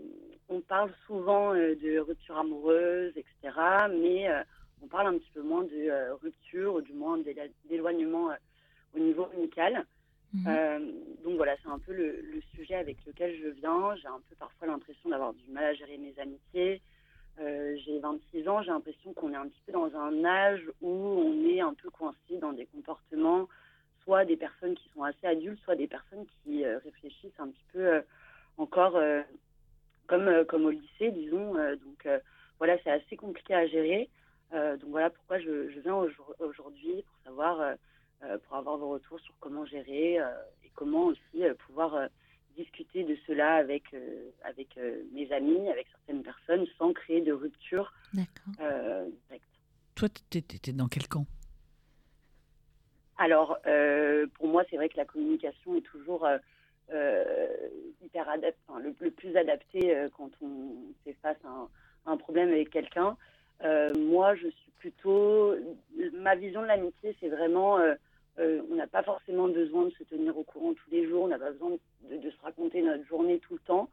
on 0.48 0.62
parle 0.62 0.90
souvent 1.06 1.54
de 1.54 2.00
rupture 2.00 2.38
amoureuse, 2.38 3.12
etc. 3.18 3.58
Mais 3.92 4.30
on 4.82 4.88
parle 4.88 5.08
un 5.08 5.18
petit 5.18 5.32
peu 5.34 5.42
moins 5.42 5.64
de 5.64 6.12
rupture 6.22 6.76
ou 6.76 6.82
du 6.82 6.94
moins 6.94 7.18
d'éloignement 7.66 8.30
au 8.96 9.00
niveau 9.00 9.28
amical. 9.36 9.86
Euh, 10.48 10.80
donc 11.26 11.36
voilà, 11.36 11.58
c'est 11.62 11.70
un 11.70 11.80
peu 11.80 11.92
le, 11.92 12.22
le 12.22 12.42
sujet 12.56 12.76
avec 12.76 13.06
lequel 13.06 13.36
je 13.36 13.50
viens. 13.50 13.98
J'ai 13.98 14.08
un 14.08 14.22
peu 14.30 14.36
parfois 14.40 14.70
l'impression 14.70 15.10
d'avoir 15.10 15.34
du 15.34 15.52
mal 15.52 15.66
à 15.66 15.74
gérer 15.74 15.98
mes 15.98 16.18
amitiés. 16.18 16.82
Euh, 17.40 17.78
j'ai 17.86 18.00
26 18.00 18.48
ans, 18.50 18.62
j'ai 18.62 18.72
l'impression 18.72 19.14
qu'on 19.14 19.32
est 19.32 19.38
un 19.38 19.48
petit 19.48 19.62
peu 19.66 19.72
dans 19.72 19.96
un 19.96 20.26
âge 20.26 20.62
où 20.82 20.90
on 20.90 21.46
est 21.48 21.62
un 21.62 21.74
peu 21.74 21.90
coincé 21.90 22.38
dans 22.40 22.52
des 22.52 22.66
comportements, 22.66 23.48
soit 24.04 24.26
des 24.26 24.36
personnes 24.36 24.76
qui 24.76 24.90
sont 24.90 25.04
assez 25.04 25.26
adultes, 25.26 25.62
soit 25.64 25.76
des 25.76 25.88
personnes 25.88 26.26
qui 26.44 26.66
euh, 26.66 26.80
réfléchissent 26.80 27.40
un 27.40 27.48
petit 27.48 27.66
peu 27.72 27.80
euh, 27.80 28.02
encore 28.58 29.00
comme, 30.08 30.46
comme 30.46 30.66
au 30.66 30.70
lycée, 30.72 31.12
disons. 31.12 31.54
Donc 31.54 32.08
voilà, 32.58 32.78
c'est 32.84 32.92
assez 32.92 33.16
compliqué 33.16 33.54
à 33.54 33.68
gérer. 33.68 34.10
Donc 34.52 34.90
voilà 34.90 35.10
pourquoi 35.10 35.40
je, 35.40 35.70
je 35.70 35.80
viens 35.80 35.96
aujourd- 35.96 36.36
aujourd'hui 36.40 37.04
pour 37.04 37.18
savoir, 37.24 37.76
pour 38.44 38.58
avoir 38.58 38.76
vos 38.78 38.90
retours 38.90 39.20
sur 39.22 39.34
comment 39.40 39.64
gérer 39.66 40.16
et 40.16 40.70
comment 40.76 41.06
aussi 41.06 41.44
pouvoir 41.68 42.10
discuter 42.60 43.04
de 43.04 43.16
cela 43.26 43.56
avec, 43.56 43.84
euh, 43.94 44.30
avec 44.44 44.78
euh, 44.78 45.04
mes 45.14 45.32
amis, 45.32 45.70
avec 45.70 45.88
certaines 45.92 46.24
personnes, 46.24 46.66
sans 46.78 46.92
créer 46.94 47.22
de 47.22 47.32
rupture 47.32 47.94
D'accord. 48.14 48.54
euh, 48.60 49.06
directe. 49.28 49.46
Toi, 49.96 50.10
t'es 50.30 50.42
t'es 50.42 50.74
dans 50.74 50.88
quel 50.88 51.08
camp? 51.08 51.26
Alors, 53.18 53.58
euh, 53.66 54.28
pour 54.36 54.48
moi, 54.48 54.64
c'est 54.70 54.78
vrai 54.78 54.90
que 54.90 54.98
la 54.98 55.06
communication 55.06 55.76
est 55.76 55.82
toujours 55.82 56.26
hyper 58.02 58.28
adaptée, 58.30 58.60
enfin, 58.68 58.80
le, 58.80 58.96
le 59.00 59.12
plus 59.12 59.36
adapté 59.38 59.96
euh, 59.96 60.10
quand 60.18 60.32
on 60.42 60.94
fait 61.04 61.16
face 61.22 61.38
à 61.44 61.50
un, 61.50 61.70
à 62.06 62.12
un 62.12 62.18
problème 62.18 62.50
avec 62.50 62.70
quelqu'un. 62.72 63.16
Euh, 63.64 63.94
moi, 63.96 64.36
je 64.36 64.48
suis 64.48 64.72
plutôt. 64.80 65.56
Ma 66.14 66.36
vision 66.36 66.62
de 66.62 66.68
l'amitié, 66.68 67.16
c'est 67.20 67.30
vraiment. 67.30 67.78
Euh, 68.40 68.62
on 68.72 68.76
n'a 68.76 68.88
pas 68.88 69.04
forcément 69.04 69.50
besoin 69.50 69.86
de 69.86 69.92
se 69.92 70.04
tenir 70.04 70.38
au 70.38 70.44
courant 70.44 70.74
tous 70.74 70.90
les 70.92 71.08
jours, 71.08 71.24
on 71.24 71.28
n'a 71.28 71.40
pas 71.40 71.52
besoin 71.52 71.72
de, 72.10 72.30
se 72.30 72.42
raconter 72.42 72.82
notre 72.82 73.06
journée 73.06 73.40
tout 73.40 73.56
le 73.56 73.60
temps. 73.60 73.90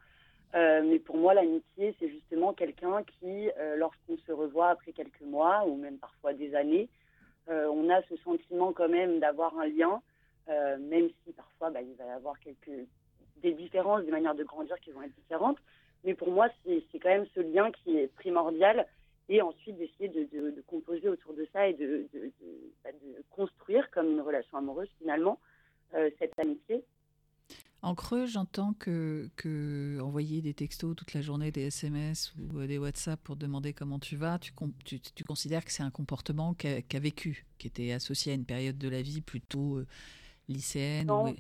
Euh, 0.55 0.82
mais 0.84 1.01
pour 1.01 1.16
moi, 1.16 1.34
l'amitié, 1.34 1.94
c'est 1.99 2.09
justement 2.09 2.53
quelqu'un 2.53 3.03
qui, 3.03 3.51
euh, 3.59 3.76
lorsqu'on 3.76 4.16
se 4.18 4.32
revoit 4.32 4.70
après 4.70 4.92
quelques 4.92 5.22
mois 5.22 5.66
ou 5.66 5.76
même 5.76 5.99
parfois 5.99 6.32
des 6.32 6.55
années, 6.55 6.88
on 7.49 7.88
a 7.90 8.03
ce 8.09 8.16
sentiment 8.16 8.72
quand 8.72 8.88
même 8.88 9.20
d'avoir 9.20 9.57
un 9.57 9.68
lien, 9.68 10.03
même 10.49 11.09
si 11.22 11.32
parfois 11.32 11.70
bah, 11.70 11.80
il 11.80 11.94
va 11.94 12.05
y 12.05 12.11
avoir 12.11 12.34
des 13.36 13.53
différences, 13.53 14.05
des 14.05 14.11
manières 14.11 14.34
de 14.34 14.42
grandir 14.42 14.76
qui 14.80 14.90
vont 14.90 15.03
être 15.03 15.14
différentes. 15.14 15.59
Mais 16.03 16.14
pour 16.14 16.32
moi, 16.32 16.49
c'est 16.64 16.99
quand 16.99 17.09
même 17.09 17.26
ce 17.36 17.40
lien 17.40 17.70
qui 17.70 17.99
est 17.99 18.12
primordial 18.16 18.84
et 19.29 19.43
ensuite 19.43 19.77
d'essayer 19.77 20.09
de, 20.09 20.51
de, 20.51 20.62
composer 20.66 21.09
autour 21.09 21.35
de 21.35 21.47
ça 21.53 21.68
et 21.68 21.74
de, 21.74 22.09
bah, 22.85 22.91
de, 22.93 23.22
construire 23.31 23.91
comme 23.91 24.11
une 24.11 24.20
relation 24.20 24.59
amoureuse 24.59 24.89
finalement 24.99 25.39
cette 26.18 26.39
amitié. 26.39 26.85
En 27.83 27.95
creux, 27.95 28.27
j'entends 28.27 28.72
que, 28.79 29.29
que, 29.37 30.01
envoyer 30.01 30.43
des 30.43 30.55
textos 30.55 30.97
toute 30.97 31.14
la 31.14 31.20
journée, 31.20 31.53
des 31.53 31.66
SMS 31.66 32.35
ou 32.37 32.66
des 32.66 32.79
WhatsApp 32.79 33.20
pour 33.22 33.37
demander 33.37 33.72
comment 33.72 33.99
tu 33.99 34.16
vas, 34.16 34.39
tu, 34.39 34.53
tu, 34.85 35.01
tu 35.01 35.24
considères 35.24 35.64
que 35.64 35.70
c'est 35.70 35.83
un 35.83 35.91
comportement 35.91 36.55
qu'a 36.55 36.99
vécu, 36.99 37.47
qui 37.59 37.68
était 37.68 37.93
associé 37.93 38.33
à 38.33 38.35
une 38.35 38.45
période 38.45 38.79
de 38.79 38.89
la 38.89 39.03
vie 39.03 39.20
plutôt 39.20 39.81
lycéenne 40.49 41.07
non. 41.07 41.35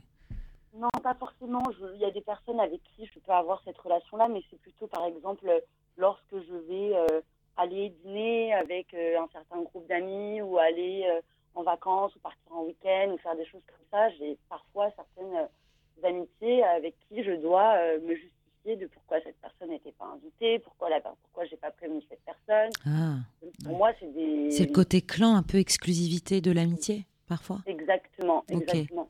non, 0.74 0.88
pas 1.02 1.14
forcément. 1.14 1.62
Il 1.94 2.00
y 2.00 2.04
a 2.04 2.10
des 2.10 2.20
personnes 2.20 2.60
avec 2.60 2.80
qui 2.82 3.06
je 3.06 3.18
peux 3.18 3.32
avoir 3.32 3.62
cette 3.64 3.78
relation-là, 3.78 4.28
mais 4.28 4.42
c'est 4.50 4.60
plutôt 4.60 4.86
par 4.86 5.04
exemple 5.06 5.50
lorsque 5.96 6.32
je 6.32 6.54
vais 6.68 7.22
aller 7.56 7.94
dîner 8.04 8.52
avec 8.54 8.92
euh, 8.94 9.20
un 9.20 9.28
certain 9.32 9.62
groupe 9.62 9.86
d'amis 9.88 10.42
ou 10.42 10.58
aller 10.58 11.04
euh, 11.08 11.20
en 11.54 11.62
vacances 11.62 12.14
ou 12.16 12.18
partir 12.20 12.52
en 12.52 12.64
week-end 12.64 13.12
ou 13.12 13.18
faire 13.18 13.36
des 13.36 13.46
choses 13.46 13.62
comme 13.66 13.86
ça, 13.90 14.10
j'ai 14.10 14.36
parfois 14.48 14.90
certaines 14.94 15.36
euh, 15.36 16.06
amitiés 16.06 16.62
avec 16.62 16.94
qui 17.08 17.24
je 17.24 17.32
dois 17.32 17.74
me 17.98 18.14
justifier 18.14 18.76
de 18.76 18.86
pourquoi 18.86 19.18
cette 19.22 19.40
personne 19.40 19.70
n'était 19.70 19.92
pas 19.92 20.06
invitée, 20.06 20.58
pourquoi 20.58 20.90
la, 20.90 21.00
pourquoi 21.00 21.46
j'ai 21.46 21.56
pas 21.56 21.70
prévenu 21.70 22.02
cette 22.08 22.20
personne. 22.24 22.70
Ah. 22.84 23.16
Pour 23.64 23.78
moi, 23.78 23.92
c'est 23.98 24.12
des. 24.12 24.50
C'est 24.50 24.66
le 24.66 24.72
côté 24.72 25.00
clan, 25.00 25.34
un 25.34 25.42
peu 25.42 25.56
exclusivité 25.56 26.42
de 26.42 26.52
l'amitié, 26.52 27.06
parfois. 27.26 27.60
Exactement, 27.66 28.44
exactement. 28.48 29.08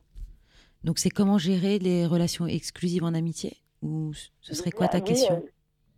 Donc 0.85 0.99
c'est 0.99 1.09
comment 1.09 1.37
gérer 1.37 1.79
les 1.79 2.05
relations 2.05 2.47
exclusives 2.47 3.03
en 3.03 3.13
amitié? 3.13 3.57
Ou 3.81 4.13
ce 4.41 4.55
serait 4.55 4.71
quoi 4.71 4.87
ta 4.87 5.01
question? 5.01 5.43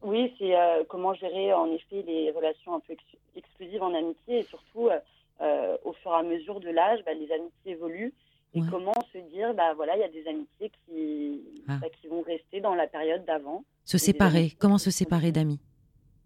Oui, 0.01 0.33
c'est 0.37 0.55
euh, 0.55 0.83
comment 0.87 1.13
gérer 1.13 1.53
en 1.53 1.71
effet 1.71 2.03
les 2.03 2.31
relations 2.31 2.75
un 2.75 2.79
peu 2.79 2.95
exclusives 3.35 3.83
en 3.83 3.93
amitié 3.93 4.39
et 4.39 4.43
surtout 4.43 4.87
euh, 4.87 4.99
euh, 5.41 5.77
au 5.83 5.93
fur 5.93 6.11
et 6.11 6.15
à 6.15 6.23
mesure 6.23 6.59
de 6.59 6.69
l'âge, 6.69 6.99
bah, 7.05 7.13
les 7.13 7.31
amitiés 7.31 7.71
évoluent 7.71 8.13
et 8.55 8.61
comment 8.71 8.95
se 9.13 9.19
dire 9.31 9.53
bah 9.53 9.75
voilà 9.75 9.95
il 9.95 9.99
y 9.99 10.03
a 10.03 10.09
des 10.09 10.27
amitiés 10.27 10.71
qui 10.85 11.41
ah. 11.67 11.77
bah, 11.79 11.87
qui 12.01 12.07
vont 12.07 12.21
rester 12.21 12.61
dans 12.61 12.73
la 12.73 12.87
période 12.87 13.23
d'avant. 13.25 13.63
Se 13.85 13.97
séparer, 13.97 14.53
comment 14.57 14.77
se 14.77 14.89
séparer 14.89 15.31
d'amis? 15.31 15.59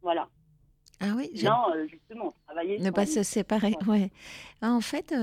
Voilà. 0.01 0.27
Ah 0.99 1.13
oui, 1.17 1.31
non, 1.43 1.65
justement, 1.89 2.33
travailler. 2.45 2.79
Ne 2.79 2.91
pas 2.91 3.05
se 3.05 3.23
séparer, 3.23 3.73
ouais. 3.87 4.09
Ah, 4.61 4.71
en 4.71 4.79
fait, 4.79 5.13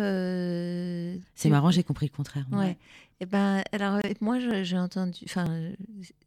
c'est 1.35 1.49
marrant, 1.49 1.71
j'ai 1.71 1.85
compris 1.85 2.07
le 2.07 2.15
contraire. 2.15 2.45
Ouais. 2.53 2.73
Et 2.73 3.25
eh 3.25 3.27
ben, 3.27 3.63
alors 3.73 3.99
moi, 4.21 4.39
j'ai 4.39 4.79
entendu, 4.79 5.21
enfin, 5.25 5.47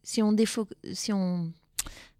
si 0.02 0.22
on 0.22 0.32
défo... 0.32 0.66
si 0.92 1.12
on 1.12 1.52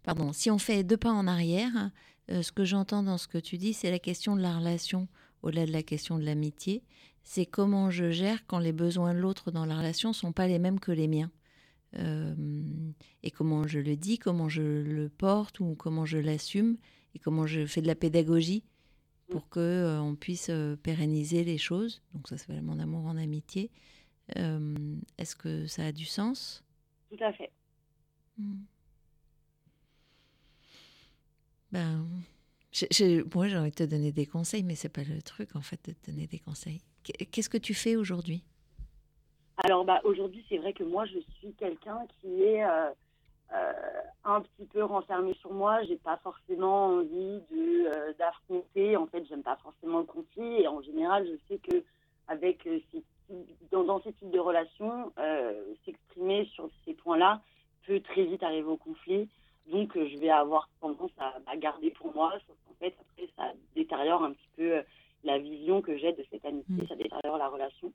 pardon, 0.05 0.31
si 0.33 0.51
on 0.51 0.59
fait 0.59 0.83
deux 0.83 0.97
pas 0.97 1.11
en 1.11 1.25
arrière, 1.25 1.89
euh, 2.29 2.43
ce 2.43 2.51
que 2.51 2.63
j'entends 2.63 3.01
dans 3.01 3.17
ce 3.17 3.27
que 3.27 3.39
tu 3.39 3.57
dis, 3.57 3.73
c'est 3.73 3.89
la 3.89 3.99
question 3.99 4.35
de 4.35 4.41
la 4.41 4.57
relation, 4.57 5.07
au-delà 5.41 5.65
de 5.65 5.71
la 5.71 5.81
question 5.81 6.19
de 6.19 6.23
l'amitié. 6.23 6.83
C'est 7.23 7.47
comment 7.47 7.89
je 7.89 8.11
gère 8.11 8.45
quand 8.45 8.59
les 8.59 8.71
besoins 8.71 9.15
de 9.15 9.19
l'autre 9.19 9.49
dans 9.49 9.65
la 9.65 9.77
relation 9.77 10.13
sont 10.13 10.31
pas 10.31 10.47
les 10.47 10.59
mêmes 10.59 10.79
que 10.79 10.91
les 10.91 11.07
miens. 11.07 11.31
Euh, 11.97 12.35
et 13.23 13.31
comment 13.31 13.65
je 13.65 13.79
le 13.79 13.95
dis, 13.95 14.19
comment 14.19 14.47
je 14.47 14.61
le 14.61 15.09
porte 15.09 15.59
ou 15.59 15.73
comment 15.73 16.05
je 16.05 16.19
l'assume 16.19 16.77
et 17.15 17.19
comment 17.19 17.47
je 17.47 17.65
fais 17.65 17.81
de 17.81 17.87
la 17.87 17.95
pédagogie 17.95 18.63
pour 19.29 19.49
que 19.49 19.59
euh, 19.59 19.99
on 19.99 20.15
puisse 20.15 20.51
pérenniser 20.83 21.43
les 21.43 21.57
choses. 21.57 22.03
Donc 22.13 22.27
ça 22.27 22.37
s'appelle 22.37 22.61
mon 22.61 22.77
amour 22.77 23.05
en 23.07 23.17
amitié. 23.17 23.71
Est-ce 24.35 25.35
que 25.35 25.65
ça 25.65 25.85
a 25.85 25.91
du 25.91 26.05
sens? 26.05 26.63
Tout 27.09 27.23
à 27.23 27.33
fait. 27.33 27.51
Hmm. 28.37 28.65
Ben, 31.71 32.05
moi, 33.33 33.47
j'ai 33.47 33.57
envie 33.57 33.71
de 33.71 33.75
te 33.75 33.83
donner 33.83 34.11
des 34.11 34.25
conseils, 34.25 34.63
mais 34.63 34.75
c'est 34.75 34.89
pas 34.89 35.03
le 35.03 35.21
truc, 35.21 35.55
en 35.55 35.61
fait, 35.61 35.79
de 35.87 35.93
te 35.93 36.11
donner 36.11 36.27
des 36.27 36.39
conseils. 36.39 36.81
Qu'est-ce 37.03 37.49
que 37.49 37.57
tu 37.57 37.73
fais 37.73 37.95
aujourd'hui? 37.95 38.43
Alors, 39.57 39.85
bah, 39.85 40.01
aujourd'hui, 40.03 40.45
c'est 40.49 40.57
vrai 40.57 40.73
que 40.73 40.83
moi, 40.83 41.05
je 41.05 41.19
suis 41.37 41.53
quelqu'un 41.53 42.05
qui 42.19 42.43
est 42.43 42.65
euh, 42.65 42.89
euh, 43.53 43.73
un 44.25 44.41
petit 44.41 44.65
peu 44.65 44.83
renfermé 44.83 45.33
sur 45.35 45.53
moi. 45.53 45.81
J'ai 45.83 45.95
pas 45.95 46.17
forcément 46.17 46.87
envie 46.87 47.41
de 47.51 47.87
euh, 47.87 48.13
d'affronter. 48.19 48.97
En 48.97 49.07
fait, 49.07 49.25
j'aime 49.29 49.43
pas 49.43 49.57
forcément 49.63 49.99
le 49.99 50.05
conflit. 50.05 50.61
Et 50.61 50.67
en 50.67 50.81
général, 50.81 51.25
je 51.25 51.37
sais 51.47 51.59
que 51.59 51.83
avec 52.27 52.67
dans, 53.71 53.83
dans, 53.83 54.01
ces 54.01 54.11
types 54.13 54.31
de 54.31 54.39
relations, 54.39 55.13
s'exprimer 55.85 56.45
sur 56.53 56.69
ces 56.83 56.93
points-là 56.93 57.41
peut 57.85 58.01
très 58.01 58.25
vite 58.25 58.43
arriver 58.43 58.67
au 58.67 58.77
conflit. 58.77 59.29
Donc, 59.71 59.97
euh, 59.97 60.07
je 60.07 60.17
vais 60.19 60.29
avoir 60.29 60.69
tendance 60.79 61.11
à, 61.17 61.57
garder 61.57 61.91
pour 61.91 62.13
moi. 62.13 62.31
Sauf 62.47 62.55
qu'en 62.65 62.75
fait, 62.79 62.95
après, 62.99 63.29
ça 63.35 63.53
détériore 63.75 64.23
un 64.23 64.33
petit 64.33 64.49
peu 64.55 64.77
euh, 64.77 64.81
la 65.23 65.39
vision 65.39 65.81
que 65.81 65.97
j'ai 65.97 66.13
de 66.13 66.23
cette 66.31 66.45
amitié. 66.45 66.75
Mm. 66.75 66.87
Ça 66.87 66.95
détériore 66.95 67.37
la 67.37 67.49
relation. 67.49 67.91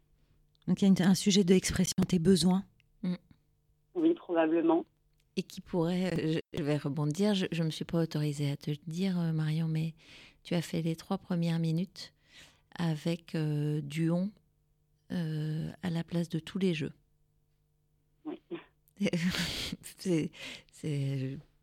Donc, 0.67 0.83
il 0.83 0.99
y 0.99 1.03
a 1.03 1.09
un 1.09 1.15
sujet 1.15 1.45
de 1.45 1.59
tes 2.07 2.19
besoins. 2.19 2.65
Mm. 3.03 3.15
Oui, 3.95 4.15
probablement. 4.15 4.85
Et 5.37 5.43
qui 5.43 5.61
pourrait, 5.61 6.13
euh, 6.13 6.41
je, 6.53 6.63
vais 6.63 6.77
rebondir, 6.77 7.35
je 7.35 7.47
ne 7.61 7.67
me 7.67 7.71
suis 7.71 7.85
pas 7.85 8.03
autorisée 8.03 8.51
à 8.51 8.57
te 8.57 8.71
le 8.71 8.77
dire, 8.89 9.17
Marion, 9.33 9.69
mais 9.69 9.95
tu 10.43 10.55
as 10.55 10.63
fait 10.63 10.83
les 10.83 10.97
trois 10.97 11.19
premières 11.19 11.61
minutes 11.61 12.13
avec 12.77 13.37
du 13.37 14.11
on 14.11 14.31
à 15.11 15.91
la 15.91 16.05
place 16.05 16.29
de 16.29 16.39
tous 16.39 16.59
les 16.59 16.73
jeux. 16.75 16.93
Oui. 18.25 18.41
c'est 19.99 20.31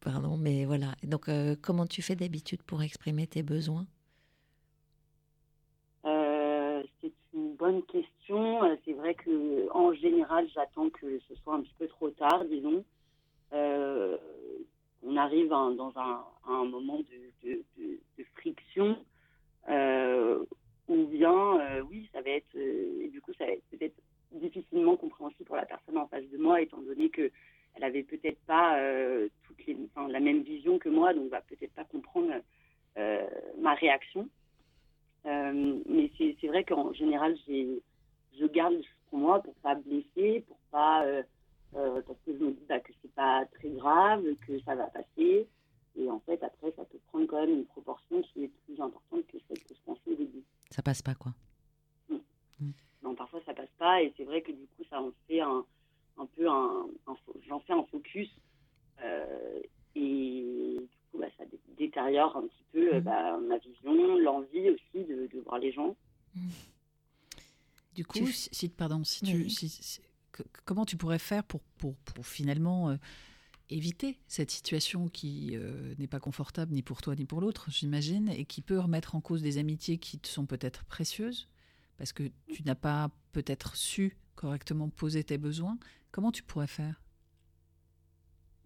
Pardon, 0.08 0.38
mais 0.38 0.64
voilà. 0.64 0.96
Donc, 1.04 1.28
euh, 1.28 1.58
comment 1.62 1.86
tu 1.86 2.02
fais 2.02 2.16
d'habitude 2.16 2.64
pour 2.64 2.82
exprimer 2.82 3.28
tes 3.28 3.44
besoins? 3.44 3.86
Euh, 6.06 6.82
C'est 7.02 7.12
une 7.34 7.56
bonne 7.56 7.84
question. 7.84 8.64
Euh, 8.64 8.78
c'est 8.86 8.94
vrai 8.94 9.16
que 9.16 9.70
en 9.74 9.92
général, 9.92 10.48
j'attends 10.56 10.90
que 10.90 11.20
ce 11.28 11.36
soit 11.36 11.56
un 11.56 11.62
petit 11.62 11.76
peu 11.78 11.90
trop 11.90 12.10
tard, 12.12 12.46
disons. 12.46 12.86
on 13.52 15.18
arrive 15.18 15.50
dans 15.50 15.92
un, 15.98 16.64
moment 16.64 17.00
de, 17.00 18.26
friction 18.38 18.96
ou 20.88 21.06
bien, 21.08 21.84
oui, 21.90 22.10
ça 22.14 22.22
va 22.22 22.30
être, 22.30 22.56
et 22.56 23.10
du 23.12 23.20
coup, 23.20 23.34
ça 23.38 23.46
va 23.46 23.52
être 23.52 23.64
peut-être 23.72 24.02
difficilement 24.32 24.96
compréhensible 24.96 25.44
pour 25.44 25.58
la 25.58 25.66
personne 25.66 25.98
en 25.98 26.08
face 26.08 26.30
de 26.30 26.38
moi, 26.38 26.62
étant 26.62 26.80
donné 26.80 27.10
que 27.10 27.30
elle 27.78 27.84
avait 27.84 28.04
peut-être 28.04 28.40
pas 28.46 28.80
euh, 28.80 29.30
toutes 29.44 29.66
les, 29.66 29.78
la 30.10 30.20
même 30.20 30.42
vision 30.42 30.80
que 30.80 30.90
moi, 30.90 31.14
donc 31.14 31.30
va 31.30 31.42
peut-être 31.42 31.74
pas 31.74 31.86
comprendre 31.86 32.34
euh, 32.98 33.28
ma 33.60 33.76
réaction. 33.76 34.28
Euh, 35.26 35.80
mais 35.88 36.12
c'est 36.18 36.48
vrai 36.48 36.64
qu'en 36.64 36.94
général, 36.94 37.38
je 37.48 38.46
garde 38.48 38.82
pour 39.10 39.20
moi 39.20 39.42
pour 39.42 39.54
pas 39.56 39.76
blesser, 39.76 40.44
pour 40.48 40.58
pas 40.72 41.06
parce 41.74 42.20
que 42.26 42.34
je 42.34 42.44
me 42.44 42.52
dis 42.52 42.66
bah, 42.68 42.80
que 42.80 42.92
c'est 43.02 43.14
pas 43.14 43.46
très 43.54 43.70
grave, 43.70 44.24
que 44.48 44.60
ça 44.62 44.74
va 44.76 44.88
passer. 44.88 45.48
Et 46.00 46.10
en 46.10 46.20
fait, 46.22 46.42
après, 46.44 46.72
ça 46.72 46.86
peut 46.86 47.00
prendre 47.08 47.26
quand 47.28 47.42
même 47.42 47.52
une 47.52 47.66
proportion 47.66 48.22
qui 48.22 48.46
est 48.46 48.52
plus 48.66 48.80
importante 48.80 49.26
que 49.28 49.38
celle 49.48 49.60
que 49.60 49.74
je 49.74 49.82
pensais 49.86 50.12
au 50.12 50.16
début. 50.16 50.44
Ça 50.70 50.82
passe 50.82 51.02
pas, 51.02 51.16
quoi. 51.16 51.34
Mm. 52.10 52.72
Non, 53.04 53.16
parfois 53.16 53.42
ça 53.46 53.54
passe 53.54 53.72
pas, 53.78 54.02
et 54.02 54.14
c'est 54.18 54.24
vrai 54.24 54.42
que 54.42 54.52
du 54.52 54.66
coup, 54.76 54.84
ça 54.90 55.02
en 55.02 55.12
fait 55.28 55.42
un, 55.42 55.66
un 56.18 56.26
peu 56.26 56.50
un, 56.50 56.88
j'en 57.48 57.60
fais 57.62 57.74
un 57.74 57.84
focus 57.84 58.30
euh, 59.04 59.60
et 59.96 60.78
du 60.80 60.88
coup 61.12 61.20
bah, 61.20 61.28
ça 61.38 61.44
détériore 61.78 62.36
un 62.38 62.48
petit 62.48 62.66
peu 62.72 62.94
euh, 62.94 62.98
mhm. 63.00 63.04
bah, 63.04 63.38
ma 63.38 63.58
vision, 63.58 64.18
l'envie 64.18 64.70
aussi 64.70 65.06
de, 65.06 65.40
voir 65.46 65.60
les 65.60 65.72
gens. 65.72 65.96
Du 67.94 68.06
coup, 68.06 68.28
si, 68.28 68.70
pardon, 68.70 69.04
si 69.04 69.26
tu, 69.26 69.48
comment 70.66 70.86
tu 70.86 70.98
pourrais 70.98 71.20
faire 71.20 71.44
pour, 71.44 71.62
pour, 71.80 71.96
pour 71.96 72.28
finalement 72.28 72.90
euh, 72.90 72.96
éviter 73.70 74.20
cette 74.28 74.52
situation 74.52 75.08
qui 75.08 75.58
n'est 75.98 76.08
pas 76.08 76.20
confortable 76.20 76.74
ni 76.74 76.84
pour 76.84 77.02
toi 77.02 77.16
ni 77.16 77.26
pour 77.26 77.42
l'autre, 77.42 77.72
j'imagine, 77.72 78.30
et 78.30 78.46
qui 78.46 78.62
peut 78.62 78.80
remettre 78.80 79.16
en 79.16 79.22
cause 79.22 79.42
des 79.42 79.58
amitiés 79.58 79.98
qui 79.98 80.20
te 80.20 80.28
sont 80.28 80.46
peut-être 80.46 80.86
précieuses 80.86 81.48
parce 81.98 82.14
que 82.14 82.24
tu 82.48 82.64
n'as 82.64 82.76
pas 82.76 83.10
peut-être 83.32 83.76
su 83.76 84.16
correctement 84.36 84.90
poser 84.90 85.24
tes 85.24 85.38
besoins. 85.38 85.78
Comment 86.12 86.32
tu 86.32 86.44
pourrais 86.44 86.68
faire? 86.68 87.02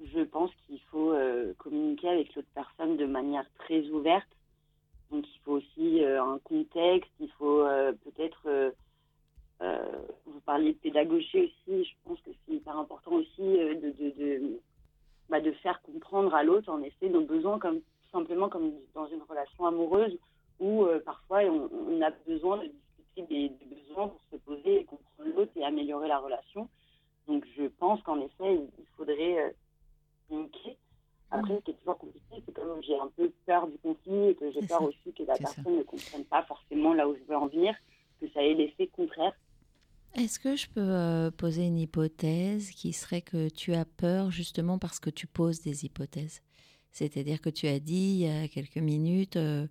Je 0.03 0.21
pense 0.21 0.51
qu'il 0.65 0.79
faut 0.89 1.11
euh, 1.11 1.53
communiquer 1.57 2.09
avec 2.09 2.33
l'autre 2.35 2.47
personne 2.55 2.97
de 2.97 3.05
manière 3.05 3.45
très 3.59 3.87
ouverte. 3.89 4.27
Donc 5.11 5.25
il 5.27 5.39
faut 5.41 5.53
aussi 5.53 6.03
euh, 6.03 6.23
un 6.23 6.39
contexte, 6.39 7.11
il 7.19 7.29
faut 7.37 7.61
euh, 7.61 7.93
peut-être, 8.03 8.73
vous 10.25 10.39
parliez 10.45 10.73
de 10.73 10.77
pédagogie 10.77 11.41
aussi, 11.41 11.83
je 11.83 11.93
pense 12.03 12.19
que 12.21 12.31
c'est 12.31 12.53
hyper 12.53 12.75
important 12.77 13.11
aussi 13.11 13.41
de, 13.41 14.59
bah, 15.29 15.39
de, 15.39 15.51
faire 15.51 15.79
comprendre 15.83 16.33
à 16.33 16.43
l'autre 16.43 16.69
en 16.69 16.81
effet 16.81 17.09
nos 17.09 17.21
besoins 17.21 17.59
comme 17.59 17.81
simplement 18.11 18.49
comme 18.49 18.71
dans 18.95 19.05
une 19.07 19.21
relation 19.21 19.65
amoureuse 19.67 20.17
où 20.59 20.85
parfois 21.05 21.41
on, 21.43 22.01
a 22.01 22.09
besoin 22.25 22.57
de 22.57 22.71
discuter 22.97 23.49
des 23.49 23.75
besoins 23.75 24.07
pour 24.07 24.21
se 24.31 24.37
poser 24.37 24.81
et 24.81 24.85
comprendre 24.85 25.29
l'autre 25.35 25.51
et 25.55 25.63
améliorer 25.63 26.07
la 26.07 26.17
relation. 26.17 26.67
Donc 27.27 27.45
je 27.57 27.67
pense 27.67 28.01
qu'en 28.03 28.19
effet, 28.21 28.55
il 28.55 28.85
faudrait 28.97 29.39
euh, 29.39 29.49
communiquer. 30.29 30.77
Après, 31.31 31.55
ce 31.55 31.61
qui 31.61 31.71
est 31.71 31.75
toujours 31.75 31.97
compliqué, 31.97 32.43
c'est 32.45 32.53
comme 32.53 32.83
j'ai 32.83 32.99
un 32.99 33.09
peu 33.15 33.31
peur 33.45 33.65
du 33.67 33.77
conflit 33.77 34.29
et 34.29 34.35
que 34.35 34.51
j'ai 34.51 34.67
peur 34.67 34.83
aussi 34.83 35.13
que 35.13 35.23
la 35.23 35.37
personne 35.37 35.77
ne 35.77 35.83
comprenne 35.83 36.25
pas 36.25 36.43
forcément 36.43 36.93
là 36.93 37.07
où 37.07 37.15
je 37.15 37.23
veux 37.23 37.37
en 37.37 37.47
venir, 37.47 37.73
que 38.19 38.29
ça 38.31 38.43
ait 38.43 38.53
l'effet 38.53 38.87
contraire. 38.87 39.33
Est-ce 40.15 40.39
que 40.39 40.57
je 40.57 40.67
peux 40.67 40.81
euh, 40.81 41.31
poser 41.31 41.65
une 41.65 41.79
hypothèse 41.79 42.71
qui 42.71 42.91
serait 42.91 43.21
que 43.21 43.47
tu 43.47 43.73
as 43.73 43.85
peur 43.85 44.29
justement 44.29 44.77
parce 44.77 44.99
que 44.99 45.09
tu 45.09 45.25
poses 45.25 45.61
des 45.61 45.85
hypothèses? 45.85 46.41
C'est-à-dire 46.91 47.39
que 47.39 47.49
tu 47.49 47.67
as 47.67 47.79
dit 47.79 48.19
il 48.19 48.27
y 48.27 48.27
a 48.27 48.49
quelques 48.49 48.75
minutes, 48.75 49.37
euh, 49.37 49.67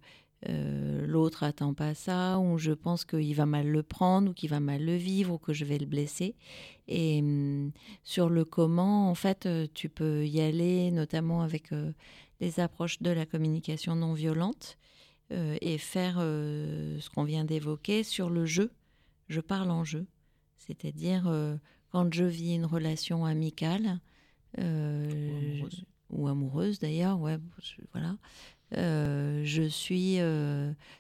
euh, 0.49 1.07
l'autre 1.07 1.43
attend 1.43 1.75
pas 1.75 1.95
ça, 1.95 2.39
ou 2.39 2.59
je 2.59 2.73
pense 2.73 3.05
qu'il 3.05 3.35
va 3.35 3.47
mal 3.47 3.69
le 3.69 3.83
prendre, 3.83 4.31
ou 4.31 4.35
qu'il 4.35 4.51
va 4.51 4.61
mal 4.61 4.85
le 4.85 4.97
vivre, 4.97 5.35
ou 5.35 5.39
que 5.39 5.53
je 5.53 5.65
vais 5.65 5.79
le 5.79 5.87
blesser. 5.87 6.35
Et 6.89 7.21
hum, 7.21 7.73
sur 8.03 8.29
le 8.29 8.45
comment, 8.45 9.11
en 9.11 9.15
fait, 9.15 9.49
tu 9.75 9.89
peux 9.89 10.27
y 10.27 10.41
aller, 10.41 10.91
notamment 10.91 11.43
avec 11.43 11.71
les 12.41 12.61
approches 12.61 13.01
de 13.03 13.11
la 13.11 13.27
communication 13.27 13.95
non 13.95 14.15
violente, 14.15 14.79
et 15.31 15.79
faire 15.79 16.17
ce 16.17 17.09
qu'on 17.11 17.23
vient 17.23 17.45
d'évoquer 17.45 18.03
sur 18.03 18.31
le 18.31 18.47
jeu. 18.47 18.73
Je 19.29 19.41
parle 19.41 19.71
en 19.71 19.85
jeu. 19.85 20.07
C'est-à-dire, 20.61 21.27
euh, 21.27 21.57
quand 21.91 22.13
je 22.13 22.25
vis 22.25 22.55
une 22.55 22.67
relation 22.67 23.25
amicale, 23.25 24.01
euh, 24.59 25.63
ou 26.11 26.29
amoureuse, 26.29 26.79
d'ailleurs, 26.79 27.19
ouais, 27.19 27.39
voilà, 27.93 28.17
euh, 28.77 29.43
je 29.45 29.63
suis 29.63 30.19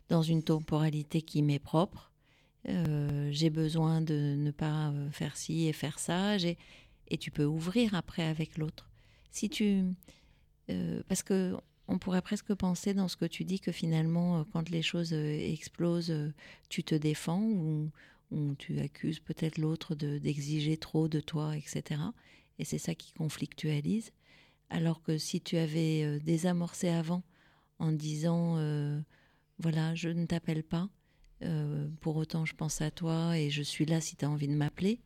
dans 0.09 0.23
une 0.23 0.43
temporalité 0.43 1.23
qui 1.23 1.43
m'est 1.43 1.59
propre. 1.59 2.11
j'ai 2.65 3.51
besoin 3.51 4.01
de 4.01 4.35
ne 4.37 4.51
pas 4.51 4.93
faire 5.13 5.37
ci 5.37 5.67
et 5.67 5.73
faire 5.73 5.99
ça. 5.99 6.37
Et 6.37 7.19
tu 7.19 7.31
peux 7.31 7.45
ouvrir 7.45 7.95
après 7.95 8.25
avec 8.25 8.59
l'autre. 8.59 8.89
Parce 11.09 11.23
que 11.23 11.57
on 11.89 11.99
pourrait 11.99 12.23
presque 12.23 12.55
penser 12.55 12.95
dans 12.95 13.09
ce 13.09 13.17
que 13.17 13.25
tu 13.25 13.45
dis 13.45 13.59
que 13.59 13.73
finalement, 13.73 14.45
quand 14.53 14.71
les 14.71 14.83
choses 14.83 15.13
explosent, 15.13 16.15
tu 16.69 16.85
te 16.85 16.95
défends 16.95 17.43
ou, 17.43 17.91
où 18.31 18.55
tu 18.55 18.79
accuses 18.81 19.21
peut-être 19.21 19.59
l'autre 19.59 19.95
d'exiger 19.95 20.77
trop 20.77 21.09
de 21.09 21.21
toi, 21.21 21.57
etc. 21.57 22.01
Et 22.59 22.65
c'est 22.65 22.79
ça 22.79 22.95
qui 22.95 23.13
conflictualise. 23.13 24.13
Alors 24.69 25.03
que 25.03 25.19
si 25.19 25.41
tu 25.41 25.57
avais 25.57 26.05
euh, 26.05 26.21
désamorcé 26.21 26.89
avant 26.89 27.23
en 27.81 27.91
disant 27.91 28.57
euh, 28.59 29.01
voilà, 29.59 29.95
je 29.97 30.09
ne 30.09 30.27
t'appelle 30.27 30.63
pas, 30.63 30.89
euh, 31.43 31.89
pour 32.01 32.17
autant 32.17 32.45
je 32.45 32.55
pense 32.55 32.81
à 32.81 32.91
toi 32.93 33.37
et 33.37 33.51
je 33.51 33.63
suis 33.63 33.85
là 33.87 34.01
si 34.01 34.15
tu 34.17 34.25
as 34.25 34.31
envie 34.31 34.49
de 34.49 34.55
m'appeler, 34.55 35.01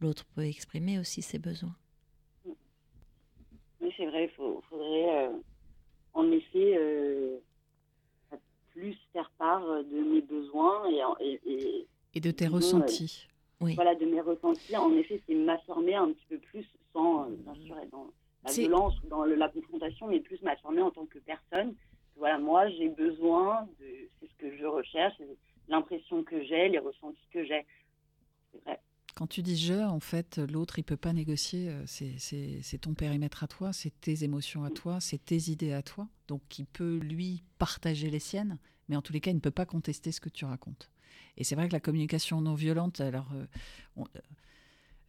l'autre 0.00 0.24
peut 0.36 0.46
exprimer 0.46 0.98
aussi 1.00 1.20
ses 1.22 1.38
besoins. 1.40 1.74
Oui, 3.80 3.92
c'est 3.96 4.06
vrai, 4.06 4.24
il 4.24 4.60
faudrait 4.68 5.30
en 6.12 6.30
effet 6.30 6.78
plus 8.70 8.96
faire 9.12 9.30
part 9.38 9.66
de 9.66 10.12
mes 10.12 10.20
besoins 10.20 10.88
et, 11.20 11.40
et 11.46 11.86
et 12.14 12.20
de 12.20 12.30
tes 12.30 12.46
ressentis. 12.46 13.26
oui. 13.60 13.74
Voilà, 13.74 13.94
de 13.96 14.06
mes 14.06 14.20
ressentis. 14.20 14.76
En 14.76 14.92
effet, 14.96 15.20
c'est 15.26 15.34
m'affirmer 15.34 15.94
un 15.94 16.12
petit 16.12 16.26
peu 16.28 16.38
plus 16.38 16.64
sans, 16.92 17.24
euh, 17.24 17.34
bien 17.36 17.54
sûr, 17.66 17.76
être 17.78 17.90
dans 17.90 18.06
la 18.44 18.52
violence 18.52 18.94
ou 19.02 19.08
dans 19.08 19.24
la 19.24 19.48
confrontation, 19.48 20.08
mais 20.08 20.20
plus 20.20 20.40
m'affirmer 20.42 20.82
en 20.82 20.90
tant 20.90 21.06
que 21.06 21.18
personne. 21.18 21.74
Voilà, 22.16 22.38
moi, 22.38 22.68
j'ai 22.70 22.88
besoin 22.88 23.66
de. 23.80 24.08
C'est 24.20 24.28
ce 24.28 24.34
que 24.36 24.56
je 24.56 24.64
recherche, 24.64 25.14
l'impression 25.68 26.22
que 26.22 26.42
j'ai, 26.44 26.68
les 26.68 26.78
ressentis 26.78 27.28
que 27.32 27.44
j'ai. 27.44 27.66
C'est 28.52 28.62
vrai. 28.64 28.80
Quand 29.14 29.28
tu 29.28 29.42
dis 29.42 29.56
je, 29.56 29.74
en 29.74 30.00
fait, 30.00 30.38
l'autre, 30.38 30.78
il 30.78 30.82
peut 30.82 30.96
pas 30.96 31.12
négocier. 31.12 31.68
Euh, 31.68 31.84
c'est 31.86 32.78
ton 32.80 32.94
périmètre 32.94 33.44
à 33.44 33.48
toi, 33.48 33.72
c'est 33.72 33.92
tes 34.00 34.24
émotions 34.24 34.64
à 34.64 34.70
toi, 34.70 35.00
c'est 35.00 35.24
tes 35.24 35.50
idées 35.50 35.72
à 35.72 35.82
toi. 35.82 36.08
Donc, 36.26 36.58
il 36.58 36.66
peut, 36.66 36.98
lui, 36.98 37.44
partager 37.58 38.10
les 38.10 38.18
siennes, 38.18 38.58
mais 38.88 38.96
en 38.96 39.02
tous 39.02 39.12
les 39.12 39.20
cas, 39.20 39.30
il 39.30 39.36
ne 39.36 39.40
peut 39.40 39.52
pas 39.52 39.66
contester 39.66 40.10
ce 40.10 40.20
que 40.20 40.28
tu 40.28 40.44
racontes. 40.44 40.90
Et 41.36 41.44
c'est 41.44 41.54
vrai 41.54 41.68
que 41.68 41.72
la 41.72 41.80
communication 41.80 42.40
non 42.40 42.54
violente, 42.54 43.00
alors, 43.00 43.28
euh, 43.34 44.04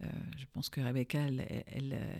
euh, 0.04 0.06
euh, 0.06 0.10
je 0.38 0.46
pense 0.54 0.70
que 0.70 0.82
Rebecca, 0.82 1.20
elle, 1.20 1.46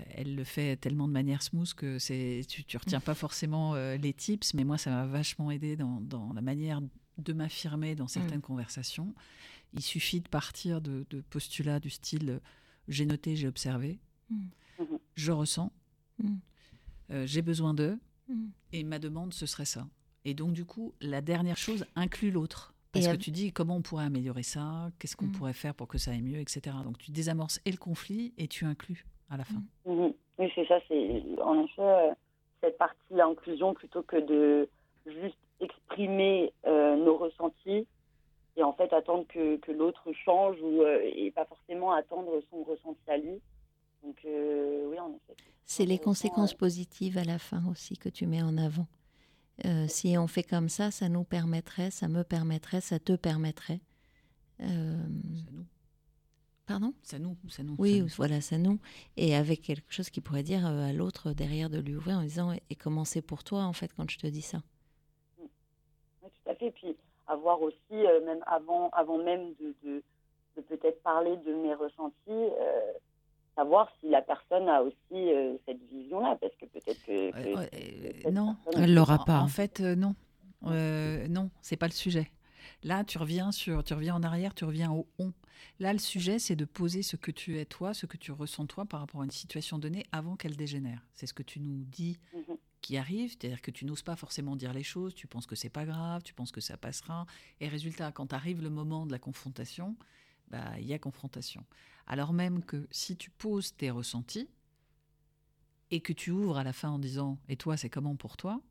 elle, 0.10 0.36
le 0.36 0.44
fait 0.44 0.78
tellement 0.78 1.08
de 1.08 1.14
manière 1.14 1.42
smooth 1.42 1.74
que 1.74 1.98
tu, 2.44 2.64
tu 2.64 2.78
retiens 2.78 3.00
pas 3.00 3.16
forcément 3.16 3.76
les 3.76 4.14
tips, 4.14 4.54
mais 4.54 4.64
moi, 4.64 4.78
ça 4.78 4.92
m'a 4.92 5.06
vachement 5.06 5.52
aidé 5.52 5.76
dans, 5.76 6.00
dans, 6.02 6.34
la 6.34 6.42
manière 6.42 6.82
de 7.18 7.34
m'affirmer 7.34 7.96
dans 7.96 8.08
certaines 8.08 8.40
mm. 8.40 8.44
conversations. 8.44 9.14
Il 9.74 9.82
suffit 9.82 10.22
de 10.22 10.28
partir 10.28 10.82
de, 10.82 11.06
postulats 11.30 11.80
du 11.80 11.90
style 11.90 12.40
j'ai 12.88 13.06
noté, 13.06 13.36
j'ai 13.36 13.48
observé, 13.48 14.00
mm. 14.30 14.46
mm-hmm. 14.80 15.00
je 15.16 15.32
ressens, 15.32 15.72
mm. 16.20 16.36
j'ai 17.26 17.42
besoin 17.42 17.74
d'eux, 17.74 18.00
et 18.72 18.84
ma 18.84 19.00
demande, 19.00 19.34
ce 19.34 19.46
serait 19.46 19.66
ça. 19.66 19.88
Et 20.24 20.34
donc, 20.34 20.54
du 20.54 20.66
coup, 20.66 20.94
la 21.02 21.22
dernière 21.22 21.58
chose 21.58 21.86
inclut 21.96 22.32
l'autre. 22.32 22.75
Parce 22.96 23.18
que 23.18 23.22
tu 23.22 23.32
dis 23.32 23.52
comment 23.52 23.78
on 23.78 23.82
pourrait 23.82 24.06
améliorer 24.06 24.44
ça, 24.44 24.90
qu'est-ce 25.00 25.16
qu'on 25.16 25.26
mmh. 25.26 25.32
pourrait 25.32 25.54
faire 25.54 25.76
pour 25.76 25.88
que 25.88 25.98
ça 25.98 26.12
aille 26.12 26.22
mieux, 26.22 26.40
etc. 26.40 26.76
Donc 26.84 26.98
tu 26.98 27.12
désamorces 27.12 27.60
et 27.66 27.72
le 27.72 27.78
conflit 27.78 28.34
et 28.38 28.48
tu 28.48 28.66
inclus 28.66 29.06
à 29.30 29.38
la 29.38 29.44
fin. 29.44 29.62
Mmh. 29.86 29.92
Mmh. 29.92 30.14
Oui, 30.40 30.52
c'est 30.56 30.68
ça. 30.68 30.80
C'est 30.88 31.24
en 31.42 31.64
effet 31.64 31.82
euh, 31.82 32.14
cette 32.62 32.78
partie 32.78 32.98
l'inclusion 33.12 33.74
plutôt 33.74 34.04
que 34.04 34.18
de 34.18 34.70
juste 35.06 35.38
exprimer 35.60 36.52
euh, 36.66 36.96
nos 36.98 37.18
ressentis 37.18 37.88
et 38.58 38.64
en 38.64 38.74
fait 38.74 38.92
attendre 38.94 39.26
que, 39.28 39.58
que 39.58 39.72
l'autre 39.72 40.12
change 40.14 40.58
ou 40.62 40.82
euh, 40.82 41.00
et 41.04 41.32
pas 41.32 41.46
forcément 41.46 41.94
attendre 41.94 42.42
son 42.50 42.64
ressenti 42.64 43.00
à 43.08 43.18
lui. 43.18 43.42
Donc 44.04 44.18
oui, 44.24 45.00
en 45.00 45.10
effet. 45.10 45.36
C'est 45.66 45.86
les 45.86 45.98
conséquences 45.98 46.54
positives 46.54 47.18
à 47.18 47.24
la 47.24 47.40
fin 47.40 47.64
aussi 47.72 47.98
que 47.98 48.10
tu 48.10 48.28
mets 48.28 48.44
en 48.44 48.56
avant. 48.56 48.86
Euh, 49.64 49.88
si 49.88 50.18
on 50.18 50.28
fait 50.28 50.44
comme 50.44 50.68
ça, 50.68 50.92
ça 50.92 51.08
nous 51.08 51.24
permettrait, 51.24 51.92
ça 51.92 52.08
me 52.08 52.24
permettrait, 52.24 52.82
ça 52.82 53.00
te 53.00 53.14
permettrait. 53.14 53.80
Euh, 54.62 54.98
ça 55.36 55.52
nous. 55.52 55.66
Pardon? 56.66 56.94
Ça 57.04 57.20
nous, 57.20 57.38
ça 57.48 57.64
nous. 57.64 57.76
Oui, 57.78 58.02
voilà, 58.18 58.42
ça 58.42 58.58
nous. 58.58 58.80
Et 59.18 59.36
avec 59.36 59.62
quelque 59.62 59.94
chose 59.94 60.10
qui 60.10 60.20
pourrait 60.20 60.44
dire 60.44 60.66
euh, 60.68 60.90
à 60.90 60.94
l'autre 60.94 61.32
derrière 61.32 61.70
de 61.70 61.80
lui 61.80 61.96
ouvrir 61.96 62.18
en 62.18 62.24
disant 62.24 62.54
Et 62.70 62.76
comment 62.76 63.06
c'est 63.06 63.22
pour 63.22 63.44
toi, 63.44 63.64
en 63.64 63.74
fait, 63.74 63.94
quand 63.94 64.10
je 64.10 64.18
te 64.18 64.28
dis 64.28 64.42
ça? 64.42 64.62
Oui, 65.40 65.48
Tout 66.22 66.50
à 66.50 66.56
fait. 66.56 66.72
Puis 66.72 66.98
avoir 67.28 67.62
aussi, 67.62 67.78
même 67.92 68.44
avant, 68.48 68.90
avant 68.90 69.18
même 69.18 69.54
de, 69.56 69.74
de, 69.84 70.04
de 70.58 70.62
peut-être 70.62 71.02
parler 71.02 71.38
de 71.38 71.54
mes 71.54 71.74
ressentis, 71.74 72.52
savoir 73.56 73.90
si 74.00 74.10
la 74.10 74.22
personne 74.22 74.68
a 74.68 74.82
aussi 74.82 74.96
euh, 75.14 75.58
cette 75.66 75.82
vision-là, 75.90 76.38
parce 76.40 76.54
que 76.56 76.66
peut-être 76.66 77.04
que, 77.06 78.30
non, 78.30 78.56
elle 78.76 78.94
l'aura 78.94 79.24
pas. 79.26 79.40
En 79.40 79.48
fait, 79.48 79.80
euh, 79.80 79.96
non, 79.96 80.16
euh, 80.68 81.28
non, 81.28 81.50
c'est 81.62 81.78
pas 81.78 81.88
le 81.88 81.94
sujet. 81.94 82.32
Là, 82.84 83.04
tu 83.04 83.18
reviens 83.18 83.52
sur, 83.52 83.84
tu 83.84 83.94
reviens 83.94 84.16
en 84.16 84.24
arrière, 84.24 84.54
tu 84.54 84.66
reviens 84.66 84.92
au 84.92 85.08
on. 85.18 85.34
Là, 85.80 85.94
le 85.94 86.00
sujet, 86.00 86.40
c'est 86.40 86.56
de 86.56 86.66
poser 86.66 87.02
ce 87.02 87.16
que 87.16 87.32
tu 87.32 87.58
es 87.58 87.66
toi, 87.66 87.94
ce 87.94 88.06
que 88.06 88.18
tu 88.18 88.32
ressens 88.32 88.66
toi 88.68 88.86
par 88.86 89.00
rapport 89.00 89.22
à 89.22 89.26
une 89.26 89.32
situation 89.32 89.80
donnée 89.80 90.06
avant 90.12 90.36
qu'elle 90.36 90.56
dégénère. 90.56 91.02
C'est 91.14 91.28
ce 91.28 91.34
que 91.34 91.44
tu 91.44 91.60
nous 91.60 91.84
dis 91.86 92.20
mhm. 92.34 92.58
qui 92.82 92.98
arrive, 92.98 93.32
c'est-à-dire 93.32 93.62
que 93.62 93.72
tu 93.72 93.86
n'oses 93.86 94.04
pas 94.04 94.16
forcément 94.16 94.56
dire 94.56 94.74
les 94.74 94.84
choses, 94.84 95.16
tu 95.16 95.28
penses 95.28 95.46
que 95.46 95.56
c'est 95.56 95.70
pas 95.70 95.86
grave, 95.86 96.24
tu 96.24 96.34
penses 96.34 96.52
que 96.52 96.62
ça 96.62 96.78
passera, 96.78 97.26
et 97.60 97.68
résultat, 97.68 98.12
quand 98.12 98.34
arrive 98.34 98.62
le 98.62 98.70
moment 98.70 99.06
de 99.06 99.12
la 99.12 99.20
confrontation, 99.20 99.96
bah, 100.50 100.80
il 100.80 100.86
y 100.86 100.94
a 100.94 101.00
confrontation. 101.00 101.66
Alors 102.08 102.34
même 102.34 102.64
que 102.64 102.88
si 102.92 103.18
tu 103.18 103.30
poses 103.30 103.76
tes 103.76 103.90
ressentis 103.90 104.50
et 105.92 106.02
que 106.02 106.14
tu 106.14 106.32
ouvres 106.32 106.58
à 106.58 106.64
la 106.64 106.74
fin 106.74 106.90
en 106.90 107.00
disant 107.00 107.40
et 107.50 107.58
toi 107.58 107.78
c'est 107.78 107.90
comment 107.90 108.16
pour 108.16 108.38
toi, 108.38 108.62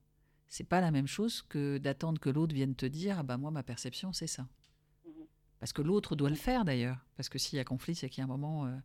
c'est 0.48 0.64
pas 0.64 0.80
la 0.80 0.90
même 0.90 1.06
chose 1.06 1.42
que 1.42 1.78
d'attendre 1.78 2.20
que 2.20 2.30
l'autre 2.30 2.54
vienne 2.54 2.74
te 2.74 2.86
dire 2.86 3.18
ah 3.18 3.22
bah 3.22 3.36
moi 3.36 3.50
ma 3.50 3.62
perception 3.62 4.12
c'est 4.12 4.26
ça. 4.26 4.48
Parce 5.58 5.72
que 5.72 5.82
l'autre 5.82 6.14
doit 6.14 6.28
le 6.28 6.36
faire 6.36 6.64
d'ailleurs, 6.64 6.98
parce 7.16 7.28
que 7.28 7.38
s'il 7.38 7.56
y 7.56 7.60
a 7.60 7.64
conflit, 7.64 7.94
c'est 7.94 8.10
qu'il 8.10 8.18
y 8.18 8.20
a 8.20 8.24
un 8.24 8.28
moment 8.28 8.66
euh, 8.66 8.76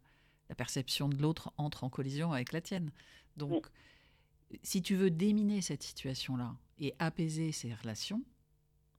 la 0.47 0.55
perception 0.55 1.09
de 1.09 1.17
l'autre 1.17 1.51
entre 1.57 1.83
en 1.83 1.89
collision 1.89 2.31
avec 2.31 2.53
la 2.53 2.61
tienne. 2.61 2.91
Donc 3.35 3.69
si 4.63 4.81
tu 4.81 4.95
veux 4.95 5.11
déminer 5.11 5.61
cette 5.61 5.83
situation-là 5.83 6.55
et 6.79 6.95
apaiser 6.99 7.51
ces 7.51 7.73
relations, 7.73 8.23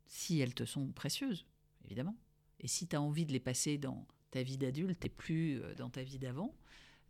si 0.07 0.41
elles 0.41 0.55
te 0.55 0.65
sont 0.65 0.89
précieuses, 0.89 1.47
évidemment, 1.85 2.17
et 2.61 2.69
si 2.69 2.87
tu 2.87 2.97
as 2.97 3.03
envie 3.03 3.27
de 3.27 3.33
les 3.33 3.41
passer 3.41 3.79
dans 3.79 4.07
ta 4.31 4.43
vie 4.43 4.59
d'adulte 4.59 5.05
et 5.05 5.09
plus 5.09 5.61
euh, 5.61 5.75
dans 5.75 5.91
ta 5.91 6.03
vie 6.03 6.19
d'avant, 6.19 6.55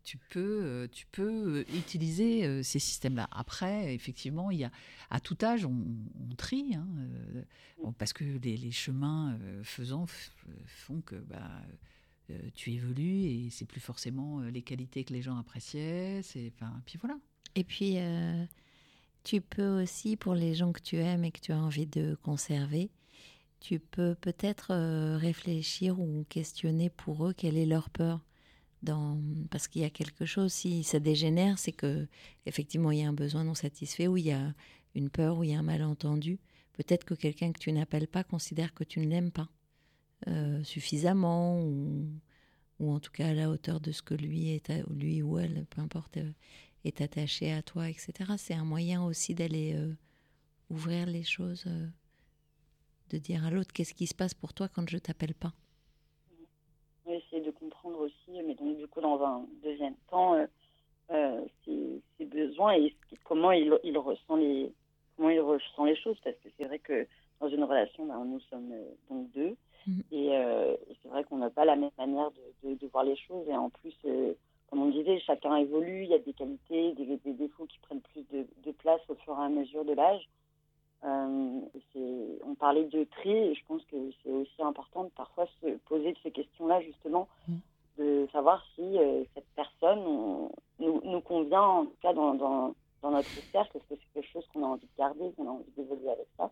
tu 0.02 0.16
peux, 0.16 0.62
euh, 0.62 0.88
tu 0.90 1.06
peux 1.12 1.58
euh, 1.58 1.64
utiliser 1.76 2.62
ces 2.62 2.78
systèmes-là. 2.78 3.28
Après, 3.32 3.94
effectivement, 3.94 4.50
il 4.50 4.60
y 4.60 4.64
a, 4.64 4.70
à 5.10 5.20
tout 5.20 5.36
âge, 5.42 5.66
on, 5.66 5.74
trie, 6.38 6.74
hein, 6.74 6.86
parce 7.98 8.14
que 8.14 8.24
les, 8.24 8.70
chemins 8.70 9.38
faisant 9.62 10.06
font 10.64 11.02
que 11.02 11.16
bah, 11.16 11.62
tu 12.54 12.72
évolues 12.72 13.24
et 13.24 13.50
c'est 13.50 13.66
plus 13.66 13.80
forcément 13.80 14.40
les 14.40 14.62
qualités 14.62 15.04
que 15.04 15.12
les 15.12 15.20
gens 15.20 15.36
appréciaient. 15.36 16.22
C'est, 16.22 16.52
puis 16.86 16.98
voilà. 16.98 17.18
Et 17.56 17.64
puis, 17.64 17.98
tu 19.22 19.42
peux 19.42 19.82
aussi, 19.82 20.16
pour 20.16 20.34
les 20.34 20.54
gens 20.54 20.72
que 20.72 20.80
tu 20.80 20.96
aimes 20.96 21.24
et 21.24 21.32
que 21.32 21.40
tu 21.40 21.52
as 21.52 21.58
envie 21.58 21.86
de 21.86 22.16
conserver, 22.22 22.90
tu 23.60 23.78
peux 23.78 24.14
peut-être 24.14 24.72
euh, 24.72 25.16
réfléchir 25.18 26.00
ou 26.00 26.24
questionner 26.28 26.90
pour 26.90 27.26
eux 27.26 27.32
quelle 27.34 27.58
est 27.58 27.66
leur 27.66 27.90
peur. 27.90 28.24
Dans... 28.82 29.20
Parce 29.50 29.68
qu'il 29.68 29.82
y 29.82 29.84
a 29.84 29.90
quelque 29.90 30.24
chose, 30.24 30.52
si 30.52 30.82
ça 30.82 30.98
dégénère, 30.98 31.58
c'est 31.58 31.72
que 31.72 32.08
effectivement 32.46 32.90
il 32.90 33.00
y 33.00 33.04
a 33.04 33.08
un 33.08 33.12
besoin 33.12 33.44
non 33.44 33.54
satisfait 33.54 34.08
ou 34.08 34.16
il 34.16 34.26
y 34.26 34.32
a 34.32 34.54
une 34.94 35.10
peur 35.10 35.36
ou 35.36 35.44
il 35.44 35.50
y 35.50 35.54
a 35.54 35.58
un 35.58 35.62
malentendu, 35.62 36.38
peut-être 36.72 37.04
que 37.04 37.14
quelqu'un 37.14 37.52
que 37.52 37.60
tu 37.60 37.70
n'appelles 37.72 38.08
pas 38.08 38.24
considère 38.24 38.72
que 38.72 38.84
tu 38.84 39.00
ne 39.00 39.06
l'aimes 39.06 39.30
pas 39.30 39.50
euh, 40.28 40.64
suffisamment 40.64 41.62
ou, 41.62 42.08
ou, 42.78 42.90
en 42.90 43.00
tout 43.00 43.12
cas 43.12 43.28
à 43.28 43.34
la 43.34 43.50
hauteur 43.50 43.80
de 43.80 43.92
ce 43.92 44.00
que 44.00 44.14
lui, 44.14 44.50
est 44.50 44.72
lui 44.88 45.20
ou 45.22 45.38
elle, 45.38 45.66
peu 45.68 45.82
importe, 45.82 46.16
euh, 46.16 46.32
est 46.84 47.02
attaché 47.02 47.52
à 47.52 47.60
toi, 47.62 47.90
etc. 47.90 48.32
C'est 48.38 48.54
un 48.54 48.64
moyen 48.64 49.04
aussi 49.04 49.34
d'aller 49.34 49.76
ouvrir 50.70 51.04
les 51.04 51.24
choses, 51.24 51.66
de 53.10 53.18
dire 53.18 53.44
à 53.44 53.50
l'autre 53.50 53.72
qu'est-ce 53.72 53.94
qui 53.94 54.06
se 54.06 54.14
passe 54.14 54.34
pour 54.34 54.54
toi 54.54 54.68
quand 54.68 54.88
je 54.88 54.98
t'appelle 54.98 55.34
pas? 55.34 55.52
essayer 57.06 57.42
de 57.42 57.50
comprendre 57.50 57.98
aussi, 57.98 58.40
mais 58.46 58.54
donc 58.54 58.76
du 58.76 58.86
coup 58.86 59.00
dans 59.00 59.20
un 59.20 59.44
deuxième 59.64 59.96
temps, 60.08 60.36
ses, 61.08 62.00
besoins 62.20 62.74
et 62.74 62.94
comment 63.24 63.50
il, 63.50 63.76
il 63.82 63.98
ressent 63.98 64.36
les 64.36 64.72
comment 65.16 65.30
il 65.30 65.40
ressent 65.40 65.84
les 65.84 65.96
choses 65.96 66.16
parce 66.22 66.36
que 66.36 66.48
c'est 66.56 66.66
vrai 66.66 66.78
que 66.78 67.08
dans 67.40 67.48
une 67.48 67.64
relation, 67.64 68.06
ben, 68.06 68.24
nous 68.24 68.40
sommes 68.40 68.72
donc 69.08 69.30
deux. 69.32 69.56
Euh, 70.12 70.76
et, 70.88 70.96
c'est 71.02 71.08
vrai 71.08 71.24
qu'on 71.24 71.38
n'a 71.38 71.50
pas 71.50 71.64
la 71.64 71.76
même 71.76 71.90
manière 71.98 72.30
de, 72.62 72.74
de, 72.74 72.86
voir 72.88 73.04
les 73.04 73.16
choses. 73.16 73.48
Et 73.48 73.54
en 73.54 73.70
plus, 73.70 73.94
euh, 74.04 74.34
comme 74.68 74.82
on 74.82 74.90
disait, 74.90 75.18
chacun 75.20 75.56
évolue. 75.56 76.04
Il 76.04 76.10
y 76.10 76.14
a 76.14 76.18
des 76.18 76.32
qualités, 76.32 76.92
des, 76.92 77.16
des 77.16 77.32
défauts 77.32 77.66
qui 77.66 77.78
prennent 77.80 78.02
plus 78.02 78.24
de, 78.30 78.46
de, 78.64 78.72
place 78.72 79.00
au 79.08 79.14
fur 79.16 79.36
et 79.38 79.44
à 79.44 79.48
mesure 79.48 79.84
de 79.84 79.94
l'âge. 79.94 80.28
Euh, 81.04 81.60
on 82.44 82.54
parlait 82.54 82.84
de 82.84 83.04
tri 83.04 83.30
et 83.30 83.54
je 83.54 83.64
pense 83.66 83.82
que 83.84 83.96
c'est 84.22 84.30
aussi 84.30 84.62
important 84.62 85.04
de 85.04 85.10
parfois 85.10 85.46
se 85.60 85.76
poser 85.88 86.14
ces 86.22 86.30
questions-là, 86.30 86.80
justement, 86.82 87.28
mm. 87.48 87.56
de 87.98 88.28
savoir 88.32 88.64
si 88.74 88.96
cette 89.34 89.48
personne 89.56 90.02
nous, 90.78 91.00
nous, 91.04 91.20
convient, 91.20 91.62
en 91.62 91.84
tout 91.86 91.96
cas 92.02 92.12
dans, 92.12 92.34
dans, 92.34 92.74
dans 93.02 93.10
notre 93.10 93.28
cercle, 93.50 93.76
est-ce 93.76 93.94
que 93.94 94.00
c'est 94.00 94.12
quelque 94.14 94.32
chose 94.32 94.44
qu'on 94.52 94.62
a 94.62 94.66
envie 94.66 94.86
de 94.86 94.98
garder, 94.98 95.32
qu'on 95.36 95.48
a 95.48 95.52
envie 95.52 95.70
d'évoluer 95.76 96.10
avec 96.10 96.26
ça. 96.36 96.50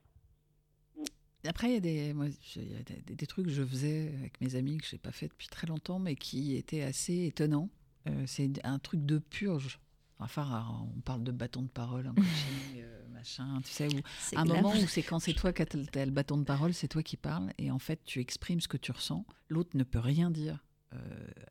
Après, 1.46 1.68
il 1.68 1.74
y 1.74 1.76
a, 1.76 1.80
des, 1.80 2.14
moi, 2.14 2.26
y 2.26 2.58
a 2.76 2.82
des, 2.82 3.14
des, 3.14 3.26
trucs 3.26 3.46
que 3.46 3.52
je 3.52 3.62
faisais 3.62 4.12
avec 4.18 4.40
mes 4.40 4.56
amis 4.56 4.78
que 4.78 4.86
je 4.86 4.96
n'ai 4.96 4.98
pas 4.98 5.12
fait 5.12 5.28
depuis 5.28 5.48
très 5.48 5.66
longtemps, 5.66 5.98
mais 5.98 6.16
qui 6.16 6.56
étaient 6.56 6.82
assez 6.82 7.26
étonnants. 7.26 7.68
Euh, 8.08 8.24
c'est 8.26 8.64
un 8.64 8.78
truc 8.78 9.06
de 9.06 9.18
purge. 9.18 9.78
Enfin, 10.18 10.66
on 10.96 11.00
parle 11.00 11.22
de 11.22 11.30
bâton 11.30 11.62
de 11.62 11.68
parole, 11.68 12.06
un 12.06 12.14
coaching, 12.14 12.82
euh, 12.82 12.97
machin, 13.18 13.60
tu 13.64 13.72
sais, 13.72 13.88
où, 13.88 14.00
un 14.36 14.44
moment 14.44 14.72
où 14.72 14.86
c'est 14.86 15.02
quand 15.02 15.18
c'est 15.18 15.34
toi 15.34 15.52
qui 15.52 15.62
as 15.62 16.04
le 16.04 16.10
bâton 16.10 16.38
de 16.38 16.44
parole, 16.44 16.72
c'est 16.72 16.88
toi 16.88 17.02
qui 17.02 17.16
parles, 17.16 17.52
et 17.58 17.70
en 17.70 17.78
fait, 17.78 18.00
tu 18.04 18.20
exprimes 18.20 18.60
ce 18.60 18.68
que 18.68 18.76
tu 18.76 18.92
ressens. 18.92 19.26
L'autre 19.48 19.70
ne 19.74 19.84
peut 19.84 19.98
rien 19.98 20.30
dire 20.30 20.64
euh, 20.94 20.98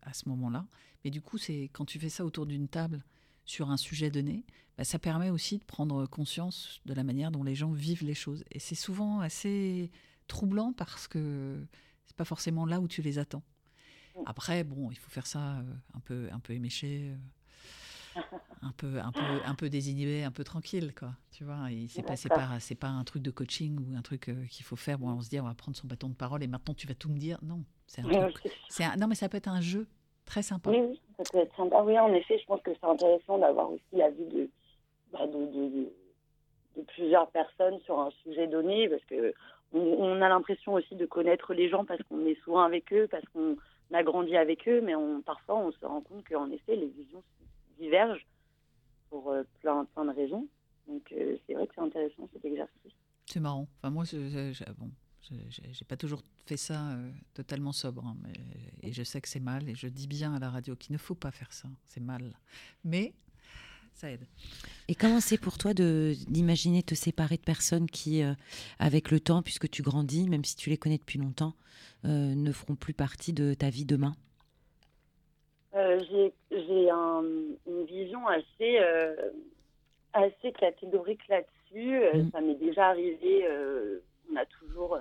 à 0.01 0.13
ce 0.13 0.29
moment-là. 0.29 0.65
Mais 1.03 1.11
du 1.11 1.21
coup, 1.21 1.37
c'est 1.37 1.69
quand 1.73 1.85
tu 1.85 1.99
fais 1.99 2.09
ça 2.09 2.25
autour 2.25 2.45
d'une 2.45 2.67
table 2.67 3.03
sur 3.45 3.69
un 3.69 3.77
sujet 3.77 4.09
donné, 4.09 4.45
bah, 4.77 4.83
ça 4.83 4.99
permet 4.99 5.29
aussi 5.29 5.57
de 5.57 5.63
prendre 5.63 6.05
conscience 6.07 6.81
de 6.85 6.93
la 6.93 7.03
manière 7.03 7.31
dont 7.31 7.43
les 7.43 7.55
gens 7.55 7.71
vivent 7.71 8.03
les 8.03 8.13
choses. 8.13 8.43
Et 8.51 8.59
c'est 8.59 8.75
souvent 8.75 9.19
assez 9.19 9.91
troublant 10.27 10.73
parce 10.73 11.07
que 11.07 11.65
c'est 12.05 12.15
pas 12.15 12.25
forcément 12.25 12.65
là 12.65 12.79
où 12.79 12.87
tu 12.87 13.01
les 13.01 13.19
attends. 13.19 13.43
Après, 14.25 14.63
bon, 14.63 14.89
il 14.91 14.97
faut 14.97 15.11
faire 15.11 15.27
ça 15.27 15.57
euh, 15.57 15.73
un 15.93 15.99
peu, 15.99 16.29
un 16.31 16.39
peu 16.39 16.53
éméché, 16.53 17.13
euh, 18.15 18.21
un 18.61 18.71
peu, 18.71 18.99
un 18.99 19.11
peu, 19.11 19.21
un 19.45 19.55
peu 19.55 19.69
désinhibé, 19.69 20.23
un 20.23 20.31
peu 20.31 20.43
tranquille, 20.43 20.93
quoi. 20.97 21.09
Tu 21.31 21.43
vois, 21.43 21.67
c'est 21.89 22.03
pas, 22.03 22.15
c'est 22.15 22.29
pas, 22.29 22.59
c'est 22.59 22.75
pas 22.75 22.87
un 22.87 23.03
truc 23.03 23.21
de 23.21 23.31
coaching 23.31 23.77
ou 23.79 23.97
un 23.97 24.01
truc 24.01 24.29
euh, 24.29 24.45
qu'il 24.49 24.65
faut 24.65 24.75
faire. 24.75 24.97
Bon, 24.97 25.09
on 25.09 25.21
se 25.21 25.29
dit, 25.29 25.39
on 25.39 25.45
va 25.45 25.53
prendre 25.53 25.77
son 25.77 25.87
bâton 25.87 26.09
de 26.09 26.15
parole 26.15 26.43
et 26.43 26.47
maintenant 26.47 26.73
tu 26.73 26.87
vas 26.87 26.95
tout 26.95 27.09
me 27.09 27.17
dire. 27.17 27.37
Non, 27.41 27.63
c'est 27.85 28.01
un 28.01 28.29
truc. 28.29 28.51
Non, 28.97 29.07
mais 29.07 29.15
ça 29.15 29.29
peut 29.29 29.37
être 29.37 29.47
un 29.47 29.61
jeu 29.61 29.87
très 30.25 30.41
sympa. 30.41 30.69
Oui, 30.69 30.99
ça 31.17 31.23
peut 31.31 31.39
être 31.39 31.55
sympa. 31.55 31.81
Oui, 31.83 31.97
en 31.99 32.13
effet, 32.13 32.39
je 32.39 32.45
pense 32.45 32.61
que 32.61 32.71
c'est 32.73 32.87
intéressant 32.87 33.37
d'avoir 33.37 33.71
aussi 33.71 33.83
la 33.93 34.09
vue 34.09 34.25
de 34.25 34.49
bah, 35.11 35.25
de, 35.25 35.45
de, 35.45 35.91
de, 36.75 36.81
plusieurs 36.87 37.29
personnes 37.31 37.79
sur 37.85 37.99
un 37.99 38.11
sujet 38.23 38.47
donné, 38.47 38.89
parce 38.89 39.03
que 39.05 39.33
on, 39.73 40.21
a 40.21 40.29
l'impression 40.29 40.73
aussi 40.73 40.95
de 40.95 41.05
connaître 41.05 41.53
les 41.53 41.69
gens 41.69 41.85
parce 41.85 42.01
qu'on 42.03 42.25
est 42.25 42.39
souvent 42.43 42.61
avec 42.61 42.91
eux, 42.93 43.07
parce 43.09 43.25
qu'on 43.29 43.57
a 43.93 44.03
grandi 44.03 44.35
avec 44.35 44.67
eux, 44.67 44.81
mais 44.81 44.95
on, 44.95 45.21
parfois 45.21 45.57
on 45.57 45.71
se 45.71 45.85
rend 45.85 46.01
compte 46.01 46.27
qu'en 46.27 46.49
effet 46.51 46.75
les 46.75 46.87
visions 46.87 47.23
divergent 47.77 48.25
pour 49.09 49.31
euh, 49.31 49.43
plein, 49.61 49.85
plein 49.85 50.05
de 50.05 50.11
raisons. 50.11 50.47
Donc 50.87 51.11
euh, 51.11 51.37
c'est 51.45 51.53
vrai 51.53 51.67
que 51.67 51.73
c'est 51.75 51.81
intéressant 51.81 52.29
cet 52.33 52.45
exercice. 52.45 52.93
C'est 53.25 53.39
marrant. 53.39 53.67
Enfin 53.77 53.89
moi, 53.89 54.05
bon, 54.77 54.89
j'ai 55.49 55.85
pas 55.85 55.97
toujours 55.97 56.23
fait 56.45 56.57
ça 56.57 56.91
euh, 56.91 57.11
totalement 57.33 57.73
sobre, 57.73 58.05
hein, 58.05 58.15
mais, 58.23 58.33
et 58.81 58.93
je 58.93 59.03
sais 59.03 59.19
que 59.19 59.27
c'est 59.27 59.41
mal, 59.41 59.67
et 59.67 59.75
je 59.75 59.87
dis 59.87 60.07
bien 60.07 60.33
à 60.33 60.39
la 60.39 60.49
radio 60.49 60.75
qu'il 60.75 60.93
ne 60.93 60.97
faut 60.97 61.15
pas 61.15 61.31
faire 61.31 61.51
ça, 61.51 61.67
c'est 61.85 61.99
mal. 61.99 62.33
Mais 62.85 63.13
ça 63.97 64.11
aide. 64.11 64.27
Et 64.87 64.95
comment 64.95 65.19
c'est 65.19 65.39
pour 65.39 65.57
toi 65.57 65.73
d'imaginer 65.73 66.83
te 66.83 66.95
séparer 66.95 67.37
de 67.37 67.41
personnes 67.41 67.89
qui, 67.89 68.21
euh, 68.21 68.33
avec 68.79 69.11
le 69.11 69.19
temps, 69.19 69.41
puisque 69.41 69.69
tu 69.69 69.81
grandis, 69.81 70.29
même 70.29 70.45
si 70.45 70.55
tu 70.55 70.69
les 70.69 70.77
connais 70.77 70.99
depuis 70.99 71.19
longtemps, 71.19 71.55
euh, 72.05 72.35
ne 72.35 72.51
feront 72.51 72.75
plus 72.75 72.93
partie 72.93 73.33
de 73.33 73.55
ta 73.55 73.69
vie 73.69 73.85
demain? 73.85 74.15
Euh, 75.73 75.99
J'ai 76.67 76.89
une 76.89 77.85
vision 77.85 78.27
assez, 78.27 78.79
assez 80.13 80.51
catégorique 80.53 81.27
là-dessus. 81.27 81.99
Mm. 82.13 82.31
Ça 82.31 82.41
m'est 82.41 82.55
déjà 82.55 82.87
arrivé, 82.87 83.47
on 84.31 84.35
a 84.35 84.45
toujours 84.45 84.97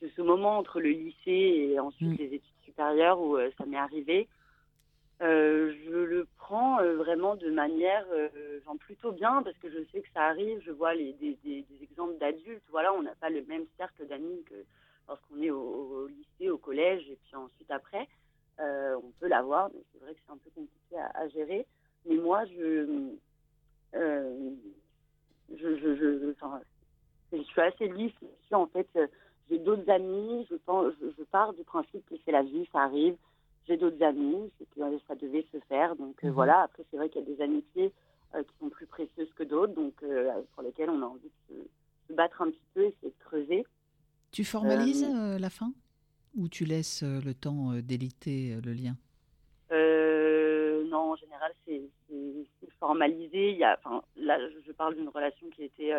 ce, 0.00 0.22
moment 0.22 0.58
entre 0.58 0.80
le 0.80 0.90
lycée 0.90 1.70
et 1.72 1.80
ensuite 1.80 2.10
mm. 2.10 2.16
les 2.16 2.34
études 2.34 2.64
supérieures 2.64 3.20
où 3.20 3.38
ça 3.58 3.66
m'est 3.66 3.76
arrivé. 3.76 4.28
Euh, 5.22 5.74
je 5.84 5.96
le 5.96 6.26
prends 6.38 6.80
euh, 6.80 6.96
vraiment 6.96 7.36
de 7.36 7.50
manière 7.50 8.06
euh, 8.10 8.30
plutôt 8.78 9.12
bien 9.12 9.42
parce 9.42 9.56
que 9.58 9.68
je 9.70 9.84
sais 9.92 10.00
que 10.00 10.08
ça 10.14 10.22
arrive. 10.22 10.62
Je 10.64 10.70
vois 10.70 10.94
les, 10.94 11.12
des, 11.14 11.36
des, 11.44 11.66
exemples 11.82 12.16
d'adultes. 12.18 12.64
Voilà, 12.70 12.94
on 12.94 13.02
n'a 13.02 13.14
pas 13.16 13.28
le 13.28 13.44
même 13.44 13.66
cercle 13.76 14.06
d'amis 14.06 14.42
que 14.44 14.54
lorsqu'on 15.08 15.42
est 15.42 15.50
au, 15.50 16.06
lycée, 16.06 16.50
au 16.50 16.56
collège 16.56 17.02
et 17.10 17.18
puis 17.24 17.36
ensuite 17.36 17.70
après. 17.70 18.08
On 18.60 19.10
peut 19.18 19.28
l'avoir, 19.28 19.70
mais 19.74 19.80
c'est 19.92 20.00
vrai 20.00 20.14
que 20.14 20.20
c'est 20.26 20.32
un 20.32 20.36
peu 20.36 20.50
compliqué 20.54 20.96
à, 21.14 21.28
gérer. 21.28 21.66
Mais 22.06 22.16
moi, 22.16 22.44
je, 22.46 23.10
je, 23.94 25.56
je, 25.56 25.96
je, 25.96 26.30
enfin, 26.32 26.60
je, 27.32 27.42
suis 27.42 27.60
assez 27.60 27.88
lisse 27.88 28.12
En 28.52 28.66
fait, 28.66 28.88
j'ai 29.48 29.58
d'autres 29.58 29.88
amis. 29.90 30.46
Je, 30.50 30.56
pense, 30.56 30.92
je, 31.00 31.06
je 31.16 31.22
pars 31.24 31.52
du 31.52 31.64
principe 31.64 32.04
que 32.06 32.14
c'est 32.24 32.32
la 32.32 32.42
vie, 32.42 32.68
ça 32.72 32.80
arrive 32.80 33.16
j'ai 33.70 33.76
d'autres 33.76 34.02
amis, 34.02 34.50
c'est 34.58 34.68
que 34.70 34.80
ça 35.06 35.14
devait 35.14 35.46
se 35.52 35.58
faire. 35.68 35.96
Donc 35.96 36.22
euh, 36.24 36.28
mhm. 36.28 36.34
voilà, 36.34 36.62
après 36.62 36.84
c'est 36.90 36.96
vrai 36.96 37.08
qu'il 37.08 37.22
y 37.22 37.24
a 37.24 37.34
des 37.34 37.42
amitiés 37.42 37.92
euh, 38.34 38.42
qui 38.42 38.58
sont 38.58 38.68
plus 38.68 38.86
précieuses 38.86 39.32
que 39.34 39.44
d'autres, 39.44 39.74
donc 39.74 39.94
euh, 40.02 40.32
pour 40.54 40.62
lesquelles 40.62 40.90
on 40.90 41.02
a 41.02 41.06
envie 41.06 41.30
de 41.48 41.54
se, 42.08 42.12
battre 42.12 42.42
un 42.42 42.50
petit 42.50 42.66
peu, 42.74 42.82
essayer 42.82 43.08
de 43.08 43.24
creuser. 43.24 43.66
Tu 44.32 44.44
formalises 44.44 45.06
la 45.38 45.50
fin? 45.50 45.72
Ou 46.36 46.48
tu 46.48 46.64
laisses 46.64 47.02
le 47.02 47.34
temps 47.34 47.72
déliter 47.82 48.56
le 48.64 48.72
lien? 48.72 48.96
Non, 50.90 51.12
en 51.12 51.16
général 51.16 51.52
c'est 51.66 51.82
formalisé. 52.78 53.58
Là, 53.58 54.38
je 54.66 54.72
parle 54.72 54.96
d'une 54.96 55.08
relation 55.08 55.48
qui 55.50 55.64
était 55.64 55.92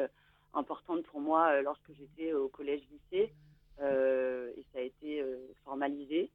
importante 0.53 1.03
pour 1.03 1.22
moi 1.22 1.62
lorsque 1.62 1.94
j'étais 1.94 2.34
au 2.34 2.49
collège-lycée 2.49 3.32
et 3.80 4.66
ça 4.74 4.80
a 4.80 4.82
été 4.82 5.24
formalisé. 5.64 6.30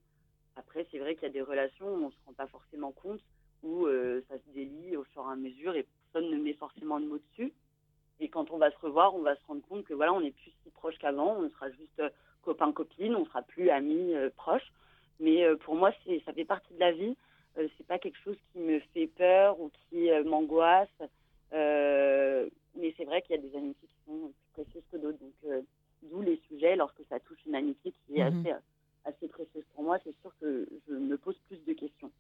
Après, 0.57 0.87
c'est 0.91 0.99
vrai 0.99 1.15
qu'il 1.15 1.25
y 1.25 1.31
a 1.31 1.35
des 1.35 1.43
relations 1.43 1.87
où 1.87 2.05
on 2.05 2.07
ne 2.07 2.11
se 2.11 2.17
rend 2.25 2.33
pas 2.33 2.47
forcément 2.47 2.91
compte, 2.91 3.21
où 3.63 3.87
euh, 3.87 4.23
ça 4.29 4.37
se 4.39 4.55
délie 4.55 4.97
au 4.97 5.05
fur 5.05 5.23
et 5.29 5.33
à 5.33 5.37
mesure 5.37 5.75
et 5.77 5.87
personne 6.13 6.31
ne 6.31 6.39
met 6.43 6.55
forcément 6.55 6.99
de 6.99 7.07
mots 7.07 7.19
dessus. 7.19 7.53
Et 8.21 8.29
quand 8.29 8.51
on 8.51 8.57
va 8.57 8.71
se 8.71 8.79
revoir, 8.79 9.15
on 9.15 9.21
va 9.21 9.37
se 9.37 9.45
rendre 9.47 9.61
compte 9.69 9.85
que 9.85 9.93
voilà, 9.93 10.15
on 10.15 10.23
n'est 10.23 10.31
plus 10.31 10.53
si 10.63 10.71
proche 10.71 10.97
qu'avant, 10.99 11.37
on 11.37 11.51
sera 11.51 11.71
juste 11.71 12.03
euh, 12.47 12.53
copain-copine, 12.53 13.15
on 13.15 13.25
sera 13.27 13.43
plus 13.43 13.71
amis 13.71 14.15
euh, 14.15 14.31
proches. 14.37 14.73
Mais 15.19 15.47
pour 15.61 15.77
moi, 15.77 15.93
c'est, 16.05 16.23
ça 16.27 16.33
fait 16.35 16.45
partie 16.45 16.75
de 16.75 16.79
la 16.81 16.93
vie. 16.93 17.17
c'est 17.55 17.87
pas 17.87 17.99
quelque 17.99 18.19
chose 18.23 18.37
qui 18.53 18.59
me 18.59 18.81
fait 18.93 19.07
peur 19.07 19.59
ou 19.59 19.71
qui 19.89 20.11
m'angoisse. 20.27 20.91
mais 21.53 22.95
c'est 22.99 23.05
vrai 23.07 23.23
qu'il 23.23 23.35
y 23.35 23.39
a 23.39 23.41
des 23.41 23.57
amitiés 23.57 23.89
qui 23.89 24.05
sont 24.05 24.31
plus 24.53 24.65
précieuses 24.65 24.85
que 24.93 24.99
d'autres. 24.99 25.19
Donc, 25.19 25.65
d'où 26.03 26.21
les 26.21 26.39
sujets 26.49 26.77
lorsque 26.77 27.03
ça 27.09 27.19
touche 27.21 27.39
une 27.47 27.55
amitié 27.55 27.95
qui 28.05 28.19
est 28.19 28.31
mhm. 28.31 28.41
assez 28.47 28.57
assez 29.07 29.29
précieuse 29.29 29.65
pour 29.75 29.85
moi, 29.85 29.99
c'est 30.05 30.15
sûr 30.21 30.33
que 30.41 30.69
je 30.89 30.95
me 30.95 31.17
pose 31.17 31.39
plus 31.49 31.65
de 31.65 31.73
questions. 31.73 32.11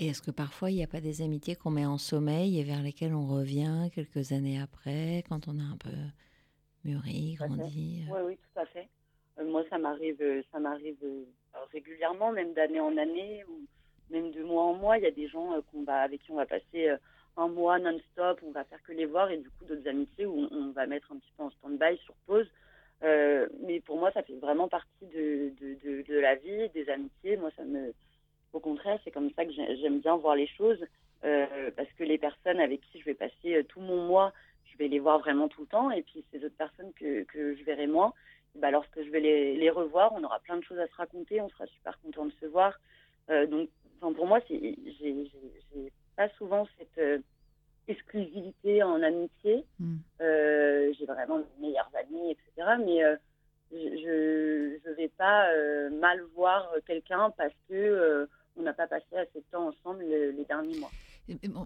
Et 0.00 0.06
est-ce 0.06 0.22
que 0.22 0.30
parfois 0.30 0.70
il 0.70 0.76
n'y 0.76 0.84
a 0.84 0.88
pas 0.88 1.00
des 1.00 1.22
amitiés 1.22 1.56
qu'on 1.56 1.70
met 1.70 1.86
en 1.86 1.98
sommeil 1.98 2.60
et 2.60 2.62
vers 2.62 2.82
lesquelles 2.82 3.14
on 3.14 3.26
revient 3.26 3.88
quelques 3.92 4.30
années 4.30 4.60
après, 4.60 5.24
quand 5.28 5.48
on 5.48 5.58
a 5.58 5.62
un 5.62 5.76
peu 5.76 5.90
euh? 8.08 8.14
Oui, 8.14 8.20
oui, 8.26 8.36
tout 8.36 8.60
à 8.60 8.66
fait. 8.66 8.88
Euh, 9.38 9.44
moi, 9.44 9.64
ça 9.70 9.78
m'arrive, 9.78 10.20
euh, 10.20 10.42
ça 10.52 10.58
m'arrive 10.58 10.96
régulièrement, 11.72 12.32
même 12.32 12.54
d'année 12.54 12.80
en 12.80 12.96
année 12.96 13.44
ou 13.48 13.60
même 14.10 14.30
de 14.32 14.42
mois 14.42 14.64
en 14.64 14.74
mois. 14.74 14.98
Il 14.98 15.04
y 15.04 15.08
a 15.08 15.12
des 15.12 15.28
gens 15.28 15.60
qu'on 15.70 15.82
va, 15.82 16.00
avec 16.02 16.22
qui 16.22 16.30
on 16.30 16.36
va 16.36 16.46
passer 16.46 16.90
un 17.36 17.48
mois 17.48 17.78
non-stop, 17.78 18.40
on 18.46 18.50
va 18.50 18.64
faire 18.64 18.82
que 18.82 18.92
les 18.92 19.06
voir 19.06 19.30
et 19.30 19.38
du 19.38 19.48
coup 19.50 19.64
d'autres 19.64 19.88
amitiés 19.88 20.26
où 20.26 20.48
on, 20.50 20.70
va 20.70 20.86
mettre 20.86 21.12
un 21.12 21.16
petit 21.18 21.32
peu 21.36 21.44
en 21.44 21.50
stand-by, 21.50 21.96
sur 21.98 22.14
pause 22.26 22.48
euh, 23.04 23.46
mais 23.60 23.80
pour 23.80 23.96
moi, 23.96 24.10
ça 24.12 24.22
fait 24.22 24.34
vraiment 24.34 24.68
partie 24.68 25.06
de, 25.06 25.52
de, 25.60 26.02
de, 26.02 26.18
la 26.18 26.34
vie, 26.34 26.68
des 26.70 26.88
amitiés. 26.90 27.36
Moi, 27.36 27.50
ça 27.56 27.64
me, 27.64 27.92
au 28.52 28.60
contraire, 28.60 28.98
c'est 29.04 29.10
comme 29.10 29.30
ça 29.36 29.44
que 29.44 29.52
j'aime 29.52 30.00
bien 30.00 30.16
voir 30.16 30.34
les 30.34 30.48
choses, 30.48 30.84
euh, 31.24 31.70
parce 31.76 31.88
que 31.92 32.04
les 32.04 32.18
personnes 32.18 32.60
avec 32.60 32.80
qui 32.80 33.00
je 33.00 33.04
vais 33.04 33.14
passer 33.14 33.64
tout 33.68 33.80
mon 33.80 34.06
mois, 34.06 34.32
vais 34.78 34.88
les 34.88 34.98
voir 34.98 35.18
vraiment 35.18 35.48
tout 35.48 35.62
le 35.62 35.66
temps. 35.66 35.90
Et 35.90 36.02
puis 36.02 36.24
ces 36.30 36.44
autres 36.44 36.56
personnes 36.56 36.92
que, 36.94 37.24
que 37.24 37.56
je 37.56 37.64
verrai 37.64 37.86
moins, 37.86 38.12
bah, 38.54 38.70
lorsque 38.70 39.02
je 39.02 39.10
vais 39.10 39.20
les, 39.20 39.56
les, 39.56 39.70
revoir, 39.70 40.12
on 40.14 40.24
aura 40.24 40.40
plein 40.40 40.56
de 40.56 40.64
choses 40.64 40.78
à 40.78 40.86
se 40.86 40.94
raconter, 40.94 41.40
on 41.40 41.48
sera 41.48 41.66
super 41.66 41.98
content 42.00 42.26
de 42.26 42.32
se 42.40 42.46
voir. 42.46 42.78
Euh, 43.30 43.46
donc 43.46 43.68
pour 44.16 44.26
moi, 44.26 44.40
j'ai 44.48 44.76
pas 46.16 46.28
souvent 46.30 46.66
cette 46.78 46.98
euh, 46.98 47.18
exclusivité 47.86 48.82
en 48.82 49.02
amitié. 49.02 49.64
Mm. 49.78 49.96
Euh, 50.20 50.92
j'ai 50.98 51.06
vraiment 51.06 51.38
mes 51.38 51.68
meilleurs 51.68 51.90
amis, 51.94 52.30
etc. 52.32 52.76
Mais 52.84 53.00
je 53.72 54.88
ne 54.88 54.94
vais 54.94 55.08
pas 55.08 55.48
mal 55.90 56.20
voir 56.34 56.72
quelqu'un 56.86 57.30
parce 57.36 57.54
que 57.68 58.28
on 58.56 58.62
n'a 58.62 58.72
pas 58.72 58.88
passé 58.88 59.16
assez 59.16 59.38
de 59.38 59.44
temps 59.52 59.68
ensemble 59.68 60.04
les 60.04 60.44
derniers 60.44 60.78
mois. 60.78 60.90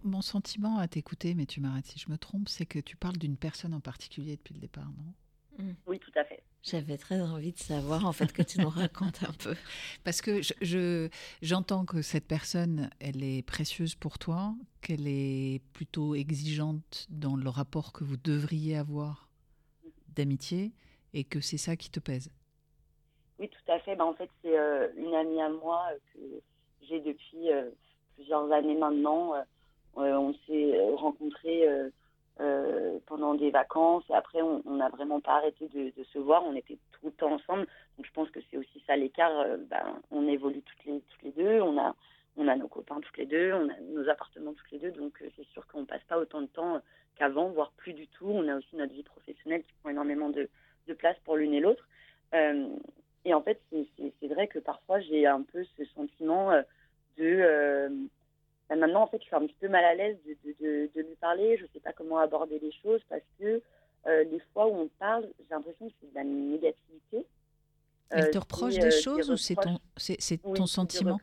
Mon, 0.04 0.22
sentiment 0.22 0.78
à 0.78 0.88
t'écouter, 0.88 1.34
mais 1.34 1.46
tu 1.46 1.60
m'arrêtes 1.60 1.86
si 1.86 1.98
je 1.98 2.10
me 2.10 2.18
trompe, 2.18 2.48
c'est 2.48 2.66
que 2.66 2.78
tu 2.78 2.96
parles 2.96 3.16
d'une 3.16 3.36
personne 3.36 3.74
en 3.74 3.80
particulier 3.80 4.36
depuis 4.36 4.54
le 4.54 4.60
départ, 4.60 4.90
non? 4.96 5.64
Mm. 5.64 5.74
Oui, 5.86 5.98
tout 5.98 6.12
à 6.16 6.24
fait. 6.24 6.42
J'avais 6.62 6.96
très 6.96 7.20
envie 7.20 7.52
de 7.52 7.58
savoir 7.58 8.06
en 8.06 8.12
fait 8.12 8.32
que 8.32 8.42
tu 8.42 8.60
nous 8.60 8.68
racontes 8.70 9.22
un 9.24 9.32
peu. 9.32 9.54
Parce 10.04 10.22
que 10.22 10.40
je, 10.42 11.08
j'entends 11.42 11.84
que 11.84 12.02
cette 12.02 12.26
personne, 12.26 12.88
elle 13.00 13.22
est 13.24 13.42
précieuse 13.42 13.94
pour 13.94 14.18
toi, 14.18 14.54
qu'elle 14.80 15.06
est 15.08 15.60
plutôt 15.72 16.14
exigeante 16.14 17.06
dans 17.10 17.36
le 17.36 17.48
rapport 17.48 17.92
que 17.92 18.04
vous 18.04 18.16
devriez 18.16 18.76
avoir 18.76 19.28
d'amitié 20.14 20.72
et 21.14 21.24
que 21.24 21.40
c'est 21.40 21.58
ça 21.58 21.76
qui 21.76 21.90
te 21.90 22.00
pèse. 22.00 22.30
Oui, 23.38 23.48
tout 23.48 23.72
à 23.72 23.80
fait. 23.80 23.96
Ben, 23.96 24.04
en 24.04 24.14
fait, 24.14 24.30
c'est 24.42 24.56
euh, 24.56 24.88
une 24.96 25.14
amie 25.14 25.40
à 25.40 25.48
moi 25.48 25.88
euh, 25.90 25.98
que 26.14 26.86
j'ai 26.86 27.00
depuis 27.00 27.50
euh, 27.50 27.70
plusieurs 28.14 28.50
années 28.52 28.76
maintenant. 28.76 29.34
On 29.96 30.34
s'est 30.46 30.78
rencontrés 30.96 31.66
pendant 33.06 33.34
des 33.34 33.50
vacances 33.50 34.04
et 34.10 34.14
après, 34.14 34.42
on 34.42 34.62
n'a 34.66 34.88
vraiment 34.88 35.20
pas 35.20 35.36
arrêté 35.36 35.68
de, 35.68 35.92
se 36.12 36.18
voir. 36.18 36.44
On 36.44 36.54
était 36.54 36.78
tout 36.92 37.06
le 37.06 37.12
temps 37.12 37.32
ensemble. 37.32 37.66
Donc, 37.96 38.06
je 38.06 38.12
pense 38.12 38.30
que 38.30 38.40
c'est 38.50 38.56
aussi 38.56 38.82
ça 38.86 38.96
l'écart. 38.96 39.46
Ben, 39.70 40.00
on 40.10 40.26
évolue 40.26 40.62
toutes 40.62 40.84
les, 40.86 41.00
toutes 41.00 41.22
les 41.22 41.32
deux. 41.32 41.60
On 41.60 41.78
a, 41.78 41.94
on 42.36 42.48
a 42.48 42.56
nos 42.56 42.68
copains 42.68 43.00
toutes 43.00 43.18
les 43.18 43.26
deux. 43.26 43.52
On 43.52 43.68
a 43.68 43.80
nos 43.92 44.08
appartements 44.08 44.54
toutes 44.54 44.70
les 44.72 44.78
deux. 44.78 44.90
Donc, 44.92 45.22
c'est 45.36 45.46
sûr 45.48 45.66
qu'on 45.66 45.84
passe 45.84 46.02
pas 46.08 46.18
autant 46.18 46.40
de 46.40 46.46
temps 46.46 46.80
qu'avant, 47.16 47.50
voire 47.50 47.72
plus 47.76 47.92
du 47.92 48.08
tout. 48.08 48.28
On 48.28 48.48
a 48.48 48.56
aussi 48.56 48.74
notre 48.76 48.92
vie 48.92 49.04
professionnelle 49.04 49.62
qui 49.62 49.72
prend 49.80 49.90
énormément 49.90 50.30
de, 50.30 50.48
de 50.88 50.94
place 50.94 51.16
pour 51.24 51.36
l'une 51.36 51.54
et 51.54 51.60
l'autre. 51.60 51.86
Et 53.24 53.34
en 53.34 53.42
fait, 53.42 53.60
c'est 53.70 54.28
vrai 54.28 54.48
que 54.48 54.58
parfois, 54.58 55.00
j'ai 55.00 55.26
un 55.26 55.42
peu 55.42 55.64
ce 55.76 55.84
sentiment 55.86 56.50
euh, 56.50 56.62
de... 57.18 57.24
Euh, 57.24 57.88
bah, 58.72 58.86
maintenant, 58.86 59.02
en 59.02 59.06
fait, 59.06 59.18
je 59.18 59.26
suis 59.26 59.36
un 59.36 59.46
petit 59.46 59.56
peu 59.60 59.68
mal 59.68 59.84
à 59.84 59.94
l'aise 59.94 60.16
de, 60.26 60.34
de, 60.60 60.90
de, 60.94 61.00
lui 61.02 61.14
parler. 61.16 61.58
Je 61.58 61.64
ne 61.64 61.68
sais 61.74 61.80
pas 61.80 61.92
comment 61.92 62.18
aborder 62.18 62.58
les 62.58 62.72
choses 62.72 63.02
parce 63.10 63.22
que 63.38 63.60
euh, 64.06 64.24
les 64.24 64.40
fois 64.52 64.66
où 64.66 64.74
on 64.74 64.88
parle, 64.98 65.28
j'ai 65.40 65.48
l'impression 65.50 65.88
que 65.88 65.94
c'est 66.00 66.10
de 66.10 66.14
la 66.14 66.24
négativité. 66.24 67.26
Elle 68.08 68.30
te 68.30 68.38
reproche 68.38 68.74
des 68.74 68.90
choses 68.90 69.30
ou 69.30 69.36
c'est 69.36 69.56
ton, 69.56 69.78
c'est 69.96 70.42
ton 70.42 70.66
sentiment? 70.66 71.18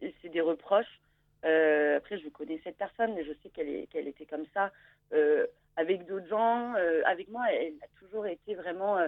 C'est 0.00 0.28
des 0.28 0.42
reproches. 0.42 1.00
après, 1.42 2.18
je 2.18 2.28
connais 2.28 2.60
cette 2.64 2.76
personne, 2.76 3.14
mais 3.14 3.24
je 3.24 3.32
sais 3.42 3.48
qu'elle 3.48 3.86
qu'elle 3.88 4.08
était 4.08 4.26
comme 4.26 4.44
ça. 4.52 4.72
avec 5.76 6.06
d'autres 6.06 6.28
gens, 6.28 6.74
avec 7.06 7.28
moi, 7.28 7.46
elle 7.50 7.74
a 7.82 7.88
toujours 7.98 8.26
été 8.26 8.54
vraiment 8.54 8.98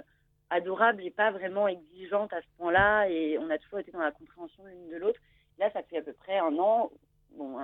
adorable 0.49 1.03
et 1.05 1.11
pas 1.11 1.31
vraiment 1.31 1.69
exigeante 1.69 2.33
à 2.33 2.41
ce 2.41 2.47
point-là. 2.57 3.09
Et 3.11 3.39
on 3.39 3.51
a 3.51 3.59
toujours 3.59 3.81
été 3.81 3.93
dans 3.93 4.01
la 4.01 4.13
compréhension 4.13 4.65
l'une 4.65 4.89
de 4.89 4.97
l'autre. 4.97 5.21
Là, 5.59 5.71
ça 5.73 5.83
fait 5.83 5.99
à 5.99 6.03
peu 6.03 6.13
près 6.13 6.39
un 6.39 6.57
an, 6.59 6.91
bon, 7.37 7.59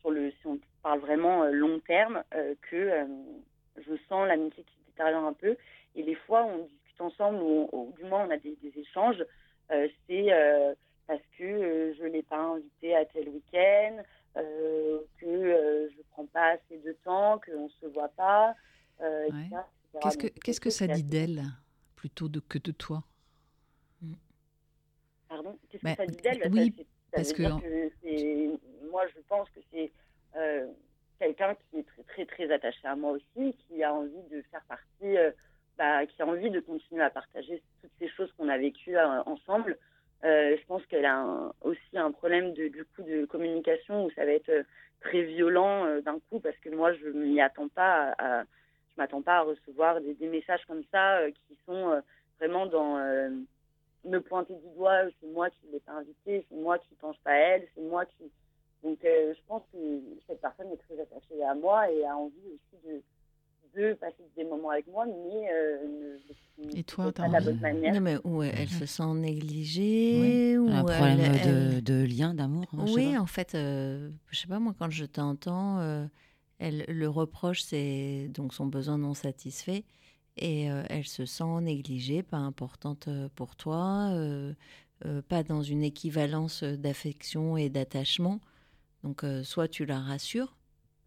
sur 0.00 0.10
le, 0.10 0.30
si 0.30 0.46
on 0.46 0.58
parle 0.82 1.00
vraiment 1.00 1.44
euh, 1.44 1.50
long 1.50 1.78
terme, 1.80 2.22
euh, 2.34 2.54
que 2.70 2.76
euh, 2.76 3.04
je 3.76 3.92
sens 4.08 4.26
l'amitié 4.26 4.64
qui 4.64 4.74
se 4.74 4.86
détériore 4.86 5.24
un 5.24 5.32
peu. 5.32 5.56
Et 5.94 6.02
les 6.02 6.14
fois 6.14 6.44
où 6.44 6.48
on 6.48 6.66
discute 6.66 7.00
ensemble, 7.00 7.40
ou, 7.42 7.94
du 7.98 8.04
moins 8.04 8.26
on 8.26 8.30
a 8.30 8.36
des, 8.36 8.56
échanges, 8.76 9.24
c'est 9.68 10.26
parce 11.06 11.22
que 11.38 11.94
je 11.96 12.02
ne 12.02 12.08
l'ai 12.08 12.22
pas 12.22 12.38
invité 12.38 12.94
à 12.94 13.04
tel 13.04 13.28
week-end, 13.28 14.02
que 14.34 15.06
je 15.20 15.96
ne 15.96 16.02
prends 16.10 16.26
pas 16.26 16.50
assez 16.52 16.78
de 16.78 16.92
temps, 17.04 17.40
qu'on 17.44 17.64
ne 17.64 17.68
se 17.68 17.86
voit 17.86 18.10
pas. 18.10 18.54
Qu'est-ce 18.98 20.18
que, 20.18 20.26
qu'est-ce 20.28 20.60
que 20.60 20.70
ça 20.70 20.86
dit 20.86 21.02
d'elle 21.02 21.42
plutôt 21.96 22.28
de, 22.28 22.40
que 22.40 22.58
de 22.58 22.70
toi? 22.70 23.02
Pardon? 25.28 25.58
Qu'est-ce 25.68 25.82
que 25.82 25.94
ça 25.94 26.06
dit 26.06 26.16
d'elle? 26.16 26.48
Oui, 26.52 26.74
parce 27.12 27.32
que, 27.32 27.42
moi, 28.90 29.06
je 29.14 29.20
pense 29.28 29.48
que 29.50 29.60
c'est 29.72 29.90
euh, 30.36 30.66
quelqu'un 31.18 31.54
qui 31.54 31.78
est 31.78 31.86
très, 31.86 32.02
très, 32.04 32.26
très 32.26 32.52
attaché 32.52 32.86
à 32.86 32.96
moi 32.96 33.12
aussi, 33.12 33.54
qui 33.66 33.82
a 33.82 33.92
envie 33.92 34.22
de 34.30 34.42
faire 34.50 34.62
partie, 34.68 35.16
euh, 35.16 35.30
bah, 35.78 36.06
qui 36.06 36.20
a 36.22 36.26
envie 36.26 36.50
de 36.50 36.60
continuer 36.60 37.02
à 37.02 37.10
partager 37.10 37.62
toutes 37.80 37.92
ces 37.98 38.08
choses 38.08 38.32
qu'on 38.36 38.48
a 38.48 38.58
vécues 38.58 38.96
euh, 38.96 39.22
ensemble. 39.24 39.78
je 40.22 40.64
pense 40.66 40.84
qu'elle 40.86 41.06
a 41.06 41.52
aussi 41.62 41.96
un 41.96 42.12
problème 42.12 42.52
de, 42.52 42.68
du 42.68 42.84
coup 42.84 43.02
de 43.02 43.24
communication 43.24 44.04
où 44.04 44.10
ça 44.10 44.24
va 44.24 44.32
être 44.32 44.64
très 45.00 45.22
violent 45.22 46.00
d'un 46.02 46.18
coup 46.28 46.40
parce 46.40 46.58
que 46.58 46.68
moi 46.68 46.92
je 46.92 47.08
m'y 47.08 47.40
attends 47.40 47.68
pas 47.68 48.14
à 48.18 48.42
je 48.42 48.94
m'attends 48.98 49.22
pas 49.22 49.38
à 49.38 49.40
recevoir 49.40 49.98
des, 50.02 50.28
messages 50.28 50.62
comme 50.66 50.84
ça 50.92 51.20
qui 51.30 51.56
sont 51.64 52.02
vraiment 52.38 52.66
dans 52.66 52.98
me 54.04 54.20
pointer 54.20 54.54
du 54.54 54.74
doigt, 54.76 55.02
c'est 55.20 55.28
moi 55.28 55.50
qui 55.50 55.66
ne 55.66 55.72
l'ai 55.72 55.80
pas 55.80 55.92
invité, 55.92 56.46
c'est 56.48 56.56
moi 56.56 56.78
qui 56.78 56.88
ne 56.92 56.96
pense 57.00 57.16
pas 57.18 57.32
à 57.32 57.36
elle, 57.36 57.68
c'est 57.74 57.82
moi 57.82 58.04
qui. 58.06 58.30
Donc 58.82 58.98
je 59.02 59.38
pense 59.46 59.62
que 59.72 59.78
cette 60.26 60.40
personne 60.40 60.68
est 60.72 60.78
très 60.88 61.00
attachée 61.00 61.42
à 61.44 61.54
moi 61.54 61.90
et 61.90 62.04
a 62.06 62.16
envie 62.16 62.48
aussi 62.48 62.86
de, 62.86 63.02
de 63.78 63.92
passer 63.94 64.24
des 64.36 64.44
moments 64.44 64.70
avec 64.70 64.86
moi, 64.86 65.04
mais 65.04 65.12
ne, 65.12 66.18
et 66.76 66.82
toi, 66.82 67.12
pas 67.12 67.28
de 67.28 67.32
la 67.32 67.40
bonne 67.40 67.60
manière. 67.60 67.94
Non, 67.94 68.00
mais 68.00 68.16
où 68.24 68.42
elle 68.42 68.68
se 68.68 68.86
sent 68.86 69.14
négligée 69.14 70.56
ou 70.58 70.68
un 70.68 70.82
problème 70.82 71.18
de, 71.18 71.80
de, 71.80 72.04
lien, 72.04 72.32
d'amour. 72.32 72.64
Hein, 72.72 72.84
oui, 72.88 73.18
en 73.18 73.26
fait, 73.26 73.50
je 73.52 74.10
sais 74.32 74.48
pas 74.48 74.58
moi, 74.58 74.74
quand 74.78 74.90
je 74.90 75.04
t'entends 75.04 76.08
elle, 76.60 76.84
le 76.88 77.08
reproche, 77.08 77.62
c'est 77.62 78.28
donc 78.28 78.54
son 78.54 78.66
besoin 78.66 78.98
non 78.98 79.14
satisfait. 79.14 79.84
Et 80.36 80.64
elle 80.64 81.06
se 81.06 81.26
sent 81.26 81.60
négligée, 81.60 82.22
pas 82.22 82.38
importante 82.38 83.08
pour 83.34 83.56
toi, 83.56 84.14
pas 85.28 85.42
dans 85.42 85.62
une 85.62 85.82
équivalence 85.82 86.62
d'affection 86.62 87.56
et 87.56 87.68
d'attachement. 87.68 88.40
Donc, 89.02 89.24
soit 89.44 89.68
tu 89.68 89.84
la 89.84 90.00
rassures 90.00 90.56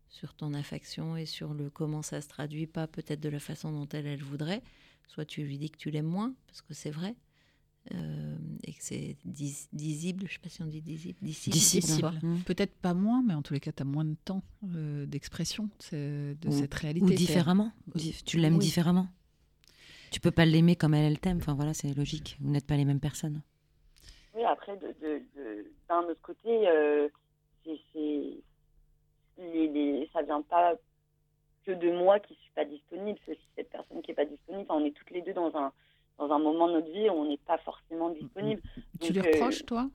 sur 0.10 0.34
ton 0.36 0.54
affection 0.54 1.18
et 1.18 1.26
sur 1.26 1.54
le 1.54 1.70
comment 1.72 2.04
ça 2.04 2.22
se 2.22 2.28
traduit 2.28 2.68
pas 2.68 2.86
peut-être 2.86 3.20
de 3.20 3.30
la 3.30 3.40
façon 3.40 3.72
dont 3.72 3.90
elle, 3.90 4.06
elle 4.06 4.22
voudrait, 4.22 4.62
soit 5.08 5.26
tu 5.26 5.44
lui 5.44 5.58
dis 5.58 5.72
que 5.72 5.78
tu 5.78 5.90
l'aimes 5.90 6.06
moins, 6.06 6.36
parce 6.48 6.62
que 6.62 6.74
c'est 6.76 6.92
vrai. 6.92 7.16
Euh, 7.92 8.38
et 8.64 8.72
que 8.72 8.82
c'est 8.82 9.18
disible, 9.26 10.22
je 10.22 10.26
ne 10.26 10.30
sais 10.30 10.40
pas 10.40 10.50
si 10.50 10.62
on 10.62 10.68
dit 10.68 10.82
disible, 10.82 11.20
dissible. 11.22 12.12
Mmh. 12.22 12.38
Peut-être 12.46 12.74
pas 12.76 12.94
moins, 12.94 13.22
mais 13.22 13.34
en 13.34 13.42
tous 13.42 13.54
les 13.54 13.60
cas, 13.60 13.74
tu 13.74 13.82
as 13.82 13.86
moins 13.86 14.06
de 14.06 14.16
temps 14.24 14.42
euh, 14.74 15.06
d'expression 15.06 15.70
de, 15.92 16.36
cette 16.50 16.74
réalité. 16.74 17.06
Ou 17.06 17.10
différemment. 17.10 17.72
Tu 18.26 18.38
l'aimes 18.38 18.58
différemment. 18.58 19.08
Tu 20.12 20.22
peux 20.22 20.32
pas 20.32 20.46
l'aimer 20.46 20.76
comme 20.76 20.94
elle, 20.94 21.12
elle 21.12 21.20
t'aime. 21.20 21.38
Enfin 21.38 21.56
voilà, 21.56 21.74
c'est 21.74 21.94
logique. 21.94 22.38
Vous 22.40 22.52
n'êtes 22.52 22.68
pas 22.68 22.78
les 22.78 22.86
mêmes 22.86 23.02
personnes. 23.02 23.42
Oui, 24.34 24.44
après, 24.46 24.78
d'un 25.90 26.04
autre 26.04 26.22
côté, 26.22 26.68
euh, 26.68 27.10
c'est, 27.66 28.38
les, 29.38 30.10
ça 30.14 30.22
vient 30.22 30.42
pas 30.42 30.76
que 31.66 31.72
de 31.72 31.92
moi 31.92 32.20
qui 32.20 32.34
suis 32.36 32.52
pas 32.56 32.66
disponible. 32.66 33.20
C'est 33.26 33.38
cette 33.56 33.70
personne 33.70 34.02
qui 34.02 34.12
est 34.12 34.16
pas 34.16 34.26
disponible. 34.26 34.66
on 34.70 34.86
est 34.86 34.92
toutes 34.92 35.12
les 35.12 35.22
deux 35.22 35.34
dans 35.34 35.54
un 35.56 35.74
dans 36.18 36.32
un 36.32 36.40
moment 36.40 36.68
de 36.68 36.74
notre 36.74 36.92
vie 36.92 37.10
où 37.10 37.14
on 37.14 37.26
n'est 37.28 37.38
pas 37.38 37.58
forcément 37.60 38.10
disponible. 38.10 38.62
Tu 39.00 39.14
lui 39.14 39.22
reproches, 39.22 39.66
toi? 39.66 39.90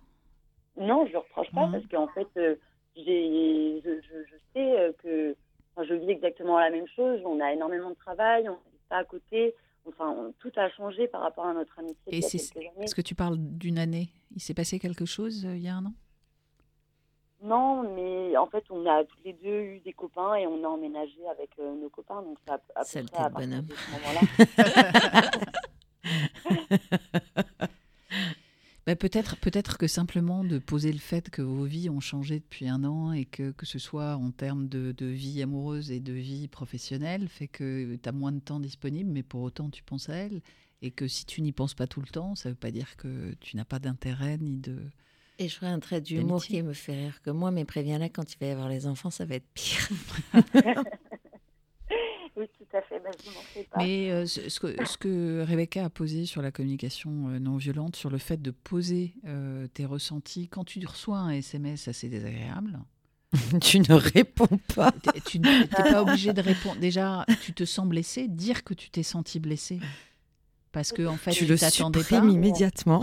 Non, 0.76 1.00
je 1.02 1.06
ne 1.06 1.08
lui 1.10 1.16
reproche 1.16 1.50
pas, 1.52 1.68
parce 1.70 1.86
qu'en 1.86 2.08
fait, 2.08 2.28
euh, 2.36 2.54
je, 2.96 3.80
je, 3.84 4.36
sais 4.52 4.80
euh, 4.80 4.92
que 5.02 5.36
je 5.82 5.94
vis 5.94 6.10
exactement 6.10 6.58
la 6.58 6.70
même 6.70 6.86
chose. 6.94 7.20
On 7.24 7.40
a 7.40 7.52
énormément 7.52 7.90
de 7.90 7.96
travail, 7.96 8.48
on 8.48 8.52
n'est 8.52 8.80
pas 8.88 8.98
à 8.98 9.04
côté. 9.04 9.54
Enfin, 9.86 10.30
tout 10.38 10.52
a 10.56 10.68
changé 10.70 11.08
par 11.08 11.22
rapport 11.22 11.46
à 11.46 11.54
notre 11.54 11.78
amitié. 11.78 12.16
Et 12.16 12.20
c'est 12.20 12.38
ce 12.38 12.94
que 12.94 13.00
tu 13.00 13.14
parles 13.14 13.38
d'une 13.38 13.78
année 13.78 14.08
Il 14.34 14.42
s'est 14.42 14.54
passé 14.54 14.78
quelque 14.78 15.06
chose 15.06 15.46
euh, 15.46 15.56
il 15.56 15.62
y 15.62 15.68
a 15.68 15.76
un 15.76 15.86
an? 15.86 15.92
Non, 17.40 17.94
mais 17.94 18.36
en 18.36 18.46
fait, 18.46 18.64
on 18.68 18.84
a 18.84 19.04
tous 19.04 19.18
les 19.24 19.32
deux 19.32 19.60
eu 19.60 19.80
des 19.80 19.92
copains 19.92 20.34
et 20.34 20.46
on 20.48 20.64
a 20.64 20.66
emménagé 20.66 21.24
avec 21.30 21.56
nos 21.58 21.88
copains. 21.88 22.20
Donc, 22.22 22.36
ça 22.46 22.54
à 22.74 22.82
près 22.82 23.04
à 23.14 23.30
partir 23.30 23.62
de 23.62 23.74
ce 23.74 23.90
moment-là. 23.92 25.30
Bah, 28.88 28.96
peut-être, 28.96 29.36
peut-être 29.36 29.76
que 29.76 29.86
simplement 29.86 30.44
de 30.44 30.58
poser 30.58 30.92
le 30.92 30.98
fait 30.98 31.28
que 31.28 31.42
vos 31.42 31.64
vies 31.64 31.90
ont 31.90 32.00
changé 32.00 32.40
depuis 32.40 32.68
un 32.70 32.84
an 32.84 33.12
et 33.12 33.26
que, 33.26 33.50
que 33.50 33.66
ce 33.66 33.78
soit 33.78 34.16
en 34.16 34.30
termes 34.30 34.66
de, 34.66 34.92
de 34.92 35.04
vie 35.04 35.42
amoureuse 35.42 35.90
et 35.90 36.00
de 36.00 36.14
vie 36.14 36.48
professionnelle 36.48 37.28
fait 37.28 37.48
que 37.48 37.96
tu 37.96 38.08
as 38.08 38.12
moins 38.12 38.32
de 38.32 38.40
temps 38.40 38.60
disponible, 38.60 39.10
mais 39.10 39.22
pour 39.22 39.42
autant 39.42 39.68
tu 39.68 39.82
penses 39.82 40.08
à 40.08 40.14
elle. 40.14 40.40
Et 40.80 40.90
que 40.90 41.06
si 41.06 41.26
tu 41.26 41.42
n'y 41.42 41.52
penses 41.52 41.74
pas 41.74 41.86
tout 41.86 42.00
le 42.00 42.06
temps, 42.06 42.34
ça 42.34 42.48
ne 42.48 42.54
veut 42.54 42.58
pas 42.58 42.70
dire 42.70 42.96
que 42.96 43.34
tu 43.40 43.58
n'as 43.58 43.66
pas 43.66 43.78
d'intérêt 43.78 44.38
ni 44.38 44.56
de, 44.56 44.78
Et 45.38 45.48
je 45.48 45.54
ferai 45.54 45.66
un 45.66 45.80
trait 45.80 46.00
d'humour 46.00 46.42
qui 46.42 46.62
me 46.62 46.72
fait 46.72 46.94
rire 46.94 47.20
que 47.20 47.28
moi, 47.28 47.50
mais 47.50 47.66
préviens-la, 47.66 48.08
quand 48.08 48.32
il 48.32 48.38
va 48.38 48.46
y 48.46 48.50
avoir 48.52 48.70
les 48.70 48.86
enfants, 48.86 49.10
ça 49.10 49.26
va 49.26 49.34
être 49.34 49.52
pire. 49.52 49.90
oui, 52.68 52.70
tout 52.70 52.76
à 52.76 52.82
fait. 52.82 53.00
Bah, 53.00 53.10
je 53.56 53.62
pas. 53.62 53.78
Mais 53.78 54.10
euh, 54.10 54.26
ce, 54.26 54.48
ce 54.48 54.60
que, 54.60 54.84
ce 54.84 54.96
que 54.96 55.44
Rebecca 55.46 55.84
a 55.84 55.90
posé 55.90 56.26
sur 56.26 56.42
la 56.42 56.50
communication 56.50 57.28
euh, 57.28 57.38
non 57.38 57.56
violente, 57.56 57.96
sur 57.96 58.10
le 58.10 58.18
fait 58.18 58.40
de 58.40 58.50
poser 58.50 59.14
euh, 59.26 59.66
tes 59.68 59.84
ressentis, 59.86 60.48
quand 60.48 60.64
tu 60.64 60.84
reçois 60.86 61.18
un 61.18 61.30
SMS 61.30 61.88
assez 61.88 62.08
désagréable, 62.08 62.78
tu 63.60 63.80
ne 63.80 63.92
réponds 63.94 64.58
pas. 64.74 64.92
tu 65.26 65.38
n'es 65.38 65.66
pas 65.68 66.02
obligé 66.02 66.32
de 66.32 66.40
répondre. 66.40 66.80
Déjà, 66.80 67.24
tu 67.42 67.52
te 67.52 67.64
sens 67.64 67.86
blessé, 67.86 68.26
dire 68.28 68.64
que 68.64 68.74
tu 68.74 68.90
t'es 68.90 69.02
senti 69.02 69.38
blessé. 69.40 69.80
Parce 70.70 70.92
que 70.92 71.06
en 71.06 71.16
fait, 71.16 71.30
tu 71.32 71.44
tu 71.44 71.46
le 71.46 71.58
t'attendais 71.58 72.04
pas. 72.04 72.18
immédiatement. 72.24 73.02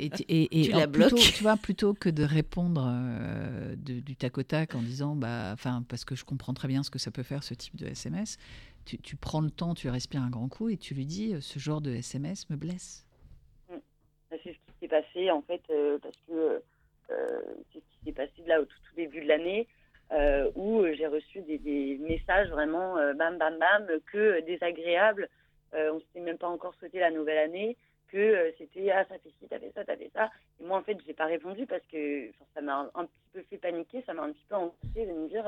Et, 0.00 0.08
tu- 0.08 0.22
et- 0.22 0.62
et 0.62 0.68
Tu 0.68 0.74
en 0.74 0.78
la 0.78 0.88
plutôt, 0.88 1.08
bloques. 1.16 1.32
Tu 1.34 1.42
vois, 1.42 1.56
plutôt 1.58 1.92
que 1.92 2.08
de 2.08 2.24
répondre 2.24 2.82
euh, 2.88 3.76
de- 3.76 4.00
du 4.00 4.16
tac 4.16 4.38
au 4.38 4.42
tac 4.42 4.74
en 4.74 4.80
disant, 4.80 5.14
bah, 5.14 5.50
enfin, 5.52 5.84
parce 5.86 6.06
que 6.06 6.16
je 6.16 6.24
comprends 6.24 6.54
très 6.54 6.66
bien 6.66 6.82
ce 6.82 6.90
que 6.90 6.98
ça 6.98 7.10
peut 7.10 7.22
faire 7.22 7.44
ce 7.44 7.52
type 7.52 7.76
de 7.76 7.86
SMS, 7.86 8.38
tu, 8.96 9.16
prends 9.16 9.40
le 9.40 9.50
temps, 9.50 9.74
tu 9.74 9.88
respires 9.88 10.22
un 10.22 10.30
grand 10.30 10.48
coup 10.48 10.68
et 10.68 10.76
tu 10.76 10.94
lui 10.94 11.04
dis, 11.04 11.34
euh, 11.34 11.40
ce 11.40 11.58
genre 11.58 11.80
de 11.80 11.90
SMS 11.90 12.48
me 12.50 12.56
blesse. 12.56 13.06
Bah, 13.68 13.76
C'est 14.30 14.52
ce 14.52 14.58
qui 14.58 14.78
s'est 14.80 14.88
passé 14.88 15.30
en 15.30 15.42
fait 15.42 15.62
euh, 15.70 15.98
parce 15.98 16.16
que 16.26 16.62
euh, 17.10 17.40
c'est 17.72 17.80
ce 17.80 17.98
qui 17.98 18.04
s'est 18.06 18.12
passé 18.12 18.42
là 18.46 18.60
au 18.60 18.64
tout, 18.64 18.76
début 18.96 19.20
de 19.20 19.28
l'année 19.28 19.68
où 20.54 20.84
j'ai 20.96 21.06
reçu 21.06 21.42
des, 21.42 21.98
messages 22.00 22.48
vraiment 22.48 22.94
bam 23.14 23.36
bam 23.36 23.58
bam 23.58 23.86
que 24.10 24.40
désagréables. 24.40 25.28
On 25.72 26.00
s'était 26.00 26.20
même 26.20 26.38
pas 26.38 26.48
encore 26.48 26.74
souhaité 26.76 26.98
la 26.98 27.10
nouvelle 27.10 27.38
année 27.38 27.76
que 28.08 28.52
c'était 28.56 28.90
ah 28.90 29.04
ça 29.04 29.18
fait 29.18 29.28
ci, 29.38 29.46
t'as 29.48 29.58
fait 29.58 29.70
ça, 29.74 29.84
t'as 29.84 29.96
fait 29.96 30.10
ça. 30.14 30.30
Et 30.60 30.64
moi 30.64 30.78
en 30.78 30.82
fait 30.82 30.96
j'ai 31.06 31.12
pas 31.12 31.26
répondu 31.26 31.66
parce 31.66 31.86
que 31.92 32.30
ça 32.54 32.62
m'a 32.62 32.90
un, 32.94 33.04
petit 33.04 33.28
peu 33.34 33.42
fait 33.42 33.58
paniquer, 33.58 34.02
ça 34.06 34.14
m'a 34.14 34.22
un 34.22 34.32
petit 34.32 34.46
peu 34.48 34.56
angoissée 34.56 35.06
de 35.06 35.12
me 35.12 35.28
dire 35.28 35.44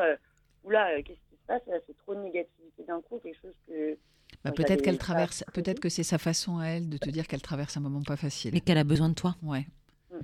oula 0.63 1.03
qu'est-ce 1.03 1.30
se 1.41 1.47
passe 1.47 1.63
là 1.67 1.77
c'est 1.87 1.97
trop 1.97 2.15
de 2.15 2.21
négativité 2.21 2.85
d'un 2.85 3.01
coup 3.03 3.19
quelque 3.19 3.41
chose 3.41 3.55
que 3.67 3.99
Bah, 4.45 4.53
peut-être 4.53 4.83
qu'elle 4.83 4.99
traverse, 4.99 5.45
peut-être 5.53 5.81
que 5.81 5.89
c'est 5.89 6.03
sa 6.03 6.19
façon 6.19 6.59
à 6.59 6.67
elle 6.67 6.89
de 6.89 6.99
te 6.99 7.11
dire 7.11 7.27
qu'elle 7.27 7.43
traverse 7.43 7.77
un 7.77 7.81
moment 7.81 8.03
pas 8.03 8.17
facile. 8.17 8.57
Et 8.57 8.61
qu'elle 8.61 8.79
a 8.79 8.85
besoin 8.85 9.09
de 9.09 9.15
toi. 9.15 9.37
Ouais. 9.43 9.67
Mm. 10.11 10.19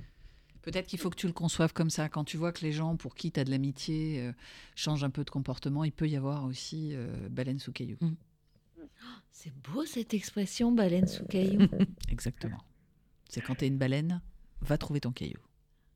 Peut-être 0.61 0.87
qu'il 0.87 0.99
faut 0.99 1.09
que 1.09 1.15
tu 1.15 1.27
le 1.27 1.33
conçoives 1.33 1.73
comme 1.73 1.89
ça. 1.89 2.09
Quand 2.09 2.23
tu 2.23 2.37
vois 2.37 2.51
que 2.51 2.61
les 2.61 2.71
gens 2.71 2.95
pour 2.95 3.15
qui 3.15 3.31
tu 3.31 3.39
as 3.39 3.43
de 3.43 3.51
l'amitié 3.51 4.21
euh, 4.21 4.31
changent 4.75 5.03
un 5.03 5.09
peu 5.09 5.23
de 5.23 5.29
comportement, 5.29 5.83
il 5.83 5.91
peut 5.91 6.07
y 6.07 6.15
avoir 6.15 6.45
aussi 6.45 6.91
euh, 6.93 7.29
baleine 7.29 7.59
sous 7.59 7.71
caillou. 7.71 7.97
Mm. 8.01 8.15
C'est 9.31 9.53
beau 9.53 9.85
cette 9.85 10.13
expression, 10.13 10.71
baleine 10.71 11.07
sous 11.07 11.25
caillou. 11.25 11.67
Exactement. 12.09 12.63
C'est 13.29 13.41
quand 13.41 13.55
tu 13.55 13.65
es 13.65 13.67
une 13.67 13.77
baleine, 13.77 14.21
va 14.61 14.77
trouver 14.77 15.01
ton 15.01 15.11
caillou. 15.11 15.39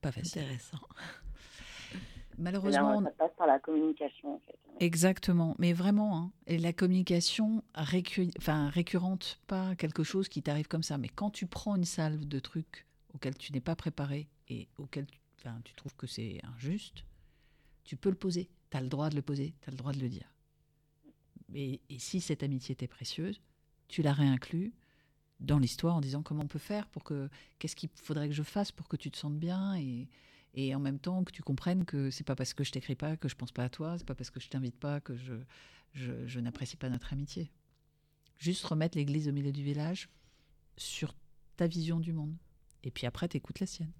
Pas 0.01 0.11
facile. 0.11 0.41
Intéressant. 0.41 0.79
Malheureusement, 2.41 2.99
Là, 3.01 3.09
ça 3.11 3.27
passe 3.27 3.35
par 3.37 3.47
la 3.47 3.59
communication 3.59 4.35
en 4.35 4.39
fait. 4.39 4.57
Exactement, 4.79 5.55
mais 5.59 5.73
vraiment, 5.73 6.17
hein. 6.17 6.31
et 6.47 6.57
la 6.57 6.73
communication 6.73 7.63
récu- 7.75 8.31
enfin, 8.39 8.69
récurrente, 8.69 9.39
pas 9.45 9.75
quelque 9.75 10.03
chose 10.03 10.27
qui 10.27 10.41
t'arrive 10.41 10.67
comme 10.67 10.81
ça, 10.81 10.97
mais 10.97 11.07
quand 11.07 11.29
tu 11.29 11.45
prends 11.45 11.75
une 11.75 11.85
salve 11.85 12.25
de 12.27 12.39
trucs 12.39 12.87
auxquels 13.13 13.37
tu 13.37 13.53
n'es 13.53 13.61
pas 13.61 13.75
préparé 13.75 14.27
et 14.49 14.67
auxquels 14.79 15.05
tu, 15.05 15.19
enfin, 15.37 15.59
tu 15.63 15.75
trouves 15.75 15.95
que 15.95 16.07
c'est 16.07 16.39
injuste, 16.55 17.05
tu 17.83 17.95
peux 17.95 18.09
le 18.09 18.15
poser, 18.15 18.49
tu 18.71 18.77
as 18.77 18.81
le 18.81 18.89
droit 18.89 19.09
de 19.11 19.15
le 19.15 19.21
poser, 19.21 19.53
tu 19.61 19.69
as 19.69 19.71
le 19.71 19.77
droit 19.77 19.91
de 19.93 19.99
le 19.99 20.09
dire. 20.09 20.33
Et, 21.53 21.79
et 21.89 21.99
si 21.99 22.19
cette 22.21 22.41
amitié 22.41 22.73
était 22.73 22.87
précieuse, 22.87 23.39
tu 23.87 24.01
la 24.01 24.13
réinclus 24.13 24.73
dans 25.41 25.59
l'histoire 25.59 25.95
en 25.95 26.01
disant 26.01 26.23
comment 26.23 26.43
on 26.43 26.47
peut 26.47 26.59
faire 26.59 26.87
pour 26.87 27.03
que, 27.03 27.29
qu'est-ce 27.59 27.75
qu'il 27.75 27.89
faudrait 27.95 28.29
que 28.29 28.33
je 28.35 28.43
fasse 28.43 28.71
pour 28.71 28.87
que 28.87 28.95
tu 28.95 29.11
te 29.11 29.17
sentes 29.17 29.37
bien 29.37 29.75
et, 29.75 30.07
et 30.53 30.75
en 30.75 30.79
même 30.79 30.99
temps 30.99 31.23
que 31.23 31.31
tu 31.31 31.41
comprennes 31.43 31.85
que 31.85 32.09
c'est 32.11 32.23
pas 32.25 32.35
parce 32.35 32.53
que 32.53 32.63
je 32.63 32.71
t'écris 32.71 32.95
pas 32.95 33.15
que 33.17 33.27
je 33.29 33.35
pense 33.35 33.51
pas 33.51 33.63
à 33.63 33.69
toi, 33.69 33.97
c'est 33.97 34.05
pas 34.05 34.15
parce 34.15 34.29
que 34.29 34.39
je 34.39 34.49
t'invite 34.49 34.75
pas 34.77 34.99
que 34.99 35.15
je, 35.15 35.33
je, 35.93 36.27
je 36.27 36.39
n'apprécie 36.39 36.77
pas 36.77 36.89
notre 36.89 37.13
amitié. 37.13 37.51
Juste 38.37 38.63
remettre 38.65 38.97
l'église 38.97 39.27
au 39.27 39.31
milieu 39.31 39.51
du 39.51 39.63
village 39.63 40.09
sur 40.77 41.13
ta 41.57 41.67
vision 41.67 41.99
du 41.99 42.11
monde. 42.13 42.35
Et 42.83 42.91
puis 42.91 43.05
après, 43.05 43.27
t'écoutes 43.27 43.59
la 43.59 43.67
sienne. 43.67 43.91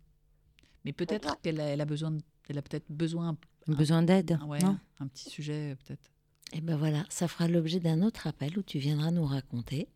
Mais 0.84 0.94
peut-être 0.94 1.40
qu'elle 1.42 1.60
a, 1.62 1.66
elle 1.66 1.82
a 1.82 1.86
besoin, 1.86 2.12
de- 2.12 2.24
elle 2.50 2.58
a 2.58 2.62
peut-être 2.64 2.90
besoin, 2.92 3.38
Besoin 3.68 4.02
d'aide. 4.02 4.40
ouais, 4.48 4.58
non? 4.60 4.80
un 5.00 5.08
petit 5.08 5.30
sujet 5.30 5.76
peut-être. 5.86 6.12
Et 6.54 6.60
ben 6.62 6.76
voilà, 6.76 7.06
ça 7.10 7.28
fera 7.28 7.48
l'objet 7.48 7.80
d'un 7.80 8.02
autre 8.02 8.26
appel 8.28 8.58
où 8.58 8.64
tu 8.64 8.80
viendras 8.80 9.12
nous 9.12 9.24
raconter, 9.26 9.88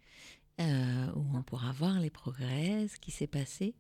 euh, 0.62 1.12
où 1.16 1.26
on 1.36 1.42
pourra 1.44 1.72
voir 1.74 2.00
les 2.00 2.12
progrès, 2.12 2.88
ce 2.88 2.98
qui 3.00 3.10
s'est 3.12 3.28
passé. 3.28 3.74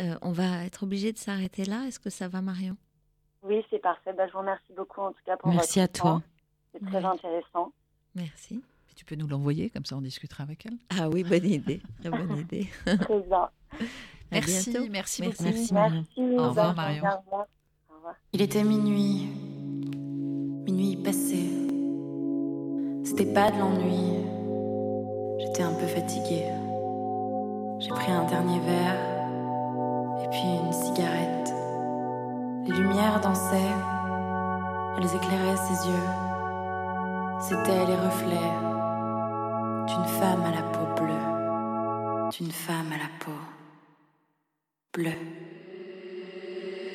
Euh, 0.00 0.16
on 0.22 0.30
va 0.32 0.64
être 0.64 0.84
obligé 0.84 1.12
de 1.12 1.18
s'arrêter 1.18 1.64
là. 1.64 1.84
Est-ce 1.86 1.98
que 1.98 2.10
ça 2.10 2.28
va, 2.28 2.40
Marion? 2.40 2.76
Oui, 3.42 3.64
c'est 3.70 3.78
parfait. 3.80 4.12
Bah, 4.12 4.26
je 4.26 4.32
vous 4.32 4.38
remercie 4.38 4.72
beaucoup 4.76 5.00
en 5.00 5.12
tout 5.12 5.20
cas 5.24 5.36
pour 5.36 5.50
Merci 5.52 5.80
votre 5.80 5.84
à 5.84 5.88
toi. 5.88 6.22
C'est 6.72 6.84
très 6.86 6.98
Ouais. 6.98 7.04
intéressant. 7.04 7.72
Merci. 8.14 8.62
Tu 8.96 9.04
peux 9.04 9.14
nous 9.14 9.28
l'envoyer, 9.28 9.70
comme 9.70 9.84
ça 9.84 9.96
on 9.96 10.00
discutera 10.00 10.42
avec 10.42 10.66
elle? 10.66 10.76
Ah 10.98 11.08
oui, 11.08 11.22
bonne 11.22 11.44
idée. 11.44 11.80
Très 12.00 12.10
bonne 12.10 12.36
idée. 12.38 12.68
Très 12.84 12.96
bien. 13.20 13.42
À 13.42 13.50
Merci, 14.32 14.76
merci, 14.90 14.90
Merci. 14.90 15.22
beaucoup. 15.22 15.42
Merci, 15.44 15.72
Marion. 15.74 16.04
Merci. 16.16 16.36
Au 16.38 16.48
revoir, 16.48 16.74
Marion. 16.74 17.04
au 17.04 17.18
revoir. 17.24 17.46
Il 18.32 18.42
était 18.42 18.64
minuit, 18.64 19.28
minuit 20.66 20.96
passé. 20.96 21.44
C'était 23.04 23.32
pas 23.32 23.50
de 23.52 23.58
l'ennui, 23.58 24.24
j'étais 25.38 25.62
un 25.62 25.74
peu 25.74 25.86
fatiguée. 25.86 26.44
J'ai 27.80 27.90
pris 27.90 28.10
un 28.10 28.24
dernier 28.26 28.58
verre 28.60 29.17
puis 30.30 30.56
une 30.62 30.72
cigarette. 30.72 31.54
Les 32.64 32.74
lumières 32.74 33.20
dansaient, 33.20 33.74
elles 34.96 35.16
éclairaient 35.16 35.56
ses 35.56 35.88
yeux. 35.88 36.08
C'étaient 37.40 37.86
les 37.86 37.96
reflets 37.96 38.52
d'une 39.86 40.04
femme 40.04 40.42
à 40.44 40.50
la 40.54 40.62
peau 40.62 41.02
bleue, 41.02 42.30
d'une 42.30 42.50
femme 42.50 42.92
à 42.92 42.98
la 42.98 43.10
peau 43.20 43.38
bleue. 44.92 45.18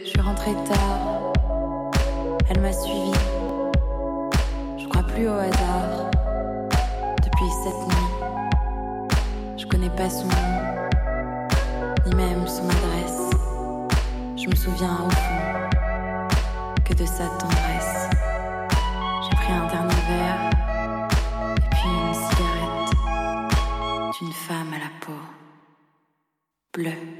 Je 0.04 0.10
suis 0.10 0.22
rentrée 0.22 0.54
tard. 0.68 1.34
Elle 2.50 2.60
m'a 2.60 2.74
suivi. 2.74 3.14
Je 4.78 4.88
crois 4.90 5.04
plus 5.04 5.28
au 5.28 5.34
hasard. 5.34 6.12
Depuis 7.24 7.50
cette 7.64 7.88
nuit, 7.88 9.08
je 9.58 9.66
connais 9.66 9.90
pas 9.90 10.10
son 10.10 10.26
nom, 10.26 10.90
ni 12.06 12.16
même 12.16 12.46
son 12.48 12.66
adresse. 12.66 13.13
Je 14.44 14.50
me 14.50 14.56
souviens 14.56 14.98
au 15.06 15.10
fond 15.10 15.70
que 16.84 16.94
de 16.94 17.06
sa 17.06 17.30
tendresse. 17.40 18.10
J'ai 19.24 19.36
pris 19.38 19.54
un 19.54 19.68
dernier 19.68 19.96
verre 20.10 20.50
et 21.56 21.70
puis 21.72 21.88
une 21.88 22.14
cigarette 22.14 22.92
d'une 24.20 24.34
femme 24.34 24.74
à 24.74 24.80
la 24.80 24.92
peau 25.00 25.14
bleue. 26.74 27.13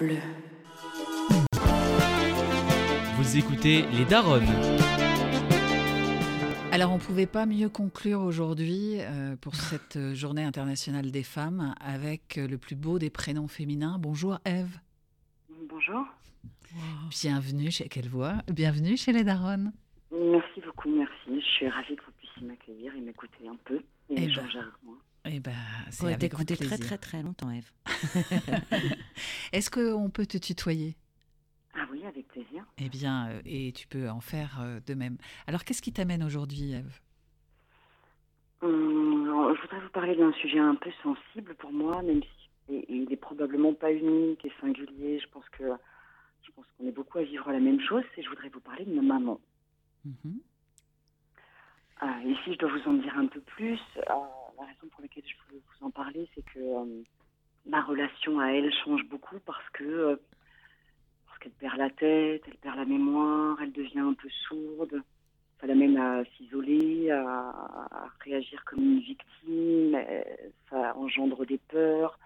Bleue. 0.00 0.16
Vous 3.16 3.36
écoutez 3.36 3.82
Les 3.92 4.04
Daronnes. 4.04 4.42
Alors, 6.70 6.92
on 6.92 6.96
ne 6.96 7.00
pouvait 7.00 7.26
pas 7.26 7.46
mieux 7.46 7.68
conclure 7.68 8.20
aujourd'hui 8.20 8.98
euh, 9.00 9.36
pour 9.40 9.54
cette 9.54 9.96
euh, 9.96 10.14
journée 10.14 10.44
internationale 10.44 11.10
des 11.10 11.22
femmes 11.22 11.74
avec 11.80 12.38
euh, 12.38 12.46
le 12.46 12.58
plus 12.58 12.76
beau 12.76 12.98
des 12.98 13.10
prénoms 13.10 13.48
féminins. 13.48 13.98
Bonjour 13.98 14.38
Eve. 14.44 14.78
Bonjour. 15.68 16.04
Bienvenue 17.10 17.70
chez 17.70 17.88
Quelle 17.88 18.08
Voix 18.08 18.34
Bienvenue 18.52 18.96
chez 18.96 19.12
les 19.12 19.24
Daronnes. 19.24 19.72
Merci 20.12 20.60
beaucoup, 20.64 20.90
merci. 20.90 21.40
Je 21.40 21.46
suis 21.46 21.68
ravie 21.68 21.96
que 21.96 22.04
vous 22.04 22.12
puissiez 22.18 22.46
m'accueillir 22.46 22.94
et 22.94 23.00
m'écouter 23.00 23.48
un 23.48 23.56
peu 23.64 23.76
et 23.76 23.82
Eh 24.10 24.14
ben, 24.14 24.24
échanger 24.24 24.58
avec 24.58 24.72
moi. 24.72 24.77
Eh 25.30 25.40
ben, 25.40 25.52
c'est 25.90 26.06
Ouais, 26.06 26.14
avec 26.14 26.30
grand 26.32 26.44
très 26.44 26.78
très 26.78 26.98
très 26.98 27.22
longtemps, 27.22 27.50
Eve. 27.50 27.70
Est-ce 29.52 29.70
qu'on 29.70 30.10
peut 30.10 30.26
te 30.26 30.38
tutoyer? 30.38 30.96
Ah 31.74 31.86
oui, 31.90 32.04
avec 32.06 32.28
plaisir. 32.28 32.64
Eh 32.78 32.88
bien, 32.88 33.28
euh, 33.28 33.40
et 33.44 33.72
tu 33.72 33.86
peux 33.88 34.08
en 34.08 34.20
faire 34.20 34.58
euh, 34.60 34.80
de 34.86 34.94
même. 34.94 35.18
Alors, 35.46 35.64
qu'est-ce 35.64 35.82
qui 35.82 35.92
t'amène 35.92 36.22
aujourd'hui, 36.24 36.72
Eve? 36.72 37.00
Hum, 38.62 39.54
je 39.54 39.60
voudrais 39.60 39.80
vous 39.80 39.90
parler 39.90 40.16
d'un 40.16 40.32
sujet 40.32 40.58
un 40.58 40.74
peu 40.74 40.90
sensible 41.02 41.54
pour 41.56 41.72
moi, 41.72 42.02
même 42.02 42.22
si 42.22 42.28
et- 42.74 42.78
et 42.92 42.96
il 42.96 43.12
est 43.12 43.16
probablement 43.16 43.72
pas 43.74 43.92
unique 43.92 44.44
et 44.44 44.52
singulier. 44.60 45.18
Je 45.20 45.28
pense 45.28 45.48
que 45.50 45.64
je 46.42 46.50
pense 46.52 46.66
qu'on 46.76 46.86
est 46.88 46.92
beaucoup 46.92 47.18
à 47.18 47.22
vivre 47.22 47.50
la 47.52 47.60
même 47.60 47.80
chose. 47.80 48.02
C'est 48.14 48.22
je 48.22 48.28
voudrais 48.28 48.48
vous 48.48 48.60
parler 48.60 48.84
de 48.84 48.94
ma 48.94 49.02
maman. 49.02 49.40
Mhm. 50.04 50.40
Ah, 52.00 52.18
et 52.24 52.34
si 52.44 52.52
je 52.54 52.58
dois 52.58 52.70
vous 52.70 52.88
en 52.90 52.94
dire 52.94 53.16
un 53.16 53.26
peu 53.26 53.40
plus, 53.40 53.80
euh, 53.96 54.12
la 54.58 54.66
raison 54.66 54.88
pour 54.90 55.02
laquelle 55.02 55.24
je 55.24 55.54
veux 55.54 55.60
vous 55.60 55.86
en 55.86 55.90
parler, 55.90 56.28
c'est 56.34 56.44
que 56.44 56.58
euh, 56.58 57.02
ma 57.66 57.82
relation 57.82 58.40
à 58.40 58.48
elle 58.48 58.72
change 58.84 59.04
beaucoup 59.04 59.38
parce 59.46 59.68
que 59.72 59.84
euh, 59.84 60.16
parce 61.26 61.38
qu'elle 61.38 61.52
perd 61.52 61.76
la 61.76 61.90
tête, 61.90 62.42
elle 62.46 62.56
perd 62.56 62.76
la 62.76 62.84
mémoire, 62.84 63.56
elle 63.62 63.72
devient 63.72 64.00
un 64.00 64.14
peu 64.14 64.28
sourde. 64.48 65.02
Ça 65.60 65.66
l'amène 65.66 65.96
à 65.96 66.24
s'isoler, 66.36 67.10
à, 67.10 68.08
réagir 68.20 68.64
comme 68.64 68.80
une 68.80 69.00
victime. 69.00 69.98
Ça 70.70 70.96
engendre 70.96 71.44
des 71.46 71.58
peurs, 71.58 72.18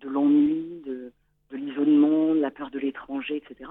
de 0.00 0.08
l'ennui, 0.08 0.82
de, 0.84 1.12
l'isolement, 1.52 2.34
de 2.34 2.40
la 2.40 2.50
peur 2.50 2.70
de 2.70 2.80
l'étranger, 2.80 3.36
etc. 3.36 3.70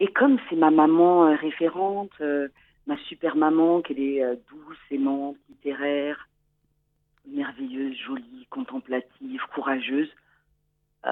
Et 0.00 0.06
comme 0.08 0.38
c'est 0.48 0.56
ma 0.56 0.70
maman 0.70 1.26
euh, 1.26 1.36
référente, 1.36 2.22
ma 2.86 2.96
super 3.08 3.36
maman, 3.36 3.82
qu'elle 3.82 4.00
est 4.00 4.22
douce, 4.50 4.78
aimante, 4.90 5.36
littéraire, 5.50 6.28
merveilleuse, 7.32 7.96
jolie, 7.96 8.46
contemplative, 8.50 9.40
courageuse, 9.54 10.10
euh, 11.06 11.10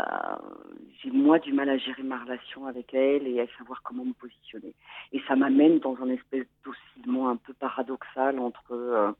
j'ai 1.01 1.10
moi 1.10 1.38
du 1.38 1.52
mal 1.52 1.68
à 1.68 1.78
gérer 1.78 2.02
ma 2.02 2.18
relation 2.18 2.66
avec 2.66 2.93
elle 2.93 3.26
et 3.26 3.40
à 3.40 3.47
savoir 3.59 3.82
comment 3.82 4.05
me 4.05 4.12
positionner. 4.14 4.74
Et 5.12 5.20
ça 5.28 5.36
m'amène 5.36 5.78
dans 5.78 5.97
un 6.02 6.09
espèce 6.09 6.47
d'oscillement 6.64 7.28
un 7.28 7.36
peu 7.36 7.55
paradoxal 7.55 8.38
entre 8.40 8.72
euh, 8.72 9.12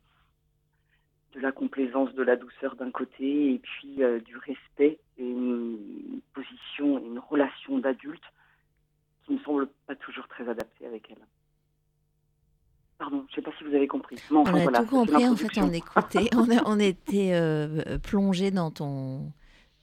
de 1.35 1.41
la 1.41 1.53
complaisance, 1.53 2.13
de 2.15 2.23
la 2.23 2.37
douceur 2.37 2.75
d'un 2.77 2.91
côté 2.91 3.55
et 3.55 3.59
puis 3.59 4.03
euh, 4.03 4.19
du 4.21 4.37
respect 4.39 4.99
et 5.19 5.25
une 5.25 6.21
position, 6.35 6.99
une 6.99 7.19
relation 7.19 7.79
d'adulte 7.79 8.25
qui 9.25 9.35
me 9.35 9.39
semble 9.41 9.69
pas 9.87 9.95
toujours 9.95 10.27
très 10.29 10.49
adaptée 10.49 10.87
avec 10.87 11.11
elle. 11.11 11.25
Pardon, 12.99 13.25
je 13.29 13.33
ne 13.33 13.35
sais 13.37 13.43
pas 13.43 13.57
si 13.59 13.65
vous 13.65 13.75
avez 13.75 13.87
compris. 13.89 14.17
Enfin, 14.31 14.51
on 14.53 14.57
a 14.59 14.63
voilà, 14.63 14.79
tout 14.81 14.87
compris, 14.87 15.27
en 15.27 15.37
fait, 15.37 15.59
on 15.59 15.71
écoutait, 15.73 16.31
on, 16.35 16.51
a- 16.51 16.63
on 16.67 16.79
était 16.81 17.33
euh, 17.35 17.99
plongé 17.99 18.51
dans, 18.51 18.71
ton, 18.71 19.33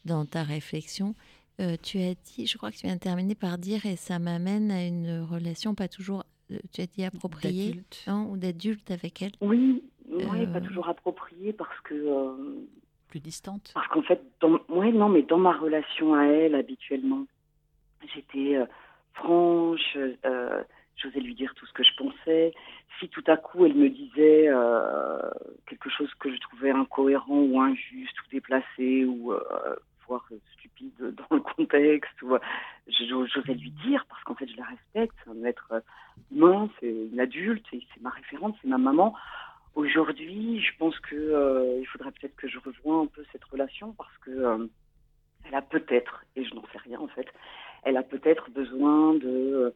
dans 0.05 0.25
ta 0.25 0.41
réflexion. 0.43 1.13
Euh, 1.61 1.75
tu 1.81 1.99
as 1.99 2.15
dit, 2.15 2.47
je 2.47 2.57
crois 2.57 2.71
que 2.71 2.77
tu 2.77 2.87
viens 2.87 2.95
de 2.95 2.99
terminer 2.99 3.35
par 3.35 3.59
dire, 3.59 3.85
et 3.85 3.95
ça 3.95 4.17
m'amène 4.17 4.71
à 4.71 4.83
une 4.87 5.21
relation 5.21 5.75
pas 5.75 5.87
toujours, 5.87 6.23
euh, 6.51 6.57
tu 6.73 6.81
as 6.81 6.87
dit 6.87 7.03
appropriée, 7.05 7.83
non, 8.07 8.31
ou 8.31 8.37
d'adulte 8.37 8.89
avec 8.89 9.21
elle. 9.21 9.33
Oui, 9.41 9.83
ouais, 10.09 10.47
pas 10.47 10.61
toujours 10.61 10.89
appropriée 10.89 11.53
parce 11.53 11.79
que 11.83 11.93
euh, 11.93 12.65
Plus 13.09 13.19
distante 13.19 13.69
Parce 13.75 13.87
qu'en 13.89 14.01
fait, 14.01 14.19
dans, 14.41 14.59
ouais, 14.69 14.91
non, 14.91 15.09
mais 15.09 15.21
dans 15.21 15.37
ma 15.37 15.55
relation 15.55 16.15
à 16.15 16.23
elle, 16.25 16.55
habituellement, 16.55 17.25
j'étais 18.15 18.55
euh, 18.55 18.65
franche, 19.13 19.95
euh, 20.25 20.63
j'osais 21.03 21.19
lui 21.19 21.35
dire 21.35 21.53
tout 21.55 21.65
ce 21.65 21.73
que 21.73 21.83
je 21.83 21.95
pensais. 21.97 22.53
Si 22.99 23.09
tout 23.09 23.23
à 23.27 23.37
coup 23.37 23.65
elle 23.65 23.75
me 23.75 23.89
disait 23.89 24.47
euh, 24.47 25.19
quelque 25.67 25.89
chose 25.89 26.11
que 26.19 26.33
je 26.33 26.39
trouvais 26.39 26.71
incohérent 26.71 27.39
ou 27.39 27.59
injuste 27.59 28.19
ou 28.21 28.29
déplacé 28.31 29.05
ou 29.05 29.33
euh, 29.33 29.41
voire 30.07 30.25
stupide 30.53 30.93
dans 30.99 31.35
le 31.35 31.41
contexte, 31.41 32.21
ou, 32.21 32.35
euh, 32.35 32.39
j'osais 32.87 33.53
lui 33.53 33.71
dire 33.85 34.05
parce 34.09 34.23
qu'en 34.23 34.35
fait 34.35 34.47
je 34.47 34.57
la 34.57 34.65
respecte, 34.65 35.15
c'est 35.23 35.31
un 35.31 35.43
être 35.43 35.83
humain, 36.31 36.69
c'est 36.79 36.93
une 37.11 37.19
adulte, 37.19 37.65
c'est 37.71 38.01
ma 38.01 38.09
référente, 38.09 38.55
c'est 38.61 38.67
ma 38.67 38.77
maman. 38.77 39.15
Aujourd'hui, 39.75 40.61
je 40.61 40.77
pense 40.77 40.97
que 40.99 41.79
il 41.79 41.85
faudrait 41.87 42.11
peut-être 42.11 42.35
que 42.35 42.47
je 42.47 42.59
revoie 42.59 42.97
un 42.97 43.07
peu 43.07 43.23
cette 43.31 43.43
relation 43.45 43.93
parce 43.93 44.15
que 44.19 44.69
elle 45.45 45.55
a 45.55 45.61
peut-être, 45.61 46.23
et 46.35 46.45
je 46.45 46.53
n'en 46.53 46.61
sais 46.71 46.77
rien 46.77 46.99
en 46.99 47.07
fait, 47.07 47.27
elle 47.83 47.97
a 47.97 48.03
peut-être 48.03 48.49
besoin 48.51 49.15
de 49.15 49.73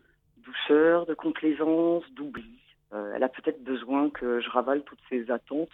douceur, 0.48 1.06
de 1.06 1.14
complaisance, 1.14 2.04
d'oubli. 2.16 2.60
Euh, 2.94 3.14
elle 3.16 3.24
a 3.24 3.30
peut-être 3.30 3.64
besoin 3.64 4.10
que 4.10 4.40
je 4.40 4.50
ravale 4.50 4.84
toutes 4.86 5.02
ses 5.10 5.30
attentes 5.30 5.70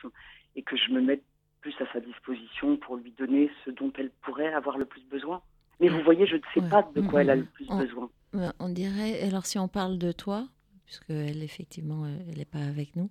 et 0.55 0.63
que 0.63 0.75
je 0.75 0.91
me 0.91 0.99
mette 1.01 1.23
plus 1.61 1.75
à 1.79 1.85
sa 1.93 1.99
disposition 1.99 2.75
pour 2.77 2.97
lui 2.97 3.11
donner 3.11 3.49
ce 3.63 3.69
dont 3.71 3.91
elle 3.97 4.09
pourrait 4.23 4.51
avoir 4.53 4.77
le 4.77 4.85
plus 4.85 5.03
besoin. 5.09 5.41
Mais 5.79 5.89
vous 5.89 6.01
voyez, 6.03 6.25
je 6.25 6.35
ne 6.37 6.41
sais 6.53 6.59
Ouais. 6.61 6.69
pas 6.69 6.83
de 6.83 7.01
quoi 7.01 7.21
elle 7.21 7.29
a 7.29 7.35
le 7.35 7.43
Mhm. 7.43 7.47
plus 7.49 7.67
On- 7.69 7.77
besoin. 7.77 8.09
Euh, 8.35 8.51
On 8.59 8.69
dirait, 8.69 9.21
alors 9.21 9.45
si 9.45 9.59
on 9.59 9.67
parle 9.67 9.97
de 9.99 10.11
toi, 10.11 10.47
puisque 10.85 11.09
elle 11.11 11.43
effectivement, 11.43 12.05
euh, 12.05 12.17
elle 12.29 12.37
n'est 12.39 12.45
pas 12.45 12.65
avec 12.67 12.95
nous, 12.95 13.09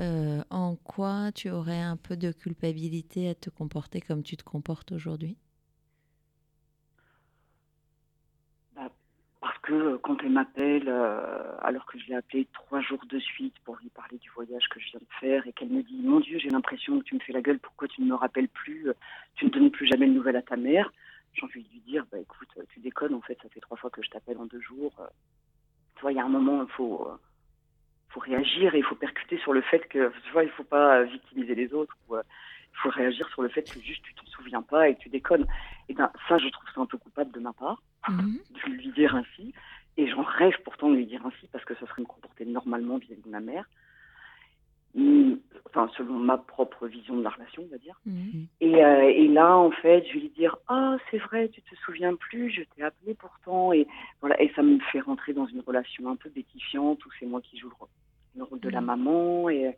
euh, 0.00 0.42
en 0.50 0.76
quoi 0.76 1.32
tu 1.34 1.50
aurais 1.50 1.80
un 1.80 1.96
peu 1.96 2.16
de 2.16 2.30
culpabilité 2.32 3.28
à 3.30 3.34
te 3.34 3.50
comporter 3.50 4.00
comme 4.00 4.22
tu 4.22 4.36
te 4.36 4.44
comportes 4.44 4.92
aujourd'hui 4.92 5.36
Bah, 8.76 8.90
parce 9.40 9.56
que 9.68 9.74
euh, 9.74 9.98
quand 10.02 10.16
elle 10.22 10.30
m'appelle, 10.30 10.88
euh, 10.88 11.52
alors 11.60 11.84
que 11.84 11.98
je 11.98 12.06
l'ai 12.06 12.14
appelée 12.14 12.48
trois 12.52 12.80
jours 12.80 13.04
de 13.06 13.18
suite 13.18 13.54
pour 13.64 13.76
lui 13.76 13.90
parler 13.90 14.16
du 14.16 14.30
voyage 14.30 14.66
que 14.70 14.80
je 14.80 14.90
viens 14.90 15.00
de 15.00 15.20
faire, 15.20 15.46
et 15.46 15.52
qu'elle 15.52 15.68
me 15.68 15.82
dit 15.82 16.00
Mon 16.02 16.20
Dieu, 16.20 16.38
j'ai 16.38 16.48
l'impression 16.48 16.98
que 16.98 17.04
tu 17.04 17.14
me 17.14 17.20
fais 17.20 17.32
la 17.34 17.42
gueule, 17.42 17.58
pourquoi 17.58 17.86
tu 17.86 18.00
ne 18.00 18.06
me 18.06 18.14
rappelles 18.14 18.48
plus, 18.48 18.88
euh, 18.88 18.94
tu 19.34 19.44
ne 19.44 19.50
donnes 19.50 19.70
plus 19.70 19.86
jamais 19.86 20.06
de 20.06 20.12
nouvelles 20.12 20.36
à 20.36 20.42
ta 20.42 20.56
mère 20.56 20.90
J'ai 21.34 21.44
envie 21.44 21.62
de 21.62 21.68
lui 21.68 21.80
dire 21.80 22.06
Bah 22.10 22.18
écoute, 22.18 22.48
tu 22.70 22.80
déconnes, 22.80 23.14
en 23.14 23.20
fait, 23.20 23.38
ça 23.42 23.48
fait 23.50 23.60
trois 23.60 23.76
fois 23.76 23.90
que 23.90 24.02
je 24.02 24.08
t'appelle 24.08 24.38
en 24.38 24.46
deux 24.46 24.60
jours. 24.60 24.94
Tu 25.96 26.00
vois, 26.02 26.12
il 26.12 26.16
y 26.16 26.20
a 26.20 26.24
un 26.24 26.30
moment, 26.30 26.62
il 26.62 26.72
faut, 26.72 27.06
faut 28.08 28.20
réagir 28.20 28.74
et 28.74 28.78
il 28.78 28.84
faut 28.84 28.94
percuter 28.94 29.36
sur 29.38 29.52
le 29.52 29.60
fait 29.60 29.86
que, 29.88 30.10
tu 30.24 30.32
vois, 30.32 30.44
il 30.44 30.50
faut 30.50 30.64
pas 30.64 31.02
victimiser 31.02 31.54
les 31.54 31.74
autres. 31.74 31.96
Il 32.72 32.78
faut 32.80 32.90
réagir 32.90 33.28
sur 33.30 33.42
le 33.42 33.48
fait 33.48 33.62
que 33.62 33.80
juste 33.80 34.02
tu 34.04 34.14
t'en 34.14 34.26
souviens 34.26 34.62
pas 34.62 34.88
et 34.88 34.94
que 34.94 35.00
tu 35.00 35.08
déconnes. 35.08 35.46
Et 35.88 35.94
ben 35.94 36.10
ça, 36.28 36.38
je 36.38 36.48
trouve 36.48 36.68
ça 36.74 36.80
un 36.80 36.86
peu 36.86 36.98
coupable 36.98 37.32
de 37.32 37.40
ma 37.40 37.52
part 37.52 37.82
Mhm. 38.08 38.38
de 38.50 38.70
lui 38.70 38.88
dire 38.92 39.14
ainsi. 39.16 39.52
Et 39.96 40.06
j'en 40.08 40.22
rêve 40.22 40.54
pourtant 40.64 40.88
de 40.90 40.94
lui 40.96 41.06
dire 41.06 41.24
ainsi 41.26 41.48
parce 41.52 41.64
que 41.64 41.74
ça 41.74 41.86
serait 41.86 42.02
me 42.02 42.06
comporter 42.06 42.44
normalement 42.44 42.98
vis-à-vis 42.98 43.22
de 43.22 43.28
ma 43.30 43.40
mère. 43.40 43.64
Enfin, 45.66 45.90
selon 45.96 46.14
ma 46.14 46.38
propre 46.38 46.86
vision 46.88 47.16
de 47.16 47.22
la 47.22 47.30
relation, 47.30 47.62
on 47.62 47.70
va 47.70 47.78
dire. 47.78 48.00
Mhm. 48.06 48.46
Et, 48.60 48.84
euh, 48.84 49.08
et 49.08 49.28
là, 49.28 49.56
en 49.56 49.70
fait, 49.70 50.04
je 50.08 50.14
vais 50.14 50.20
lui 50.20 50.28
dire 50.30 50.56
Ah, 50.66 50.96
c'est 51.10 51.18
vrai, 51.18 51.48
tu 51.50 51.62
te 51.62 51.74
souviens 51.84 52.14
plus, 52.16 52.50
je 52.50 52.62
t'ai 52.62 52.82
appelé 52.82 53.14
pourtant. 53.14 53.72
Et, 53.72 53.86
voilà, 54.20 54.40
et 54.42 54.50
ça 54.56 54.62
me 54.62 54.78
fait 54.92 55.00
rentrer 55.00 55.32
dans 55.34 55.46
une 55.46 55.60
relation 55.60 56.08
un 56.08 56.16
peu 56.16 56.30
bétifiante 56.30 57.04
où 57.04 57.10
c'est 57.20 57.26
moi 57.26 57.40
qui 57.42 57.58
joue 57.58 57.68
le 57.68 57.74
rôle, 57.78 57.88
le 58.36 58.44
rôle 58.44 58.60
de 58.60 58.70
la 58.70 58.80
Mhm. 58.80 58.86
maman. 58.86 59.50
Et, 59.50 59.76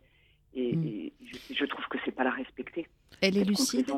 et, 0.53 0.69
et 0.69 1.13
je, 1.23 1.53
je 1.53 1.65
trouve 1.65 1.85
que 1.87 1.97
c'est 2.05 2.11
pas 2.11 2.23
la 2.23 2.31
respecter. 2.31 2.87
Elle 3.21 3.37
est 3.37 3.43
lucide. 3.43 3.91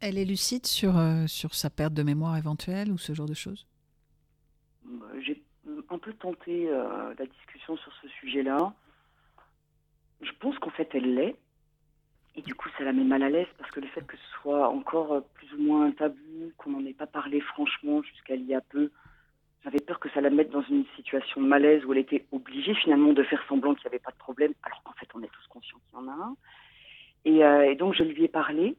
Elle 0.00 0.16
est 0.16 0.24
lucide 0.24 0.66
sur, 0.66 0.96
euh, 0.96 1.26
sur 1.26 1.54
sa 1.54 1.68
perte 1.68 1.92
de 1.92 2.02
mémoire 2.02 2.36
éventuelle 2.36 2.90
ou 2.90 2.96
ce 2.98 3.12
genre 3.12 3.28
de 3.28 3.34
choses? 3.34 3.66
Euh, 4.86 5.20
J'ai 5.20 5.42
un 5.90 5.98
peu 5.98 6.12
tenté 6.14 6.68
euh, 6.70 7.14
la 7.18 7.26
discussion 7.26 7.76
sur 7.76 7.92
ce 8.00 8.08
sujet-là. 8.08 8.72
Je 10.22 10.32
pense 10.40 10.58
qu'en 10.58 10.70
fait, 10.70 10.88
elle 10.94 11.14
l'est. 11.14 11.36
Et 12.36 12.42
du 12.42 12.54
coup, 12.54 12.68
ça 12.78 12.84
la 12.84 12.92
met 12.92 13.04
mal 13.04 13.22
à 13.22 13.28
l'aise 13.28 13.48
parce 13.58 13.70
que 13.72 13.80
le 13.80 13.88
fait 13.88 14.06
que 14.06 14.16
ce 14.16 14.40
soit 14.40 14.68
encore 14.68 15.22
plus 15.34 15.52
ou 15.54 15.62
moins 15.62 15.86
un 15.86 15.90
tabou, 15.90 16.52
qu'on 16.56 16.70
n'en 16.70 16.86
ait 16.86 16.94
pas 16.94 17.08
parlé 17.08 17.40
franchement 17.40 18.02
jusqu'à 18.02 18.36
il 18.36 18.46
y 18.46 18.54
a 18.54 18.60
peu, 18.60 18.90
j'avais 19.64 19.80
peur 19.80 20.00
que 20.00 20.08
ça 20.10 20.20
la 20.20 20.30
mette 20.30 20.50
dans 20.50 20.62
une 20.62 20.84
situation 20.96 21.40
de 21.40 21.46
malaise 21.46 21.84
où 21.84 21.92
elle 21.92 21.98
était 21.98 22.24
obligée 22.32 22.74
finalement 22.74 23.12
de 23.12 23.22
faire 23.22 23.42
semblant 23.48 23.74
qu'il 23.74 23.84
n'y 23.84 23.94
avait 23.94 24.02
pas 24.02 24.12
de 24.12 24.16
problème, 24.16 24.52
alors 24.62 24.82
qu'en 24.82 24.92
fait 24.92 25.08
on 25.14 25.22
est 25.22 25.30
tous 25.32 25.46
conscients 25.48 25.78
qu'il 25.86 25.98
y 25.98 26.02
en 26.02 26.08
a 26.08 26.12
un. 26.12 26.36
Et, 27.24 27.44
euh, 27.44 27.70
et 27.70 27.76
donc 27.76 27.94
je 27.94 28.02
lui 28.02 28.24
ai 28.24 28.28
parlé. 28.28 28.76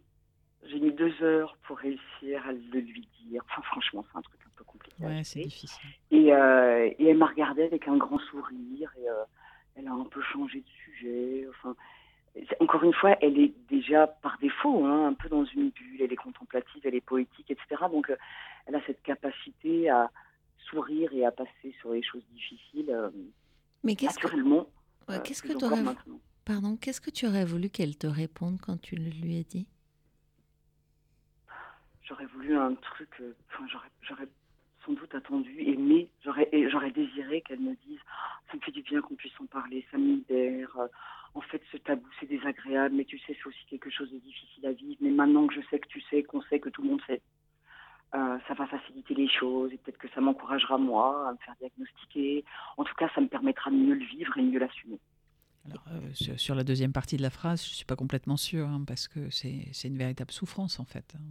J'ai 0.68 0.80
mis 0.80 0.91
deux 0.91 1.14
heures 1.24 1.58
pour 1.64 1.78
réussir 1.78 2.45
à 2.48 2.52
le 2.52 2.80
lui 2.80 3.08
dire. 3.26 3.44
Enfin, 3.49 3.64
franchement, 3.64 4.06
c'est 4.12 4.18
un 4.18 4.22
truc 4.22 4.40
un 4.45 4.52
peu 4.56 4.64
compliqué. 4.64 4.95
Ouais, 5.03 5.24
c'est 5.24 5.41
difficile. 5.41 5.90
Et, 6.12 6.32
euh, 6.32 6.88
et 6.99 7.08
elle 7.08 7.18
m'a 7.18 7.26
regardé 7.26 7.64
avec 7.64 7.88
un 7.88 7.98
grand 7.98 8.20
sourire 8.20 8.91
et 9.02 9.10
euh, 9.10 9.24
elle 9.76 9.88
a 9.88 9.91
un 9.91 10.06
peu 10.06 10.22
changé 10.22 10.60
de 10.60 10.68
sujet. 10.86 11.48
Enfin, 11.49 11.76
encore 12.60 12.84
une 12.84 12.94
fois, 12.94 13.18
elle 13.22 13.40
est 13.40 13.53
déjà 13.70 14.06
par 14.06 14.38
défaut 14.40 14.86
hein, 14.86 15.08
un 15.08 15.14
peu 15.14 15.30
dans 15.30 15.45
une 15.45 15.70
bulle. 15.70 16.02
Elle 16.03 16.14
est 16.14 16.18
contemplative, 16.18 16.82
elle 16.84 16.95
est 16.95 17.02
poétique, 17.02 17.49
etc. 17.49 17.84
Donc, 17.91 18.14
elle 18.68 18.76
a 18.76 18.82
cette 18.86 19.02
capacité 19.02 19.90
à 19.90 20.12
sourire 20.70 21.12
et 21.14 21.26
à 21.26 21.32
passer 21.32 21.76
sur 21.80 21.92
les 21.94 22.04
choses 22.04 22.24
difficiles 22.34 22.90
euh, 22.90 23.10
Mais 23.84 23.96
qu'est-ce 23.96 24.20
que, 24.20 24.28
ouais, 24.28 24.64
euh, 25.10 25.20
qu'est-ce 25.20 25.42
que 25.44 25.54
tu 25.58 25.66
aurais... 25.66 25.84
Pardon, 26.46 26.76
qu'est-ce 26.76 27.02
que 27.02 27.12
tu 27.12 27.28
aurais 27.28 27.46
voulu 27.46 27.70
qu'elle 27.70 27.98
te 27.98 28.08
réponde 28.08 28.60
quand 28.62 28.80
tu 28.82 28.96
le 28.96 29.10
lui 29.10 29.38
as 29.40 29.44
dit? 29.44 29.68
J'aurais 32.04 32.26
voulu 32.26 32.56
un 32.58 32.76
truc. 32.76 33.10
euh, 33.22 33.34
Enfin, 33.54 33.66
j'aurais, 34.04 34.28
sans 34.86 34.94
doute 34.94 35.14
attendu, 35.16 35.62
aimé. 35.62 36.10
J'aurais, 36.24 36.50
j'aurais 36.70 36.92
désiré 36.92 37.42
qu'elle 37.42 37.60
me 37.60 37.76
dise 37.88 38.00
Ah, 38.12 38.40
Ça 38.50 38.58
me 38.58 38.62
fait 38.62 38.72
du 38.72 38.82
bien 38.82 39.02
qu'on 39.02 39.16
puisse 39.16 39.40
en 39.40 39.46
parler, 39.46 39.86
ça 39.92 39.98
me 39.98 40.16
libère. 40.16 40.76
En 41.34 41.42
fait, 41.42 41.62
ce 41.72 41.78
tabou, 41.78 42.06
c'est 42.20 42.26
désagréable, 42.26 42.96
mais 42.96 43.06
tu 43.06 43.18
sais, 43.20 43.38
c'est 43.42 43.48
aussi 43.48 43.66
quelque 43.70 43.90
chose 43.90 44.12
de 44.12 44.18
difficile 44.18 44.66
à 44.66 44.74
vivre. 44.74 44.98
Mais 45.00 45.12
maintenant 45.12 45.48
que 45.48 45.54
je 45.54 45.62
sais 45.70 45.80
que 45.80 45.88
tu 45.88 46.02
sais, 46.10 46.24
qu'on 46.24 46.42
sait, 46.44 46.60
que 46.60 46.70
tout 46.70 46.82
le 46.82 46.90
monde 46.90 47.02
sait, 47.08 47.22
euh, 48.16 48.38
ça 48.48 48.54
va 48.56 48.68
faciliter 48.68 49.14
les 49.14 49.28
choses 49.30 49.72
et 49.74 49.78
peut-être 49.78 49.98
que 49.98 50.10
ça 50.14 50.22
m'encouragera, 50.22 50.78
moi, 50.78 51.30
à 51.30 51.32
me 51.34 51.38
faire 51.38 51.56
diagnostiquer. 51.60 52.44
En 52.78 52.84
tout 52.84 52.94
cas, 52.96 53.10
ça 53.16 53.22
me 53.22 53.28
permettra 53.28 53.72
de 53.72 53.76
mieux 53.76 53.94
le 53.96 54.06
vivre 54.06 54.38
et 54.38 54.42
mieux 54.42 54.60
l'assumer. 54.60 55.00
Alors, 55.66 55.84
euh, 55.92 56.36
sur, 56.38 56.56
la 56.56 56.64
deuxième 56.64 56.92
partie 56.92 57.18
de 57.18 57.22
la 57.22 57.30
phrase, 57.30 57.64
je 57.64 57.70
ne 57.70 57.76
suis 57.76 57.86
pas 57.86 57.96
complètement 57.96 58.36
sûre, 58.38 58.68
hein, 58.68 58.84
parce 58.86 59.08
que 59.08 59.30
c'est 59.30 59.68
c'est 59.74 59.88
une 59.90 59.98
véritable 59.98 60.32
souffrance, 60.32 60.80
en 60.80 60.86
fait. 60.86 61.14
hein, 61.16 61.22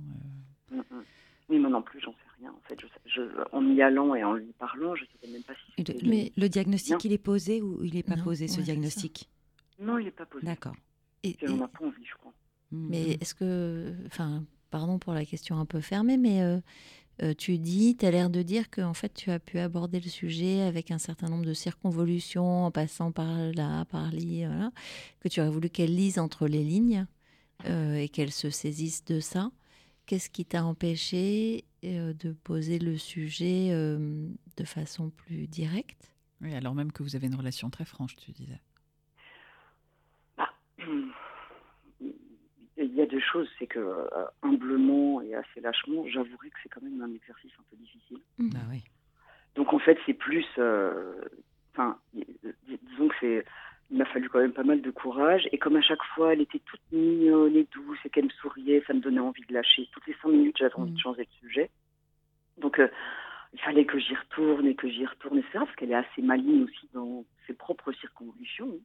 euh. 0.72 0.76
Mm, 0.76 0.96
mm. 0.98 1.04
Mais 1.48 1.58
moi 1.58 1.68
non 1.70 1.82
plus, 1.82 2.00
j'en 2.00 2.12
sais 2.12 2.18
rien. 2.38 2.50
En 2.52 2.60
fait, 2.68 2.80
je, 2.80 2.86
sais- 2.86 3.00
je- 3.06 3.42
en 3.52 3.66
y 3.74 3.82
allant 3.82 4.14
et 4.14 4.22
en 4.22 4.34
lui 4.34 4.52
parlant, 4.58 4.94
je 4.94 5.02
ne 5.02 5.08
savais 5.20 5.32
même 5.32 5.42
pas 5.42 5.54
si 5.76 5.82
le- 5.82 6.08
Mais 6.08 6.30
le 6.36 6.48
diagnostic, 6.48 6.92
Non. 6.92 6.98
il 7.02 7.12
est 7.12 7.18
posé 7.18 7.60
ou 7.60 7.82
il 7.82 7.94
n'est 7.94 8.04
pas 8.04 8.14
Non, 8.14 8.22
posé, 8.22 8.46
ce 8.46 8.58
ouais, 8.58 8.62
diagnostic? 8.62 9.28
Non, 9.80 9.98
il 9.98 10.04
n'est 10.04 10.10
pas 10.12 10.26
posé. 10.26 10.46
D'accord. 10.46 10.76
Et- 11.24 11.30
Et 11.44 11.48
on 11.48 11.56
n'a 11.56 11.66
pas 11.68 11.84
envie, 11.84 12.04
je 12.06 12.14
crois. 12.14 12.32
Mais 12.70 13.18
est-ce 13.20 13.34
que, 13.34 13.92
enfin, 14.06 14.44
pardon 14.70 14.98
pour 14.98 15.12
la 15.12 15.24
question 15.24 15.58
un 15.58 15.66
peu 15.66 15.80
fermée, 15.80 16.16
mais 16.16 16.42
euh, 16.42 16.60
euh, 17.22 17.34
tu 17.36 17.58
dis, 17.58 17.96
tu 17.96 18.06
as 18.06 18.10
l'air 18.10 18.30
de 18.30 18.42
dire 18.42 18.70
que 18.70 18.80
en 18.80 18.94
fait 18.94 19.12
tu 19.12 19.30
as 19.30 19.38
pu 19.38 19.58
aborder 19.58 20.00
le 20.00 20.08
sujet 20.08 20.62
avec 20.62 20.90
un 20.90 20.98
certain 20.98 21.28
nombre 21.28 21.44
de 21.44 21.54
circonvolutions, 21.54 22.64
en 22.64 22.70
passant 22.70 23.12
par 23.12 23.36
là, 23.54 23.84
par 23.86 24.10
là, 24.12 24.48
voilà, 24.48 24.70
que 25.20 25.28
tu 25.28 25.40
aurais 25.40 25.50
voulu 25.50 25.68
qu'elle 25.68 25.94
lise 25.94 26.18
entre 26.18 26.46
les 26.48 26.64
lignes 26.64 27.06
euh, 27.66 27.96
et 27.96 28.08
qu'elle 28.08 28.32
se 28.32 28.48
saisisse 28.50 29.04
de 29.04 29.20
ça. 29.20 29.50
Qu'est-ce 30.06 30.30
qui 30.30 30.44
t'a 30.44 30.64
empêché 30.64 31.64
euh, 31.84 32.14
de 32.14 32.32
poser 32.32 32.78
le 32.78 32.96
sujet 32.96 33.68
euh, 33.70 34.28
de 34.56 34.64
façon 34.64 35.10
plus 35.10 35.46
directe? 35.46 36.14
Oui, 36.40 36.54
alors 36.54 36.74
même 36.74 36.90
que 36.90 37.02
vous 37.02 37.16
avez 37.16 37.26
une 37.26 37.34
relation 37.34 37.68
très 37.70 37.84
franche, 37.84 38.16
tu 38.16 38.32
disais. 38.32 38.60
Il 42.82 42.94
y 42.94 43.02
a 43.02 43.06
deux 43.06 43.20
choses, 43.20 43.48
c'est 43.58 43.66
que 43.66 43.78
euh, 43.78 44.24
humblement 44.42 45.20
et 45.20 45.34
assez 45.34 45.60
lâchement, 45.60 46.06
j'avouerai 46.08 46.48
que 46.50 46.56
c'est 46.62 46.68
quand 46.70 46.82
même 46.82 47.00
un 47.02 47.14
exercice 47.14 47.52
un 47.58 47.62
peu 47.70 47.76
difficile. 47.76 48.18
Mhm. 48.38 48.50
Ah 48.56 48.66
oui. 48.70 48.82
Donc 49.54 49.72
en 49.74 49.78
fait, 49.78 49.98
c'est 50.06 50.14
plus, 50.14 50.46
euh, 50.58 51.20
enfin, 51.72 51.98
dis- 52.14 52.26
disons 52.82 53.08
que 53.08 53.14
c'est, 53.20 53.44
il 53.90 53.98
m'a 53.98 54.06
fallu 54.06 54.28
quand 54.28 54.38
même 54.38 54.52
pas 54.52 54.62
mal 54.62 54.80
de 54.80 54.90
courage. 54.90 55.48
Et 55.52 55.58
comme 55.58 55.76
à 55.76 55.82
chaque 55.82 56.02
fois, 56.14 56.32
elle 56.32 56.40
était 56.40 56.60
toute 56.60 56.80
mignonne 56.92 57.56
et 57.56 57.66
douce 57.72 57.98
et 58.04 58.10
qu'elle 58.10 58.24
me 58.26 58.30
souriait, 58.30 58.82
ça 58.86 58.94
me 58.94 59.00
donnait 59.00 59.20
envie 59.20 59.44
de 59.46 59.52
lâcher. 59.52 59.88
Toutes 59.92 60.06
les 60.06 60.16
cinq 60.22 60.28
minutes, 60.28 60.56
j'avais 60.58 60.74
envie 60.76 60.92
de 60.92 60.98
changer 60.98 61.24
de 61.24 61.46
sujet. 61.46 61.70
Donc 62.58 62.78
euh, 62.78 62.88
il 63.52 63.60
fallait 63.60 63.84
que 63.84 63.98
j'y 63.98 64.14
retourne 64.14 64.66
et 64.66 64.74
que 64.74 64.88
j'y 64.88 65.04
retourne, 65.04 65.38
etc. 65.38 65.58
Parce 65.58 65.74
qu'elle 65.76 65.90
est 65.90 65.94
assez 65.94 66.22
maligne 66.22 66.64
aussi 66.64 66.88
dans 66.94 67.24
ses 67.46 67.54
propres 67.54 67.92
circonvolutions 67.92 68.70
hein, 68.72 68.84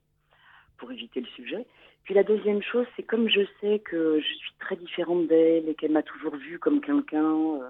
pour 0.78 0.92
éviter 0.92 1.22
le 1.22 1.28
sujet. 1.28 1.66
Puis 2.04 2.14
la 2.14 2.24
deuxième 2.24 2.62
chose, 2.62 2.86
c'est 2.96 3.04
comme 3.04 3.28
je 3.30 3.42
sais 3.62 3.80
que 3.80 4.20
je 4.20 4.34
suis 4.36 4.52
très 4.60 4.76
différente 4.76 5.28
d'elle 5.28 5.68
et 5.70 5.76
qu'elle 5.76 5.92
m'a 5.92 6.04
toujours 6.04 6.36
vue 6.36 6.60
comme 6.60 6.82
quelqu'un 6.82 7.24
euh, 7.24 7.70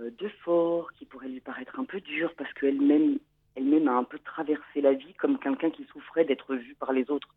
euh, 0.00 0.10
de 0.18 0.28
fort, 0.44 0.92
qui 0.92 1.04
pourrait 1.06 1.28
lui 1.28 1.40
paraître 1.40 1.78
un 1.78 1.84
peu 1.84 2.00
dur, 2.00 2.32
parce 2.36 2.52
qu'elle-même 2.54 3.18
elle-même 3.54 3.86
a 3.88 3.92
un 3.92 4.04
peu 4.04 4.18
traversé 4.18 4.80
la 4.80 4.94
vie 4.94 5.12
comme 5.14 5.38
quelqu'un 5.38 5.70
qui 5.70 5.84
souffrait 5.92 6.24
d'être 6.24 6.54
vu 6.54 6.74
par 6.74 6.92
les 6.92 7.10
autres 7.10 7.28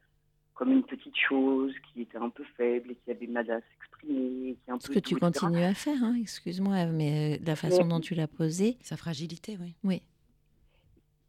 comme 0.54 0.72
une 0.72 0.84
petite 0.84 1.18
chose, 1.18 1.74
qui 1.92 2.04
était 2.04 2.18
un 2.18 2.30
peu 2.30 2.46
faible 2.56 2.92
et 2.92 2.96
qui 2.96 3.12
avait 3.12 3.28
mal 3.28 3.50
à 3.52 3.60
s'exprimer, 3.60 4.56
Ce 4.80 4.88
que 4.88 5.00
tu 5.00 5.16
etc. 5.16 5.20
continues 5.20 5.64
à 5.64 5.74
faire, 5.74 6.02
hein, 6.02 6.16
excuse-moi, 6.22 6.86
mais 6.86 7.36
euh, 7.36 7.44
la 7.46 7.58
façon 7.58 7.84
Mais- 7.84 7.90
dont 7.90 8.00
tu 8.00 8.16
l'as 8.16 8.28
posé. 8.30 8.78
Sa 8.82 8.96
fragilité, 8.96 9.58
oui. 9.60 9.76
Oui. 9.84 10.02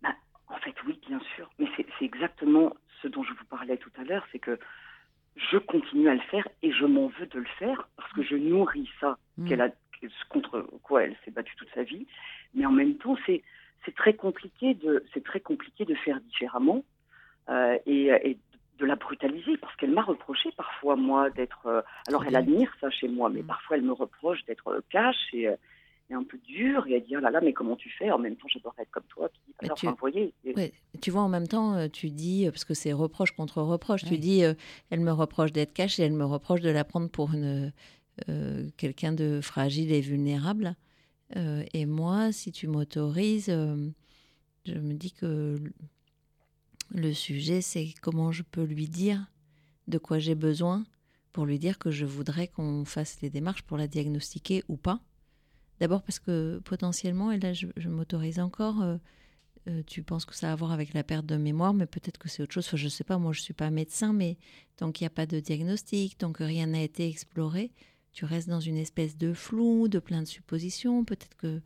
Bah, 0.01 0.15
en 0.47 0.59
fait, 0.59 0.75
oui, 0.87 0.97
bien 1.09 1.19
sûr. 1.35 1.51
Mais 1.59 1.67
c'est 1.77 2.05
exactement 2.05 2.73
ce 3.07 3.13
dont 3.13 3.23
je 3.23 3.33
vous 3.33 3.45
parlais 3.45 3.77
tout 3.77 3.91
à 4.01 4.05
l'heure, 4.05 4.27
c'est 4.33 4.41
que 4.41 4.59
je 5.37 5.59
continue 5.59 6.09
à 6.09 6.15
le 6.15 6.21
faire 6.21 6.49
et 6.63 6.73
je 6.73 6.85
m'en 6.85 7.07
veux 7.09 7.27
de 7.27 7.39
le 7.39 7.49
faire 7.59 7.89
parce 7.97 8.13
que 8.13 8.23
je 8.23 8.35
nourris 8.35 8.91
ça 9.01 9.17
Mm. 9.37 9.49
qu'elle 9.49 9.61
a, 9.61 9.69
contre 10.29 10.67
quoi 10.83 11.05
elle 11.05 11.17
s'est 11.25 11.31
battue 11.31 11.55
toute 11.57 11.69
sa 11.75 11.83
vie. 11.83 12.07
Mais 12.55 12.67
en 12.67 12.73
même 12.73 12.97
temps, 12.97 13.17
c'est 13.27 13.43
c'est 13.85 13.95
très 13.95 14.15
compliqué 14.15 14.75
de 14.75 15.05
c'est 15.13 15.23
très 15.23 15.41
compliqué 15.41 15.85
de 15.85 15.95
faire 15.95 16.21
différemment 16.21 16.85
euh, 17.49 17.79
et, 17.87 18.07
et 18.07 18.39
de 18.79 18.85
la 18.85 18.97
brutaliser 18.97 19.57
parce 19.59 19.75
qu'elle 19.77 19.93
m'a 19.93 20.03
reproché 20.03 20.51
parfois 20.57 20.97
moi 20.97 21.31
d'être 21.31 21.67
euh, 21.67 21.83
alors 22.09 22.25
elle 22.25 22.37
admire 22.37 22.75
ça 22.81 22.91
chez 22.91 23.09
moi 23.09 23.31
mais 23.31 23.43
parfois 23.43 23.77
elle 23.77 23.85
me 23.85 23.93
reproche 23.93 24.45
d'être 24.47 24.69
euh, 24.69 24.81
cash 24.91 25.17
et, 25.33 25.49
un 26.15 26.25
peu 26.25 26.39
dure 26.39 26.87
et 26.87 26.95
elle 26.95 27.05
dit 27.05 27.17
oh 27.17 27.21
là 27.21 27.31
là 27.31 27.41
mais 27.41 27.53
comment 27.53 27.77
tu 27.77 27.91
fais? 27.91 28.11
En 28.11 28.19
même 28.19 28.37
temps 28.37 28.49
j'adorerais 28.49 28.83
être 28.83 28.91
comme 28.91 29.03
toi 29.09 29.29
puis 29.29 29.41
alors 29.61 29.77
tu- 29.77 29.87
enfin, 29.87 29.97
voyez 30.01 30.33
Ouais, 30.57 30.73
tu 31.03 31.11
vois, 31.11 31.23
en 31.23 31.29
même 31.29 31.49
temps, 31.49 31.75
euh, 31.75 31.89
tu 31.89 32.09
dis, 32.11 32.47
euh, 32.47 32.51
parce 32.51 32.65
que 32.65 32.73
c'est 32.73 32.93
reproche 32.93 33.33
contre 33.33 33.61
reproche, 33.61 34.05
tu 34.05 34.17
dis, 34.19 34.45
euh, 34.45 34.55
elle 34.91 35.01
me 35.01 35.11
reproche 35.13 35.53
d'être 35.53 35.75
cash 35.75 35.99
et 35.99 36.03
elle 36.05 36.13
me 36.13 36.25
reproche 36.25 36.61
de 36.61 36.71
la 36.71 36.85
prendre 36.85 37.11
pour 37.11 37.35
une, 37.35 37.73
euh, 38.29 38.71
quelqu'un 38.77 39.13
de 39.13 39.41
fragile 39.43 39.93
et 39.93 40.01
vulnérable. 40.01 40.77
Euh, 41.37 41.65
et 41.75 41.85
moi, 41.85 42.31
si 42.33 42.53
tu 42.53 42.69
m'autorises, 42.69 43.47
je 43.51 44.75
me 44.79 44.95
dis 44.95 45.13
que 45.13 45.57
le 46.95 47.13
sujet, 47.13 47.61
c'est 47.61 47.93
comment 48.01 48.33
je 48.33 48.43
peux 48.43 48.63
lui 48.65 48.89
dire 48.89 49.27
de 49.89 49.99
quoi 49.99 50.19
j'ai 50.19 50.35
besoin 50.35 50.85
pour 51.33 51.45
lui 51.45 51.59
dire 51.59 51.79
que 51.79 51.91
je 51.91 52.07
voudrais 52.07 52.49
qu'on 52.49 52.85
fasse 52.85 53.21
les 53.21 53.31
démarches 53.31 53.63
pour 53.63 53.77
la 53.77 53.89
diagnostiquer 53.89 54.63
ou 54.69 54.77
pas. 54.77 55.01
D'abord 55.81 56.03
parce 56.03 56.19
que 56.19 56.61
potentiellement, 56.65 57.33
et 57.33 57.39
là 57.39 57.53
je, 57.53 57.67
je 57.77 57.89
m'autorise 57.89 58.41
encore, 58.41 58.83
euh, 58.83 58.97
euh, 59.69 59.83
tu 59.87 60.03
penses 60.03 60.25
que 60.25 60.35
ça 60.35 60.51
a 60.51 60.53
à 60.53 60.57
voir 60.57 60.73
avec 60.73 60.95
la 60.95 61.03
perte 61.03 61.27
de 61.27 61.37
mémoire, 61.37 61.75
mais 61.75 61.87
peut-être 61.87 62.19
que 62.19 62.29
c'est 62.29 62.43
autre 62.43 62.53
chose. 62.53 62.67
Enfin, 62.67 62.77
je 62.77 62.85
ne 62.85 62.91
sais 62.91 63.05
pas, 63.05 63.19
moi 63.19 63.33
je 63.33 63.41
ne 63.41 63.45
suis 63.45 63.55
pas 63.55 63.71
médecin, 63.71 64.13
mais 64.13 64.39
tant 64.77 64.93
qu'il 64.93 65.05
n'y 65.05 65.09
a 65.09 65.11
pas 65.11 65.27
de 65.27 65.41
diagnostic, 65.41 66.17
tant 66.19 66.33
que 66.33 66.45
rien 66.45 66.67
n'a 66.67 66.83
été 66.83 67.09
exploré, 67.09 67.73
tu 68.13 68.25
restes 68.25 68.49
dans 68.49 68.61
une 68.61 68.77
espèce 68.77 69.17
de 69.19 69.35
flou, 69.35 69.89
de 69.89 69.99
plein 69.99 70.23
de 70.23 70.27
suppositions. 70.27 71.05
Peut-être 71.05 71.37
que, 71.37 71.61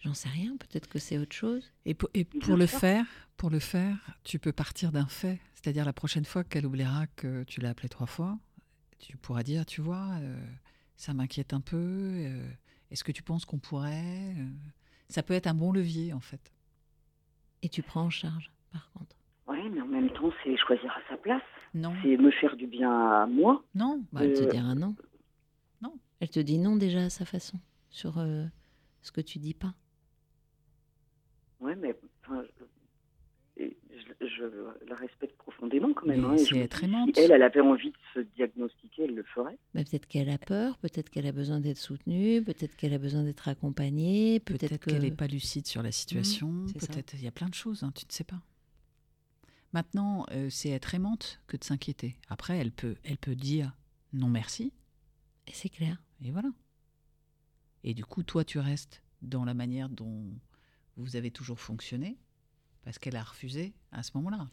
j'en 0.00 0.14
sais 0.14 0.28
rien, 0.28 0.56
peut-être 0.56 0.88
que 0.88 0.98
c'est 0.98 1.16
autre 1.16 1.34
chose. 1.34 1.72
Et 1.86 1.94
pour, 1.94 2.10
et 2.12 2.24
pour 2.24 2.56
le 2.56 2.66
faire, 2.66 3.06
pour 3.36 3.50
le 3.50 3.60
faire, 3.60 3.96
tu 4.24 4.38
peux 4.38 4.52
partir 4.52 4.92
d'un 4.92 5.06
fait. 5.06 5.40
C'est-à-dire 5.54 5.84
la 5.84 5.94
prochaine 5.94 6.24
fois 6.24 6.44
qu'elle 6.44 6.66
oubliera 6.66 7.06
que 7.16 7.44
tu 7.44 7.60
l'as 7.60 7.70
appelée 7.70 7.88
trois 7.88 8.06
fois, 8.06 8.38
tu 8.98 9.16
pourras 9.16 9.42
dire, 9.42 9.64
tu 9.64 9.80
vois, 9.80 10.10
euh, 10.20 10.44
ça 10.96 11.14
m'inquiète 11.14 11.54
un 11.54 11.60
peu. 11.60 11.76
euh, 11.78 12.50
Est-ce 12.90 13.04
que 13.04 13.12
tu 13.12 13.22
penses 13.22 13.44
qu'on 13.44 13.58
pourrait 13.58 14.34
euh, 14.38 14.48
Ça 15.08 15.22
peut 15.22 15.34
être 15.34 15.46
un 15.46 15.54
bon 15.54 15.72
levier, 15.72 16.12
en 16.12 16.20
fait. 16.20 16.52
Et 17.62 17.68
tu 17.68 17.82
prends 17.82 18.02
en 18.02 18.10
charge, 18.10 18.50
par 18.72 18.90
contre. 18.92 19.16
Oui, 19.46 19.58
mais 19.70 19.80
en 19.80 19.86
même 19.86 20.10
temps, 20.10 20.30
c'est 20.42 20.56
choisir 20.56 20.90
à 20.92 21.00
sa 21.08 21.16
place. 21.16 21.42
Non. 21.74 21.94
C'est 22.02 22.16
me 22.16 22.30
faire 22.30 22.56
du 22.56 22.66
bien 22.66 22.90
à 22.90 23.26
moi. 23.26 23.64
Non. 23.74 24.04
Bah, 24.12 24.20
elle 24.24 24.32
te 24.34 24.42
Euh, 24.44 24.50
dira 24.50 24.74
non. 24.74 24.94
Non. 25.82 25.98
Elle 26.20 26.30
te 26.30 26.40
dit 26.40 26.58
non 26.58 26.76
déjà 26.76 27.04
à 27.04 27.10
sa 27.10 27.24
façon, 27.24 27.58
sur 27.90 28.18
euh, 28.18 28.46
ce 29.02 29.10
que 29.12 29.20
tu 29.20 29.38
dis 29.38 29.54
pas. 29.54 29.74
Oui, 31.60 31.72
mais 31.76 31.96
enfin, 32.22 32.42
je, 34.20 34.44
la 34.88 34.96
respecte 34.96 35.36
profondément 35.36 35.92
quand 35.92 36.06
même. 36.06 36.24
Hein, 36.24 36.34
et 36.34 36.38
c'est 36.38 36.46
je 36.46 36.54
me 36.54 36.62
être 36.62 36.80
dis, 36.80 36.84
aimante. 36.86 37.16
Si 37.16 37.22
elle, 37.22 37.32
elle 37.32 37.42
avait 37.42 37.60
envie 37.60 37.90
de 37.90 37.96
se 38.14 38.20
diagnostiquer, 38.20 39.04
elle 39.04 39.14
le 39.14 39.22
ferait. 39.22 39.58
Mais 39.74 39.84
peut-être 39.84 40.06
qu'elle 40.06 40.30
a 40.30 40.38
peur, 40.38 40.78
peut-être 40.78 41.10
qu'elle 41.10 41.26
a 41.26 41.32
besoin 41.32 41.60
d'être 41.60 41.78
soutenue, 41.78 42.42
peut-être 42.42 42.76
qu'elle 42.76 42.94
a 42.94 42.98
besoin 42.98 43.22
d'être 43.22 43.48
accompagnée, 43.48 44.40
peut-être 44.40 44.60
Peut-être 44.60 44.80
que... 44.80 44.90
qu'elle 44.90 45.02
n'est 45.02 45.10
pas 45.10 45.26
lucide 45.26 45.66
sur 45.66 45.82
la 45.82 45.92
situation. 45.92 46.48
Mmh, 46.48 46.68
ça. 46.68 46.86
Peut-être 46.86 47.14
il 47.14 47.24
y 47.24 47.28
a 47.28 47.32
plein 47.32 47.48
de 47.48 47.54
choses, 47.54 47.82
hein, 47.82 47.92
tu 47.94 48.04
ne 48.06 48.12
sais 48.12 48.24
pas. 48.24 48.40
Maintenant, 49.72 50.24
euh, 50.30 50.48
c'est 50.50 50.70
être 50.70 50.94
aimante 50.94 51.40
que 51.46 51.56
de 51.56 51.64
s'inquiéter. 51.64 52.16
Après, 52.28 52.56
elle 52.58 52.70
peut, 52.70 52.94
elle 53.04 53.18
peut 53.18 53.34
dire 53.34 53.72
non 54.12 54.28
merci. 54.28 54.72
Et 55.46 55.52
c'est 55.52 55.68
clair. 55.68 56.00
Et 56.24 56.30
voilà. 56.30 56.50
Et 57.82 57.92
du 57.92 58.04
coup, 58.04 58.22
toi, 58.22 58.44
tu 58.44 58.58
restes 58.58 59.02
dans 59.20 59.44
la 59.44 59.52
manière 59.52 59.88
dont 59.88 60.24
vous 60.96 61.16
avez 61.16 61.30
toujours 61.30 61.60
fonctionné 61.60 62.16
parce 62.84 62.98
qu'elle 62.98 63.16
a 63.16 63.22
refusé 63.22 63.72
à 63.92 64.02
ce 64.02 64.12
moment-là. 64.16 64.48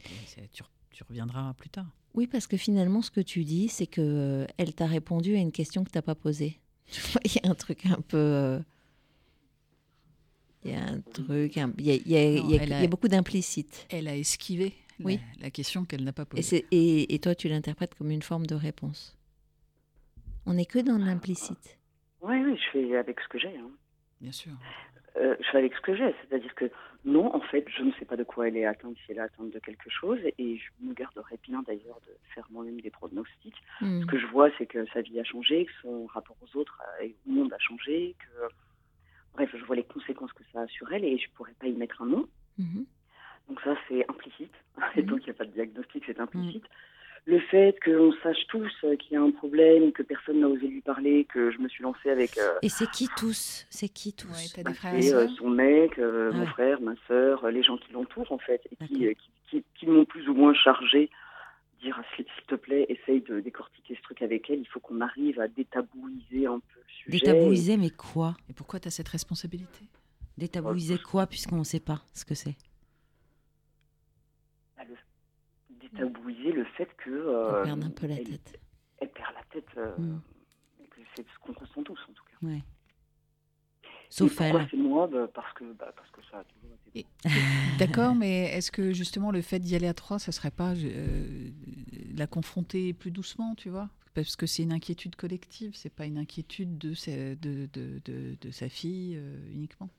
Tu, 0.53 0.63
re- 0.63 0.67
tu 0.91 1.03
reviendras 1.03 1.53
plus 1.55 1.69
tard. 1.69 1.87
Oui, 2.13 2.27
parce 2.27 2.47
que 2.47 2.57
finalement, 2.57 3.01
ce 3.01 3.11
que 3.11 3.21
tu 3.21 3.43
dis, 3.43 3.69
c'est 3.69 3.87
que 3.87 4.01
euh, 4.01 4.45
elle 4.57 4.73
t'a 4.73 4.85
répondu 4.87 5.35
à 5.35 5.39
une 5.39 5.51
question 5.51 5.83
que 5.83 5.89
t'as 5.91 6.01
pas 6.01 6.15
posée. 6.15 6.59
Il 7.25 7.31
y 7.35 7.47
a 7.47 7.49
un 7.49 7.55
truc 7.55 7.85
un 7.85 8.01
peu. 8.01 8.17
euh, 8.17 8.59
Il 10.63 10.71
y 10.71 10.75
a 10.75 10.83
un 10.83 10.99
truc. 11.01 11.57
un- 11.57 11.73
Il 11.77 11.85
y 11.85 11.91
a, 11.91 11.95
il 11.95 12.07
y 12.07 12.17
a- 12.17 12.41
Non, 12.41 12.49
il 12.49 12.55
y 12.55 12.59
a- 12.59 12.63
elle 12.63 12.69
il 12.69 12.71
y 12.71 12.73
a- 12.73 12.79
a 12.81 12.87
beaucoup 12.87 13.07
d'implicites. 13.07 13.87
Elle 13.89 14.07
a 14.07 14.15
esquivé 14.17 14.73
la, 14.99 15.05
Oui. 15.05 15.19
la 15.39 15.49
question 15.51 15.85
qu'elle 15.85 16.03
n'a 16.03 16.13
pas 16.13 16.25
posée. 16.25 16.65
et 16.71 17.19
toi, 17.19 17.33
tu 17.35 17.47
l'interprètes 17.49 17.95
comme 17.95 18.11
une 18.11 18.21
forme 18.21 18.45
de 18.45 18.55
réponse. 18.55 19.17
On 20.45 20.53
n'est 20.55 20.65
que 20.65 20.79
dans 20.79 20.97
l'implicite. 20.97 21.77
Oui, 22.21 22.35
oui, 22.43 22.55
je 22.57 22.71
fais 22.71 22.97
avec 22.97 23.19
ce 23.19 23.27
que 23.29 23.39
j'ai. 23.39 23.55
hein. 23.57 23.71
Bien 24.19 24.31
sûr. 24.31 24.51
Euh, 25.17 25.35
je 25.39 25.49
fais 25.49 25.57
avec 25.57 25.75
ce 25.75 25.81
que 25.81 25.95
j'ai. 25.95 26.15
C'est-à-dire 26.21 26.53
que 26.55 26.69
non, 27.03 27.35
en 27.35 27.41
fait, 27.41 27.65
je 27.67 27.83
ne 27.83 27.91
sais 27.93 28.05
pas 28.05 28.15
de 28.15 28.23
quoi 28.23 28.47
elle 28.47 28.57
est 28.57 28.65
atteinte, 28.65 28.95
si 29.05 29.11
elle 29.11 29.17
est 29.17 29.21
atteinte 29.21 29.51
de 29.51 29.59
quelque 29.59 29.89
chose. 29.89 30.19
Et 30.38 30.57
je 30.57 30.69
me 30.81 30.93
garderais 30.93 31.38
bien 31.43 31.61
d'ailleurs 31.63 31.99
de 32.07 32.13
faire 32.33 32.45
moi-même 32.51 32.79
des 32.79 32.91
pronostics. 32.91 33.61
Mm. 33.81 34.01
Ce 34.01 34.05
que 34.05 34.19
je 34.19 34.27
vois, 34.27 34.49
c'est 34.57 34.65
que 34.65 34.85
sa 34.93 35.01
vie 35.01 35.19
a 35.19 35.23
changé, 35.23 35.65
que 35.65 35.71
son 35.81 36.05
rapport 36.05 36.38
aux 36.41 36.57
autres 36.57 36.81
et 37.01 37.15
au 37.27 37.31
monde 37.31 37.53
a 37.53 37.59
changé, 37.59 38.15
que 38.19 38.53
bref, 39.33 39.49
je 39.53 39.63
vois 39.65 39.75
les 39.75 39.83
conséquences 39.83 40.33
que 40.33 40.43
ça 40.53 40.61
a 40.61 40.67
sur 40.67 40.91
elle 40.93 41.03
et 41.03 41.17
je 41.17 41.29
pourrais 41.31 41.55
pas 41.59 41.67
y 41.67 41.73
mettre 41.73 42.01
un 42.01 42.07
nom. 42.07 42.27
Mhm. 42.57 42.85
Donc 43.49 43.59
ça, 43.61 43.75
c'est 43.88 44.07
implicite. 44.09 44.53
Et 44.95 45.03
donc 45.03 45.21
il 45.21 45.25
n'y 45.25 45.31
a 45.31 45.33
pas 45.33 45.45
de 45.45 45.51
diagnostic, 45.51 46.03
c'est 46.05 46.19
implicite. 46.19 46.63
Le 47.26 47.39
fait 47.39 47.77
qu'on 47.85 48.11
sache 48.23 48.48
tous 48.48 48.72
euh, 48.84 48.95
qu'il 48.95 49.14
y 49.14 49.15
a 49.15 49.22
un 49.22 49.31
problème, 49.31 49.91
que 49.91 50.02
personne 50.03 50.39
n'a 50.39 50.48
osé 50.48 50.68
lui 50.68 50.81
parler, 50.81 51.26
que 51.26 51.52
je 51.52 51.60
me 51.60 51.69
suis 51.69 51.84
lancée 51.84 52.10
avec 52.10 52.35
euh, 52.38 52.56
Et 52.64 52.69
c'est 52.69 52.88
qui 52.88 53.10
tous? 53.10 53.68
C'est 53.69 53.89
qui 53.89 54.11
tous? 54.14 54.27
Ouais, 54.31 54.48
t'as 54.56 54.64
bah, 54.64 54.72
des 54.72 54.76
frères 54.76 54.95
et 54.95 55.02
c'est, 55.03 55.14
euh, 55.14 55.27
son 55.38 55.49
mec, 55.49 55.99
euh, 55.99 56.31
Ah 56.34 56.38
mon 56.38 56.45
frère, 56.48 56.81
ma 56.81 56.95
sœur, 57.07 57.49
les 57.52 57.61
gens 57.64 57.77
qui 57.77 57.91
l'entourent 57.93 58.31
en 58.31 58.39
fait, 58.39 58.61
et 58.72 58.88
qui, 58.88 59.06
euh, 59.07 59.14
qui, 59.14 59.31
qui- 59.49 59.65
qui 59.76 59.85
m'ont 59.85 60.06
plus 60.06 60.27
ou 60.30 60.34
moins 60.34 60.53
chargé, 60.56 61.11
dire 61.80 61.95
ah, 62.02 62.06
s'il 62.15 62.26
s'il 62.26 62.45
te 62.48 62.56
plaît, 62.56 62.88
essaye 62.89 63.22
de 63.22 63.39
décortiquer 63.39 63.95
ce 63.95 64.02
truc 64.02 64.23
avec 64.23 64.49
elle, 64.49 64.60
il 64.60 64.68
faut 64.68 64.80
qu'on 64.80 64.99
arrive 65.02 65.39
à 65.39 65.48
détabouiser 65.48 66.48
un 66.48 66.60
peu 66.60 66.80
le 66.80 66.85
sujet. 66.88 67.19
Détabouiser, 67.19 67.77
mais 67.77 67.91
quoi? 67.91 68.35
Et 68.49 68.53
pourquoi 68.53 68.80
tu 68.80 68.88
as 68.88 68.91
cette 68.91 69.10
responsabilité? 69.10 69.85
Détabouiser 70.39 70.98
quoi, 70.98 71.27
puisqu'on 71.27 71.60
ne 71.60 71.64
sait 71.64 71.80
pas 71.80 72.02
ce 72.14 72.26
que 72.26 72.34
c'est 72.34 72.56
Bah, 74.76 74.84
le- 74.89 74.95
détabouiser 75.91 76.51
le 76.51 76.65
fait 76.77 76.89
que 76.97 77.09
On 77.09 77.55
euh, 77.55 77.63
perd 77.63 77.84
un 77.84 77.89
peu 77.89 78.07
la 78.07 78.15
elle, 78.15 78.23
tête. 78.26 78.59
elle 78.99 79.09
perd 79.09 79.34
la 79.35 79.43
tête, 79.51 79.68
euh, 79.77 79.97
Mm. 79.97 80.22
et 80.97 81.03
c'est 81.15 81.23
ce 81.26 81.39
qu'on 81.41 81.53
ressent 81.53 81.84
tous 81.84 81.99
en 82.09 82.13
tout 82.13 82.23
cas. 82.26 82.45
Ouais. 82.47 82.61
Et 83.84 83.88
Sauf 84.09 84.35
pourquoi 84.35 84.61
elle. 84.61 84.68
c'est 84.72 84.77
moi? 84.77 85.07
Bah, 85.07 85.27
parce 85.34 85.53
que 85.53 85.72
bah, 85.73 85.93
parce 85.95 86.09
que 86.11 86.22
ça 86.30 86.39
a 86.39 86.43
toujours 86.43 86.72
été. 86.88 86.99
Et- 86.99 87.05
D'accord, 87.80 88.13
mais 88.15 88.45
est-ce 88.53 88.72
que 88.72 88.91
justement 88.93 89.31
le 89.31 89.41
fait 89.41 89.59
d'y 89.59 89.76
aller 89.76 89.88
à 89.88 89.93
trois, 89.93 90.19
ça 90.19 90.31
serait 90.31 90.51
pas 90.51 90.73
euh, 90.76 91.49
la 92.15 92.27
confronter 92.27 92.93
plus 92.93 93.11
doucement, 93.11 93.55
tu 93.55 93.69
vois? 93.69 93.89
Parce 94.13 94.35
que 94.35 94.45
c'est 94.45 94.63
une 94.63 94.73
inquiétude 94.73 95.15
collective, 95.15 95.72
c'est 95.73 95.89
pas 95.93 96.05
une 96.05 96.18
inquiétude 96.18 96.77
de 96.77 96.93
sa, 96.93 97.11
de, 97.35 97.69
de, 97.72 98.01
de, 98.03 98.35
de 98.41 98.51
sa 98.51 98.68
fille 98.68 99.15
euh, 99.18 99.38
uniquement. 99.53 99.89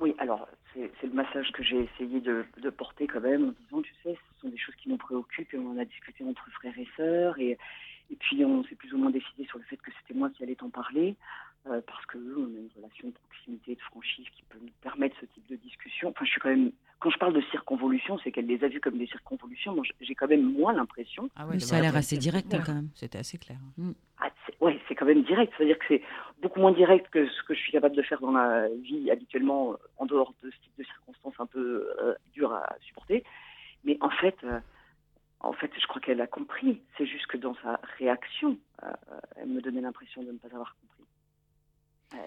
Oui, 0.00 0.12
alors 0.18 0.48
c'est 0.74 1.06
le 1.06 1.12
massage 1.12 1.50
que 1.52 1.62
j'ai 1.62 1.80
essayé 1.84 2.20
de, 2.20 2.44
de 2.58 2.70
porter 2.70 3.06
quand 3.06 3.20
même 3.20 3.48
en 3.48 3.52
disant, 3.64 3.82
tu 3.82 3.92
sais, 4.02 4.14
ce 4.34 4.40
sont 4.40 4.48
des 4.48 4.58
choses 4.58 4.74
qui 4.76 4.88
nous 4.88 4.96
préoccupent 4.96 5.52
et 5.54 5.58
on 5.58 5.70
en 5.70 5.78
a 5.78 5.84
discuté 5.84 6.24
entre 6.24 6.50
frères 6.50 6.76
et 6.78 6.88
sœurs 6.96 7.38
et, 7.38 7.56
et 8.10 8.16
puis 8.16 8.44
on 8.44 8.64
s'est 8.64 8.74
plus 8.74 8.92
ou 8.92 8.98
moins 8.98 9.10
décidé 9.10 9.44
sur 9.46 9.58
le 9.58 9.64
fait 9.64 9.76
que 9.76 9.90
c'était 10.00 10.18
moi 10.18 10.30
qui 10.30 10.42
allais 10.42 10.54
t'en 10.56 10.70
parler 10.70 11.14
euh, 11.66 11.80
parce 11.86 12.04
que 12.06 12.18
on 12.18 12.44
a 12.44 12.58
une 12.58 12.68
relation 12.76 13.08
de 13.08 13.14
proximité, 13.14 13.74
de 13.76 13.80
franchise 13.80 14.26
qui 14.36 14.42
peut 14.50 14.58
nous 14.60 14.68
permettre 14.82 15.16
ce 15.20 15.26
type 15.26 15.46
de 15.48 15.56
discussion. 15.56 16.10
Enfin, 16.10 16.24
je 16.26 16.30
suis 16.32 16.40
quand 16.40 16.50
même, 16.50 16.72
quand 17.00 17.08
je 17.10 17.18
parle 17.18 17.32
de 17.32 17.40
circonvolution, 17.50 18.18
c'est 18.22 18.32
qu'elle 18.32 18.46
les 18.46 18.62
a 18.64 18.68
vues 18.68 18.80
comme 18.80 18.98
des 18.98 19.06
circonvolutions. 19.06 19.74
Moi, 19.74 19.84
j'ai 20.00 20.14
quand 20.14 20.28
même 20.28 20.52
moins 20.52 20.74
l'impression. 20.74 21.30
Ah 21.36 21.46
Oui, 21.50 21.60
ça 21.60 21.76
a 21.76 21.80
l'air 21.80 21.96
assez 21.96 22.18
direct 22.18 22.52
hein, 22.52 22.62
quand 22.66 22.74
même. 22.74 22.90
C'était 22.94 23.18
assez 23.18 23.38
clair. 23.38 23.56
Ah, 24.18 24.28
c'est- 24.44 24.54
ouais, 24.60 24.78
c'est 24.88 24.94
quand 24.94 25.06
même 25.06 25.22
direct. 25.22 25.52
C'est-à-dire 25.56 25.78
que 25.78 25.84
c'est 25.88 26.02
beaucoup 26.44 26.60
moins 26.60 26.72
direct 26.72 27.08
que 27.08 27.26
ce 27.26 27.42
que 27.42 27.54
je 27.54 27.60
suis 27.60 27.72
capable 27.72 27.96
de 27.96 28.02
faire 28.02 28.20
dans 28.20 28.30
la 28.30 28.68
vie 28.68 29.10
habituellement, 29.10 29.76
en 29.96 30.06
dehors 30.06 30.34
de 30.42 30.50
ce 30.50 30.56
type 30.58 30.72
de 30.78 30.84
circonstances 30.84 31.34
un 31.38 31.46
peu 31.46 31.90
euh, 32.00 32.14
dures 32.34 32.52
à 32.52 32.76
supporter. 32.82 33.24
Mais 33.84 33.96
en 34.00 34.10
fait, 34.10 34.36
euh, 34.44 34.60
en 35.40 35.54
fait, 35.54 35.70
je 35.80 35.86
crois 35.86 36.00
qu'elle 36.02 36.20
a 36.20 36.26
compris. 36.26 36.82
C'est 36.96 37.06
juste 37.06 37.26
que 37.26 37.38
dans 37.38 37.56
sa 37.62 37.80
réaction, 37.98 38.58
euh, 38.82 38.92
elle 39.36 39.48
me 39.48 39.60
donnait 39.62 39.80
l'impression 39.80 40.22
de 40.22 40.32
ne 40.32 40.38
pas 40.38 40.48
avoir 40.48 40.76
compris. 40.76 41.04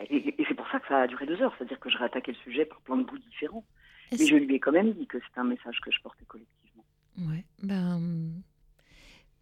Et, 0.09 0.41
et 0.41 0.45
c'est 0.47 0.55
pour 0.55 0.67
ça 0.69 0.79
que 0.79 0.87
ça 0.87 1.01
a 1.01 1.07
duré 1.07 1.25
deux 1.27 1.41
heures. 1.41 1.53
C'est-à-dire 1.57 1.79
que 1.79 1.89
je 1.89 1.97
réattaquais 1.97 2.31
le 2.31 2.37
sujet 2.39 2.65
par 2.65 2.81
plein 2.81 2.97
de 2.97 3.03
bouts 3.03 3.19
différents. 3.19 3.63
Mais 4.11 4.25
je 4.25 4.35
lui 4.35 4.55
ai 4.55 4.59
quand 4.59 4.71
même 4.71 4.93
dit 4.93 5.05
que 5.05 5.19
c'était 5.19 5.39
un 5.39 5.45
message 5.45 5.79
que 5.79 5.91
je 5.91 6.01
portais 6.01 6.25
collectivement. 6.25 6.83
Ouais. 7.19 7.43
Ben, 7.61 7.99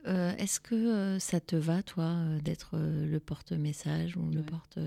euh, 0.08 0.32
Est-ce 0.38 0.60
que 0.60 0.76
euh, 0.76 1.20
ça 1.20 1.40
te 1.40 1.56
va, 1.56 1.84
toi, 1.84 2.04
euh, 2.04 2.40
d'être 2.40 2.76
le 2.78 3.20
porte-message 3.20 4.18
ou 4.18 4.30
le 4.32 4.42
porte. 4.44 4.78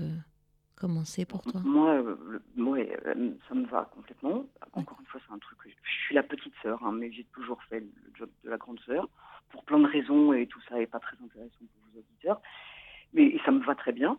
Comment 0.75 1.03
c'est 1.03 1.25
pour 1.25 1.41
toi? 1.43 1.59
Moi, 1.65 1.97
le- 1.97 2.41
moi, 2.55 2.77
ça 3.49 3.53
me 3.55 3.65
va 3.65 3.89
complètement. 3.93 4.45
Encore 4.73 4.97
une 5.01 5.05
fois, 5.07 5.19
c'est 5.27 5.33
un 5.33 5.37
truc 5.39 5.57
que 5.57 5.69
je, 5.69 5.75
je 5.83 6.05
suis 6.05 6.15
la 6.15 6.23
petite 6.23 6.53
sœur, 6.61 6.81
hein, 6.85 6.93
mais 6.93 7.11
j'ai 7.11 7.25
toujours 7.33 7.61
fait 7.63 7.81
le 7.81 7.91
job 8.17 8.29
de 8.45 8.49
la 8.49 8.57
grande 8.57 8.79
sœur 8.81 9.09
pour 9.49 9.63
plein 9.65 9.79
de 9.79 9.87
raisons 9.87 10.31
et 10.31 10.47
tout 10.47 10.61
ça 10.69 10.75
n'est 10.75 10.87
pas 10.87 10.99
très 10.99 11.17
intéressant 11.23 11.57
pour 11.59 11.91
vos 11.91 11.99
auditeurs. 11.99 12.41
Mais 13.13 13.37
ça 13.43 13.51
me 13.51 13.63
va 13.65 13.75
très 13.75 13.91
bien. 13.91 14.17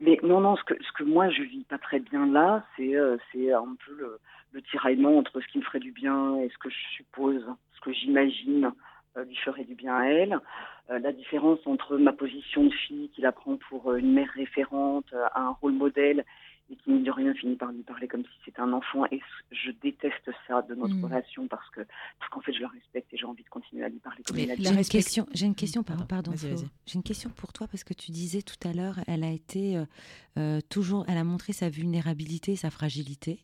Mais 0.00 0.18
non, 0.22 0.40
non, 0.40 0.56
ce 0.56 0.62
que, 0.64 0.74
ce 0.82 0.92
que 0.92 1.02
moi 1.02 1.28
je 1.28 1.42
vis 1.42 1.64
pas 1.64 1.76
très 1.78 1.98
bien 2.00 2.24
là, 2.26 2.64
c'est 2.76 2.94
euh, 2.96 3.16
c'est 3.32 3.52
un 3.52 3.76
peu 3.84 3.92
le, 3.94 4.18
le 4.52 4.62
tiraillement 4.62 5.18
entre 5.18 5.40
ce 5.40 5.46
qui 5.48 5.58
me 5.58 5.64
ferait 5.64 5.80
du 5.80 5.90
bien 5.92 6.36
et 6.38 6.48
ce 6.48 6.56
que 6.58 6.70
je 6.70 6.78
suppose, 6.96 7.44
ce 7.74 7.80
que 7.80 7.92
j'imagine 7.92 8.70
lui 9.16 9.36
ferait 9.36 9.64
du 9.64 9.74
bien 9.74 9.96
à 9.96 10.04
elle. 10.04 10.38
Euh, 10.90 10.98
la 10.98 11.12
différence 11.12 11.58
entre 11.66 11.96
ma 11.98 12.12
position 12.12 12.64
de 12.64 12.70
fille 12.72 13.10
qui 13.14 13.20
la 13.20 13.32
prend 13.32 13.56
pour 13.68 13.90
euh, 13.90 13.96
une 13.96 14.12
mère 14.12 14.30
référente, 14.34 15.06
euh, 15.12 15.24
à 15.34 15.40
un 15.42 15.50
rôle 15.60 15.72
modèle 15.72 16.24
et 16.70 16.76
qui, 16.76 16.90
mine 16.90 17.02
de 17.02 17.10
rien, 17.10 17.32
finit 17.34 17.56
par 17.56 17.72
lui 17.72 17.82
parler 17.82 18.08
comme 18.08 18.22
si 18.24 18.30
c'était 18.44 18.60
un 18.60 18.72
enfant. 18.72 19.04
Et 19.10 19.20
je 19.50 19.70
déteste 19.82 20.30
ça 20.46 20.62
de 20.62 20.74
notre 20.74 20.94
Mm. 20.94 21.04
relation 21.04 21.48
parce 21.48 21.68
que 21.70 21.80
parce 22.18 22.30
qu'en 22.30 22.40
fait, 22.40 22.52
je 22.52 22.60
la 22.60 22.68
respecte 22.68 23.12
et 23.12 23.16
j'ai 23.16 23.24
envie 23.26 23.42
de 23.42 23.48
continuer 23.48 23.84
à 23.84 23.88
lui 23.88 23.98
parler 23.98 24.22
comme 24.22 24.36
Mais 24.36 24.44
une 24.44 24.56
J'ai 24.64 24.70
une 24.74 24.84
question, 24.84 25.26
j'ai 25.32 25.46
une 25.46 25.54
question, 25.54 25.82
par- 25.82 26.06
pardon. 26.06 26.32
J'ai 26.36 26.94
une 26.94 27.02
question 27.02 27.30
pour 27.30 27.52
toi 27.52 27.66
parce 27.68 27.84
que 27.84 27.94
tu 27.94 28.10
disais 28.10 28.42
tout 28.42 28.68
à 28.68 28.72
l'heure, 28.72 28.96
elle 29.06 29.24
a 29.24 29.30
été 29.30 29.76
euh, 29.78 29.84
euh, 30.38 30.60
toujours, 30.68 31.04
elle 31.08 31.18
a 31.18 31.24
montré 31.24 31.52
sa 31.52 31.68
vulnérabilité, 31.70 32.54
sa 32.56 32.70
fragilité 32.70 33.40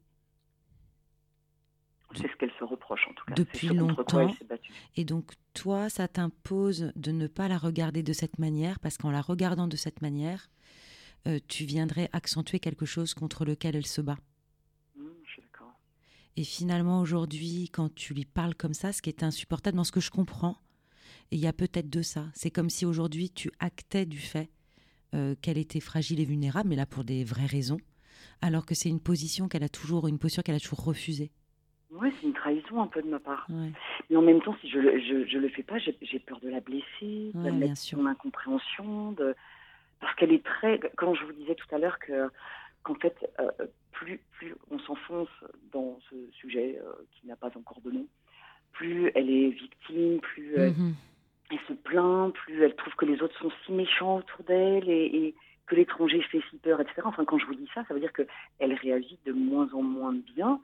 C'est 2.16 2.31
ce 2.31 2.36
qu'elle 2.36 2.53
se 2.59 2.65
reproche, 2.65 3.07
en 3.09 3.15
tout 3.15 3.24
cas. 3.27 3.35
depuis 3.35 3.69
ce 3.69 3.73
longtemps. 3.73 4.35
Et 4.97 5.05
donc 5.05 5.32
toi, 5.53 5.89
ça 5.89 6.09
t'impose 6.09 6.93
de 6.97 7.12
ne 7.12 7.27
pas 7.27 7.49
la 7.49 7.59
regarder 7.59 8.03
de 8.03 8.12
cette 8.12 8.39
manière 8.39 8.78
parce 8.81 8.99
qu'en 8.99 9.11
la 9.11 9.20
regardant 9.20 9.69
de 9.69 9.77
cette 9.77 10.03
manière, 10.03 10.49
euh, 11.27 11.39
tu 11.49 11.65
viendrais 11.65 12.09
accentuer 12.12 12.61
quelque 12.61 12.85
chose 12.85 13.15
contre 13.15 13.45
lequel 13.45 13.77
elle 13.77 13.86
se 13.86 14.01
bat. 14.01 14.19
Hum, 14.99 15.12
je 15.24 15.32
suis 15.32 15.43
d'accord. 15.43 15.73
Et 16.36 16.45
finalement, 16.45 17.01
aujourd'hui, 17.01 17.70
quand 17.70 17.95
tu 17.95 18.15
lui 18.15 18.24
parles 18.24 18.55
comme 18.55 18.74
ça, 18.74 18.93
ce 18.93 19.01
qui 19.01 19.11
est 19.11 19.23
insupportable 19.23 19.77
dans 19.77 19.85
ce 19.85 19.93
que 19.93 20.01
je 20.01 20.11
comprends, 20.11 20.59
il 21.31 21.39
y 21.39 21.47
a 21.47 21.53
peut-être 21.53 21.91
de 21.91 22.03
ça. 22.03 22.27
C'est 22.35 22.51
comme 22.51 22.70
si 22.70 22.85
aujourd'hui, 22.85 23.31
tu 23.31 23.51
actais 23.59 24.07
du 24.07 24.19
fait 24.19 24.51
euh, 25.15 25.35
qu'elle 25.41 25.59
était 25.59 25.81
fragile 25.81 26.20
et 26.20 26.24
vulnérable, 26.24 26.69
mais 26.69 26.77
là 26.77 26.86
pour 26.86 27.05
des 27.05 27.24
vraies 27.24 27.47
raisons, 27.47 27.78
alors 28.41 28.66
que 28.66 28.74
c'est 28.74 28.89
une 28.89 29.01
position 29.01 29.49
qu'elle 29.49 29.62
a 29.62 29.69
toujours, 29.69 30.09
une 30.09 30.19
posture 30.19 30.43
qu'elle 30.43 30.57
a 30.57 30.61
toujours 30.61 30.85
refusée. 30.85 31.31
Oui, 31.95 32.12
c'est 32.21 32.27
une 32.27 32.33
trahison 32.35 32.83
un 32.83 32.87
peu 32.89 33.01
de 33.03 33.09
ma 33.09 33.21
part. 33.21 33.47
Ouais. 33.49 33.71
Mais 34.11 34.16
en 34.16 34.23
même 34.23 34.43
temps, 34.43 34.57
si 34.61 34.69
je 34.69 34.79
le, 34.79 34.99
je, 35.01 35.27
je 35.27 35.39
le 35.39 35.49
fais 35.49 35.62
pas, 35.62 35.79
j'ai 35.79 36.19
peur 36.19 36.41
de 36.41 36.49
la 36.49 36.61
blesser, 36.61 37.31
de 37.35 37.39
Ouais, 37.41 37.53
mettre 37.53 37.81
en 37.97 38.07
incompréhension, 38.07 39.12
de... 39.12 39.35
parce 40.01 40.15
qu'elle 40.16 40.33
est 40.33 40.45
très. 40.45 40.81
Quand 40.97 41.15
je 41.15 41.25
vous 41.25 41.33
disais 41.33 41.55
tout 41.55 41.73
à 41.75 41.79
l'heure 41.79 41.99
que 42.01 42.29
qu'en 42.83 42.97
fait, 42.97 43.15
euh, 43.41 43.51
plus, 43.93 44.21
plus 44.33 44.55
on 44.71 44.79
s'enfonce 44.81 45.29
dans 45.73 45.99
ce 46.11 46.16
sujet 46.33 46.79
euh, 46.85 46.93
qui 47.12 47.27
n'a 47.27 47.37
pas 47.37 47.51
encore 47.57 47.81
de 47.83 47.91
nom, 47.93 48.07
plus 48.73 49.11
elle 49.15 49.31
est 49.31 49.51
victime, 49.51 50.21
plus 50.21 50.59
Mhm. 50.59 50.95
elle 51.51 51.59
se 51.69 51.73
plaint, 51.75 52.35
plus 52.35 52.62
elle 52.62 52.75
trouve 52.75 52.95
que 52.97 53.07
les 53.07 53.23
autres 53.23 53.39
sont 53.39 53.53
si 53.65 53.73
méchants 53.73 54.16
autour 54.19 54.45
d'elle 54.45 54.89
et, 54.91 55.05
et 55.29 55.35
que 55.66 55.77
l'étranger 55.77 56.21
fait 56.23 56.43
si 56.51 56.57
peur, 56.59 56.81
etc. 56.81 57.03
Enfin, 57.05 57.25
quand 57.25 57.39
je 57.39 57.47
vous 57.47 57.55
dis 57.55 57.69
ça, 57.73 57.85
ça 57.87 57.95
veut 57.95 58.01
dire 58.01 58.12
qu'elle 58.12 58.75
réagit 58.75 59.19
de 59.25 59.33
moins 59.33 59.69
en 59.73 59.81
moins 59.83 60.12
bien 60.35 60.61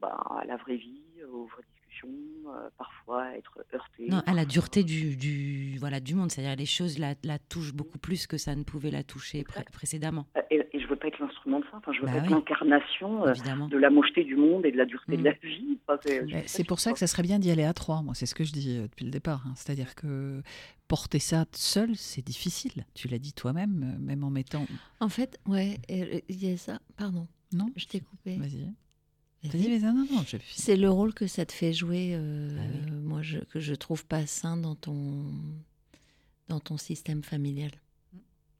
bah, 0.00 0.18
à 0.40 0.44
la 0.46 0.56
vraie 0.56 0.76
vie, 0.76 1.00
aux 1.32 1.46
vraies 1.46 1.62
discussions, 1.76 2.08
euh, 2.48 2.68
parfois 2.78 3.36
être 3.36 3.64
heurtée. 3.74 4.06
Non, 4.08 4.22
à 4.26 4.32
la 4.34 4.44
dureté 4.44 4.82
du, 4.84 5.16
du, 5.16 5.76
voilà, 5.78 6.00
du 6.00 6.14
monde, 6.14 6.30
c'est-à-dire 6.30 6.56
les 6.56 6.66
choses 6.66 6.98
la, 6.98 7.14
la 7.24 7.38
touchent 7.38 7.72
beaucoup 7.72 7.98
plus 7.98 8.26
que 8.26 8.38
ça 8.38 8.54
ne 8.56 8.62
pouvait 8.64 8.90
la 8.90 9.02
toucher 9.04 9.44
pré- 9.44 9.64
précédemment. 9.72 10.26
Euh, 10.36 10.40
Et, 10.50 10.66
et 10.72 10.80
je 10.80 10.86
veux 10.88 10.96
pas 10.96 11.08
être 11.08 11.18
l'instrument 11.20 11.60
de 11.60 11.64
ça. 11.66 11.76
Enfin, 11.76 11.92
je 11.92 12.00
veux 12.00 12.06
Bah 12.06 12.12
pas 12.12 12.18
être 12.24 12.30
l'incarnation 12.30 13.24
euh, 13.26 13.32
de 13.68 13.76
la 13.76 13.90
mocheté 13.90 14.24
du 14.24 14.36
monde 14.36 14.64
et 14.66 14.72
de 14.72 14.76
la 14.76 14.86
dureté 14.86 15.16
de 15.16 15.22
Mm. 15.22 15.24
la 15.24 15.32
vie. 15.32 15.78
Enfin, 15.86 16.00
c'est- 16.46 16.64
pas 16.64 16.68
pour 16.68 16.80
ça 16.80 16.92
que 16.92 16.98
ça 16.98 17.06
serait 17.06 17.22
bien 17.22 17.38
d'y 17.38 17.50
aller 17.50 17.64
à 17.64 17.72
trois. 17.72 18.02
Moi, 18.02 18.14
c'est 18.14 18.26
ce 18.26 18.34
que 18.34 18.44
je 18.44 18.52
dis 18.52 18.76
euh, 18.78 18.82
depuis 18.82 19.04
le 19.04 19.10
départ. 19.10 19.44
hein. 19.46 19.52
C'est-à-dire 19.56 19.94
que 19.94 20.42
porter 20.88 21.18
ça 21.20 21.44
seul, 21.52 21.94
c'est 21.96 22.24
difficile. 22.24 22.84
Tu 22.94 23.06
l'as 23.08 23.18
dit 23.18 23.32
toi-même, 23.32 23.94
euh, 23.94 23.98
même 24.00 24.24
en 24.24 24.30
mettant. 24.30 24.66
En 25.00 25.08
fait, 25.08 25.38
ouais, 25.46 25.78
euh, 25.90 26.20
il 26.28 26.44
y 26.44 26.52
a 26.52 26.56
ça. 26.56 26.80
Pardon. 26.96 27.26
Non 27.52 27.66
Je 27.76 27.86
t'ai 27.86 28.00
coupé. 28.00 28.36
Vas-y. 28.36 28.72
C'est 30.54 30.76
le 30.76 30.90
rôle 30.90 31.14
que 31.14 31.26
ça 31.26 31.46
te 31.46 31.52
fait 31.52 31.72
jouer, 31.72 32.10
euh, 32.14 32.50
Ah 32.58 32.90
moi, 33.02 33.22
je, 33.22 33.38
que 33.38 33.58
je 33.60 33.74
trouve 33.74 34.04
pas 34.04 34.26
sain 34.26 34.56
dans 34.56 34.74
ton, 34.74 35.24
dans 36.48 36.60
ton 36.60 36.76
système 36.76 37.22
familial. 37.22 37.70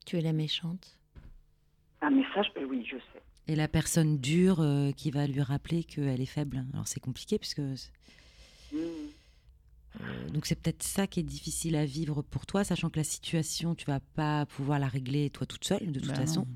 Tu 0.06 0.16
es 0.18 0.22
la 0.22 0.32
méchante. 0.32 0.96
Un 2.00 2.10
message, 2.10 2.46
ben 2.54 2.64
oui, 2.64 2.84
je 2.90 2.96
sais. 2.96 3.22
Et 3.46 3.56
la 3.56 3.68
personne 3.68 4.18
dure 4.18 4.60
euh, 4.60 4.90
qui 4.92 5.10
va 5.10 5.26
lui 5.26 5.42
rappeler 5.42 5.84
qu'elle 5.84 6.20
est 6.20 6.26
faible. 6.26 6.64
Alors 6.72 6.88
c'est 6.88 7.00
compliqué 7.00 7.38
puisque 7.38 7.60
Mm. 8.72 8.76
Euh, 10.00 10.28
donc 10.28 10.46
c'est 10.46 10.54
peut-être 10.54 10.84
ça 10.84 11.08
qui 11.08 11.18
est 11.18 11.24
difficile 11.24 11.74
à 11.74 11.84
vivre 11.84 12.22
pour 12.22 12.46
toi, 12.46 12.62
sachant 12.62 12.88
que 12.90 12.98
la 12.98 13.04
situation, 13.04 13.74
tu 13.74 13.84
vas 13.86 13.98
pas 13.98 14.46
pouvoir 14.46 14.78
la 14.78 14.86
régler 14.86 15.30
toi 15.30 15.44
toute 15.46 15.64
seule, 15.64 15.90
de 15.90 15.98
toute 15.98 16.10
Bah 16.10 16.14
façon. 16.14 16.42
non. 16.42 16.46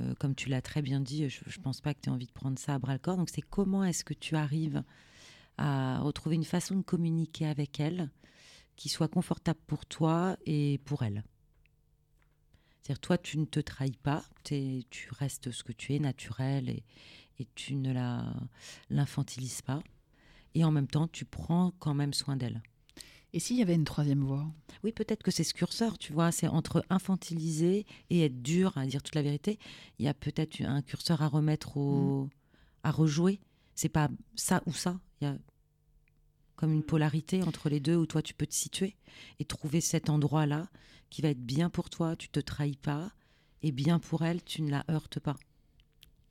Euh, 0.00 0.14
comme 0.18 0.34
tu 0.34 0.48
l'as 0.48 0.62
très 0.62 0.82
bien 0.82 1.00
dit, 1.00 1.28
je, 1.28 1.42
je 1.46 1.60
pense 1.60 1.80
pas 1.80 1.94
que 1.94 2.00
tu 2.00 2.08
aies 2.08 2.12
envie 2.12 2.26
de 2.26 2.32
prendre 2.32 2.58
ça 2.58 2.74
à 2.74 2.78
bras 2.78 2.92
le 2.92 2.98
corps. 2.98 3.16
Donc 3.16 3.30
c'est 3.30 3.42
comment 3.42 3.84
est-ce 3.84 4.04
que 4.04 4.14
tu 4.14 4.36
arrives 4.36 4.82
à 5.58 6.00
retrouver 6.00 6.36
une 6.36 6.44
façon 6.44 6.76
de 6.76 6.82
communiquer 6.82 7.46
avec 7.46 7.80
elle 7.80 8.10
qui 8.76 8.88
soit 8.88 9.08
confortable 9.08 9.60
pour 9.66 9.86
toi 9.86 10.36
et 10.46 10.78
pour 10.84 11.02
elle? 11.02 11.24
C'est-à-dire 12.82 13.00
toi, 13.00 13.16
tu 13.16 13.38
ne 13.38 13.44
te 13.44 13.60
trahis 13.60 13.96
pas, 14.02 14.24
tu 14.44 15.08
restes 15.12 15.52
ce 15.52 15.62
que 15.62 15.72
tu 15.72 15.94
es, 15.94 16.00
naturel, 16.00 16.68
et, 16.68 16.84
et 17.38 17.46
tu 17.54 17.76
ne 17.76 17.92
l'infantilises 18.90 19.62
pas. 19.62 19.82
Et 20.54 20.64
en 20.64 20.72
même 20.72 20.88
temps, 20.88 21.06
tu 21.06 21.24
prends 21.24 21.70
quand 21.78 21.94
même 21.94 22.12
soin 22.12 22.36
d'elle. 22.36 22.60
Et 23.34 23.40
s'il 23.40 23.56
y 23.56 23.62
avait 23.62 23.74
une 23.74 23.84
troisième 23.84 24.22
voie? 24.22 24.46
Oui, 24.84 24.92
peut-être 24.92 25.22
que 25.22 25.30
c'est 25.30 25.44
ce 25.44 25.54
curseur, 25.54 25.96
tu 25.96 26.12
vois, 26.12 26.32
c'est 26.32 26.48
entre 26.48 26.84
infantiliser 26.90 27.86
et 28.10 28.24
être 28.24 28.42
dur 28.42 28.76
à 28.76 28.84
dire 28.84 29.02
toute 29.02 29.14
la 29.14 29.22
vérité. 29.22 29.58
Il 29.98 30.04
y 30.04 30.08
a 30.08 30.14
peut-être 30.14 30.60
un 30.60 30.82
curseur 30.82 31.22
à 31.22 31.28
remettre 31.28 31.78
au, 31.78 32.28
à 32.82 32.90
rejouer. 32.90 33.40
C'est 33.74 33.88
pas 33.88 34.10
ça 34.34 34.62
ou 34.66 34.72
ça. 34.72 35.00
Il 35.20 35.24
y 35.24 35.26
a 35.28 35.38
comme 36.56 36.74
une 36.74 36.84
polarité 36.84 37.42
entre 37.42 37.68
les 37.70 37.80
deux 37.80 37.96
où 37.96 38.06
toi 38.06 38.22
tu 38.22 38.34
peux 38.34 38.46
te 38.46 38.54
situer 38.54 38.96
et 39.40 39.44
trouver 39.44 39.80
cet 39.80 40.10
endroit-là 40.10 40.68
qui 41.10 41.22
va 41.22 41.28
être 41.30 41.44
bien 41.44 41.70
pour 41.70 41.88
toi. 41.88 42.16
Tu 42.16 42.28
te 42.28 42.38
trahis 42.38 42.76
pas 42.76 43.12
et 43.62 43.72
bien 43.72 43.98
pour 43.98 44.22
elle, 44.22 44.42
tu 44.44 44.60
ne 44.62 44.70
la 44.70 44.84
heurtes 44.90 45.20
pas. 45.20 45.36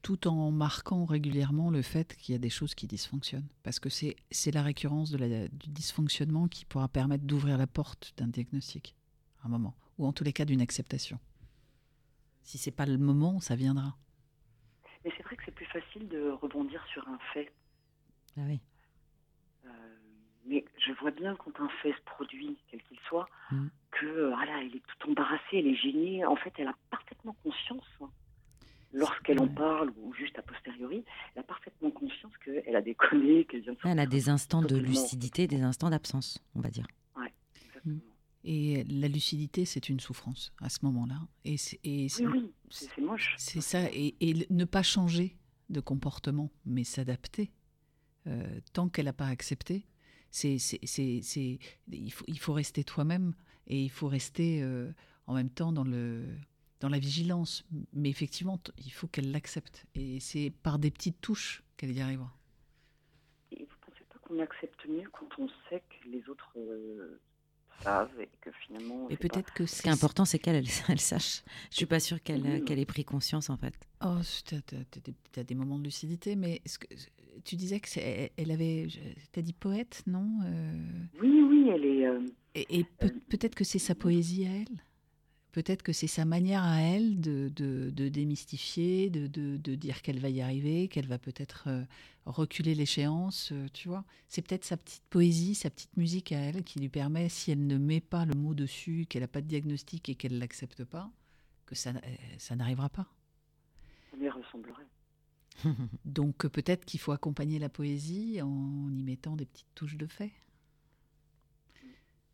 Tout 0.01 0.27
en 0.27 0.51
marquant 0.51 1.05
régulièrement 1.05 1.69
le 1.69 1.81
fait 1.81 2.15
qu'il 2.17 2.33
y 2.33 2.35
a 2.35 2.39
des 2.39 2.49
choses 2.49 2.73
qui 2.75 2.87
dysfonctionnent. 2.87 3.47
Parce 3.63 3.79
que 3.79 3.89
c'est 3.89 4.15
c'est 4.31 4.51
la 4.51 4.63
récurrence 4.63 5.11
de 5.11 5.17
la- 5.17 5.47
du 5.47 5.69
dysfonctionnement 5.69 6.47
qui 6.47 6.65
pourra 6.65 6.87
permettre 6.87 7.23
d'ouvrir 7.25 7.57
la 7.57 7.67
porte 7.67 8.13
d'un 8.17 8.27
diagnostic, 8.27 8.95
à 9.43 9.47
un 9.47 9.49
moment, 9.49 9.75
ou 9.97 10.05
en 10.07 10.13
tous 10.13 10.23
les 10.23 10.33
cas 10.33 10.45
d'une 10.45 10.61
acceptation. 10.61 11.19
Si 12.43 12.57
c'est 12.57 12.71
pas 12.71 12.85
le 12.85 12.97
moment, 12.97 13.39
ça 13.39 13.55
viendra. 13.55 13.95
Mais 15.05 15.11
c'est 15.17 15.23
vrai 15.23 15.35
que 15.35 15.43
c'est 15.45 15.51
plus 15.55 15.65
facile 15.67 16.07
de 16.09 16.31
rebondir 16.31 16.83
sur 16.91 17.07
un 17.07 17.17
fait. 17.33 17.51
Ah 18.37 18.41
oui. 18.47 18.59
Euh, 19.65 19.69
mais 20.45 20.65
je 20.77 20.91
vois 20.93 21.11
bien 21.11 21.35
quand 21.35 21.59
un 21.59 21.69
fait 21.81 21.93
se 21.93 22.01
produit, 22.05 22.57
quel 22.69 22.81
qu'il 22.83 22.99
soit, 23.07 23.27
Mm. 23.51 23.67
que 23.91 24.05
euh, 24.05 24.29
voilà, 24.29 24.61
elle 24.63 24.75
est 24.75 24.83
toute 24.87 25.09
embarrassée, 25.09 25.57
elle 25.59 25.67
est 25.67 25.75
gênée. 25.75 26.25
En 26.25 26.35
fait, 26.35 26.53
elle 26.57 26.67
a 26.67 26.75
parfaitement 26.89 27.33
conscience, 27.43 27.85
hein, 28.01 28.09
lorsqu'elle 28.93 29.39
en 29.39 29.47
Ouais. 29.47 29.53
parle 29.55 29.91
ou 29.97 30.13
juste 30.13 30.37
a 30.39 30.41
posteriori, 30.41 31.03
elle 31.35 31.39
a 31.41 31.43
parfaitement 31.43 31.91
conscience 31.91 32.33
qu'elle 32.43 32.75
a 32.75 32.81
déconné, 32.81 33.45
qu'elle 33.45 33.61
vient 33.61 33.73
de 33.73 33.77
Elle 33.85 33.99
a 33.99 34.05
des 34.05 34.29
instants 34.29 34.61
de 34.61 34.75
lucidité, 34.77 35.47
des 35.47 35.61
instants 35.61 35.89
d'absence, 35.89 36.39
on 36.55 36.61
va 36.61 36.69
dire. 36.69 36.85
Exactement. 37.55 37.99
Et 38.43 38.83
la 38.85 39.07
lucidité, 39.07 39.65
c'est 39.65 39.87
une 39.89 39.99
souffrance 39.99 40.51
à 40.61 40.69
ce 40.69 40.79
moment-là. 40.83 41.19
Et 41.45 41.57
c'est 41.57 41.79
et 41.83 42.09
c'est- 42.09 42.25
Oui, 42.25 42.39
oui, 42.39 42.51
c'est 42.71 42.99
moche. 43.01 43.35
c'est 43.37 43.61
ça. 43.61 43.83
Et, 43.93 44.15
ne 44.49 44.65
pas 44.65 44.81
changer 44.83 45.37
de 45.69 45.79
comportement, 45.79 46.49
mais 46.65 46.83
s'adapter. 46.83 47.51
euh, 48.27 48.59
tant 48.73 48.87
qu'elle 48.87 49.05
n'a 49.05 49.13
pas 49.13 49.25
accepté, 49.27 49.87
c'est, 50.29 50.59
c'est, 50.59 50.79
c'est, 50.83 51.21
c'est- 51.23 51.57
il, 51.91 52.11
faut, 52.13 52.23
il 52.27 52.37
faut 52.37 52.53
rester 52.53 52.83
toi-même 52.83 53.33
et 53.65 53.81
il 53.83 53.89
faut 53.89 54.07
rester 54.07 54.61
euh, 54.61 54.91
en 55.25 55.33
même 55.33 55.49
temps 55.49 55.71
dans, 55.71 55.83
le, 55.83 56.27
dans 56.81 56.89
la 56.89 56.99
vigilance. 56.99 57.63
Mais 57.93 58.09
effectivement, 58.09 58.59
il 58.77 58.91
faut 58.91 59.07
qu'elle 59.07 59.31
l'accepte. 59.31 59.85
Et 59.95 60.19
c'est 60.19 60.51
par 60.63 60.77
des 60.79 60.91
petites 60.91 61.21
touches 61.21 61.63
qu'elle 61.77 61.91
y 61.93 62.01
arrivera. 62.01 62.35
Et 63.51 63.63
vous 63.63 63.75
pensez 63.85 64.03
pas 64.09 64.19
qu'on 64.19 64.39
accepte 64.39 64.85
mieux 64.87 65.09
quand 65.13 65.27
on 65.37 65.47
sait 65.69 65.81
que 65.89 66.09
les 66.09 66.27
autres 66.27 66.51
euh, 66.57 67.21
savent 67.83 68.19
et 68.19 68.29
que 68.41 68.49
finalement. 68.65 69.07
Et 69.09 69.15
peut-être 69.17 69.53
que 69.53 69.65
Ce 69.65 69.81
qui 69.81 69.87
est 69.87 69.91
important, 69.91 70.25
c'est 70.25 70.39
qu'elle 70.39 70.55
elle, 70.55 70.67
elle 70.89 70.99
sache. 70.99 71.43
Je 71.69 71.77
suis 71.77 71.85
pas 71.85 71.99
sûre 71.99 72.21
qu'elle 72.21 72.41
Oui. 72.45 72.65
qu'elle 72.65 72.79
ait 72.79 72.85
pris 72.85 73.05
conscience, 73.05 73.49
en 73.49 73.57
fait. 73.57 73.75
Oh, 74.03 74.17
tu 74.45 74.55
as, 75.39 75.43
des 75.43 75.55
moments 75.55 75.77
de 75.79 75.83
lucidité, 75.83 76.35
mais 76.35 76.61
ce 76.65 76.77
que, 76.79 76.87
tu 77.45 77.55
disais 77.55 77.79
que 77.79 77.89
elle- 78.37 78.51
avait. 78.51 78.87
Tu 79.31 79.39
as 79.39 79.43
dit 79.43 79.53
poète, 79.53 80.03
non 80.07 80.27
Euh, 80.45 81.03
Oui, 81.21 81.41
oui, 81.47 81.69
elle 81.73 81.85
est. 81.85 82.05
euh, 82.07 82.25
Et, 82.55 82.79
et 82.79 82.83
peut, 82.83 83.11
peut-être 83.29 83.55
que 83.55 83.63
c'est 83.63 83.79
sa 83.79 83.95
poésie 83.95 84.45
à 84.47 84.51
elle? 84.51 84.83
Peut-être 85.51 85.83
que 85.83 85.91
c'est 85.91 86.07
sa 86.07 86.23
manière 86.23 86.63
à 86.63 86.79
elle 86.81 87.19
de, 87.19 87.51
de, 87.53 87.89
de 87.93 88.07
démystifier, 88.07 89.09
de, 89.09 89.27
de, 89.27 89.75
dire 89.75 90.01
qu'elle 90.01 90.19
va 90.19 90.29
y 90.29 90.41
arriver, 90.41 90.87
qu'elle 90.87 91.07
va 91.07 91.17
peut-être 91.19 91.65
euh, 91.67 91.83
reculer 92.25 92.73
l'échéance, 92.73 93.51
euh, 93.51 93.67
tu 93.73 93.89
vois. 93.89 94.05
C'est 94.29 94.41
peut-être 94.41 94.63
sa 94.63 94.77
petite 94.77 95.03
poésie, 95.09 95.53
sa 95.55 95.69
petite 95.69 95.95
musique 95.97 96.31
à 96.31 96.37
elle 96.39 96.63
qui 96.63 96.79
lui 96.79 96.87
permet, 96.87 97.27
si 97.27 97.51
elle 97.51 97.67
ne 97.67 97.77
met 97.77 97.99
pas 97.99 98.25
le 98.25 98.33
mot 98.33 98.53
dessus, 98.53 99.05
qu'elle 99.09 99.23
n'a 99.23 99.27
pas 99.27 99.41
de 99.41 99.47
diagnostic 99.47 100.07
et 100.07 100.15
qu'elle 100.15 100.33
ne 100.35 100.39
l'accepte 100.39 100.85
pas, 100.85 101.11
que 101.65 101.75
ça, 101.75 101.89
euh, 101.89 101.99
ça 102.37 102.55
n'arrivera 102.55 102.87
pas. 102.89 103.07
ça 104.09 104.15
lui 104.17 104.29
ressemblerait. 104.29 104.87
Donc 106.05 106.47
peut-être 106.47 106.85
qu'il 106.85 107.01
faut 107.01 107.11
accompagner 107.11 107.59
la 107.59 107.67
poésie 107.67 108.41
en 108.41 108.89
y 108.95 109.03
mettant 109.03 109.35
des 109.35 109.45
petites 109.45 109.67
touches 109.75 109.97
de 109.97 110.07
fait. 110.07 110.31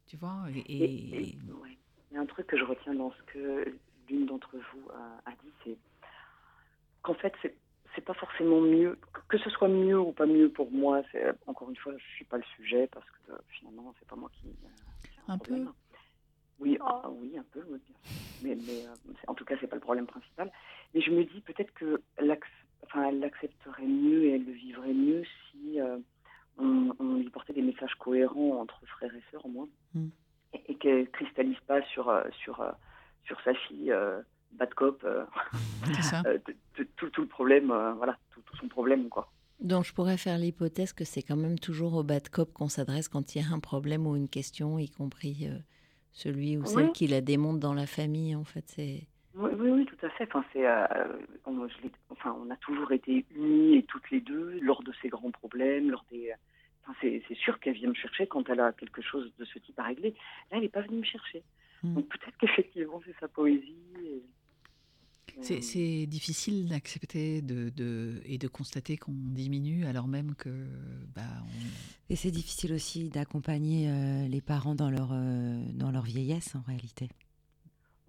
Tu 0.06 0.18
vois 0.18 0.45
et, 0.53 0.60
Et- 0.60 0.84
et- 0.84 1.30
et- 1.30 1.52
ouais. 1.52 1.77
Il 2.12 2.16
y 2.16 2.18
a 2.18 2.22
un 2.22 2.26
truc 2.26 2.48
que 2.48 2.58
je 2.58 2.64
retiens 2.64 2.94
dans 2.94 3.12
ce 3.12 3.22
que 3.34 3.78
l'une 4.10 4.26
d'entre 4.26 4.56
vous 4.56 4.90
a, 4.92 5.30
a 5.30 5.32
dit, 5.44 5.52
c'est 5.64 5.78
qu'en 7.02 7.14
fait, 7.16 7.34
c'est 7.42 7.56
c'est 7.96 8.02
pas 8.06 8.14
forcément 8.14 8.62
mieux, 8.62 9.00
que 9.28 9.40
ce 9.40 9.50
soit 9.50 9.68
mieux 9.70 10.00
ou 10.00 10.12
pas 10.12 10.28
mieux 10.28 10.50
pour 10.50 10.72
moi. 10.72 11.02
C'est 11.12 11.24
encore 11.48 11.70
une 11.70 11.76
fois, 11.78 11.94
je 11.98 12.06
suis 12.16 12.26
pas 12.26 12.38
le 12.38 12.44
sujet 12.56 12.88
parce 12.88 13.06
que 13.10 13.32
euh, 13.32 13.38
finalement, 13.50 13.94
c'est 13.98 14.08
pas 14.08 14.16
moi 14.16 14.30
qui. 14.40 14.48
euh, 14.50 15.30
ai 15.30 15.32
Un 15.32 15.38
peu. 15.40 15.66
Oui, 16.60 16.78
ah, 16.80 17.10
oui, 17.10 17.36
un 17.38 17.46
peu, 17.52 17.64
oui, 17.70 17.80
bien 17.88 17.96
sûr. 17.96 18.12
Mais, 18.44 18.56
mais 18.56 18.86
euh, 18.86 19.14
en 19.28 19.34
tout 19.34 19.46
cas, 19.46 19.56
c'est 19.60 19.68
pas 19.68 19.76
le 19.78 19.82
problème 19.82 20.06
principal. 20.06 20.52
Mais 20.94 21.02
je 21.02 21.10
me 21.12 21.24
dis 21.24 21.42
peut-être 21.42 21.74
que 21.74 22.02
enfin, 22.84 23.08
elle 23.10 23.20
l'accepterait 23.20 23.86
mieux 23.88 24.26
et 24.26 24.36
elle 24.36 24.46
le 24.46 24.52
vivrait 24.52 24.94
mieux 24.94 25.24
si 25.52 25.80
euh, 25.82 25.98
on, 26.58 26.94
on 27.00 27.16
lui 27.16 27.30
portait 27.32 27.54
des 27.54 27.62
messages 27.64 27.96
cohérents 27.96 28.60
entre 28.62 28.86
frères 28.86 29.16
et 29.16 29.24
sœurs, 29.32 29.46
au 29.46 29.50
moins, 29.50 29.68
Mm. 29.96 30.10
Et, 30.53 30.72
et 30.72 30.76
qu'elle 30.76 31.10
cristallise 31.11 31.60
pas 31.68 31.82
sur 31.84 32.10
euh, 32.10 32.24
sur 32.44 32.61
euh, 32.61 32.72
sur 33.26 33.40
sa 33.41 33.53
fille 33.53 33.91
euh, 33.91 34.22
bad 34.53 34.74
cop, 34.74 35.03
euh, 35.03 35.26
euh, 36.26 36.38
tout, 36.95 37.10
tout 37.10 37.22
le 37.22 37.28
problème, 37.28 37.72
euh, 37.72 37.94
voilà, 37.94 38.18
tout, 38.32 38.41
tout 38.41 38.56
son 38.57 38.68
problème, 38.68 39.10
quoi. 39.10 39.32
Donc 39.60 39.84
je 39.86 39.94
pourrais 39.94 40.18
faire 40.18 40.38
l'hypothèse 40.38 40.94
que 40.94 41.03
c'est 41.03 41.22
quand 41.24 41.36
même 41.36 41.60
toujours 41.60 41.95
au 41.95 42.03
bad 42.03 42.30
cop 42.30 42.53
qu'on 42.53 42.69
s'adresse 42.69 43.10
quand 43.10 43.36
il 43.36 43.41
y 43.41 43.45
a 43.45 43.53
un 43.53 43.60
problème 43.60 44.06
ou 44.07 44.15
une 44.15 44.30
question, 44.30 44.78
y 44.80 44.90
compris 44.90 45.48
euh, 45.48 45.57
celui 46.11 46.57
ou 46.57 46.65
celle 46.65 46.86
Oui. 46.86 46.91
qui 46.94 47.07
la 47.07 47.22
démonte 47.22 47.60
dans 47.60 47.74
la 47.74 47.88
famille. 47.88 48.36
En 48.36 48.44
fait, 48.44 48.64
c'est 48.68 49.07
Oui, 49.36 49.52
oui, 49.57 49.69
oui, 49.72 49.86
tout 49.86 50.06
à 50.06 50.10
fait. 50.11 50.26
Enfin, 50.26 50.45
c'est, 50.53 50.65
euh, 50.68 50.86
on, 51.45 51.68
enfin, 52.11 52.38
on 52.40 52.49
a 52.52 52.56
toujours 52.57 52.91
été 52.91 53.26
unis 53.36 53.78
et 53.78 53.84
toutes 53.84 54.10
les 54.11 54.22
deux 54.22 54.60
lors 54.61 54.84
de 54.84 54.94
ces 55.02 55.10
grands 55.10 55.32
problèmes, 55.32 55.90
lors 55.91 56.06
des. 56.11 56.34
Enfin, 56.89 56.93
c'est, 57.01 57.35
sûr 57.35 57.59
qu'elle 57.59 57.76
vient 57.76 57.89
me 57.89 57.93
chercher 57.95 58.27
quand 58.27 58.47
elle 58.49 58.59
a 58.61 58.72
quelque 58.72 59.01
chose 59.01 59.31
de 59.38 59.45
ce 59.45 59.59
type 59.59 59.77
à 59.80 59.84
régler. 59.84 60.11
Là, 60.51 60.57
elle 60.57 60.61
n'est 60.61 60.69
pas 60.69 60.81
venue 60.81 60.99
me 60.99 61.03
chercher. 61.03 61.43
Mm. 61.84 61.95
Donc 61.95 62.07
peut-être 62.07 62.38
qu'effectivement, 62.39 63.01
c'est 63.05 63.15
sa 63.19 63.27
poésie. 63.27 63.76
et- 64.03 64.23
euh, 65.39 65.61
c'est 65.61 66.07
difficile 66.07 66.68
d'accepter 66.68 67.41
de, 67.43 67.69
de- 67.69 68.22
et 68.26 68.38
de 68.39 68.47
constater 68.47 68.97
qu'on 68.97 69.11
diminue 69.11 69.85
alors 69.85 70.07
même 70.07 70.34
que 70.34 70.49
bah, 71.14 71.22
on- 71.43 72.11
Et 72.11 72.15
c'est 72.15 72.31
difficile 72.31 72.73
aussi 72.73 73.09
d'accompagner 73.09 73.88
euh, 73.89 74.27
les 74.27 74.41
parents 74.41 74.73
dans 74.73 74.89
leur, 74.89 75.09
euh, 75.11 75.61
dans 75.73 75.91
leur 75.91 76.03
vieillesse, 76.03 76.55
en 76.55 76.61
réalité. 76.61 77.09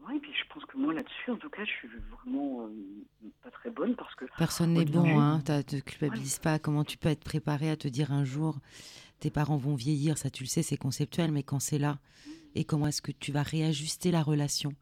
Ouais, 0.06 0.16
et 0.16 0.20
puis 0.20 0.30
je 0.32 0.48
pense 0.55 0.64
que 0.64 0.78
moi 0.78 0.94
là-dessus, 1.09 1.30
en 1.30 1.36
tout 1.36 1.51
cas, 1.51 1.64
je 1.64 1.70
suis 1.70 1.89
vraiment 2.10 2.66
euh, 2.66 2.70
pas 3.43 3.51
très 3.51 3.70
bonne 3.70 3.94
parce 3.97 4.14
que 4.14 4.24
Personne 4.36 4.74
n'est 4.74 4.85
bon, 4.85 5.02
début- 5.02 5.18
hein. 5.18 5.43
Ne 5.48 5.62
te 5.62 5.76
culpabilise 5.80 6.39
pas. 6.39 6.59
Comment 6.59 6.85
tu 6.85 6.97
peux 6.98 7.09
être 7.09 7.24
préparé 7.24 7.70
à 7.70 7.76
te 7.76 7.89
dire 7.89 8.12
un 8.12 8.24
jour, 8.24 8.59
tes 9.20 9.30
parents 9.30 9.56
vont 9.56 9.74
vieillir, 9.74 10.18
ça 10.18 10.30
tu 10.30 10.44
le 10.44 10.48
sais, 10.48 10.62
c'est 10.62 10.76
conceptuel, 10.76 11.32
mais 11.32 11.43
quand 11.43 11.60
c'est 11.60 11.78
là, 11.78 11.98
et 12.55 12.64
comment 12.64 12.86
est-ce 12.86 13.02
que 13.02 13.12
tu 13.12 13.32
vas 13.32 13.43
réajuster 13.43 14.10
la 14.10 14.22
relation 14.22 14.74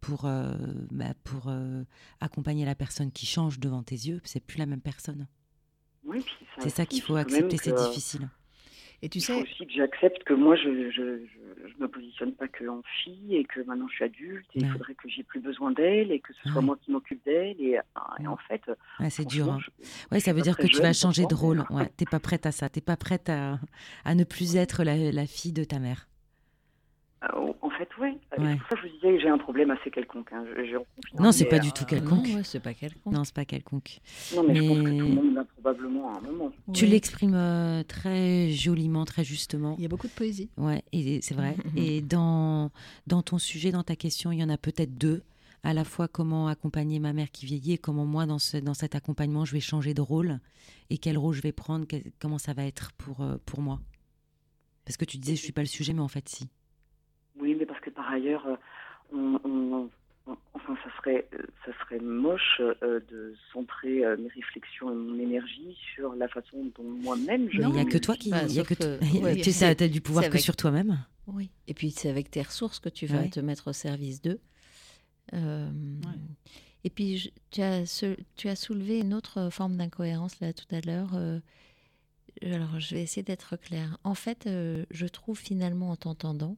pour, 0.00 0.24
euh, 0.24 0.54
bah, 0.90 1.14
pour 1.24 1.48
euh, 1.48 1.84
accompagner 2.20 2.64
la 2.64 2.74
personne 2.74 3.10
qui 3.12 3.26
change 3.26 3.58
devant 3.58 3.82
tes 3.82 3.94
yeux? 3.96 4.20
C'est 4.24 4.40
plus 4.44 4.58
la 4.58 4.66
même 4.66 4.80
personne. 4.80 5.26
oui, 6.04 6.24
C'est 6.58 6.70
ça 6.70 6.86
qu'il 6.86 7.02
faut 7.02 7.16
accepter, 7.16 7.56
c'est 7.56 7.72
difficile. 7.76 8.28
Et 9.02 9.08
tu 9.08 9.18
il 9.18 9.20
sais, 9.22 9.32
faut 9.32 9.40
aussi 9.40 9.66
que 9.66 9.72
j'accepte 9.72 10.24
que 10.24 10.34
moi, 10.34 10.56
je, 10.56 10.90
je, 10.90 11.24
je, 11.24 11.68
je 11.68 11.74
me 11.82 11.88
positionne 11.88 12.32
pas 12.32 12.48
que 12.48 12.68
en 12.68 12.82
fille 13.02 13.34
et 13.34 13.44
que 13.44 13.60
maintenant 13.62 13.88
je 13.88 13.94
suis 13.94 14.04
adulte 14.04 14.46
et 14.54 14.58
il 14.60 14.64
Ouais. 14.66 14.72
faudrait 14.72 14.94
que 14.94 15.08
j'ai 15.08 15.22
plus 15.22 15.40
besoin 15.40 15.70
d'elle 15.72 16.12
et 16.12 16.20
que 16.20 16.34
ce 16.34 16.42
soit 16.50 16.60
Ouais. 16.60 16.66
moi 16.66 16.76
qui 16.82 16.90
m'occupe 16.92 17.24
d'elle. 17.24 17.56
Et, 17.60 17.78
ah, 17.94 18.14
et 18.22 18.26
en 18.26 18.36
fait, 18.36 18.60
Ouais, 18.98 19.08
c'est 19.08 19.24
dur. 19.26 19.50
hein. 19.50 19.58
je 20.12 20.18
ça 20.18 20.32
veut 20.34 20.42
dire 20.42 20.56
que 20.58 20.66
tu 20.66 20.82
vas 20.82 20.92
changer 20.92 21.24
de 21.24 21.34
rôle. 21.34 21.64
Ouais, 21.70 21.88
t'es 21.96 22.04
pas 22.04 22.20
prête 22.20 22.44
à 22.44 22.52
ça. 22.52 22.68
T'es 22.68 22.82
pas 22.82 22.98
prête 22.98 23.30
à, 23.30 23.58
à 24.04 24.14
ne 24.14 24.24
plus 24.24 24.56
être 24.56 24.84
la, 24.84 25.10
la 25.12 25.26
fille 25.26 25.52
de 25.54 25.64
ta 25.64 25.78
mère. 25.78 26.06
Euh, 27.24 27.52
Ouais. 28.00 28.18
Pour 28.56 28.68
ça 28.68 28.76
je 28.76 28.82
vous 28.88 28.94
disais 28.94 29.14
que 29.16 29.20
j'ai 29.20 29.28
un 29.28 29.38
problème 29.38 29.70
assez 29.70 29.90
quelconque. 29.90 30.32
hein. 30.32 30.44
Je- 30.56 30.76
confiance, 30.78 31.20
Non, 31.20 31.32
c'est 31.32 31.44
pas 31.46 31.56
euh, 31.56 31.60
du 31.60 31.72
tout 31.72 31.84
quelconque. 31.84 32.26
Non, 32.28 32.34
ouais, 32.36 32.44
c'est 32.44 32.60
pas 32.60 32.74
quelconque. 32.74 33.12
Non, 33.12 33.24
c'est 33.24 33.34
pas 33.34 33.44
quelconque. 33.44 34.00
Non, 34.34 34.44
mais, 34.46 34.54
je 34.56 34.60
pense 34.66 34.78
que 34.78 34.82
tout 34.98 35.06
le 35.06 35.14
monde 35.14 35.34
l'a 35.34 35.44
probablement 35.44 36.14
à 36.14 36.18
un 36.18 36.20
moment. 36.20 36.52
Tu 36.72 36.86
l'exprimes 36.86 37.34
euh, 37.34 37.82
très 37.82 38.50
joliment, 38.50 39.04
très 39.04 39.24
justement. 39.24 39.74
il 39.78 39.82
y 39.82 39.86
a 39.86 39.88
beaucoup 39.88 40.08
de 40.08 40.12
poésie. 40.12 40.48
Ouais, 40.56 40.82
et 40.92 41.20
c'est 41.22 41.34
vrai. 41.34 41.56
et 41.76 42.00
dans, 42.00 42.70
dans 43.06 43.22
ton 43.22 43.38
sujet, 43.38 43.70
dans 43.72 43.82
ta 43.84 43.96
question, 43.96 44.32
il 44.32 44.38
y 44.40 44.44
en 44.44 44.48
a 44.48 44.56
peut-être 44.58 44.96
deux. 44.96 45.22
À 45.62 45.74
la 45.74 45.84
fois 45.84 46.08
comment 46.08 46.48
accompagner 46.48 47.00
ma 47.00 47.12
mère 47.12 47.30
qui 47.30 47.44
vieillit 47.44 47.74
et 47.74 47.78
comment 47.78 48.06
moi, 48.06 48.24
dans, 48.24 48.38
ce, 48.38 48.56
dans 48.56 48.72
cet 48.72 48.94
accompagnement, 48.94 49.44
je 49.44 49.52
vais 49.52 49.60
changer 49.60 49.92
de 49.92 50.00
rôle 50.00 50.38
et 50.88 50.96
quel 50.96 51.18
rôle 51.18 51.34
je 51.34 51.42
vais 51.42 51.52
prendre, 51.52 51.84
comment 52.18 52.38
ça 52.38 52.54
va 52.54 52.64
être 52.64 52.92
pour, 52.92 53.20
euh, 53.20 53.36
pour 53.44 53.60
moi. 53.60 53.78
Parce 54.86 54.96
que 54.96 55.04
tu 55.04 55.18
disais, 55.18 55.36
je 55.36 55.42
suis 55.42 55.52
pas 55.52 55.60
le 55.60 55.66
sujet, 55.66 55.92
mais 55.92 56.00
en 56.00 56.08
fait, 56.08 56.26
si. 56.30 56.48
Oui, 57.38 57.54
mais 57.58 57.66
parce 57.66 57.80
que 57.80 57.90
par 57.90 57.99
ailleurs, 58.10 58.46
euh, 58.46 58.56
on, 59.12 59.40
on- 59.44 59.90
on- 60.26 60.36
enfin, 60.54 60.76
ça 60.84 60.90
serait, 60.98 61.26
euh, 61.34 61.38
ça 61.64 61.72
serait 61.80 61.98
moche 62.00 62.60
euh, 62.60 63.00
de 63.10 63.34
centrer 63.52 64.04
euh, 64.04 64.16
mes 64.16 64.28
réflexions 64.28 64.90
et 64.92 64.94
mon 64.94 65.18
énergie 65.18 65.76
sur 65.94 66.14
la 66.14 66.28
façon 66.28 66.70
dont 66.76 66.84
moi-même 66.84 67.48
je. 67.50 67.60
Il 67.62 67.68
n'y 67.68 67.80
a 67.80 67.84
que 67.84 67.98
toi 67.98 68.14
qui. 68.16 68.30
Bah, 68.30 68.42
il 68.48 68.54
y 68.54 68.60
a 68.60 68.64
que 68.64 68.74
que- 68.74 69.00
ouais, 69.22 69.36
tu 69.36 69.50
sais, 69.52 69.66
as 69.82 69.88
du 69.88 70.00
pouvoir 70.00 70.28
que 70.30 70.38
sur 70.38 70.56
toi-même. 70.56 70.98
Oui. 71.26 71.50
Et 71.68 71.74
puis 71.74 71.90
c'est 71.90 72.08
avec 72.10 72.30
tes 72.30 72.42
ressources 72.42 72.78
que 72.80 72.88
tu 72.88 73.06
vas 73.06 73.18
Ouais. 73.20 73.28
te 73.30 73.40
mettre 73.40 73.68
au 73.68 73.72
service 73.72 74.20
d'eux. 74.20 74.40
Euh, 75.32 75.70
Et 76.84 76.90
puis 76.90 77.18
je- 77.18 77.30
tu, 77.50 77.60
as 77.62 78.04
tu 78.36 78.48
as 78.48 78.56
soulevé 78.56 79.00
une 79.00 79.14
autre 79.14 79.48
forme 79.50 79.76
d'incohérence 79.76 80.40
là 80.40 80.52
tout 80.52 80.64
à 80.74 80.80
l'heure. 80.80 81.10
euh, 81.14 81.38
alors 82.42 82.80
je 82.80 82.94
vais 82.94 83.02
essayer 83.02 83.22
d'être 83.22 83.56
claire. 83.56 83.98
En 84.02 84.14
fait, 84.14 84.46
euh, 84.46 84.84
je 84.90 85.06
trouve 85.06 85.38
finalement 85.38 85.90
en 85.90 85.96
t'entendant 85.96 86.56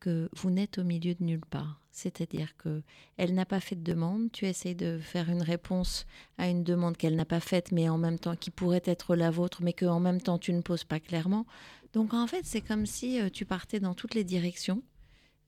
que 0.00 0.28
vous 0.34 0.50
n'êtes 0.50 0.78
au 0.78 0.84
milieu 0.84 1.14
de 1.14 1.22
nulle 1.22 1.44
part. 1.48 1.80
C'est-à-dire 1.92 2.56
que 2.56 2.82
elle 3.16 3.34
n'a 3.34 3.44
pas 3.44 3.60
fait 3.60 3.76
de 3.76 3.82
demande, 3.82 4.32
tu 4.32 4.46
essayes 4.46 4.74
de 4.74 4.98
faire 4.98 5.28
une 5.28 5.42
réponse 5.42 6.06
à 6.38 6.48
une 6.48 6.64
demande 6.64 6.96
qu'elle 6.96 7.16
n'a 7.16 7.24
pas 7.24 7.40
faite, 7.40 7.72
mais 7.72 7.88
en 7.88 7.98
même 7.98 8.18
temps 8.18 8.36
qui 8.36 8.50
pourrait 8.50 8.82
être 8.84 9.16
la 9.16 9.30
vôtre, 9.30 9.62
mais 9.62 9.72
que 9.72 9.86
en 9.86 10.00
même 10.00 10.20
temps 10.20 10.38
tu 10.38 10.52
ne 10.52 10.62
poses 10.62 10.84
pas 10.84 11.00
clairement. 11.00 11.46
Donc 11.92 12.14
en 12.14 12.26
fait, 12.26 12.44
c'est 12.44 12.60
comme 12.60 12.86
si 12.86 13.20
euh, 13.20 13.28
tu 13.28 13.44
partais 13.44 13.80
dans 13.80 13.94
toutes 13.94 14.14
les 14.14 14.24
directions. 14.24 14.82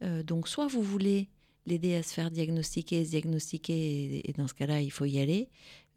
Euh, 0.03 0.23
donc 0.23 0.49
soit 0.49 0.67
vous 0.67 0.83
voulez 0.83 1.29
l'aider 1.67 1.95
à 1.95 2.03
se 2.03 2.13
faire 2.13 2.31
diagnostiquer, 2.31 3.05
se 3.05 3.11
diagnostiquer, 3.11 4.29
et, 4.29 4.33
dans 4.33 4.49
ce 4.49 4.55
cas-là, 4.55 4.81
il 4.81 4.91
faut 4.91 5.05
y 5.05 5.21
aller. 5.21 5.49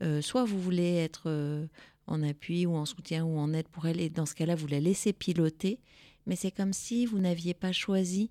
Euh, 0.03 0.21
soit 0.21 0.45
vous 0.45 0.59
voulez 0.59 0.95
être 0.97 1.67
en 2.05 2.21
appui 2.21 2.67
ou 2.67 2.75
en 2.75 2.85
soutien 2.85 3.25
ou 3.25 3.39
en 3.39 3.51
aide 3.51 3.67
pour 3.67 3.87
elle, 3.87 3.99
et 3.99 4.11
dans 4.11 4.27
ce 4.27 4.35
cas-là, 4.35 4.53
vous 4.53 4.67
la 4.67 4.79
laissez 4.79 5.11
piloter. 5.11 5.79
Mais 6.27 6.35
c'est 6.35 6.51
comme 6.51 6.73
si 6.73 7.07
vous 7.07 7.17
n'aviez 7.17 7.55
pas 7.55 7.71
choisi 7.71 8.29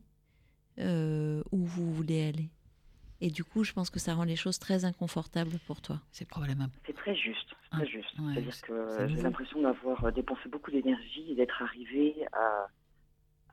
euh, 0.78 1.42
où 1.52 1.64
vous 1.64 1.92
voulez 1.92 2.28
aller. 2.28 2.48
Et 3.20 3.30
du 3.30 3.44
coup, 3.44 3.64
je 3.64 3.72
pense 3.72 3.90
que 3.90 3.98
ça 3.98 4.14
rend 4.14 4.24
les 4.24 4.36
choses 4.36 4.58
très 4.58 4.84
inconfortables 4.84 5.58
pour 5.66 5.80
toi. 5.80 6.00
C'est 6.12 6.26
un- 6.36 6.68
C'est 6.86 6.92
très 6.94 7.14
juste, 7.14 7.54
Ah, 7.70 7.76
très 7.78 7.86
juste. 7.86 8.18
ouais, 8.18 8.32
C'est-à-dire 8.34 8.54
c'est- 8.54 8.66
que 8.66 9.06
j'ai 9.08 9.22
l'impression 9.22 9.62
d'avoir 9.62 10.12
dépensé 10.12 10.48
beaucoup 10.48 10.70
d'énergie 10.70 11.30
et 11.30 11.34
d'être 11.34 11.62
arrivé 11.62 12.26
à, 12.32 12.66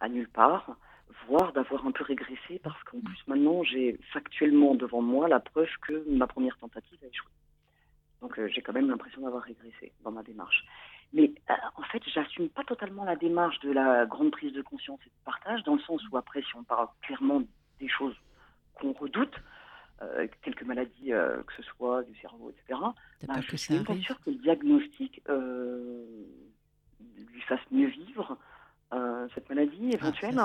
à 0.01 0.09
nulle 0.09 0.27
part, 0.29 0.75
voire 1.27 1.53
d'avoir 1.53 1.85
un 1.85 1.91
peu 1.91 2.03
régressé 2.03 2.59
parce 2.63 2.81
qu'en 2.85 2.99
plus 3.01 3.19
maintenant 3.27 3.63
j'ai 3.63 3.99
factuellement 4.11 4.75
devant 4.75 5.01
moi 5.01 5.27
la 5.29 5.39
preuve 5.39 5.69
que 5.81 6.03
ma 6.09 6.25
première 6.27 6.57
tentative 6.57 6.97
a 7.03 7.07
échoué. 7.07 7.29
Donc 8.21 8.37
euh, 8.39 8.47
j'ai 8.47 8.61
quand 8.61 8.73
même 8.73 8.89
l'impression 8.89 9.21
d'avoir 9.21 9.43
régressé 9.43 9.93
dans 10.03 10.11
ma 10.11 10.23
démarche. 10.23 10.65
Mais 11.13 11.31
euh, 11.49 11.53
en 11.75 11.83
fait, 11.83 12.01
j'assume 12.13 12.49
pas 12.49 12.63
totalement 12.63 13.03
la 13.03 13.15
démarche 13.15 13.59
de 13.59 13.71
la 13.71 14.05
grande 14.05 14.31
prise 14.31 14.53
de 14.53 14.61
conscience 14.61 14.99
et 15.05 15.09
de 15.09 15.25
partage, 15.25 15.63
dans 15.63 15.75
le 15.75 15.81
sens 15.81 16.01
où 16.09 16.17
après, 16.17 16.41
si 16.41 16.55
on 16.55 16.63
parle 16.63 16.87
clairement 17.01 17.41
des 17.79 17.89
choses 17.89 18.15
qu'on 18.75 18.93
redoute, 18.93 19.35
euh, 20.01 20.27
quelques 20.41 20.63
maladies, 20.63 21.13
euh, 21.13 21.43
que 21.43 21.53
ce 21.57 21.63
soit 21.63 22.03
du 22.03 22.17
cerveau, 22.19 22.49
etc., 22.51 22.79
bah, 22.79 23.33
peur 23.35 23.41
je 23.41 23.55
suis 23.55 23.83
pas 23.83 23.97
sûre 23.97 24.19
que 24.21 24.29
le 24.29 24.37
diagnostic 24.37 25.21
lui 26.97 27.41
fasse 27.47 27.59
mieux 27.71 27.87
vivre 27.87 28.37
cette 29.33 29.49
maladie 29.49 29.91
éventuelle. 29.91 30.35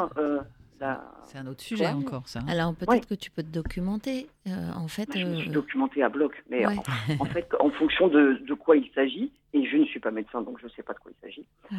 Ça, 0.78 1.12
c'est- 1.24 1.39
un 1.39 1.47
autre 1.47 1.62
sujet 1.62 1.85
Ouais. 1.86 1.93
encore, 1.93 2.28
ça. 2.28 2.40
hein. 2.40 2.47
Alors 2.48 2.74
peut-être 2.74 2.90
Ouais. 2.90 3.01
que 3.01 3.15
tu 3.15 3.31
peux 3.31 3.43
te 3.43 3.48
documenter. 3.48 4.28
Euh, 4.47 4.73
en 4.73 4.89
fait, 4.89 5.07
Bah, 5.09 5.15
je 5.19 5.24
me 5.27 5.36
suis 5.36 5.51
euh, 5.51 5.53
documentée 5.53 6.03
à 6.03 6.09
bloc, 6.09 6.43
mais 6.51 6.66
ouais. 6.66 6.77
en, 6.77 6.82
en 7.20 7.24
fait, 7.27 7.48
en 7.61 7.70
fonction 7.70 8.09
de, 8.09 8.35
de 8.47 8.55
quoi 8.55 8.77
il 8.77 8.90
s'agit, 8.94 9.32
et 9.53 9.66
je 9.66 9.77
ne 9.77 9.85
suis 9.86 10.01
pas 10.01 10.11
médecin, 10.11 10.43
donc 10.43 10.59
je 10.61 10.65
ne 10.66 10.70
sais 10.70 10.82
pas 10.82 10.93
de 10.94 10.98
quoi 10.98 11.11
il 11.12 11.20
s'agit, 11.20 11.47
Ouais. 11.70 11.78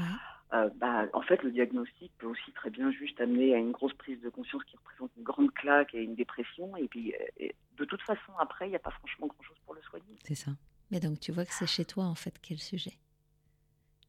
euh, 0.53 0.69
bah, 0.77 1.05
en 1.13 1.21
fait, 1.21 1.41
le 1.43 1.51
diagnostic 1.51 2.11
peut 2.17 2.27
aussi 2.27 2.51
très 2.53 2.69
bien 2.69 2.91
juste 2.91 3.19
amener 3.21 3.53
à 3.55 3.57
une 3.57 3.71
grosse 3.71 3.93
prise 3.93 4.19
de 4.21 4.29
conscience 4.29 4.63
qui 4.65 4.75
représente 4.77 5.11
une 5.17 5.23
grande 5.23 5.53
claque 5.53 5.93
et 5.93 6.01
une 6.03 6.15
dépression, 6.15 6.75
et 6.77 6.87
puis 6.87 7.13
euh, 7.13 7.25
et 7.37 7.55
de 7.77 7.85
toute 7.85 8.01
façon, 8.01 8.31
après, 8.39 8.67
il 8.67 8.69
n'y 8.71 8.75
a 8.75 8.79
pas 8.79 8.91
franchement 8.91 9.27
grand-chose 9.27 9.57
pour 9.65 9.75
le 9.75 9.81
soigner. 9.83 10.15
C'est 10.23 10.35
ça. 10.35 10.51
Mais 10.89 10.99
donc 10.99 11.19
tu 11.19 11.31
vois 11.31 11.45
que 11.45 11.53
c'est 11.53 11.67
chez 11.67 11.83
toi 11.85 12.05
en 12.05 12.15
fait 12.15 12.33
quel 12.41 12.57
sujet. 12.59 12.93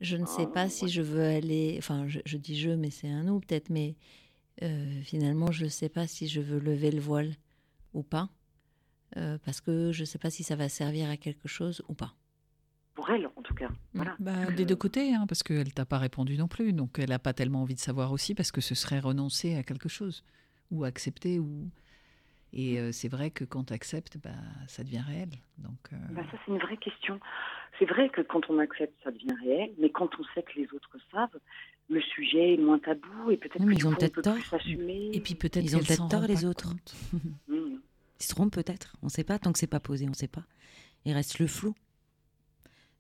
Je 0.01 0.17
ne 0.17 0.27
sais 0.27 0.45
Ah, 0.47 0.53
pas 0.55 0.69
si 0.69 0.89
je 0.89 1.03
veux 1.03 1.25
aller, 1.25 1.75
enfin 1.79 2.07
je, 2.07 2.21
je 2.25 2.37
dis 2.39 2.57
je, 2.59 2.71
mais 2.71 2.91
c'est 2.91 3.09
un 3.11 3.25
nous 3.25 3.41
peut-être, 3.41 3.69
mais 3.69 3.97
euh, 4.63 5.01
finalement 5.03 5.53
je 5.53 5.65
ne 5.65 5.69
sais 5.69 5.89
pas 5.89 6.07
si 6.07 6.29
je 6.29 6.41
veux 6.41 6.59
lever 6.59 6.91
le 6.91 7.01
voile 7.01 7.35
ou 7.95 8.03
pas, 8.03 8.29
euh, 9.17 9.39
parce 9.45 9.61
que 9.61 9.93
je 9.93 10.01
ne 10.01 10.05
sais 10.05 10.19
pas 10.19 10.31
si 10.31 10.43
ça 10.43 10.57
va 10.57 10.69
servir 10.69 11.09
à 11.11 11.17
quelque 11.17 11.49
chose 11.49 11.83
ou 11.89 11.95
pas. 11.95 12.15
Pour 12.95 13.09
elle, 13.11 13.27
en 13.37 13.43
tout 13.43 13.55
cas. 13.55 13.71
Voilà. 13.95 14.17
Bah, 14.19 14.51
des 14.51 14.65
deux 14.65 14.75
côtés, 14.77 15.15
hein, 15.15 15.27
parce 15.29 15.45
qu'elle 15.45 15.73
t'a 15.73 15.87
pas 15.87 15.99
répondu 15.99 16.37
non 16.37 16.49
plus, 16.49 16.73
donc 16.73 16.99
elle 16.99 17.11
n'a 17.11 17.21
pas 17.21 17.33
tellement 17.33 17.63
envie 17.63 17.77
de 17.77 17.81
savoir 17.81 18.11
aussi, 18.11 18.35
parce 18.35 18.51
que 18.51 18.61
ce 18.61 18.75
serait 18.75 18.99
renoncer 18.99 19.55
à 19.55 19.63
quelque 19.63 19.89
chose, 19.89 20.25
ou 20.71 20.85
accepter, 20.85 21.39
ou... 21.39 21.71
Et 22.53 22.81
euh, 22.81 22.93
c'est 22.93 23.09
vrai 23.09 23.31
que 23.31 23.45
quand 23.45 23.65
tu 23.65 23.73
acceptes, 23.73 24.19
bah, 24.19 24.31
ça 24.67 24.83
devient 24.83 25.03
réel. 25.07 25.29
Donc, 25.59 25.79
euh, 25.93 25.97
Bah, 26.11 26.23
ça, 26.33 26.39
c'est 26.45 26.51
une 26.51 26.59
vraie 26.59 26.79
question. 26.79 27.21
C'est 27.79 27.85
vrai 27.87 28.09
que 28.11 28.21
quand 28.23 28.49
on 28.51 28.59
accepte, 28.59 28.95
ça 29.05 29.11
devient 29.11 29.35
réel, 29.45 29.71
mais 29.79 29.91
quand 29.91 30.09
on 30.19 30.25
sait 30.35 30.43
que 30.43 30.59
les 30.59 30.67
autres 30.75 30.97
savent, 31.13 31.39
le 31.89 32.01
sujet 32.01 32.55
est 32.55 32.57
moins 32.59 32.79
tabou 32.79 33.31
et 33.31 33.37
peut-être 33.37 33.61
Oui, 33.61 33.67
mais 33.67 33.75
que 33.75 33.79
ils 33.79 33.83
du 33.83 33.87
ont 33.87 33.95
peut-être 33.95 34.21
tort. 34.23 34.35
plus 34.35 34.43
s'assumer. 34.45 35.11
Et 35.13 35.21
puis 35.21 35.35
peut-être 35.35 35.65
Ils 35.65 35.77
ont 35.77 35.81
peut-être 35.81 36.09
tort, 36.09 36.27
les 36.27 36.45
autres. 36.45 36.75
Hmm. 37.49 37.79
Ils 38.21 38.25
se 38.25 38.35
trompent 38.35 38.53
peut-être. 38.53 38.97
On 39.03 39.07
ne 39.07 39.11
sait 39.11 39.23
pas. 39.25 39.39
Tant 39.39 39.53
que 39.53 39.59
c'est 39.61 39.69
pas 39.69 39.79
posé, 39.81 40.05
on 40.07 40.11
ne 40.11 40.15
sait 40.15 40.27
pas. 40.29 40.43
Il 41.05 41.13
reste 41.13 41.39
le 41.39 41.47
flou. 41.47 41.73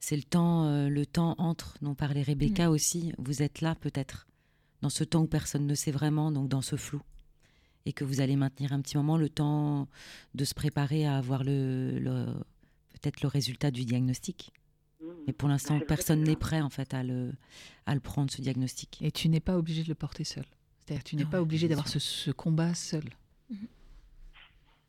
C'est 0.00 0.14
le 0.16 0.22
temps, 0.22 0.64
euh, 0.66 0.88
le 0.88 1.04
temps 1.06 1.34
entre, 1.38 1.76
dont 1.82 1.94
parlait 1.96 2.22
Rebecca 2.22 2.70
aussi. 2.70 3.12
Vous 3.18 3.42
êtes 3.42 3.60
là 3.60 3.74
peut-être, 3.74 4.28
dans 4.80 4.90
ce 4.90 5.02
temps 5.02 5.22
où 5.22 5.26
personne 5.26 5.66
ne 5.66 5.74
sait 5.74 5.90
vraiment, 5.90 6.30
donc 6.30 6.48
dans 6.48 6.62
ce 6.62 6.76
flou. 6.76 7.02
Et 7.84 7.92
que 7.92 8.04
vous 8.04 8.20
allez 8.20 8.36
maintenir 8.36 8.72
un 8.72 8.80
petit 8.80 8.96
moment 8.96 9.16
le 9.16 9.28
temps 9.28 9.88
de 10.34 10.44
se 10.44 10.54
préparer 10.54 11.04
à 11.04 11.16
avoir 11.16 11.42
le, 11.42 11.98
le- 11.98 12.26
peut-être 12.92 13.20
le 13.22 13.28
résultat 13.28 13.70
du 13.72 13.84
diagnostic. 13.84 14.52
Mais 15.26 15.32
pour 15.32 15.48
l'instant, 15.48 15.78
personne 15.80 16.22
n'est 16.24 16.36
prêt 16.36 16.60
en 16.60 16.70
fait 16.70 16.92
à 16.94 17.02
le, 17.02 17.32
à 17.86 17.94
le 17.94 18.00
prendre, 18.00 18.30
ce 18.30 18.40
diagnostic. 18.42 18.98
Et 19.00 19.12
tu 19.12 19.28
n'es 19.28 19.40
pas 19.40 19.56
obligé 19.56 19.82
de 19.84 19.88
le 19.88 19.94
porter 19.94 20.24
seul. 20.24 20.44
C'est-à-dire 20.80 21.04
que 21.04 21.08
tu 21.08 21.16
n'es 21.16 21.24
pas 21.24 21.40
obligé 21.40 21.68
d'avoir 21.68 21.86
ce, 21.88 21.98
ce 21.98 22.30
combat 22.30 22.74
seul. 22.74 23.04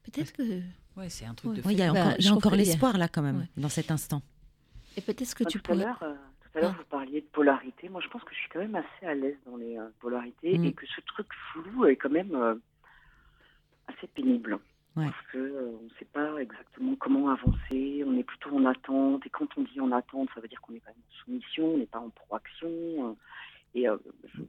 Peut-être 0.03 0.31
que 0.33 0.61
Ouais, 0.97 1.09
c'est 1.09 1.25
un 1.25 1.33
truc 1.33 1.51
Ouais. 1.51 1.61
de 1.61 1.79
y 1.79 1.81
a 1.81 1.93
Bah, 1.93 2.15
encore, 2.33 2.55
l'espoir 2.55 2.97
là 2.97 3.07
quand 3.07 3.21
même, 3.21 3.37
Ouais. 3.39 3.49
dans 3.61 3.69
cet 3.69 3.89
instant. 3.91 4.21
et 4.97 5.01
peut-être 5.01 5.33
que 5.33 5.43
Ah, 5.45 5.49
tu 5.49 5.59
tout 5.61 5.71
à 5.71 5.73
pourrais. 5.75 5.85
l'heure, 5.85 6.03
euh, 6.03 6.13
tout 6.41 6.57
à 6.57 6.61
l'heure, 6.61 6.71
Ah. 6.75 6.77
vous 6.79 6.89
parliez 6.89 7.21
de 7.21 7.25
polarité. 7.27 7.87
Moi, 7.89 8.01
je 8.03 8.09
pense 8.09 8.21
que 8.23 8.33
je 8.33 8.39
suis 8.39 8.49
quand 8.49 8.59
même 8.59 8.75
assez 8.75 9.05
à 9.05 9.13
l'aise 9.13 9.37
dans 9.45 9.55
les 9.55 9.77
euh, 9.77 9.87
polarités 9.99 10.57
Mm. 10.57 10.65
et 10.65 10.73
que 10.73 10.85
ce 10.87 10.99
truc 11.01 11.27
flou 11.53 11.85
est 11.85 11.95
quand 11.95 12.09
même 12.09 12.33
euh, 12.35 12.55
assez 13.87 14.07
pénible. 14.07 14.59
Ouais. 14.99 15.05
Parce 15.05 15.27
que 15.31 15.37
euh, 15.37 15.77
on 15.79 15.83
ne 15.85 15.89
sait 15.99 16.05
pas 16.05 16.37
exactement 16.41 16.95
comment 16.95 17.29
avancer. 17.29 18.03
On 18.05 18.17
est 18.17 18.23
plutôt 18.23 18.55
en 18.55 18.65
attente. 18.65 19.25
Et 19.25 19.29
quand 19.29 19.47
on 19.57 19.63
dit 19.63 19.79
en 19.79 19.91
attente, 19.91 20.29
ça 20.35 20.41
veut 20.41 20.47
dire 20.47 20.61
qu'on 20.61 20.73
est 20.73 20.79
quand 20.79 20.91
même 20.91 20.97
en 20.97 21.23
soumission, 21.25 21.73
on 21.73 21.77
n'est 21.77 21.85
pas 21.85 21.99
en 21.99 22.09
proaction. 22.09 22.67
euh, 22.69 23.13
et 23.75 23.87
euh, 23.87 23.97
je, 24.33 24.41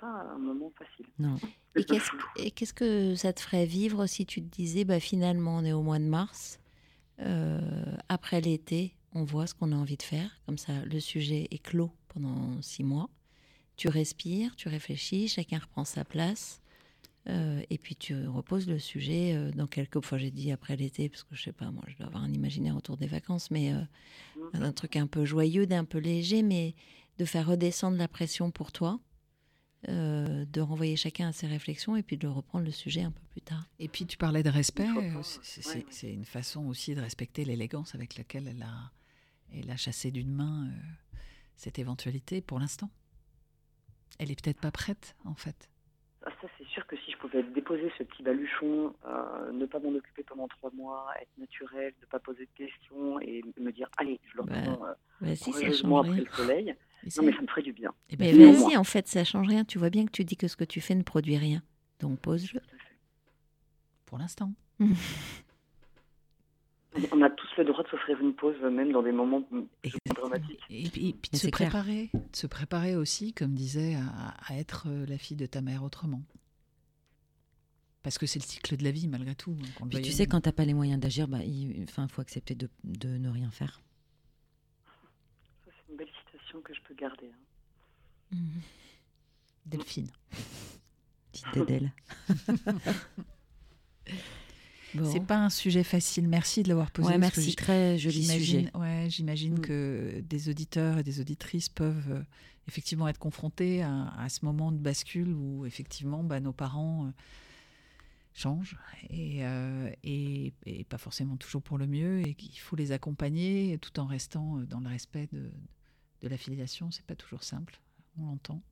pas 0.00 0.26
un 0.34 0.38
moment 0.38 0.72
facile. 0.78 1.06
Non. 1.18 1.36
Et 1.76 1.84
qu'est-ce, 1.84 2.10
et 2.36 2.50
qu'est-ce 2.50 2.74
que 2.74 3.14
ça 3.14 3.32
te 3.32 3.40
ferait 3.40 3.64
vivre 3.64 4.06
si 4.06 4.26
tu 4.26 4.42
te 4.42 4.48
disais, 4.48 4.84
bah, 4.84 4.98
finalement, 4.98 5.58
on 5.58 5.64
est 5.64 5.72
au 5.72 5.82
mois 5.82 6.00
de 6.00 6.04
mars, 6.04 6.58
euh, 7.20 7.60
après 8.08 8.40
l'été, 8.40 8.96
on 9.14 9.22
voit 9.22 9.46
ce 9.46 9.54
qu'on 9.54 9.70
a 9.70 9.76
envie 9.76 9.96
de 9.96 10.02
faire, 10.02 10.28
comme 10.46 10.58
ça, 10.58 10.72
le 10.84 10.98
sujet 10.98 11.46
est 11.52 11.62
clos 11.62 11.92
pendant 12.08 12.60
six 12.60 12.82
mois. 12.82 13.08
Tu 13.76 13.86
respires, 13.86 14.56
tu 14.56 14.68
réfléchis, 14.68 15.28
chacun 15.28 15.58
reprend 15.58 15.84
sa 15.84 16.04
place, 16.04 16.60
euh, 17.28 17.62
et 17.68 17.78
puis 17.78 17.96
tu 17.96 18.26
reposes 18.26 18.66
le 18.66 18.78
sujet 18.78 19.34
euh, 19.34 19.50
dans 19.50 19.66
quelques 19.66 20.00
fois. 20.00 20.18
J'ai 20.18 20.30
dit 20.30 20.52
après 20.52 20.76
l'été, 20.76 21.08
parce 21.08 21.22
que 21.22 21.34
je 21.34 21.42
sais 21.42 21.52
pas, 21.52 21.70
moi, 21.70 21.84
je 21.88 21.96
dois 21.96 22.06
avoir 22.06 22.22
un 22.22 22.32
imaginaire 22.32 22.76
autour 22.76 22.96
des 22.96 23.06
vacances, 23.06 23.50
mais 23.50 23.72
euh, 23.72 23.82
un 24.54 24.72
truc 24.72 24.96
un 24.96 25.06
peu 25.06 25.24
joyeux, 25.24 25.66
d'un 25.66 25.84
peu 25.84 25.98
léger, 25.98 26.42
mais 26.42 26.74
de 27.18 27.24
faire 27.24 27.46
redescendre 27.46 27.98
la 27.98 28.08
pression 28.08 28.50
pour 28.50 28.72
toi, 28.72 28.98
euh, 29.88 30.44
de 30.44 30.60
renvoyer 30.60 30.94
chacun 30.96 31.28
à 31.28 31.32
ses 31.32 31.46
réflexions 31.46 31.96
et 31.96 32.02
puis 32.02 32.18
de 32.18 32.26
reprendre 32.26 32.66
le 32.66 32.70
sujet 32.70 33.00
un 33.00 33.10
peu 33.10 33.22
plus 33.30 33.40
tard. 33.40 33.66
Et 33.78 33.88
puis 33.88 34.04
tu 34.04 34.18
parlais 34.18 34.42
de 34.42 34.50
respect, 34.50 34.86
c'est 35.42 35.86
c'est 35.88 36.12
une 36.12 36.26
façon 36.26 36.66
aussi 36.66 36.94
de 36.94 37.00
respecter 37.00 37.46
l'élégance 37.46 37.94
avec 37.94 38.18
laquelle 38.18 38.46
elle 38.46 38.62
a, 38.62 38.92
elle 39.54 39.70
a 39.70 39.78
chassé 39.78 40.10
d'une 40.10 40.34
main 40.34 40.66
euh, 40.66 41.16
cette 41.56 41.78
éventualité 41.78 42.42
pour 42.42 42.58
l'instant. 42.58 42.90
Elle 44.18 44.30
est 44.30 44.42
peut-être 44.42 44.60
pas 44.60 44.70
prête 44.70 45.16
en 45.24 45.34
fait. 45.34 45.69
Ah, 46.26 46.30
ça, 46.42 46.48
c'est 46.58 46.66
sûr 46.66 46.86
que 46.86 46.96
si 46.98 47.12
je 47.12 47.16
pouvais 47.16 47.42
déposer 47.42 47.90
ce 47.96 48.02
petit 48.02 48.22
baluchon, 48.22 48.94
euh, 49.06 49.52
ne 49.52 49.64
pas 49.64 49.78
m'en 49.78 49.88
occuper 49.94 50.22
pendant 50.22 50.48
trois 50.48 50.70
mois, 50.72 51.06
être 51.20 51.30
naturel, 51.38 51.94
ne 52.00 52.06
pas 52.06 52.18
poser 52.18 52.44
de 52.44 52.50
questions 52.66 53.18
et 53.20 53.42
me 53.58 53.70
dire 53.72 53.88
allez, 53.96 54.20
je 54.30 54.36
le 54.36 54.42
Bah, 54.44 54.54
reprends 54.56 54.86
euh, 54.86 54.92
bah 55.22 55.34
si, 55.34 55.50
après 55.50 56.20
le 56.20 56.26
soleil. 56.34 56.74
Mais 57.02 57.10
non, 57.16 57.22
mais 57.24 57.32
ça 57.32 57.40
me 57.40 57.46
ferait 57.46 57.62
du 57.62 57.72
bien. 57.72 57.94
Eh 58.10 58.16
ben, 58.16 58.36
Mais 58.36 58.52
Pour 58.52 58.64
vas-y, 58.68 58.76
en 58.76 58.84
fait, 58.84 59.08
ça 59.08 59.24
change 59.24 59.48
rien. 59.48 59.64
Tu 59.64 59.78
vois 59.78 59.88
bien 59.88 60.04
que 60.04 60.10
tu 60.10 60.24
dis 60.24 60.36
que 60.36 60.48
ce 60.48 60.56
que 60.56 60.64
tu 60.64 60.82
fais 60.82 60.94
ne 60.94 61.02
produit 61.02 61.38
rien. 61.38 61.62
Donc 62.00 62.18
pose-le. 62.20 62.60
Pour 64.04 64.18
l'instant. 64.18 64.52
On 67.12 67.22
a 67.22 67.30
tous 67.30 67.48
le 67.56 67.64
droit 67.64 67.84
de 67.84 67.88
s'offrir 67.88 68.20
une 68.20 68.34
pause, 68.34 68.60
même 68.62 68.90
dans 68.92 69.02
des 69.02 69.12
moments 69.12 69.42
dramatiques. 70.14 70.60
Et 70.70 70.88
puis, 70.88 71.08
et 71.10 71.12
puis 71.12 71.30
de 71.32 71.36
se 71.36 71.46
clair. 71.48 71.70
préparer, 71.70 72.10
de 72.12 72.36
se 72.36 72.46
préparer 72.48 72.96
aussi, 72.96 73.32
comme 73.32 73.54
disait, 73.54 73.94
à, 73.94 74.34
à 74.48 74.56
être 74.56 74.86
euh, 74.88 75.06
la 75.06 75.16
fille 75.16 75.36
de 75.36 75.46
ta 75.46 75.60
mère 75.60 75.84
autrement. 75.84 76.22
Parce 78.02 78.18
que 78.18 78.26
c'est 78.26 78.40
le 78.40 78.44
cycle 78.44 78.76
de 78.76 78.82
la 78.82 78.90
vie, 78.90 79.06
malgré 79.06 79.34
tout. 79.36 79.54
hein, 79.60 79.66
qu'on 79.76 79.84
le 79.84 79.90
Puis 79.90 80.02
tu 80.02 80.10
sais, 80.10 80.26
quand 80.26 80.40
t'as 80.40 80.52
pas 80.52 80.64
les 80.64 80.74
moyens 80.74 80.98
d'agir, 81.00 81.28
bah, 81.28 81.44
il 81.44 81.84
enfin, 81.84 82.08
faut 82.08 82.22
accepter 82.22 82.54
de, 82.56 82.68
de 82.82 83.08
ne 83.18 83.28
rien 83.28 83.50
faire. 83.50 83.80
Ça, 85.64 85.70
c'est 85.76 85.92
une 85.92 85.96
belle 85.98 86.08
citation 86.26 86.60
que 86.62 86.74
je 86.74 86.80
peux 86.88 86.94
garder. 86.94 87.30
hein. 88.32 88.36
Delphine. 89.66 90.08
Petite 91.30 91.56
Adèle. 91.56 91.92
C'est 95.10 95.24
pas 95.24 95.38
un 95.38 95.50
sujet 95.50 95.84
facile. 95.84 96.26
Merci 96.28 96.62
de 96.62 96.68
l'avoir 96.68 96.90
posé. 96.90 97.08
Ouais, 97.08 97.18
merci. 97.18 97.54
Très 97.54 97.98
joli 97.98 98.24
sujet. 98.24 98.70
Ouais, 98.74 99.06
j'imagine 99.08 99.54
Mm. 99.54 99.60
que 99.60 100.20
des 100.28 100.48
auditeurs 100.48 100.98
et 100.98 101.02
des 101.02 101.20
auditrices 101.20 101.68
peuvent 101.68 102.10
euh, 102.10 102.22
effectivement 102.68 103.06
être 103.08 103.18
confrontés 103.18 103.82
à, 103.82 104.08
à 104.18 104.28
ce 104.28 104.44
moment 104.44 104.72
de 104.72 104.78
bascule 104.78 105.32
où 105.32 105.64
effectivement 105.66 106.22
bah, 106.24 106.40
nos 106.40 106.52
parents 106.52 107.06
euh, 107.06 107.10
changent 108.32 108.76
et, 109.10 109.44
euh, 109.44 109.90
et, 110.02 110.52
et 110.66 110.84
pas 110.84 110.98
forcément 110.98 111.36
toujours 111.36 111.62
pour 111.62 111.78
le 111.78 111.86
mieux 111.86 112.26
et 112.26 112.34
qu'il 112.34 112.58
faut 112.58 112.76
les 112.76 112.92
accompagner 112.92 113.78
tout 113.78 113.98
en 114.00 114.06
restant 114.06 114.58
dans 114.68 114.80
le 114.80 114.88
respect 114.88 115.28
de, 115.32 115.50
de 116.22 116.28
la 116.28 116.36
filiation. 116.36 116.90
C'est 116.90 117.04
pas 117.06 117.16
toujours 117.16 117.42
simple, 117.44 117.80
on 118.18 118.26
l'entend. 118.26 118.62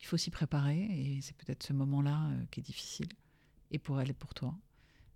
Il 0.00 0.06
faut 0.06 0.16
s'y 0.16 0.30
préparer 0.30 0.78
et 0.80 1.18
c'est 1.22 1.36
peut-être 1.36 1.64
ce 1.64 1.72
moment-là 1.72 2.30
qui 2.52 2.60
est 2.60 2.62
difficile 2.62 3.08
et 3.72 3.78
pour 3.78 4.00
elle 4.00 4.10
et 4.10 4.14
pour 4.14 4.32
toi. 4.34 4.54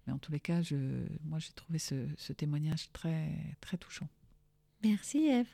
Mais 0.07 0.13
en 0.13 0.19
tous 0.19 0.33
les 0.33 0.41
cas, 0.41 0.63
je, 0.63 0.77
moi, 1.25 1.39
j'ai 1.39 1.53
trouvé 1.53 1.79
ce, 1.79 2.07
ce 2.17 2.33
témoignage 2.33 2.91
très, 2.93 3.31
très 3.61 3.77
touchant. 3.77 4.09
Merci 4.83 5.27
Eve. 5.29 5.49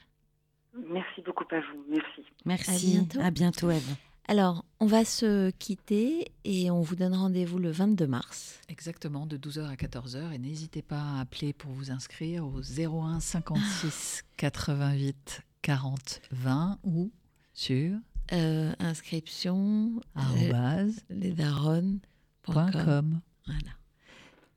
Merci 0.90 1.22
beaucoup 1.22 1.44
à 1.50 1.60
vous. 1.60 1.84
Merci. 1.90 2.22
Merci. 2.44 2.92
bientôt. 2.92 3.20
À 3.20 3.30
bientôt, 3.30 3.70
Eve. 3.70 3.94
Alors, 4.30 4.64
on 4.80 4.86
va 4.86 5.04
se 5.06 5.50
quitter 5.52 6.30
et 6.44 6.70
on 6.70 6.82
vous 6.82 6.96
donne 6.96 7.14
rendez-vous 7.14 7.58
le 7.58 7.70
22 7.70 8.06
mars. 8.06 8.60
Exactement, 8.68 9.24
de 9.26 9.38
12h 9.38 9.64
à 9.66 9.74
14h. 9.74 10.32
Et 10.32 10.38
n'hésitez 10.38 10.82
pas 10.82 11.00
à 11.00 11.20
appeler 11.20 11.52
pour 11.54 11.70
vous 11.72 11.90
inscrire 11.90 12.44
au 12.46 12.60
01 12.60 13.20
56 13.20 14.24
88 14.36 15.42
40 15.62 16.20
20 16.30 16.78
ou 16.84 17.10
sur 17.54 17.98
Euh, 18.32 18.74
inscription 18.78 20.00
arrobase 20.14 21.02
lesdaronnes.com. 21.08 22.00
point 22.42 22.70
com. 22.70 23.20
Voilà. 23.46 23.70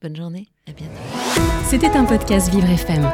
Bonne 0.02 0.16
journée, 0.16 0.48
à 0.68 0.72
bientôt. 0.72 0.96
C'était 1.64 1.96
un 1.96 2.06
podcast 2.06 2.50
Vivre 2.50 2.68
FM. 2.72 3.08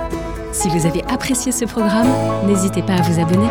Si 0.53 0.69
vous 0.69 0.85
avez 0.85 1.03
apprécié 1.03 1.51
ce 1.51 1.65
programme, 1.65 2.07
n'hésitez 2.47 2.81
pas 2.81 2.93
à 2.93 3.01
vous 3.01 3.19
abonner. 3.19 3.49